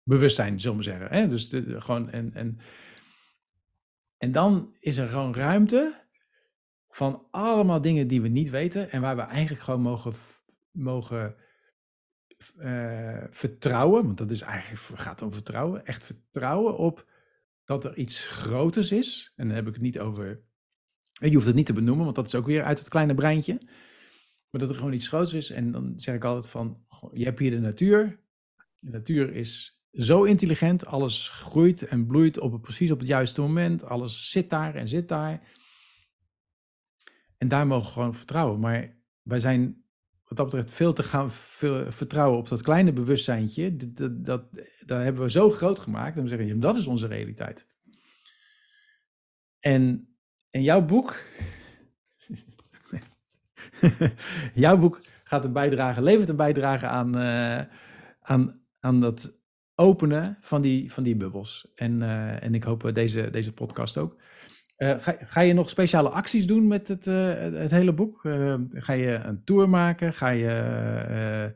bewustzijn, 0.03 0.59
zullen 0.59 0.77
we 0.77 0.83
zeggen. 0.83 1.07
Hè? 1.07 1.27
Dus 1.27 1.53
gewoon, 1.67 2.09
en, 2.09 2.33
en, 2.33 2.59
en 4.17 4.31
dan 4.31 4.75
is 4.79 4.97
er 4.97 5.07
gewoon 5.07 5.35
ruimte 5.35 6.01
van 6.89 7.27
allemaal 7.31 7.81
dingen 7.81 8.07
die 8.07 8.21
we 8.21 8.27
niet 8.27 8.49
weten. 8.49 8.91
En 8.91 9.01
waar 9.01 9.15
we 9.15 9.21
eigenlijk 9.21 9.63
gewoon 9.63 9.81
mogen, 9.81 10.13
mogen 10.71 11.35
uh, 12.57 13.23
vertrouwen. 13.29 14.05
Want 14.05 14.17
dat 14.17 14.31
is 14.31 14.41
eigenlijk, 14.41 15.01
gaat 15.01 15.21
om 15.21 15.33
vertrouwen. 15.33 15.85
Echt 15.85 16.03
vertrouwen 16.03 16.77
op 16.77 17.11
dat 17.65 17.85
er 17.85 17.97
iets 17.97 18.25
groters 18.25 18.91
is. 18.91 19.33
En 19.35 19.47
dan 19.47 19.55
heb 19.55 19.67
ik 19.67 19.73
het 19.73 19.81
niet 19.81 19.99
over 19.99 20.41
Je 21.11 21.33
hoeft 21.33 21.45
het 21.45 21.55
niet 21.55 21.65
te 21.65 21.73
benoemen, 21.73 22.03
want 22.03 22.15
dat 22.15 22.25
is 22.25 22.35
ook 22.35 22.45
weer 22.45 22.63
uit 22.63 22.79
het 22.79 22.89
kleine 22.89 23.13
breintje. 23.13 23.61
Maar 24.49 24.61
dat 24.61 24.69
er 24.69 24.75
gewoon 24.75 24.93
iets 24.93 25.07
groots 25.07 25.33
is. 25.33 25.49
En 25.49 25.71
dan 25.71 25.93
zeg 25.97 26.15
ik 26.15 26.23
altijd 26.23 26.51
van, 26.51 26.85
je 27.11 27.23
hebt 27.23 27.39
hier 27.39 27.51
de 27.51 27.59
natuur. 27.59 28.19
De 28.79 28.91
natuur 28.91 29.35
is 29.35 29.81
zo 29.93 30.23
intelligent. 30.23 30.85
Alles 30.85 31.29
groeit 31.29 31.81
en 31.81 32.05
bloeit 32.05 32.39
op 32.39 32.51
het, 32.51 32.61
precies 32.61 32.91
op 32.91 32.99
het 32.99 33.07
juiste 33.07 33.41
moment. 33.41 33.83
Alles 33.83 34.29
zit 34.29 34.49
daar 34.49 34.75
en 34.75 34.87
zit 34.87 35.07
daar. 35.07 35.41
En 37.37 37.47
daar 37.47 37.67
mogen 37.67 37.85
we 37.85 37.91
gewoon 37.91 38.15
vertrouwen. 38.15 38.59
Maar 38.59 38.97
wij 39.21 39.39
zijn 39.39 39.83
wat 40.23 40.37
dat 40.37 40.45
betreft 40.45 40.77
veel 40.77 40.93
te 40.93 41.03
gaan 41.03 41.31
vertrouwen 41.91 42.39
op 42.39 42.47
dat 42.47 42.61
kleine 42.61 42.93
bewustzijntje. 42.93 43.75
Dat, 43.75 44.25
dat, 44.25 44.53
dat, 44.85 45.01
hebben 45.01 45.23
we 45.23 45.31
zo 45.31 45.49
groot 45.49 45.79
gemaakt. 45.79 46.15
En 46.15 46.23
we 46.23 46.29
zeggen, 46.29 46.59
dat 46.59 46.77
is 46.77 46.87
onze 46.87 47.07
realiteit. 47.07 47.67
En, 49.59 50.15
en 50.49 50.63
jouw 50.63 50.85
boek, 50.85 51.23
jouw 54.53 54.77
boek 54.77 55.01
gaat 55.23 55.45
een 55.45 55.53
bijdrage, 55.53 56.01
levert 56.01 56.29
een 56.29 56.35
bijdrage 56.35 56.87
aan, 56.87 57.17
uh, 57.17 57.61
aan, 58.19 58.61
aan 58.79 59.01
dat 59.01 59.42
openen 59.75 60.37
van 60.41 60.61
die, 60.61 60.93
van 60.93 61.03
die 61.03 61.15
bubbels. 61.15 61.71
En, 61.75 62.01
uh, 62.01 62.43
en 62.43 62.55
ik 62.55 62.63
hoop 62.63 62.91
deze, 62.93 63.29
deze 63.29 63.53
podcast 63.53 63.97
ook. 63.97 64.21
Uh, 64.77 64.95
ga, 64.99 65.15
ga, 65.19 65.41
je 65.41 65.53
nog 65.53 65.69
speciale 65.69 66.09
acties 66.09 66.45
doen 66.45 66.67
met 66.67 66.87
het, 66.87 67.05
het 67.05 67.71
hele 67.71 67.93
boek? 67.93 68.19
ga 68.69 68.93
je 68.93 69.07
een 69.07 69.43
tour 69.43 69.69
maken? 69.69 70.13
Ga 70.13 70.29
je, 70.29 71.55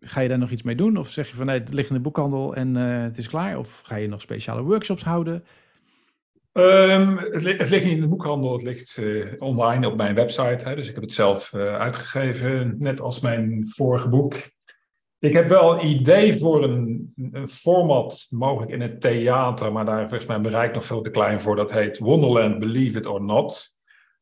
ga 0.00 0.20
je 0.20 0.28
daar 0.28 0.38
nog 0.38 0.50
iets 0.50 0.62
mee 0.62 0.76
doen? 0.76 0.96
Of 0.96 1.08
zeg 1.08 1.28
je 1.28 1.36
van 1.36 1.48
het 1.48 1.72
ligt 1.72 1.88
in 1.88 1.94
de 1.94 2.00
boekhandel 2.00 2.54
en 2.54 2.74
het 2.74 3.18
is 3.18 3.28
klaar? 3.28 3.58
Of 3.58 3.80
ga 3.80 3.96
je 3.96 4.08
nog 4.08 4.20
speciale 4.20 4.62
workshops 4.62 5.02
houden? 5.02 5.44
Um, 6.52 7.18
het, 7.18 7.44
het, 7.44 7.68
ligt 7.68 7.84
niet 7.84 7.94
in 7.94 8.00
de 8.00 8.08
boekhandel, 8.08 8.52
het 8.52 8.62
ligt 8.62 9.00
online 9.38 9.88
op 9.88 9.96
mijn 9.96 10.14
website. 10.14 10.68
Hè, 10.68 10.74
dus 10.74 10.88
ik 10.88 10.94
heb 10.94 11.02
het 11.02 11.12
zelf 11.12 11.54
uitgegeven, 11.54 12.74
net 12.78 13.00
als 13.00 13.20
mijn 13.20 13.68
vorige 13.68 14.08
boek. 14.08 14.34
Ik 15.26 15.32
heb 15.32 15.48
wel 15.48 15.72
een 15.72 15.86
idee 15.86 16.38
voor 16.38 16.64
een, 16.64 17.12
een, 17.32 17.48
format, 17.48 18.26
mogelijk 18.30 18.72
in 18.72 18.80
het 18.80 19.00
theater, 19.00 19.72
maar 19.72 19.84
daar 19.84 20.14
is 20.14 20.26
mijn 20.26 20.42
bereik 20.42 20.74
nog 20.74 20.84
veel 20.84 21.00
te 21.00 21.10
klein 21.10 21.40
voor. 21.40 21.56
Dat 21.56 21.72
heet 21.72 21.98
Wonderland, 21.98 22.58
Believe 22.58 22.98
It 22.98 23.06
or 23.06 23.22
Not. 23.22 23.66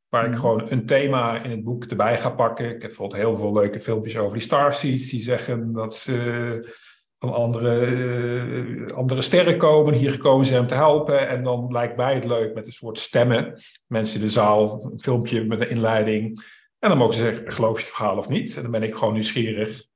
Waar 0.08 0.24
ik 0.24 0.30
mhm. 0.30 0.40
gewoon 0.40 0.70
een 0.70 0.86
thema 0.86 1.42
in 1.42 1.50
het 1.50 1.64
boek 1.64 1.84
erbij 1.84 2.18
ga 2.18 2.30
pakken. 2.30 2.64
Ik 2.64 2.70
heb 2.70 2.80
bijvoorbeeld 2.80 3.20
heel 3.20 3.36
veel 3.36 3.52
leuke 3.52 3.80
filmpjes 3.80 4.16
over 4.16 4.32
die 4.32 4.46
starseeds 4.46 5.10
die 5.10 5.20
zeggen 5.20 5.72
dat 5.72 5.94
ze 5.94 6.74
van 7.18 7.32
andere, 7.32 7.86
uh, 7.86 8.86
andere 8.86 9.22
sterren 9.22 9.56
komen, 9.56 9.94
hier 9.94 10.12
gekomen 10.12 10.46
zijn 10.46 10.60
om 10.60 10.66
te 10.66 10.74
helpen. 10.74 11.28
En 11.28 11.42
dan 11.42 11.72
lijkt 11.72 11.96
mij 11.96 12.14
het 12.14 12.24
leuk 12.24 12.54
met 12.54 12.66
een 12.66 12.72
soort 12.72 12.98
stemmen. 12.98 13.62
Mensen 13.86 14.20
in 14.20 14.26
de 14.26 14.32
zaal, 14.32 14.90
een 14.92 15.00
filmpje 15.00 15.44
met 15.44 15.60
een 15.60 15.70
inleiding. 15.70 16.44
En 16.78 16.88
dan 16.88 16.98
mogen 16.98 17.14
ze 17.14 17.22
zeggen, 17.22 17.52
geloof 17.52 17.78
je 17.78 17.84
het 17.84 17.94
verhaal 17.94 18.16
of 18.16 18.28
niet? 18.28 18.56
En 18.56 18.62
dan 18.62 18.70
ben 18.70 18.82
ik 18.82 18.94
gewoon 18.94 19.12
nieuwsgierig. 19.12 19.92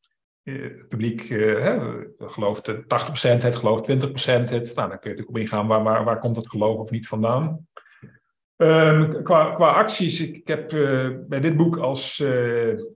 Uh, 0.49 0.63
het 0.63 0.89
publiek 0.89 1.31
uh, 1.31 1.81
gelooft 2.19 2.73
80%, 2.73 2.77
het 3.21 3.57
gelooft 3.57 3.91
20% 3.91 3.95
het. 3.95 4.73
Nou, 4.75 4.89
dan 4.89 4.99
kun 4.99 5.11
je 5.11 5.17
natuurlijk 5.17 5.29
op 5.29 5.39
ingaan, 5.39 5.67
waar, 5.67 5.83
waar, 5.83 6.05
waar 6.05 6.19
komt 6.19 6.37
het 6.37 6.49
geloof 6.49 6.79
of 6.79 6.91
niet 6.91 7.09
vandaan? 7.09 7.67
Um, 8.57 9.23
qua, 9.23 9.55
qua, 9.55 9.71
acties, 9.71 10.21
ik, 10.21 10.37
ik 10.37 10.47
heb 10.47 10.69
bij 11.29 11.41
dit 11.41 11.57
boek 11.57 11.77
als 11.77 12.25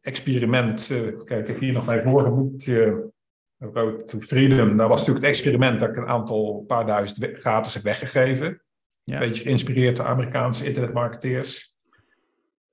experiment, 0.00 0.86
kijk 1.24 1.48
ik 1.48 1.58
hier 1.58 1.72
nog 1.72 1.86
mijn 1.86 2.02
vorige 2.02 2.30
boek, 2.30 2.62
Road 3.58 4.08
to 4.08 4.20
Freedom, 4.20 4.76
dat 4.76 4.88
was 4.88 4.98
natuurlijk 4.98 5.26
het 5.26 5.34
experiment 5.34 5.80
dat 5.80 5.88
ik 5.88 5.96
een 5.96 6.08
aantal 6.08 6.64
paar 6.66 6.86
duizend 6.86 7.28
gratis 7.32 7.74
heb 7.74 7.82
weggegeven. 7.82 8.62
Ja. 9.04 9.14
Een 9.14 9.28
beetje 9.28 9.42
geïnspireerd 9.42 9.96
door 9.96 10.06
Amerikaanse 10.06 10.66
internetmarketeers. 10.66 11.76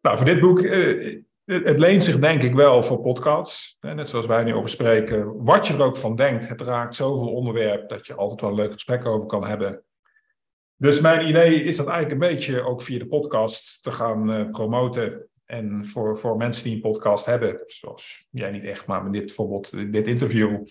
Nou, 0.01 0.17
voor 0.17 0.25
dit 0.25 0.39
boek, 0.39 0.61
eh, 0.61 1.17
het 1.49 1.79
leent 1.79 2.03
zich 2.03 2.19
denk 2.19 2.43
ik 2.43 2.53
wel 2.53 2.83
voor 2.83 3.01
podcasts. 3.01 3.77
Net 3.79 4.09
zoals 4.09 4.25
wij 4.25 4.43
nu 4.43 4.53
over 4.53 4.69
spreken. 4.69 5.43
Wat 5.43 5.67
je 5.67 5.73
er 5.73 5.83
ook 5.83 5.97
van 5.97 6.15
denkt, 6.15 6.47
het 6.47 6.61
raakt 6.61 6.95
zoveel 6.95 7.33
onderwerp 7.33 7.89
dat 7.89 8.07
je 8.07 8.15
altijd 8.15 8.41
wel 8.41 8.49
een 8.49 8.55
leuk 8.55 8.71
gesprek 8.71 9.05
over 9.05 9.27
kan 9.27 9.47
hebben. 9.47 9.83
Dus 10.75 10.99
mijn 10.99 11.27
idee 11.27 11.63
is 11.63 11.77
dat 11.77 11.87
eigenlijk 11.87 12.21
een 12.21 12.29
beetje 12.29 12.61
ook 12.61 12.81
via 12.81 12.99
de 12.99 13.07
podcast 13.07 13.83
te 13.83 13.91
gaan 13.91 14.31
uh, 14.31 14.49
promoten. 14.49 15.29
En 15.45 15.85
voor, 15.85 16.17
voor 16.17 16.37
mensen 16.37 16.63
die 16.63 16.75
een 16.75 16.81
podcast 16.81 17.25
hebben, 17.25 17.63
zoals 17.65 18.27
jij 18.31 18.51
niet 18.51 18.63
echt, 18.63 18.85
maar 18.85 19.03
met 19.03 19.13
dit 19.13 19.25
bijvoorbeeld, 19.25 19.93
dit 19.93 20.07
interview, 20.07 20.65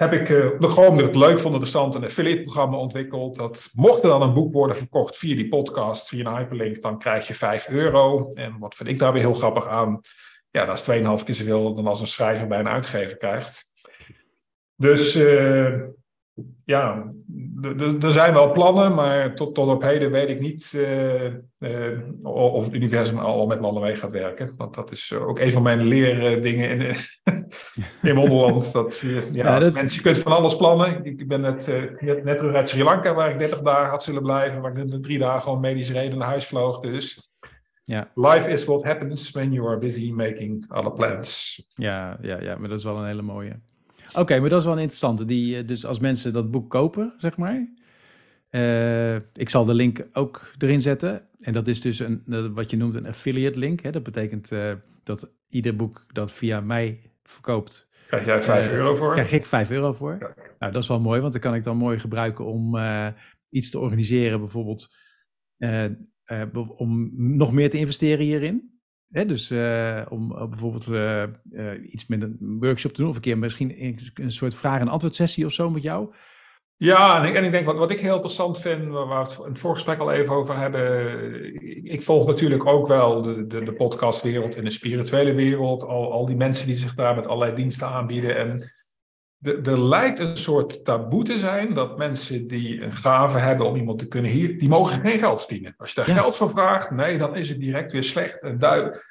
heb 0.00 0.12
ik 0.12 0.28
uh, 0.28 0.46
gewoon 0.58 0.90
dat 0.90 0.98
ik 0.98 1.06
het 1.06 1.16
leuk 1.16 1.40
vond, 1.40 1.52
interessant, 1.52 1.94
een 1.94 2.04
affiliate-programma 2.04 2.76
ontwikkeld. 2.76 3.36
Dat 3.36 3.70
mocht 3.74 4.02
er 4.02 4.08
dan 4.08 4.22
een 4.22 4.34
boek 4.34 4.52
worden 4.52 4.76
verkocht 4.76 5.16
via 5.16 5.34
die 5.34 5.48
podcast, 5.48 6.08
via 6.08 6.26
een 6.26 6.36
hyperlink, 6.36 6.82
dan 6.82 6.98
krijg 6.98 7.26
je 7.26 7.34
5 7.34 7.68
euro. 7.68 8.30
En 8.32 8.58
wat 8.58 8.74
vind 8.74 8.88
ik 8.88 8.98
daar 8.98 9.12
weer 9.12 9.22
heel 9.22 9.34
grappig 9.34 9.68
aan? 9.68 10.00
Ja, 10.50 10.64
dat 10.64 10.88
is 10.88 11.02
2,5 11.20 11.24
keer 11.24 11.34
zoveel 11.34 11.74
dan 11.74 11.86
als 11.86 12.00
een 12.00 12.06
schrijver 12.06 12.46
bij 12.46 12.58
een 12.58 12.68
uitgever 12.68 13.16
krijgt. 13.16 13.72
Dus 14.76 15.16
uh, 15.16 15.82
ja, 16.64 17.12
er 18.00 18.12
zijn 18.12 18.32
wel 18.32 18.52
plannen, 18.52 18.94
maar 18.94 19.34
tot, 19.34 19.54
tot 19.54 19.68
op 19.68 19.82
heden 19.82 20.10
weet 20.10 20.28
ik 20.28 20.40
niet 20.40 20.72
uh, 20.76 21.24
uh, 21.58 21.98
of 22.22 22.64
het 22.64 22.74
universum 22.74 23.18
al 23.18 23.46
met 23.46 23.60
mannen 23.60 23.82
mee 23.82 23.96
gaat 23.96 24.12
werken. 24.12 24.54
Want 24.56 24.74
dat 24.74 24.90
is 24.90 25.12
ook 25.12 25.38
een 25.38 25.50
van 25.50 25.62
mijn 25.62 25.82
leerdingen 25.82 26.70
in, 26.70 26.96
in 28.10 28.14
Wonderland. 28.14 28.72
Dat, 28.72 28.98
ja, 28.98 29.20
ja 29.32 29.58
dat... 29.58 29.74
mensen, 29.74 29.96
je 29.96 30.02
kunt 30.02 30.18
van 30.18 30.32
alles 30.32 30.56
plannen. 30.56 31.04
Ik 31.04 31.28
ben 31.28 31.40
net, 31.40 31.66
net, 32.00 32.24
net, 32.24 32.36
terug 32.36 32.54
uit 32.54 32.68
Sri 32.68 32.82
Lanka, 32.82 33.14
waar 33.14 33.30
ik 33.30 33.38
30 33.38 33.60
dagen 33.60 33.90
had 33.90 34.02
zullen 34.02 34.22
blijven. 34.22 34.60
Waar 34.60 34.76
ik 34.76 35.02
drie 35.02 35.18
dagen 35.18 35.52
om 35.52 35.60
medisch 35.60 35.92
reden 35.92 36.18
naar 36.18 36.28
huis 36.28 36.46
vloog. 36.46 36.80
Dus 36.80 37.30
ja. 37.84 38.10
life 38.14 38.50
is 38.50 38.64
what 38.64 38.84
happens 38.84 39.30
when 39.30 39.52
you 39.52 39.66
are 39.68 39.78
busy 39.78 40.12
making 40.12 40.64
other 40.72 40.92
plans. 40.92 41.58
Ja, 41.74 42.18
ja, 42.20 42.40
ja, 42.40 42.56
maar 42.56 42.68
dat 42.68 42.78
is 42.78 42.84
wel 42.84 42.98
een 42.98 43.06
hele 43.06 43.22
mooie. 43.22 43.60
Oké, 44.14 44.40
maar 44.40 44.48
dat 44.48 44.58
is 44.58 44.64
wel 44.64 44.74
een 44.74 44.80
interessante. 44.80 45.24
Die, 45.24 45.56
eh, 45.56 45.66
dus 45.66 45.86
als 45.86 45.98
mensen 45.98 46.32
dat 46.32 46.50
boek 46.50 46.70
kopen, 46.70 47.14
zeg 47.16 47.36
maar. 47.36 47.78
Uh, 48.50 49.14
ik 49.14 49.48
zal 49.48 49.64
de 49.64 49.74
link 49.74 50.06
ook 50.12 50.52
erin 50.58 50.80
zetten. 50.80 51.26
En 51.38 51.52
dat 51.52 51.68
is 51.68 51.80
dus 51.80 51.98
een, 51.98 52.22
wat 52.54 52.70
je 52.70 52.76
noemt 52.76 52.94
een 52.94 53.06
affiliate 53.06 53.58
link. 53.58 53.80
Hè? 53.80 53.90
Dat 53.90 54.02
betekent 54.02 54.50
uh, 54.50 54.72
dat 55.02 55.32
ieder 55.48 55.76
boek 55.76 56.04
dat 56.12 56.32
via 56.32 56.60
mij 56.60 57.12
verkoopt. 57.22 57.88
Krijg 58.06 58.24
jij 58.24 58.40
5 58.40 58.66
uh, 58.66 58.72
euro 58.72 58.94
voor? 58.94 59.12
Krijg 59.12 59.32
ik 59.32 59.46
5 59.46 59.70
euro 59.70 59.92
voor. 59.92 60.16
Ja. 60.20 60.34
Nou, 60.58 60.72
dat 60.72 60.82
is 60.82 60.88
wel 60.88 61.00
mooi, 61.00 61.20
want 61.20 61.32
dan 61.32 61.42
kan 61.42 61.54
ik 61.54 61.64
dan 61.64 61.76
mooi 61.76 61.98
gebruiken 61.98 62.44
om 62.44 62.78
iets 63.50 63.70
te 63.70 63.78
organiseren, 63.78 64.38
bijvoorbeeld. 64.38 64.88
om 66.76 67.10
nog 67.36 67.52
meer 67.52 67.70
te 67.70 67.78
investeren 67.78 68.24
hierin. 68.24 68.79
Dus 69.10 69.50
uh, 69.50 70.02
om 70.08 70.32
uh, 70.32 70.46
bijvoorbeeld 70.46 70.88
uh, 70.88 71.24
iets 71.86 72.06
met 72.06 72.22
een 72.22 72.56
workshop 72.60 72.92
te 72.92 73.00
doen, 73.00 73.10
of 73.10 73.16
een 73.16 73.22
keer 73.22 73.38
misschien 73.38 73.98
een, 74.14 74.32
soort 74.32 74.54
vraag- 74.54 74.80
en 74.80 74.88
antwoord 74.88 75.14
sessie 75.14 75.46
of 75.46 75.52
zo 75.52 75.70
met 75.70 75.82
jou. 75.82 76.14
Ja, 76.76 77.22
en 77.22 77.28
ik, 77.28 77.34
en 77.34 77.44
ik 77.44 77.50
denk 77.50 77.66
wat, 77.66 77.76
wat 77.76 77.90
ik 77.90 78.00
heel 78.00 78.12
interessant 78.12 78.60
vind, 78.60 78.88
waar 78.88 79.08
we 79.08 79.14
het 79.14 79.40
in 79.46 79.56
voorgesprek 79.56 79.98
al 79.98 80.12
even 80.12 80.34
over 80.34 80.56
hebben. 80.56 81.84
Ik 81.84 82.02
volg 82.02 82.26
natuurlijk 82.26 82.66
ook 82.66 82.86
wel 82.86 83.22
de, 83.22 83.46
de, 83.46 83.62
de 83.62 83.72
podcastwereld 83.72 84.54
en 84.54 84.64
de 84.64 84.70
spirituele 84.70 85.34
wereld. 85.34 85.82
Al, 85.82 86.12
al 86.12 86.26
die 86.26 86.36
mensen 86.36 86.66
die 86.66 86.76
zich 86.76 86.94
daar 86.94 87.14
met 87.14 87.26
allerlei 87.26 87.54
diensten 87.54 87.88
aanbieden. 87.88 88.36
En 88.36 88.70
er 89.42 89.80
lijkt 89.80 90.18
een 90.18 90.36
soort 90.36 90.84
taboe 90.84 91.24
te 91.24 91.38
zijn 91.38 91.74
dat 91.74 91.98
mensen 91.98 92.46
die 92.46 92.82
een 92.82 92.92
gave 92.92 93.38
hebben 93.38 93.66
om 93.66 93.76
iemand 93.76 93.98
te 93.98 94.08
kunnen 94.08 94.30
hier, 94.30 94.58
die 94.58 94.68
mogen 94.68 95.00
geen 95.00 95.18
geld 95.18 95.40
verdienen. 95.40 95.74
Als 95.76 95.92
je 95.92 96.04
daar 96.04 96.14
geld 96.14 96.36
voor 96.36 96.50
vraagt, 96.50 96.90
nee, 96.90 97.18
dan 97.18 97.36
is 97.36 97.48
het 97.48 97.58
direct 97.58 97.92
weer 97.92 98.04
slecht 98.04 98.40
en 98.40 98.58
duidelijk. 98.58 99.08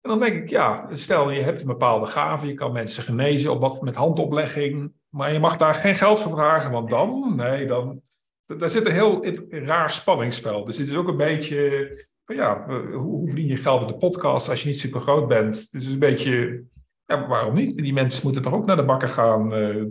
En 0.00 0.10
dan 0.10 0.20
denk 0.20 0.34
ik, 0.34 0.48
ja, 0.48 0.88
stel 0.90 1.30
je 1.30 1.42
hebt 1.42 1.60
een 1.60 1.66
bepaalde 1.66 2.06
gave, 2.06 2.46
je 2.46 2.54
kan 2.54 2.72
mensen 2.72 3.02
genezen 3.02 3.52
op 3.52 3.60
wat 3.60 3.82
met 3.82 3.94
handoplegging, 3.94 4.92
maar 5.08 5.32
je 5.32 5.38
mag 5.40 5.56
daar 5.56 5.74
geen 5.74 5.94
geld 5.94 6.20
voor 6.20 6.32
vragen, 6.32 6.70
want 6.70 6.90
dan, 6.90 7.36
nee, 7.36 7.66
dan, 7.66 8.00
daar 8.46 8.70
zit 8.70 8.86
een 8.86 8.92
heel 8.92 9.26
raar 9.48 9.92
spanningsveld. 9.92 10.66
Dus 10.66 10.78
het 10.78 10.88
is 10.88 10.96
ook 10.96 11.08
een 11.08 11.16
beetje, 11.16 11.90
van 12.24 12.36
ja, 12.36 12.64
hoe, 12.66 12.94
hoe 12.94 13.26
verdien 13.28 13.46
je 13.46 13.56
geld 13.56 13.80
met 13.80 13.88
de 13.88 13.96
podcast 13.96 14.48
als 14.48 14.62
je 14.62 14.68
niet 14.68 14.80
super 14.80 15.00
groot 15.00 15.28
bent? 15.28 15.54
Dus 15.54 15.72
het 15.72 15.82
is 15.82 15.92
een 15.92 15.98
beetje 15.98 16.64
ja, 17.06 17.26
waarom 17.26 17.54
niet? 17.54 17.76
Die 17.76 17.92
mensen 17.92 18.24
moeten 18.24 18.42
toch 18.42 18.52
ook 18.52 18.66
naar 18.66 18.76
de 18.76 18.84
bakken 18.84 19.08
gaan? 19.08 19.54
Uh, 19.54 19.84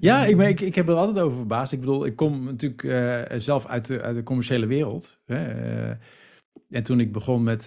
ja, 0.00 0.24
ik, 0.24 0.36
ben, 0.36 0.48
ik, 0.48 0.60
ik 0.60 0.74
heb 0.74 0.88
er 0.88 0.94
altijd 0.94 1.24
over 1.24 1.36
verbaasd. 1.36 1.72
Ik 1.72 1.80
bedoel, 1.80 2.06
ik 2.06 2.16
kom 2.16 2.44
natuurlijk 2.44 2.82
uh, 2.82 3.38
zelf 3.38 3.66
uit 3.66 3.86
de, 3.86 4.02
uit 4.02 4.16
de 4.16 4.22
commerciële 4.22 4.66
wereld. 4.66 5.20
Hè? 5.24 5.54
Uh, 5.88 5.94
en 6.70 6.82
toen 6.82 7.00
ik 7.00 7.12
begon 7.12 7.42
met, 7.42 7.66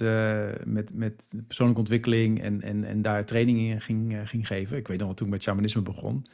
met, 0.64 0.94
met 0.94 1.28
persoonlijke 1.48 1.82
ontwikkeling 1.82 2.42
en, 2.42 2.62
en, 2.62 2.84
en 2.84 3.02
daar 3.02 3.26
trainingen 3.26 3.82
ging, 3.82 4.30
ging 4.30 4.48
geven. 4.48 4.78
Ik 4.78 4.88
weet 4.88 4.98
nog 4.98 5.08
wel 5.08 5.16
toen 5.16 5.28
ik 5.28 5.34
met 5.34 5.44
shamanisme 5.44 5.82
begon. 5.82 6.26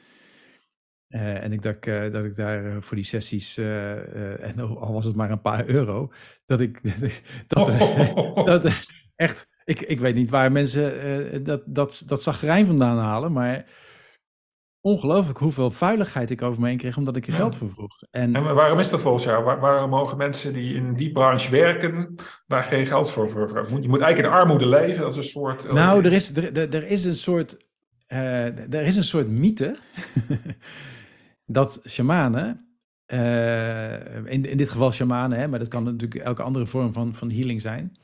en 1.07 1.51
ik 1.51 1.61
dacht 1.61 1.85
dat 1.85 2.25
ik 2.25 2.35
daar 2.35 2.81
voor 2.81 2.95
die 2.95 3.05
sessies, 3.05 3.57
en 3.57 4.59
al 4.59 4.93
was 4.93 5.05
het 5.05 5.15
maar 5.15 5.31
een 5.31 5.41
paar 5.41 5.67
euro, 5.67 6.11
dat 6.45 6.59
ik 6.59 6.81
dat, 7.47 7.65
dat 8.51 8.87
echt 9.15 9.52
ik, 9.65 9.81
ik 9.81 9.99
weet 9.99 10.15
niet 10.15 10.29
waar 10.29 10.51
mensen 10.51 11.05
uh, 11.05 11.45
dat, 11.45 11.61
dat, 11.65 12.03
dat 12.05 12.21
zagrijn 12.21 12.65
vandaan 12.65 12.97
halen, 12.97 13.31
maar 13.31 13.65
ongelooflijk 14.81 15.39
hoeveel 15.39 15.71
vuiligheid 15.71 16.31
ik 16.31 16.41
over 16.41 16.61
me 16.61 16.67
heen 16.67 16.77
kreeg 16.77 16.97
omdat 16.97 17.15
ik 17.15 17.27
er 17.27 17.33
geld 17.33 17.55
voor 17.55 17.69
vroeg. 17.69 18.03
En, 18.11 18.35
En 18.35 18.55
waarom 18.55 18.79
is 18.79 18.89
dat 18.89 19.01
volgens 19.01 19.23
jou? 19.23 19.43
Waar, 19.43 19.59
waarom 19.59 19.89
mogen 19.89 20.17
mensen 20.17 20.53
die 20.53 20.75
in 20.75 20.93
die 20.93 21.11
branche 21.11 21.51
werken 21.51 22.15
daar 22.47 22.63
geen 22.63 22.85
geld 22.85 23.09
voor 23.11 23.29
voor 23.29 23.49
vragen? 23.49 23.81
Je 23.81 23.89
moet 23.89 23.99
eigenlijk 24.01 24.33
in 24.33 24.39
armoede 24.39 24.67
leven, 24.67 25.07
is 25.07 25.17
een 25.17 25.23
soort... 25.23 25.71
nou, 25.71 26.05
er 26.05 26.13
is, 26.13 26.35
er, 26.35 26.57
er, 26.57 26.73
er 26.73 26.87
is 26.87 27.05
een 27.05 27.15
soort, 27.15 27.69
eh, 28.07 28.73
er 28.73 28.83
is 28.83 28.95
een 28.95 29.03
soort 29.03 29.27
mythe 29.27 29.75
dat 31.45 31.81
shamanen, 31.87 32.67
eh, 33.05 34.15
in, 34.15 34.45
in 34.45 34.57
dit 34.57 34.69
geval 34.69 34.91
shamanen, 34.91 35.39
hè, 35.39 35.47
maar 35.47 35.59
dat 35.59 35.67
kan 35.67 35.83
natuurlijk 35.83 36.21
elke 36.21 36.43
andere 36.43 36.67
vorm 36.67 36.93
van, 36.93 37.15
van 37.15 37.31
healing 37.31 37.61
zijn, 37.61 37.97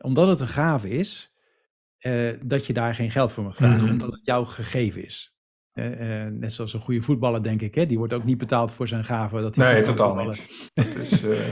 omdat 0.00 0.28
het 0.28 0.40
een 0.40 0.48
gave 0.48 0.88
is, 0.90 1.32
eh, 1.98 2.32
dat 2.42 2.66
je 2.66 2.72
daar 2.72 2.94
geen 2.94 3.10
geld 3.10 3.32
voor 3.32 3.44
mag 3.44 3.56
vragen, 3.56 3.82
Mhm. 3.82 3.92
omdat 3.92 4.10
het 4.12 4.24
jou 4.24 4.46
gegeven 4.46 5.04
is. 5.04 5.36
Eh, 5.72 6.24
eh, 6.24 6.32
net 6.32 6.52
zoals 6.52 6.72
een 6.74 6.80
goede 6.80 7.02
voetballer, 7.02 7.42
denk 7.42 7.62
ik. 7.62 7.74
Hè? 7.74 7.86
Die 7.86 7.98
wordt 7.98 8.12
ook 8.12 8.24
niet 8.24 8.38
betaald 8.38 8.72
voor 8.72 8.88
zijn 8.88 9.04
gave. 9.04 9.40
Dat 9.40 9.56
hij 9.56 9.72
Nee, 9.72 9.82
totaal 9.82 10.14
niet. 10.14 10.70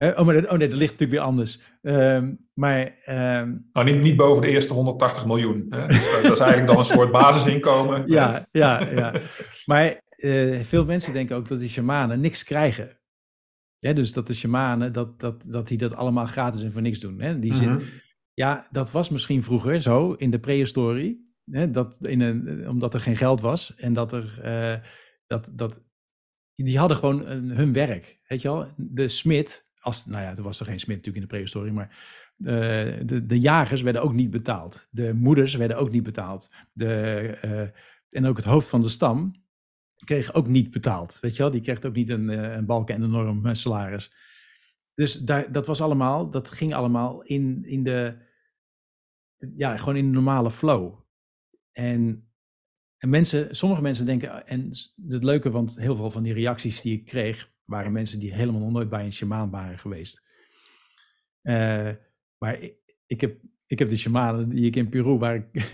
Eh, 0.00 0.18
oh, 0.18 0.26
maar 0.26 0.34
dat, 0.34 0.48
oh 0.50 0.58
nee, 0.58 0.68
dat 0.68 0.78
ligt 0.78 0.90
natuurlijk 0.92 1.18
weer 1.20 1.28
anders. 1.28 1.58
Ehm, 1.82 2.34
maar 2.54 2.94
nou, 3.72 3.84
niet, 3.84 4.00
niet 4.00 4.16
boven 4.16 4.42
de 4.42 4.48
eerste 4.48 4.72
180 4.72 5.26
miljoen. 5.26 5.66
Hè? 5.70 5.86
Dus, 5.86 6.12
dat 6.22 6.32
is 6.32 6.38
eigenlijk 6.40 6.66
dan 6.66 6.78
een 6.78 6.84
soort 6.84 7.10
basisinkomen. 7.10 8.04
ja, 8.10 8.46
ja, 8.50 8.80
ja. 8.90 9.14
Maar 9.64 10.00
veel 10.62 10.84
mensen 10.84 11.12
denken 11.12 11.36
ook 11.36 11.48
dat 11.48 11.58
die 11.58 11.68
shamanen 11.68 12.20
niks 12.20 12.44
krijgen. 12.44 12.99
Ja, 13.80 13.92
dus 13.92 14.12
dat 14.12 14.26
de 14.26 14.34
shamanen, 14.34 14.92
dat, 14.92 15.20
dat, 15.20 15.44
dat 15.48 15.68
die 15.68 15.78
dat 15.78 15.94
allemaal 15.94 16.26
gratis 16.26 16.62
en 16.62 16.72
voor 16.72 16.82
niks 16.82 17.00
doen. 17.00 17.20
Hè? 17.20 17.38
Die 17.38 17.54
zin, 17.54 17.68
Mhm. 17.72 17.84
Ja, 18.34 18.66
dat 18.70 18.90
was 18.90 19.08
misschien 19.08 19.42
vroeger 19.42 19.80
zo 19.80 20.12
in 20.12 20.30
de 20.30 20.38
prehistorie. 20.40 21.34
Hè, 21.50 21.70
dat 21.70 22.06
in 22.06 22.20
een, 22.20 22.68
omdat 22.68 22.94
er 22.94 23.00
geen 23.00 23.16
geld 23.16 23.40
was 23.40 23.74
en 23.76 23.92
dat 23.92 24.12
er. 24.12 24.40
eh, 24.42 24.76
dat, 25.26 25.50
dat, 25.54 25.80
die 26.54 26.78
hadden 26.78 26.96
gewoon 26.96 27.26
een, 27.26 27.50
hun 27.50 27.72
werk. 27.72 28.20
Weet 28.28 28.42
je 28.42 28.48
wel? 28.48 28.68
De 28.76 29.08
smid, 29.08 29.70
als, 29.80 30.06
nou 30.06 30.22
ja, 30.22 30.36
er 30.36 30.42
was 30.42 30.60
er 30.60 30.66
geen 30.66 30.80
smid 30.80 30.96
natuurlijk 30.96 31.24
in 31.24 31.28
de 31.30 31.34
prehistorie, 31.34 31.72
maar. 31.72 31.88
eh, 32.38 33.00
de, 33.06 33.26
de 33.26 33.40
jagers 33.40 33.82
werden 33.82 34.02
ook 34.02 34.12
niet 34.12 34.30
betaald. 34.30 34.88
De 34.90 35.14
moeders 35.14 35.54
werden 35.54 35.76
ook 35.78 35.90
niet 35.90 36.02
betaald. 36.02 36.50
De, 36.72 36.94
eh, 37.40 37.60
en 38.08 38.26
ook 38.26 38.36
het 38.36 38.46
hoofd 38.46 38.68
van 38.68 38.82
de 38.82 38.88
stam 38.88 39.34
kreeg 40.04 40.34
ook 40.34 40.46
niet 40.46 40.70
betaald. 40.70 41.20
Weet 41.20 41.36
je 41.36 41.42
wel? 41.42 41.50
Die 41.52 41.60
kreeg 41.60 41.82
ook 41.84 41.94
niet 41.94 42.08
een, 42.08 42.30
eh, 42.30 42.52
een 42.52 42.66
balken 42.66 42.94
en 42.94 43.02
een 43.02 43.10
norm 43.10 43.46
eh, 43.46 43.54
salaris. 43.54 44.12
Dus 44.94 45.14
daar, 45.18 45.52
dat 45.52 45.66
was 45.66 45.80
allemaal, 45.80 46.30
dat 46.30 46.50
ging 46.50 46.74
allemaal 46.74 47.22
in, 47.22 47.64
in 47.64 47.82
de, 47.84 48.16
ja, 49.54 49.76
gewoon 49.76 49.96
in 49.96 50.04
de 50.06 50.12
normale 50.12 50.50
flow. 50.50 51.00
En, 51.72 52.28
en 52.98 53.08
mensen, 53.08 53.56
sommige 53.56 53.82
mensen 53.82 54.06
denken, 54.06 54.46
en 54.46 54.74
s- 54.74 54.94
het 55.06 55.24
leuke, 55.24 55.50
want 55.50 55.76
heel 55.78 55.96
veel 55.96 56.10
van 56.10 56.22
die 56.22 56.32
reacties 56.32 56.80
die 56.80 56.98
ik 56.98 57.04
kreeg, 57.04 57.52
waren 57.64 57.92
mensen 57.92 58.18
die 58.18 58.34
helemaal 58.34 58.60
nog 58.60 58.70
nooit 58.72 58.88
bij 58.88 59.04
een 59.04 59.12
shamaan 59.12 59.50
waren 59.50 59.78
geweest. 59.78 60.34
Eh, 61.42 61.90
maar 62.38 62.58
ik, 62.58 62.74
ik, 63.06 63.20
heb, 63.20 63.40
ik 63.66 63.78
heb 63.78 63.88
de 63.88 63.96
shamanen 63.96 64.48
die 64.48 64.66
ik 64.66 64.76
in 64.76 64.88
Peru, 64.88 65.16
waar 65.18 65.34
ik 65.34 65.46
eh, 65.52 65.64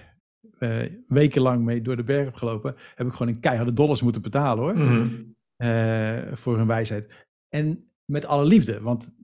wekenlang 1.08 1.64
mee 1.64 1.82
door 1.82 1.96
de 1.96 2.04
berg 2.04 2.24
heb 2.24 2.34
gelopen, 2.34 2.74
heb 2.94 3.06
ik 3.06 3.12
gewoon 3.12 3.34
een 3.34 3.40
keiharde 3.40 3.72
dollars 3.72 4.02
moeten 4.02 4.22
betalen 4.22 4.64
hoor 4.64 4.76
Mhm. 4.76 5.08
eh, 5.56 6.32
voor 6.32 6.56
hun 6.56 6.66
wijsheid. 6.66 7.26
En 7.48 7.90
met 8.04 8.24
alle 8.26 8.44
liefde, 8.44 8.80
want 8.80 9.14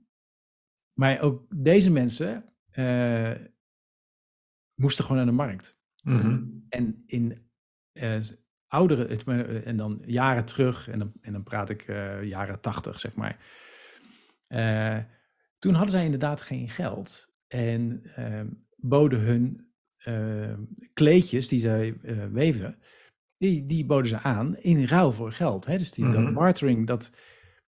maar 0.93 1.21
ook 1.21 1.45
deze 1.55 1.91
mensen 1.91 2.45
eh, 2.71 3.31
moesten 4.81 5.03
gewoon 5.03 5.17
naar 5.17 5.25
de 5.31 5.37
markt. 5.37 5.77
Mhm. 6.03 6.43
En 6.69 7.03
in 7.05 7.37
eh, 7.91 8.19
oudere, 8.67 9.07
het- 9.07 9.23
eh, 9.23 9.67
en 9.67 9.75
dan 9.77 10.01
jaren 10.05 10.45
terug, 10.45 10.87
en 10.89 10.99
dan, 10.99 11.11
en 11.21 11.31
dan 11.33 11.43
praat 11.43 11.69
ik 11.69 11.81
eh, 11.81 12.23
jaren 12.23 12.59
tachtig, 12.59 12.99
zeg 12.99 13.15
maar. 13.15 13.37
eh, 14.47 14.97
toen 15.59 15.73
hadden 15.73 15.91
zij 15.91 16.05
inderdaad 16.05 16.41
geen 16.41 16.69
geld 16.69 17.33
en 17.47 18.01
eh, 18.15 18.41
boden 18.75 19.19
hun 19.19 19.72
eh, 20.03 20.53
kleedjes 20.93 21.47
die 21.47 21.59
zij 21.59 21.97
eh, 22.03 22.25
weven, 22.25 22.79
die, 23.37 23.65
die 23.65 23.85
boden 23.85 24.07
ze 24.07 24.19
aan 24.19 24.57
in 24.57 24.85
ruil 24.85 25.11
voor 25.11 25.31
geld. 25.31 25.65
Hè? 25.65 25.77
Dus 25.77 25.91
die, 25.91 26.09
dat 26.09 26.21
Mhm. 26.23 26.33
bartering, 26.33 26.87
dat, 26.87 27.11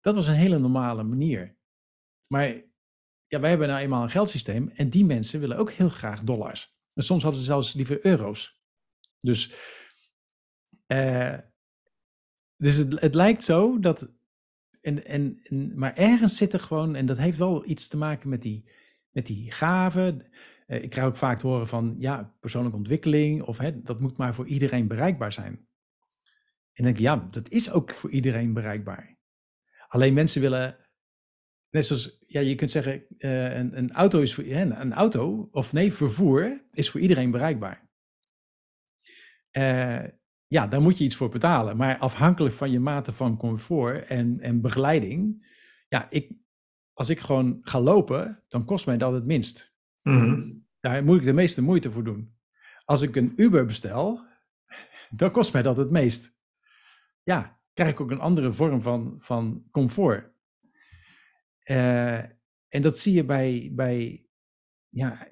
dat 0.02 0.16
was 0.16 0.28
een 0.28 0.34
hele 0.34 0.60
normale 0.60 1.04
manier. 1.04 1.56
Maar 2.28 2.48
ja, 3.28 3.40
wij 3.40 3.50
hebben 3.50 3.68
nou 3.68 3.80
eenmaal 3.80 4.04
een 4.04 4.10
geldsysteem 4.10 4.70
en 4.76 4.90
die 4.90 5.06
mensen 5.06 5.40
willen 5.40 5.58
ook 5.58 5.72
heel 5.72 5.90
graag 5.90 6.22
dollars. 6.24 6.76
En 6.94 7.04
soms 7.04 7.24
hadden 7.24 7.42
ze 7.42 7.46
zelfs 7.48 7.74
liever 7.74 8.06
euro's. 8.06 8.62
Dus, 9.22 9.54
eh, 10.86 11.38
dus 12.58 12.76
het, 12.76 13.00
het 13.00 13.16
lijkt 13.16 13.44
zo 13.44 13.80
dat. 13.80 14.12
En, 14.82 15.06
en, 15.06 15.40
en, 15.44 15.78
maar 15.78 15.94
ergens 15.96 16.38
zit 16.38 16.54
er 16.54 16.60
gewoon, 16.60 16.96
en 16.96 17.06
dat 17.06 17.18
heeft 17.18 17.38
wel 17.38 17.70
iets 17.70 17.88
te 17.88 17.98
maken 17.98 18.30
met 18.30 18.42
die, 18.42 18.70
met 19.12 19.26
die 19.26 19.52
gaven. 19.52 20.32
Eh, 20.74 20.84
ik 20.84 20.90
krijg 20.90 21.08
ook 21.08 21.18
vaak 21.18 21.40
te 21.40 21.48
horen 21.48 21.68
van 21.68 21.96
ja, 22.00 22.36
persoonlijke 22.40 22.78
ontwikkeling, 22.78 23.42
of 23.42 23.58
hè, 23.58 23.82
dat 23.82 24.00
moet 24.00 24.18
maar 24.18 24.36
voor 24.36 24.48
iedereen 24.48 24.88
bereikbaar 24.88 25.34
zijn. 25.34 25.54
En 25.54 26.84
dan 26.84 26.86
denk 26.86 26.98
ik, 26.98 27.04
ja, 27.04 27.28
dat 27.32 27.50
is 27.50 27.72
ook 27.72 27.94
voor 27.94 28.10
iedereen 28.10 28.54
bereikbaar. 28.54 29.18
Alleen 29.88 30.14
mensen 30.14 30.42
willen, 30.42 30.78
net 31.70 31.86
zoals, 31.86 32.24
ja, 32.28 32.40
je 32.40 32.56
kunt 32.56 32.72
zeggen, 32.72 33.06
eh, 33.18 33.56
een, 33.56 33.78
een 33.78 33.92
auto 33.92 34.22
is 34.22 34.34
voor, 34.34 34.44
hè, 34.44 34.62
een 34.62 34.94
auto, 34.94 35.50
of 35.52 35.74
nee, 35.74 35.94
vervoer 35.94 36.64
is 36.72 36.90
voor 36.90 37.00
iedereen 37.00 37.32
bereikbaar. 37.32 37.90
Eh, 39.52 40.04
ja, 40.48 40.68
daar 40.68 40.82
moet 40.82 40.98
je 40.98 41.04
iets 41.04 41.16
voor 41.16 41.30
betalen. 41.30 41.78
Maar 41.78 41.98
afhankelijk 41.98 42.56
van 42.56 42.72
je 42.72 42.80
mate 42.80 43.12
van 43.12 43.38
comfort 43.38 44.08
en, 44.08 44.40
en 44.40 44.62
begeleiding, 44.62 45.48
ja, 45.88 46.10
ik, 46.10 46.32
als 46.94 47.10
ik 47.10 47.20
gewoon 47.20 47.60
ga 47.62 47.82
lopen, 47.82 48.44
dan 48.48 48.66
kost 48.66 48.86
mij 48.86 48.98
dat 48.98 49.14
het 49.14 49.26
minst. 49.26 49.74
Mhm. 50.02 50.63
Daar 50.84 51.04
moet 51.04 51.18
ik 51.18 51.24
de 51.24 51.34
meeste 51.34 51.62
moeite 51.62 51.92
voor 51.92 52.04
doen. 52.04 52.36
Als 52.86 53.02
ik 53.02 53.16
een 53.16 53.34
Uber 53.36 53.66
bestel, 53.66 54.26
dan 55.10 55.32
kost 55.32 55.54
mij 55.54 55.62
dat 55.62 55.78
het 55.78 55.90
meest. 55.92 56.36
Ja, 57.22 57.60
krijg 57.74 57.92
ik 57.92 58.00
ook 58.00 58.12
een 58.12 58.20
andere 58.20 58.54
vorm 58.54 58.82
van, 58.82 59.16
van 59.20 59.68
comfort. 59.72 60.32
Eh, 61.60 62.18
en 62.68 62.82
dat 62.82 62.98
zie 62.98 63.14
je 63.14 63.26
bij, 63.26 63.72
bij 63.74 64.26
ja, 64.90 65.28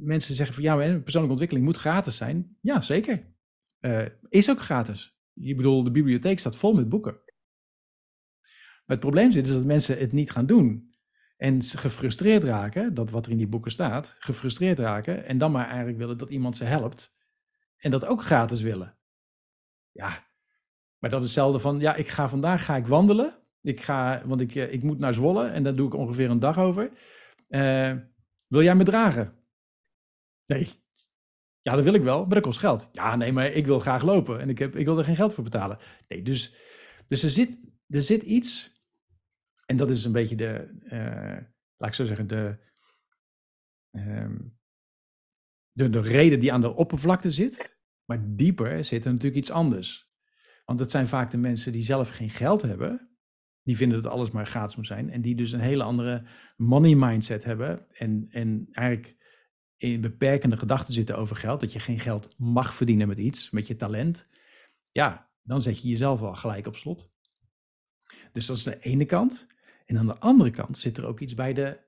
mensen 0.00 0.34
zeggen 0.34 0.54
van 0.54 0.64
ja, 0.64 0.76
persoonlijke 0.76 1.30
ontwikkeling 1.30 1.66
moet 1.66 1.76
gratis 1.76 2.16
zijn. 2.16 2.56
Ja, 2.60 2.80
zeker. 2.80 3.34
Eh, 3.78 4.06
is 4.28 4.50
ook 4.50 4.60
gratis. 4.60 5.16
Ik 5.34 5.56
bedoel, 5.56 5.84
de 5.84 5.90
bibliotheek 5.90 6.38
staat 6.38 6.56
vol 6.56 6.74
met 6.74 6.88
boeken. 6.88 7.20
Maar 8.42 8.96
het 8.96 9.00
probleem 9.00 9.30
zit 9.30 9.46
is 9.46 9.52
dat 9.52 9.64
mensen 9.64 9.98
het 9.98 10.12
niet 10.12 10.30
gaan 10.30 10.46
doen. 10.46 10.85
En 11.36 11.62
ze 11.62 11.78
gefrustreerd 11.78 12.44
raken, 12.44 12.94
dat 12.94 13.10
wat 13.10 13.26
er 13.26 13.32
in 13.32 13.38
die 13.38 13.48
boeken 13.48 13.70
staat, 13.70 14.16
gefrustreerd 14.18 14.78
raken. 14.78 15.24
En 15.24 15.38
dan 15.38 15.52
maar 15.52 15.66
eigenlijk 15.66 15.98
willen 15.98 16.18
dat 16.18 16.30
iemand 16.30 16.56
ze 16.56 16.64
helpt. 16.64 17.14
En 17.76 17.90
dat 17.90 18.06
ook 18.06 18.22
gratis 18.22 18.60
willen. 18.60 18.96
Ja, 19.90 20.26
maar 20.98 21.10
dat 21.10 21.20
is 21.20 21.26
hetzelfde 21.26 21.58
van, 21.58 21.80
ja, 21.80 21.94
ik 21.94 22.08
ga 22.08 22.28
vandaag 22.28 22.64
ga 22.64 22.76
ik 22.76 22.86
wandelen. 22.86 23.38
Ik 23.62 23.80
ga, 23.80 24.22
want 24.24 24.40
ik, 24.40 24.54
eh, 24.54 24.72
ik 24.72 24.82
moet 24.82 24.98
naar 24.98 25.14
Zwolle 25.14 25.46
en 25.46 25.62
daar 25.62 25.74
doe 25.74 25.86
ik 25.86 25.94
ongeveer 25.94 26.30
een 26.30 26.38
dag 26.38 26.58
over. 26.58 26.90
Eh, 27.48 27.92
wil 28.46 28.62
jij 28.62 28.74
me 28.74 28.84
dragen? 28.84 29.32
Nee. 30.46 30.68
Ja, 31.62 31.74
dat 31.74 31.84
wil 31.84 31.94
ik 31.94 32.02
wel, 32.02 32.20
maar 32.20 32.34
dat 32.34 32.42
kost 32.42 32.58
geld. 32.58 32.88
Ja, 32.92 33.16
nee, 33.16 33.32
maar 33.32 33.46
ik 33.46 33.66
wil 33.66 33.78
graag 33.78 34.02
lopen 34.02 34.40
en 34.40 34.48
ik, 34.48 34.58
heb, 34.58 34.76
ik 34.76 34.84
wil 34.84 34.98
er 34.98 35.04
geen 35.04 35.16
geld 35.16 35.34
voor 35.34 35.44
betalen. 35.44 35.78
Nee, 36.08 36.22
dus, 36.22 36.54
dus 37.08 37.22
er, 37.22 37.30
zit, 37.30 37.58
er 37.88 38.02
zit 38.02 38.22
iets, 38.22 38.75
en 39.66 39.76
dat 39.76 39.90
is 39.90 40.04
een 40.04 40.12
beetje 40.12 40.36
de, 40.36 40.78
eh, 40.84 41.44
laat 41.76 41.88
ik 41.88 41.94
zo 41.94 42.04
zeggen, 42.04 42.26
de, 42.26 42.58
ehm, 43.90 44.38
de, 45.72 45.90
de 45.90 46.00
reden 46.00 46.40
die 46.40 46.52
aan 46.52 46.60
de 46.60 46.74
oppervlakte 46.74 47.30
zit. 47.30 47.78
Maar 48.04 48.36
dieper 48.36 48.84
zit 48.84 49.04
er 49.04 49.10
natuurlijk 49.10 49.40
iets 49.40 49.50
anders. 49.50 50.10
Want 50.64 50.78
het 50.78 50.90
zijn 50.90 51.08
vaak 51.08 51.30
de 51.30 51.38
mensen 51.38 51.72
die 51.72 51.82
zelf 51.82 52.10
geen 52.10 52.30
geld 52.30 52.62
hebben. 52.62 53.10
Die 53.62 53.76
vinden 53.76 54.02
dat 54.02 54.12
alles 54.12 54.30
maar 54.30 54.46
gratis 54.46 54.76
moet 54.76 54.86
zijn. 54.86 55.10
En 55.10 55.22
die 55.22 55.34
dus 55.34 55.52
een 55.52 55.60
hele 55.60 55.82
andere 55.82 56.26
money 56.56 56.94
mindset 56.94 57.44
hebben. 57.44 57.86
En, 57.92 58.26
en 58.30 58.68
eigenlijk 58.72 59.16
in 59.76 60.00
beperkende 60.00 60.56
gedachten 60.56 60.94
zitten 60.94 61.16
over 61.16 61.36
geld. 61.36 61.60
Dat 61.60 61.72
je 61.72 61.80
geen 61.80 62.00
geld 62.00 62.34
mag 62.38 62.74
verdienen 62.74 63.08
met 63.08 63.18
iets, 63.18 63.50
met 63.50 63.66
je 63.66 63.76
talent. 63.76 64.28
Ja, 64.92 65.30
dan 65.42 65.60
zet 65.60 65.82
je 65.82 65.88
jezelf 65.88 66.22
al 66.22 66.34
gelijk 66.34 66.66
op 66.66 66.76
slot. 66.76 67.12
Dus 68.32 68.46
dat 68.46 68.56
is 68.56 68.62
de 68.62 68.78
ene 68.78 69.04
kant. 69.04 69.46
En 69.86 69.98
aan 69.98 70.06
de 70.06 70.18
andere 70.18 70.50
kant 70.50 70.78
zit 70.78 70.96
er 70.96 71.06
ook 71.06 71.20
iets 71.20 71.34
bij 71.34 71.52
de 71.52 71.78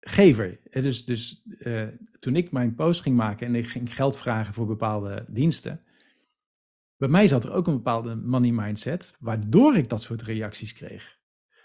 gever. 0.00 0.60
Dus, 0.70 1.04
dus 1.04 1.42
eh, 1.58 1.86
toen 2.18 2.36
ik 2.36 2.52
mijn 2.52 2.74
post 2.74 3.00
ging 3.00 3.16
maken 3.16 3.46
en 3.46 3.54
ik 3.54 3.68
ging 3.68 3.94
geld 3.94 4.16
vragen 4.16 4.54
voor 4.54 4.66
bepaalde 4.66 5.24
diensten. 5.28 5.84
Bij 6.96 7.08
mij 7.08 7.28
zat 7.28 7.44
er 7.44 7.52
ook 7.52 7.66
een 7.66 7.76
bepaalde 7.76 8.14
money 8.14 8.50
mindset, 8.50 9.14
waardoor 9.18 9.76
ik 9.76 9.88
dat 9.88 10.02
soort 10.02 10.22
reacties 10.22 10.72
kreeg. 10.72 11.18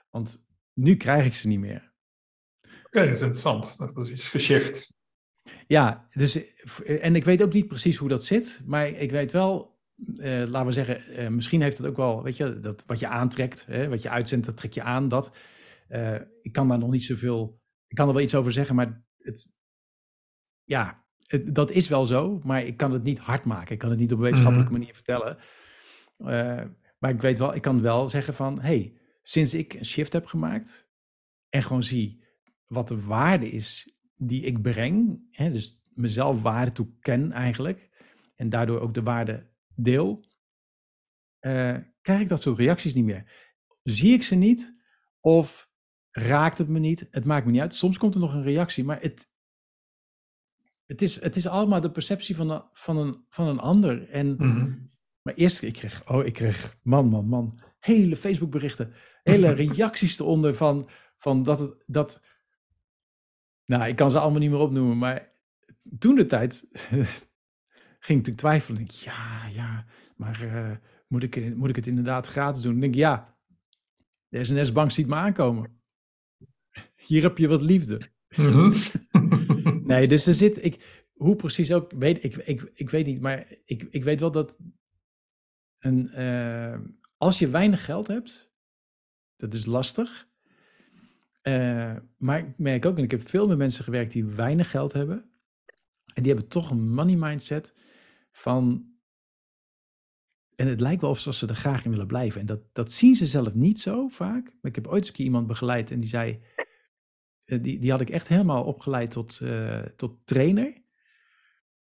Want 0.09 0.45
nu 0.73 0.95
krijg 0.95 1.25
ik 1.25 1.35
ze 1.35 1.47
niet 1.47 1.59
meer. 1.59 1.91
Oké, 2.83 3.05
dat 3.05 3.13
is 3.13 3.21
interessant. 3.21 3.77
Dat 3.77 3.97
is 3.97 4.11
iets 4.11 4.29
geshift. 4.29 4.99
Ja, 5.67 6.07
dus, 6.11 6.35
eh, 6.35 7.05
en 7.05 7.15
ik 7.15 7.23
weet 7.23 7.43
ook 7.43 7.53
niet 7.53 7.67
precies 7.67 7.97
hoe 7.97 8.09
dat 8.09 8.25
zit, 8.25 8.61
maar 8.65 8.87
ik 8.87 9.11
weet 9.11 9.31
wel 9.31 9.70
eh, 10.15 10.43
laten 10.47 10.65
we 10.65 10.71
zeggen, 10.71 11.15
eh, 11.15 11.27
misschien 11.27 11.61
heeft 11.61 11.77
het 11.77 11.87
ook 11.87 11.95
wel, 11.97 12.23
weet 12.23 12.37
je, 12.37 12.59
dat 12.59 12.83
wat 12.85 12.99
je 12.99 13.07
aantrekt, 13.07 13.65
hè, 13.65 13.89
wat 13.89 14.01
je 14.01 14.09
uitzendt, 14.09 14.45
dat 14.45 14.57
trek 14.57 14.73
je 14.73 14.81
aan. 14.83 15.07
Dat. 15.07 15.37
Eh, 15.87 16.15
ik 16.41 16.51
kan 16.51 16.67
daar 16.67 16.77
nog 16.77 16.91
niet 16.91 17.03
zoveel, 17.03 17.59
ik 17.87 17.95
kan 17.95 18.07
er 18.07 18.13
wel 18.13 18.23
iets 18.23 18.35
over 18.35 18.51
zeggen, 18.51 18.75
maar 18.75 19.03
het, 19.17 19.51
ja, 20.63 21.05
het, 21.25 21.55
dat 21.55 21.71
is 21.71 21.87
wel 21.87 22.05
zo, 22.05 22.39
maar 22.43 22.63
ik 22.63 22.77
kan 22.77 22.91
het 22.91 23.03
niet 23.03 23.19
hard 23.19 23.45
maken. 23.45 23.73
Ik 23.73 23.79
kan 23.79 23.89
het 23.89 23.99
niet 23.99 24.11
op 24.11 24.17
een 24.17 24.23
wetenschappelijke 24.23 24.71
Mhm. 24.71 24.79
manier 24.81 24.95
vertellen. 24.95 25.37
Maar 26.97 27.09
ik 27.09 27.21
weet 27.21 27.39
wel, 27.39 27.55
ik 27.55 27.61
kan 27.61 27.81
wel 27.81 28.09
zeggen 28.09 28.33
van, 28.33 28.61
hey, 28.61 28.97
sinds 29.21 29.53
ik 29.53 29.73
een 29.73 29.85
shift 29.85 30.13
heb 30.13 30.25
gemaakt 30.25 30.89
en 31.49 31.61
gewoon 31.61 31.83
zie 31.83 32.23
wat 32.67 32.87
de 32.87 33.03
waarde 33.03 33.49
is 33.49 33.95
die 34.15 34.41
ik 34.41 34.61
breng, 34.61 35.27
hè, 35.31 35.51
dus 35.51 35.83
mezelf 35.93 36.41
waarde 36.41 36.71
toeken 36.71 37.31
eigenlijk, 37.31 37.89
en 38.35 38.49
daardoor 38.49 38.79
ook 38.79 38.93
de 38.93 39.03
waarde 39.03 39.49
deel, 39.83 40.25
eh, 41.39 41.77
krijg 42.01 42.21
ik 42.21 42.29
dat 42.29 42.41
soort 42.41 42.57
reacties 42.57 42.93
niet 42.93 43.05
meer. 43.05 43.49
Zie 43.83 44.13
ik 44.13 44.23
ze 44.23 44.35
niet 44.35 44.75
of 45.19 45.69
raakt 46.11 46.57
het 46.57 46.67
me 46.67 46.79
niet? 46.79 47.07
Het 47.11 47.25
maakt 47.25 47.45
me 47.45 47.51
niet 47.51 47.61
uit. 47.61 47.73
Soms 47.75 47.97
komt 47.97 48.13
er 48.15 48.21
nog 48.21 48.33
een 48.33 48.43
reactie, 48.43 48.83
maar 48.83 49.01
het, 49.01 49.29
het, 50.85 51.01
is, 51.01 51.21
het 51.21 51.35
is 51.35 51.47
allemaal 51.47 51.81
de 51.81 51.91
perceptie 51.91 52.35
van, 52.35 52.49
een- 52.49 52.63
van, 52.73 52.97
een, 52.97 53.25
van 53.29 53.47
een 53.47 53.59
ander. 53.59 54.09
En, 54.09 54.35
Mhm. 54.35 54.89
Maar 55.21 55.33
eerst, 55.33 55.61
ik 55.61 55.73
kreeg, 55.73 56.09
oh, 56.09 56.25
ik 56.25 56.33
kreeg, 56.33 56.77
man, 56.83 57.07
man, 57.07 57.25
man, 57.27 57.59
hele 57.79 58.17
Facebook 58.17 58.51
berichten, 58.51 58.93
hele 59.23 59.51
reacties 59.63 60.19
eronder 60.19 60.55
van, 60.55 60.89
van 61.17 61.43
dat 61.43 61.59
het, 61.59 61.83
dat, 61.85 62.21
nou, 63.65 63.85
ik 63.87 63.95
kan 63.95 64.11
ze 64.11 64.19
allemaal 64.19 64.39
niet 64.39 64.49
meer 64.49 64.59
opnoemen, 64.59 64.97
maar 64.97 65.33
toen 65.99 66.15
de 66.15 66.25
tijd 66.25 66.67
ging 68.01 68.19
ik 68.19 68.25
natuurlijk 68.27 68.37
twijfelen. 68.37 68.81
Ik 68.81 68.87
denk, 68.87 68.99
ja, 68.99 69.47
ja, 69.47 69.85
maar 70.15 70.41
eh, 70.41 70.77
moet, 71.07 71.23
ik, 71.23 71.55
moet 71.55 71.69
ik 71.69 71.75
het 71.75 71.87
inderdaad 71.87 72.27
gratis 72.27 72.61
doen? 72.61 72.71
Dan 72.71 72.81
denk 72.81 72.93
ik, 72.93 72.99
ja, 72.99 73.37
de 74.27 74.43
SNS-bank 74.43 74.91
ziet 74.91 75.07
me 75.07 75.15
aankomen. 75.15 75.81
Hier 76.95 77.21
heb 77.21 77.37
je 77.37 77.47
wat 77.47 77.61
liefde. 77.61 78.11
Mhm. 78.35 78.73
Nee, 79.91 80.07
dus 80.07 80.27
er 80.27 80.33
zit, 80.33 80.63
ik, 80.63 81.05
hoe 81.13 81.35
precies 81.35 81.73
ook, 81.73 81.91
weet, 81.91 82.23
ik, 82.23 82.35
ik, 82.35 82.71
ik 82.73 82.89
weet 82.89 83.05
niet, 83.05 83.21
maar 83.21 83.47
ik, 83.65 83.87
ik 83.89 84.03
weet 84.03 84.19
wel 84.19 84.31
dat 84.31 84.57
een, 85.79 86.09
eh, 86.09 86.79
als 87.17 87.39
je 87.39 87.49
weinig 87.49 87.85
geld 87.85 88.07
hebt, 88.07 88.51
dat 89.35 89.53
is 89.53 89.65
lastig. 89.65 90.29
Eh, 91.41 91.95
maar 92.17 92.39
ik 92.39 92.57
merk 92.57 92.85
ook, 92.85 92.97
en 92.97 93.03
ik 93.03 93.11
heb 93.11 93.29
veel 93.29 93.47
met 93.47 93.57
mensen 93.57 93.83
gewerkt 93.83 94.11
die 94.11 94.25
weinig 94.25 94.69
geld 94.69 94.93
hebben, 94.93 95.31
en 96.13 96.23
die 96.23 96.31
hebben 96.31 96.49
toch 96.49 96.69
een 96.69 96.93
money 96.93 97.15
mindset 97.15 97.73
van, 98.31 98.91
en 100.55 100.67
het 100.67 100.79
lijkt 100.79 101.01
wel 101.01 101.09
alsof 101.09 101.33
ze 101.33 101.47
er 101.47 101.55
graag 101.55 101.85
in 101.85 101.91
willen 101.91 102.07
blijven. 102.07 102.41
En 102.41 102.45
dat, 102.45 102.61
dat 102.73 102.91
zien 102.91 103.15
ze 103.15 103.27
zelf 103.27 103.53
niet 103.53 103.79
zo 103.79 104.07
vaak. 104.07 104.43
Maar 104.43 104.71
ik 104.71 104.75
heb 104.75 104.87
ooit 104.87 104.97
eens 104.97 105.07
een 105.07 105.13
keer 105.13 105.25
iemand 105.25 105.47
begeleid 105.47 105.91
en 105.91 105.99
die 105.99 106.09
zei, 106.09 106.43
eh, 107.45 107.63
die, 107.63 107.79
die 107.79 107.91
had 107.91 108.01
ik 108.01 108.09
echt 108.09 108.27
helemaal 108.27 108.63
opgeleid 108.63 109.11
tot, 109.11 109.39
eh, 109.39 109.79
tot 109.79 110.25
trainer. 110.25 110.83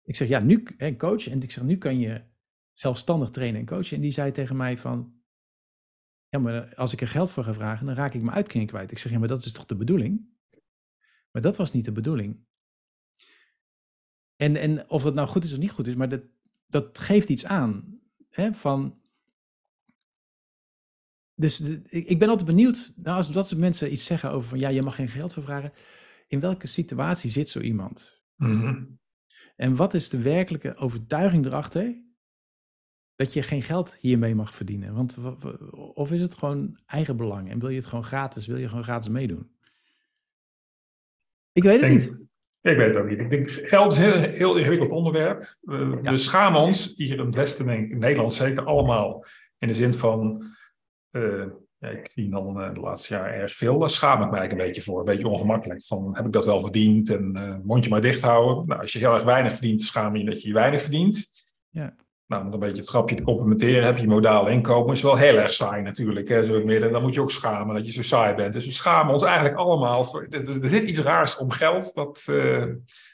Ik 0.02 0.16
zeg, 0.16 0.28
ja, 0.28 0.40
nu, 0.40 0.62
en 0.76 0.98
coach. 0.98 1.28
En 1.28 1.42
ik 1.42 1.50
zeg, 1.50 1.64
nu 1.64 1.76
kan 1.76 1.98
je 1.98 2.24
zelfstandig 2.72 3.30
trainen 3.30 3.60
en 3.60 3.66
coachen. 3.66 3.96
En 3.96 4.02
die 4.02 4.10
zei 4.10 4.30
tegen 4.30 4.56
mij 4.56 4.76
van, 4.76 5.14
ja, 6.28 6.38
maar 6.38 6.74
als 6.74 6.92
ik 6.92 7.00
er 7.00 7.08
geld 7.08 7.30
voor 7.30 7.44
ga 7.44 7.54
vragen, 7.54 7.86
dan 7.86 7.94
raak 7.94 8.14
ik 8.14 8.22
mijn 8.22 8.36
uitkering 8.36 8.68
kwijt. 8.68 8.90
Ik 8.90 8.98
zeg, 8.98 9.12
ja, 9.12 9.18
maar 9.18 9.28
dat 9.28 9.44
is 9.44 9.52
toch 9.52 9.66
de 9.66 9.76
bedoeling? 9.76 10.32
Maar 11.30 11.42
dat 11.42 11.56
was 11.56 11.72
niet 11.72 11.84
de 11.84 11.92
bedoeling. 11.92 12.46
En, 14.36 14.56
en 14.56 14.90
of 14.90 15.02
dat 15.02 15.14
nou 15.14 15.28
goed 15.28 15.44
is 15.44 15.52
of 15.52 15.58
niet 15.58 15.70
goed 15.70 15.86
is, 15.86 15.94
maar 15.94 16.08
dat, 16.08 16.22
dat 16.66 16.98
geeft 16.98 17.28
iets 17.28 17.44
aan. 17.46 18.00
Hè, 18.30 18.52
van, 18.54 18.98
dus 21.34 21.56
de- 21.56 21.82
ik, 21.88 22.18
ben 22.18 22.28
altijd 22.28 22.48
benieuwd, 22.48 22.92
nou, 22.96 23.16
als 23.16 23.32
dat 23.32 23.48
soort 23.48 23.60
mensen 23.60 23.92
iets 23.92 24.04
zeggen 24.04 24.30
over 24.30 24.48
van, 24.48 24.58
ja, 24.58 24.68
je 24.68 24.82
mag 24.82 24.94
geen 24.94 25.08
geld 25.08 25.32
voor 25.32 25.42
vragen. 25.42 25.72
In 26.28 26.40
welke 26.40 26.66
situatie 26.66 27.30
zit 27.30 27.48
zo 27.48 27.60
iemand? 27.60 28.22
Mhm. 28.36 28.84
En 29.56 29.76
wat 29.76 29.94
is 29.94 30.08
de 30.08 30.18
werkelijke 30.22 30.74
overtuiging 30.74 31.46
erachter 31.46 32.02
dat 33.16 33.32
je 33.32 33.42
geen 33.42 33.62
geld 33.62 33.94
hiermee 33.94 34.34
mag 34.34 34.54
verdienen? 34.54 34.94
Want, 34.94 35.14
wa- 35.14 35.36
wa- 35.38 35.50
of 35.94 36.12
is 36.12 36.20
het 36.20 36.34
gewoon 36.34 36.80
eigen 36.86 37.16
belang 37.16 37.50
en 37.50 37.58
wil 37.58 37.68
je 37.68 37.76
het 37.76 37.86
gewoon 37.86 38.04
gratis, 38.04 38.46
wil 38.46 38.56
je 38.56 38.68
gewoon 38.68 38.84
gratis 38.84 39.08
meedoen? 39.08 39.52
Ik 41.52 41.62
weet 41.62 41.80
het 41.80 41.90
Denk- 41.90 42.18
niet. 42.18 42.28
Ik 42.64 42.76
weet 42.76 42.86
het 42.86 42.96
ook 42.96 43.08
niet. 43.08 43.20
Ik 43.20 43.30
denk, 43.30 43.50
geld 43.50 43.92
is 43.92 43.98
een 43.98 44.04
heel, 44.04 44.20
heel 44.20 44.56
ingewikkeld 44.56 44.90
onderwerp. 44.90 45.54
We, 45.60 45.98
Ja. 46.02 46.10
we 46.10 46.16
schamen 46.16 46.60
ons, 46.60 46.92
hier 46.96 47.18
in 47.18 47.26
het 47.26 47.34
Westen, 47.34 47.66
denk 47.66 47.84
ik, 47.84 47.90
in 47.90 47.98
Nederland 47.98 48.34
zeker, 48.34 48.64
allemaal. 48.64 49.24
In 49.58 49.68
de 49.68 49.74
zin 49.74 49.94
van, 49.94 50.46
eh, 51.10 51.44
ja, 51.78 51.88
ik 51.88 52.10
verdien 52.10 52.30
dan 52.30 52.60
eh, 52.60 52.74
de 52.74 52.80
laatste 52.80 53.14
jaar 53.14 53.32
erg 53.32 53.52
veel. 53.52 53.78
Daar 53.78 53.88
schaam 53.88 54.22
ik 54.22 54.30
me 54.30 54.36
eigenlijk 54.36 54.60
een 54.60 54.66
beetje 54.66 54.82
voor. 54.82 54.98
Een 54.98 55.04
beetje 55.04 55.28
ongemakkelijk. 55.28 55.84
Van, 55.84 56.16
heb 56.16 56.26
ik 56.26 56.32
dat 56.32 56.44
wel 56.44 56.60
verdiend? 56.60 57.10
En 57.10 57.36
eh, 57.36 57.56
mondje 57.62 57.90
maar 57.90 58.00
dicht 58.00 58.22
houden. 58.22 58.66
Nou, 58.66 58.80
als 58.80 58.92
je 58.92 58.98
heel 58.98 59.14
erg 59.14 59.24
weinig 59.24 59.52
verdient, 59.52 59.82
schaam 59.82 60.16
je 60.16 60.24
je 60.24 60.30
dat 60.30 60.42
je 60.42 60.52
weinig 60.52 60.80
verdient. 60.80 61.30
Ja. 61.70 61.94
Nou, 62.26 62.46
om 62.46 62.52
een 62.52 62.58
beetje 62.58 62.80
het 62.80 62.88
grapje 62.88 63.16
te 63.16 63.22
complementeren, 63.22 63.84
heb 63.84 63.98
je 63.98 64.06
modaal 64.06 64.48
inkomen. 64.48 64.94
is 64.94 65.02
wel 65.02 65.16
heel 65.16 65.36
erg 65.36 65.52
saai 65.52 65.82
natuurlijk, 65.82 66.28
hè, 66.28 66.44
zo 66.44 66.54
in 66.54 66.66
midden. 66.66 66.92
Dan 66.92 67.02
moet 67.02 67.14
je 67.14 67.20
ook 67.20 67.30
schamen 67.30 67.74
dat 67.74 67.86
je 67.86 67.92
zo 67.92 68.02
saai 68.02 68.34
bent. 68.34 68.52
Dus 68.52 68.64
we 68.64 68.72
schamen 68.72 69.12
ons 69.12 69.22
eigenlijk 69.22 69.56
allemaal. 69.56 70.04
Voor, 70.04 70.26
er, 70.30 70.68
zit 70.68 70.82
iets 70.82 71.00
raars 71.00 71.36
om 71.36 71.50
geld, 71.50 71.92
wat, 71.92 72.26
eh, 72.30 72.64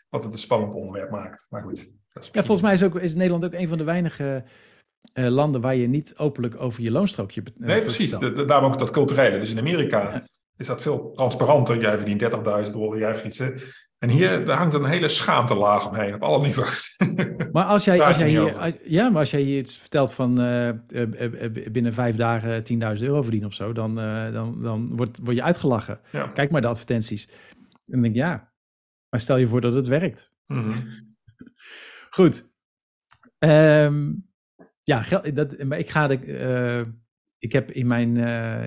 wat 0.09 0.25
het 0.25 0.35
een 0.35 0.41
spannend 0.41 0.75
onderwerp 0.75 1.11
maakt. 1.11 1.47
Maar 1.51 1.63
goed. 1.63 1.93
dat 2.13 2.23
is 2.23 2.31
Ja, 2.33 2.41
volgens 2.41 2.63
mij 2.63 2.73
is, 2.73 2.83
ook, 2.83 2.95
is 2.95 3.15
Nederland 3.15 3.45
ook 3.45 3.53
een 3.53 3.69
van 3.69 3.79
de 3.79 3.85
weinige 3.85 4.45
eh, 5.13 5.27
landen 5.27 5.61
waar 5.61 5.77
je 5.77 5.89
niet 5.89 6.15
openlijk 6.17 6.61
over 6.61 6.83
je 6.83 6.91
loonstrookje 6.91 7.43
eh, 7.43 7.67
Nee, 7.67 7.81
precies. 7.81 8.11
Daarom 8.47 8.73
ook 8.73 8.79
dat 8.79 8.91
culturele. 8.91 9.39
Dus 9.39 9.51
in 9.51 9.59
Amerika 9.59 10.01
Ja. 10.01 10.25
Is 10.61 10.67
dat 10.67 10.83
veel 10.83 11.13
transparanter. 11.13 11.81
Jij 11.81 11.99
verdient 11.99 12.23
30.000 12.67 12.73
dollar, 12.73 12.99
jij 12.99 13.15
verdient 13.15 13.35
ze. 13.35 13.79
En 14.01 14.09
hier 14.09 14.45
daar 14.45 14.57
hangt 14.57 14.75
een 14.75 14.85
hele 14.85 15.09
schaamtelaag 15.09 15.89
omheen 15.89 16.15
op 16.15 16.23
alle 16.23 16.43
niveaus. 16.43 16.97
Maar 17.53 17.65
als 17.65 17.85
jij, 17.85 18.03
als 18.03 18.17
jij 18.17 18.29
hier, 18.29 18.79
ja, 18.85 19.09
maar 19.09 19.19
als 19.19 19.31
jij 19.31 19.41
hier 19.41 19.59
iets 19.59 19.79
vertelt 19.79 20.13
van 20.13 20.41
eh, 20.41 20.69
eh, 20.69 21.45
eh, 21.45 21.73
binnen 21.73 21.95
vijf 21.95 22.17
dagen 22.17 22.63
10.000 22.99 23.05
euro 23.07 23.23
verdienen 23.23 23.49
of 23.49 23.55
zo, 23.55 23.73
dan, 23.73 23.95
dan, 24.33 24.63
dan 24.63 24.97
wordt, 24.97 25.19
word 25.23 25.37
je 25.37 25.43
uitgelachen. 25.43 26.01
ja. 26.13 26.27
Kijk 26.27 26.51
maar 26.51 26.61
de 26.61 26.67
advertenties. 26.67 27.27
En 27.27 27.37
dan 27.85 28.03
denk 28.03 28.15
ik, 28.15 28.21
ja, 28.21 28.53
maar 29.09 29.21
stel 29.21 29.37
je 29.37 29.49
voor 29.49 29.61
dat 29.61 29.75
het 29.75 29.87
werkt. 29.87 30.33
Mhm. 30.47 30.73
Goed. 32.17 32.51
Ehm, 33.39 34.13
ja, 34.83 35.05
dat, 35.35 35.63
maar 35.63 35.79
ik 35.79 35.91
ga 35.91 36.07
de, 36.07 36.87
ik 37.39 37.53
heb 37.53 37.71
in 37.71 37.87
mijn, 37.87 38.17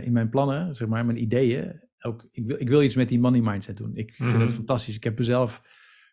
in 0.04 0.12
mijn 0.12 0.30
plannen, 0.30 0.76
zeg 0.76 0.88
maar, 0.88 1.06
mijn 1.06 1.22
ideeën, 1.22 1.83
ook, 2.06 2.28
ik 2.32 2.45
wil, 2.45 2.56
ik 2.60 2.70
wil 2.70 2.82
iets 2.82 2.95
met 2.95 3.10
die 3.10 3.20
money 3.20 3.41
mindset 3.41 3.78
doen. 3.78 3.95
Ik 3.95 4.14
vind 4.14 4.30
Mhm. 4.32 4.41
het 4.41 4.51
fantastisch. 4.51 4.95
Ik 4.95 5.04
heb 5.04 5.18
er 5.20 5.26
zelf 5.26 5.62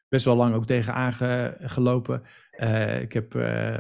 best 0.09 0.25
wel 0.25 0.37
lang 0.37 0.55
ook 0.55 0.67
tegen 0.67 0.95
aangelopen. 0.95 2.23
Eh 2.51 3.01
ik 3.01 3.13
heb 3.13 3.35
eh, 3.35 3.77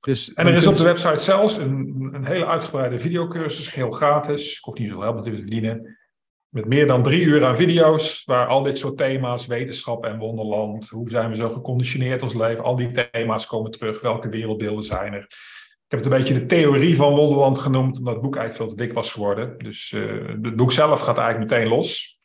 Dus, 0.00 0.34
en 0.34 0.46
er 0.46 0.54
is 0.54 0.66
op 0.66 0.76
de 0.76 0.82
website 0.82 1.22
zelfs 1.22 1.56
een, 1.56 2.10
een 2.12 2.24
hele 2.24 2.46
uitgebreide 2.46 2.98
videocursus, 2.98 3.68
geheel 3.68 3.90
gratis. 3.90 4.60
Kost 4.60 4.78
niet 4.78 4.88
zo 4.88 4.94
helemaal 4.94 5.14
natuurlijk 5.14 5.44
te 5.44 5.50
verdienen. 5.50 5.96
Met 6.52 6.66
meer 6.66 6.86
dan 6.86 7.02
drie 7.02 7.22
uur 7.22 7.44
aan 7.44 7.56
video's, 7.56 8.24
waar 8.24 8.46
al 8.46 8.62
dit 8.62 8.78
soort 8.78 8.96
thema's, 8.96 9.46
wetenschap 9.46 10.04
en 10.04 10.18
wonderland, 10.18 10.88
hoe 10.88 11.08
zijn 11.08 11.28
we 11.28 11.36
zo 11.36 11.48
geconditioneerd 11.48 12.22
ons 12.22 12.34
leven, 12.34 12.64
al 12.64 12.76
die 12.76 13.08
thema's 13.10 13.46
komen 13.46 13.70
terug. 13.70 14.00
Welke 14.00 14.28
wereldbeelden 14.28 14.84
zijn 14.84 15.12
er? 15.12 15.22
Ik 15.22 15.88
heb 15.88 16.04
het 16.04 16.12
een 16.12 16.18
beetje 16.18 16.34
de 16.34 16.46
theorie 16.46 16.96
van 16.96 17.14
Wonderland 17.14 17.58
genoemd, 17.58 17.98
omdat 17.98 18.12
het 18.14 18.22
boek 18.22 18.36
eigenlijk 18.36 18.70
veel 18.70 18.78
te 18.78 18.86
dik 18.86 18.94
was 18.94 19.12
geworden. 19.12 19.58
Dus 19.58 19.92
uh, 19.92 20.28
het 20.42 20.56
boek 20.56 20.72
zelf 20.72 21.00
gaat 21.00 21.18
eigenlijk 21.18 21.50
meteen 21.50 21.68
los. 21.68 22.21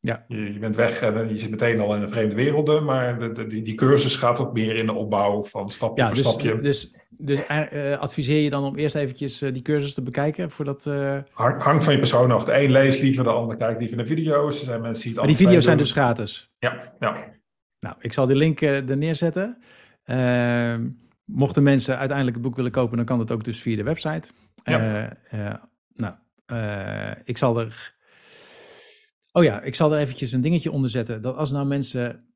Ja. 0.00 0.24
Je, 0.28 0.52
je, 0.52 0.58
bent 0.58 0.76
weg 0.76 1.00
en 1.00 1.28
je 1.28 1.38
zit 1.38 1.50
meteen 1.50 1.80
al 1.80 1.94
in 1.94 2.02
een 2.02 2.10
vreemde 2.10 2.34
werelden, 2.34 2.84
maar 2.84 3.18
de, 3.18 3.32
de, 3.32 3.46
die, 3.46 3.62
die, 3.62 3.74
cursus 3.74 4.16
gaat 4.16 4.40
ook 4.40 4.52
meer 4.52 4.76
in 4.76 4.86
de 4.86 4.92
opbouw 4.92 5.44
van 5.44 5.70
stapje 5.70 6.02
ja, 6.02 6.06
voor 6.06 6.16
dus, 6.16 6.26
stapje. 6.26 6.60
Dus, 6.60 6.94
dus 7.10 7.40
uh, 7.72 7.98
adviseer 7.98 8.40
je 8.40 8.50
dan 8.50 8.64
om 8.64 8.76
eerst 8.76 8.94
eventjes 8.94 9.42
uh, 9.42 9.52
die 9.52 9.62
cursus 9.62 9.94
te 9.94 10.02
bekijken 10.02 10.50
voordat... 10.50 10.86
Uh... 10.86 11.18
Hang, 11.32 11.62
hangt 11.62 11.84
van 11.84 11.92
je 11.92 11.98
persoon 11.98 12.30
af. 12.30 12.44
De 12.44 12.58
een 12.62 12.70
leest 12.70 13.02
liever, 13.02 13.24
de 13.24 13.30
ander 13.30 13.56
kijkt 13.56 13.78
liever 13.78 13.96
naar 13.96 14.06
video's. 14.06 14.58
Er 14.58 14.64
zijn 14.64 14.80
mensen 14.80 15.02
die 15.02 15.12
het 15.12 15.20
maar 15.20 15.36
die 15.36 15.46
video's 15.46 15.64
zijn 15.64 15.78
dus 15.78 15.92
gratis? 15.92 16.50
Ja, 16.58 16.92
ja. 17.00 17.34
Nou, 17.80 17.96
ik 18.00 18.12
zal 18.12 18.26
die 18.26 18.36
link 18.36 18.60
er 18.60 18.96
neerzetten. 18.96 19.58
Ehm, 20.04 20.88
mochten 21.24 21.62
mensen 21.62 21.98
uiteindelijk 21.98 22.36
het 22.36 22.46
boek 22.46 22.56
willen 22.56 22.70
kopen, 22.70 22.96
dan 22.96 23.06
kan 23.06 23.18
dat 23.18 23.32
ook 23.32 23.44
dus 23.44 23.60
via 23.60 23.76
de 23.76 23.82
website. 23.82 24.30
Ja. 24.64 25.16
nou, 25.94 26.14
ik 27.24 27.38
zal 27.38 27.60
er 27.60 27.95
Oh 29.36 29.44
ja, 29.44 29.60
ik 29.60 29.74
zal 29.74 29.92
er 29.94 30.00
eventjes 30.00 30.32
een 30.32 30.40
dingetje 30.40 30.70
onder 30.70 30.90
zetten. 30.90 31.22
Dat 31.22 31.36
als 31.36 31.50
nou 31.50 31.66
mensen 31.66 32.26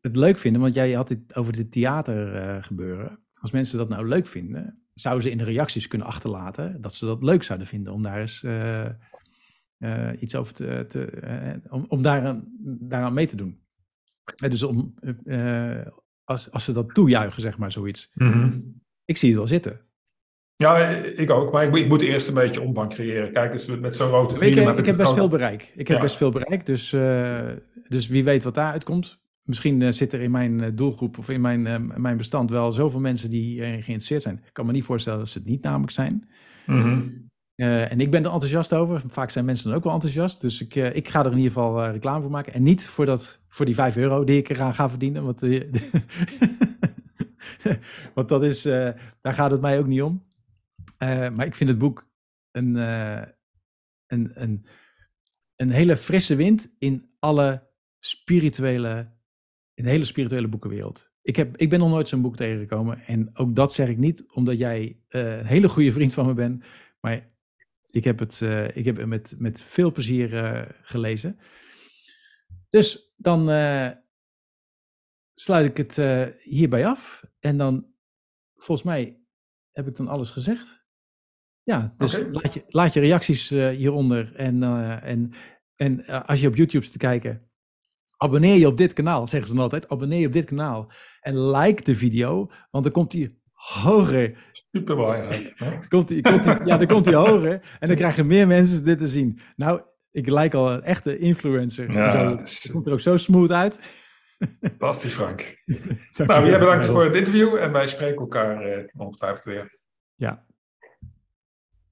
het 0.00 0.16
leuk 0.16 0.38
vinden, 0.38 0.60
want 0.60 0.74
jij 0.74 0.92
had 0.92 1.08
het 1.08 1.36
over 1.36 1.56
het 1.56 1.72
theater 1.72 2.34
uh, 2.34 2.62
gebeuren. 2.62 3.18
Als 3.32 3.50
mensen 3.50 3.78
dat 3.78 3.88
nou 3.88 4.08
leuk 4.08 4.26
vinden, 4.26 4.82
zouden 4.94 5.24
ze 5.24 5.30
in 5.30 5.38
de 5.38 5.44
reacties 5.44 5.88
kunnen 5.88 6.06
achterlaten 6.06 6.80
dat 6.80 6.94
ze 6.94 7.06
dat 7.06 7.22
leuk 7.22 7.42
zouden 7.42 7.66
vinden 7.66 7.92
om 7.92 8.02
daar 8.02 8.20
eens 8.20 8.42
uh, 8.42 8.88
uh, 9.78 10.10
iets 10.18 10.34
over 10.34 10.54
te, 10.54 10.84
te 10.88 11.62
om, 11.70 11.84
om 11.88 12.02
daaraan, 12.02 12.56
daaraan 12.80 13.14
mee 13.14 13.26
te 13.26 13.36
doen. 13.36 13.60
dus 14.34 14.62
om, 14.62 14.94
als, 16.24 16.50
als 16.50 16.64
ze 16.64 16.72
dat 16.72 16.94
toejuichen, 16.94 17.42
zeg 17.42 17.58
maar, 17.58 17.72
zoiets. 17.72 18.10
Mm 18.14 18.32
-hmm. 18.32 18.82
Ik 19.04 19.16
zie 19.16 19.28
het 19.28 19.38
wel 19.38 19.48
zitten. 19.48 19.87
Ja, 20.58 20.88
ik 21.16 21.30
ook. 21.30 21.52
Maar 21.52 21.64
ik, 21.64 21.76
ik, 21.76 21.88
moet 21.88 22.02
eerst 22.02 22.28
een 22.28 22.34
beetje 22.34 22.60
omvang 22.60 22.90
creëren. 22.90 23.32
Kijk 23.32 23.52
eens, 23.52 23.66
met 23.66 23.96
zo'n 23.96 24.30
vrienden... 24.30 24.62
Ik, 24.62 24.70
ik, 24.70 24.78
ik 24.78 24.86
heb 24.86 24.96
best 24.96 25.12
veel 25.12 25.28
bereik. 25.28 25.72
Ik 25.76 25.88
heb 25.88 25.96
ja. 25.96 26.02
best 26.02 26.16
veel 26.16 26.30
bereik. 26.30 26.66
Dus, 26.66 26.92
uh, 26.92 27.40
dus 27.88 28.06
wie 28.06 28.24
weet 28.24 28.42
wat 28.42 28.54
daaruit 28.54 28.84
komt. 28.84 29.18
Misschien 29.42 29.80
uh, 29.80 29.90
zit 29.90 30.12
er 30.12 30.20
in 30.20 30.30
mijn 30.30 30.62
uh, 30.62 30.68
doelgroep 30.74 31.18
of 31.18 31.28
in 31.28 31.40
mijn, 31.40 31.92
mijn 31.96 32.16
bestand 32.16 32.50
wel 32.50 32.72
zoveel 32.72 33.00
mensen 33.00 33.30
die 33.30 33.60
geïnteresseerd 33.60 34.22
zijn. 34.22 34.42
Ik 34.46 34.52
kan 34.52 34.66
me 34.66 34.72
niet 34.72 34.84
voorstellen 34.84 35.18
dat 35.18 35.28
ze 35.28 35.38
het 35.38 35.46
niet 35.46 35.62
namelijk 35.62 35.92
zijn. 35.92 36.28
Mm 36.66 36.82
-hmm. 36.82 37.30
en 37.56 38.00
ik 38.00 38.10
ben 38.10 38.24
er 38.24 38.32
enthousiast 38.32 38.74
over. 38.74 39.02
Vaak 39.06 39.30
zijn 39.30 39.44
mensen 39.44 39.68
dan 39.68 39.76
ook 39.76 39.84
wel 39.84 39.92
enthousiast. 39.92 40.40
Dus 40.40 40.62
ik, 40.62 40.74
ik 40.74 41.08
ga 41.08 41.20
er 41.20 41.32
in 41.32 41.36
ieder 41.36 41.52
geval 41.52 41.90
reclame 41.90 42.20
voor 42.20 42.30
maken. 42.30 42.52
En 42.52 42.62
niet 42.62 42.86
voor, 42.86 43.06
dat, 43.06 43.40
voor 43.48 43.66
die 43.66 43.74
5 43.74 43.96
euro 43.96 44.24
die 44.24 44.38
ik 44.38 44.48
eraan 44.48 44.74
ga 44.74 44.90
verdienen. 44.90 45.24
Want, 45.24 45.40
want 48.14 48.28
dat 48.28 48.42
is, 48.42 48.62
daar 49.20 49.34
gaat 49.34 49.50
het 49.50 49.60
mij 49.60 49.78
ook 49.78 49.86
niet 49.86 50.02
om. 50.02 50.26
Uh, 51.02 51.28
maar 51.30 51.46
ik 51.46 51.54
vind 51.54 51.70
het 51.70 51.78
boek 51.78 52.10
een, 52.50 52.76
uh, 52.76 53.22
een, 54.06 54.42
een, 54.42 54.66
een 55.56 55.70
hele 55.70 55.96
frisse 55.96 56.34
wind 56.34 56.74
in 56.78 57.10
alle 57.18 57.70
spirituele, 57.98 59.16
in 59.74 59.84
de 59.84 59.90
hele 59.90 60.04
spirituele 60.04 60.48
boekenwereld. 60.48 61.10
Ik, 61.22 61.36
heb, 61.36 61.56
ik 61.56 61.70
ben 61.70 61.78
nog 61.78 61.88
nooit 61.90 62.08
zo'n 62.08 62.22
boek 62.22 62.36
tegengekomen. 62.36 63.00
En 63.06 63.36
ook 63.36 63.56
dat 63.56 63.72
zeg 63.72 63.88
ik 63.88 63.96
niet 63.96 64.32
omdat 64.32 64.58
jij 64.58 65.02
uh, 65.08 65.38
een 65.38 65.46
hele 65.46 65.68
goede 65.68 65.92
vriend 65.92 66.14
van 66.14 66.26
me 66.26 66.34
bent. 66.34 66.64
Maar 67.00 67.30
ik 67.90 68.04
heb 68.04 68.18
het, 68.18 68.40
ik 68.74 68.84
heb 68.84 68.96
het 68.96 69.06
met, 69.06 69.34
met 69.38 69.62
veel 69.62 69.92
plezier 69.92 70.74
gelezen. 70.82 71.38
Dus 72.68 73.12
dan 73.16 73.46
sluit 75.34 75.70
ik 75.70 75.76
het 75.76 75.96
hierbij 76.42 76.86
af. 76.86 77.24
En 77.40 77.56
dan, 77.56 77.94
volgens 78.54 78.86
mij, 78.86 79.20
heb 79.70 79.86
ik 79.86 79.96
dan 79.96 80.08
alles 80.08 80.30
gezegd. 80.30 80.77
Ja, 81.68 81.94
dus 81.96 82.18
okay. 82.18 82.30
laat, 82.30 82.54
je, 82.54 82.64
laat 82.68 82.92
je 82.92 83.00
reacties 83.00 83.52
uh, 83.52 83.68
hieronder. 83.68 84.32
En, 84.36 84.62
uh, 84.62 85.04
en, 85.04 85.32
en 85.76 86.00
uh, 86.00 86.24
als 86.24 86.40
je 86.40 86.48
op 86.48 86.56
YouTube 86.56 86.84
zit 86.84 86.92
te 86.92 86.98
kijken, 86.98 87.50
abonneer 88.16 88.58
je 88.58 88.66
op 88.66 88.76
dit 88.76 88.92
kanaal, 88.92 89.26
zeggen 89.26 89.48
ze 89.48 89.54
dan 89.54 89.62
altijd. 89.62 89.88
Abonneer 89.88 90.20
je 90.20 90.26
op 90.26 90.32
dit 90.32 90.44
kanaal. 90.44 90.92
En 91.20 91.50
like 91.50 91.84
de 91.84 91.96
video, 91.96 92.50
want 92.70 92.84
dan 92.84 92.92
komt 92.92 93.12
hij 93.12 93.34
hoger. 93.52 94.52
Super 94.72 94.96
belangrijk. 94.96 95.54
komt 95.88 96.08
die, 96.08 96.22
komt 96.22 96.44
die, 96.44 96.52
ja, 96.64 96.76
dan 96.76 96.86
komt 96.86 97.06
hij 97.06 97.14
hoger. 97.14 97.76
En 97.80 97.88
dan 97.88 97.96
krijgen 97.96 98.26
meer 98.26 98.46
mensen 98.46 98.84
dit 98.84 98.98
te 98.98 99.08
zien. 99.08 99.38
Nou, 99.56 99.80
ik 100.10 100.28
lijk 100.30 100.54
al 100.54 100.72
een 100.72 100.82
echte 100.82 101.18
influencer. 101.18 101.92
Ja, 101.92 102.10
zo, 102.10 102.36
dus... 102.36 102.70
komt 102.70 102.86
er 102.86 102.92
ook 102.92 103.00
zo 103.00 103.16
smooth 103.16 103.50
uit. 103.50 103.80
Fantastisch, 104.60 105.14
Frank. 105.14 105.62
nou, 106.26 106.46
jij 106.46 106.58
bedankt 106.58 106.86
voor 106.86 107.04
het 107.04 107.16
interview 107.16 107.54
en 107.54 107.72
wij 107.72 107.86
spreken 107.86 108.20
elkaar 108.20 108.84
ongetwijfeld 108.96 109.44
weer. 109.44 109.78
Ja, 110.14 110.46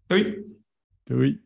Doei. 0.09 0.45
Doei. 1.09 1.35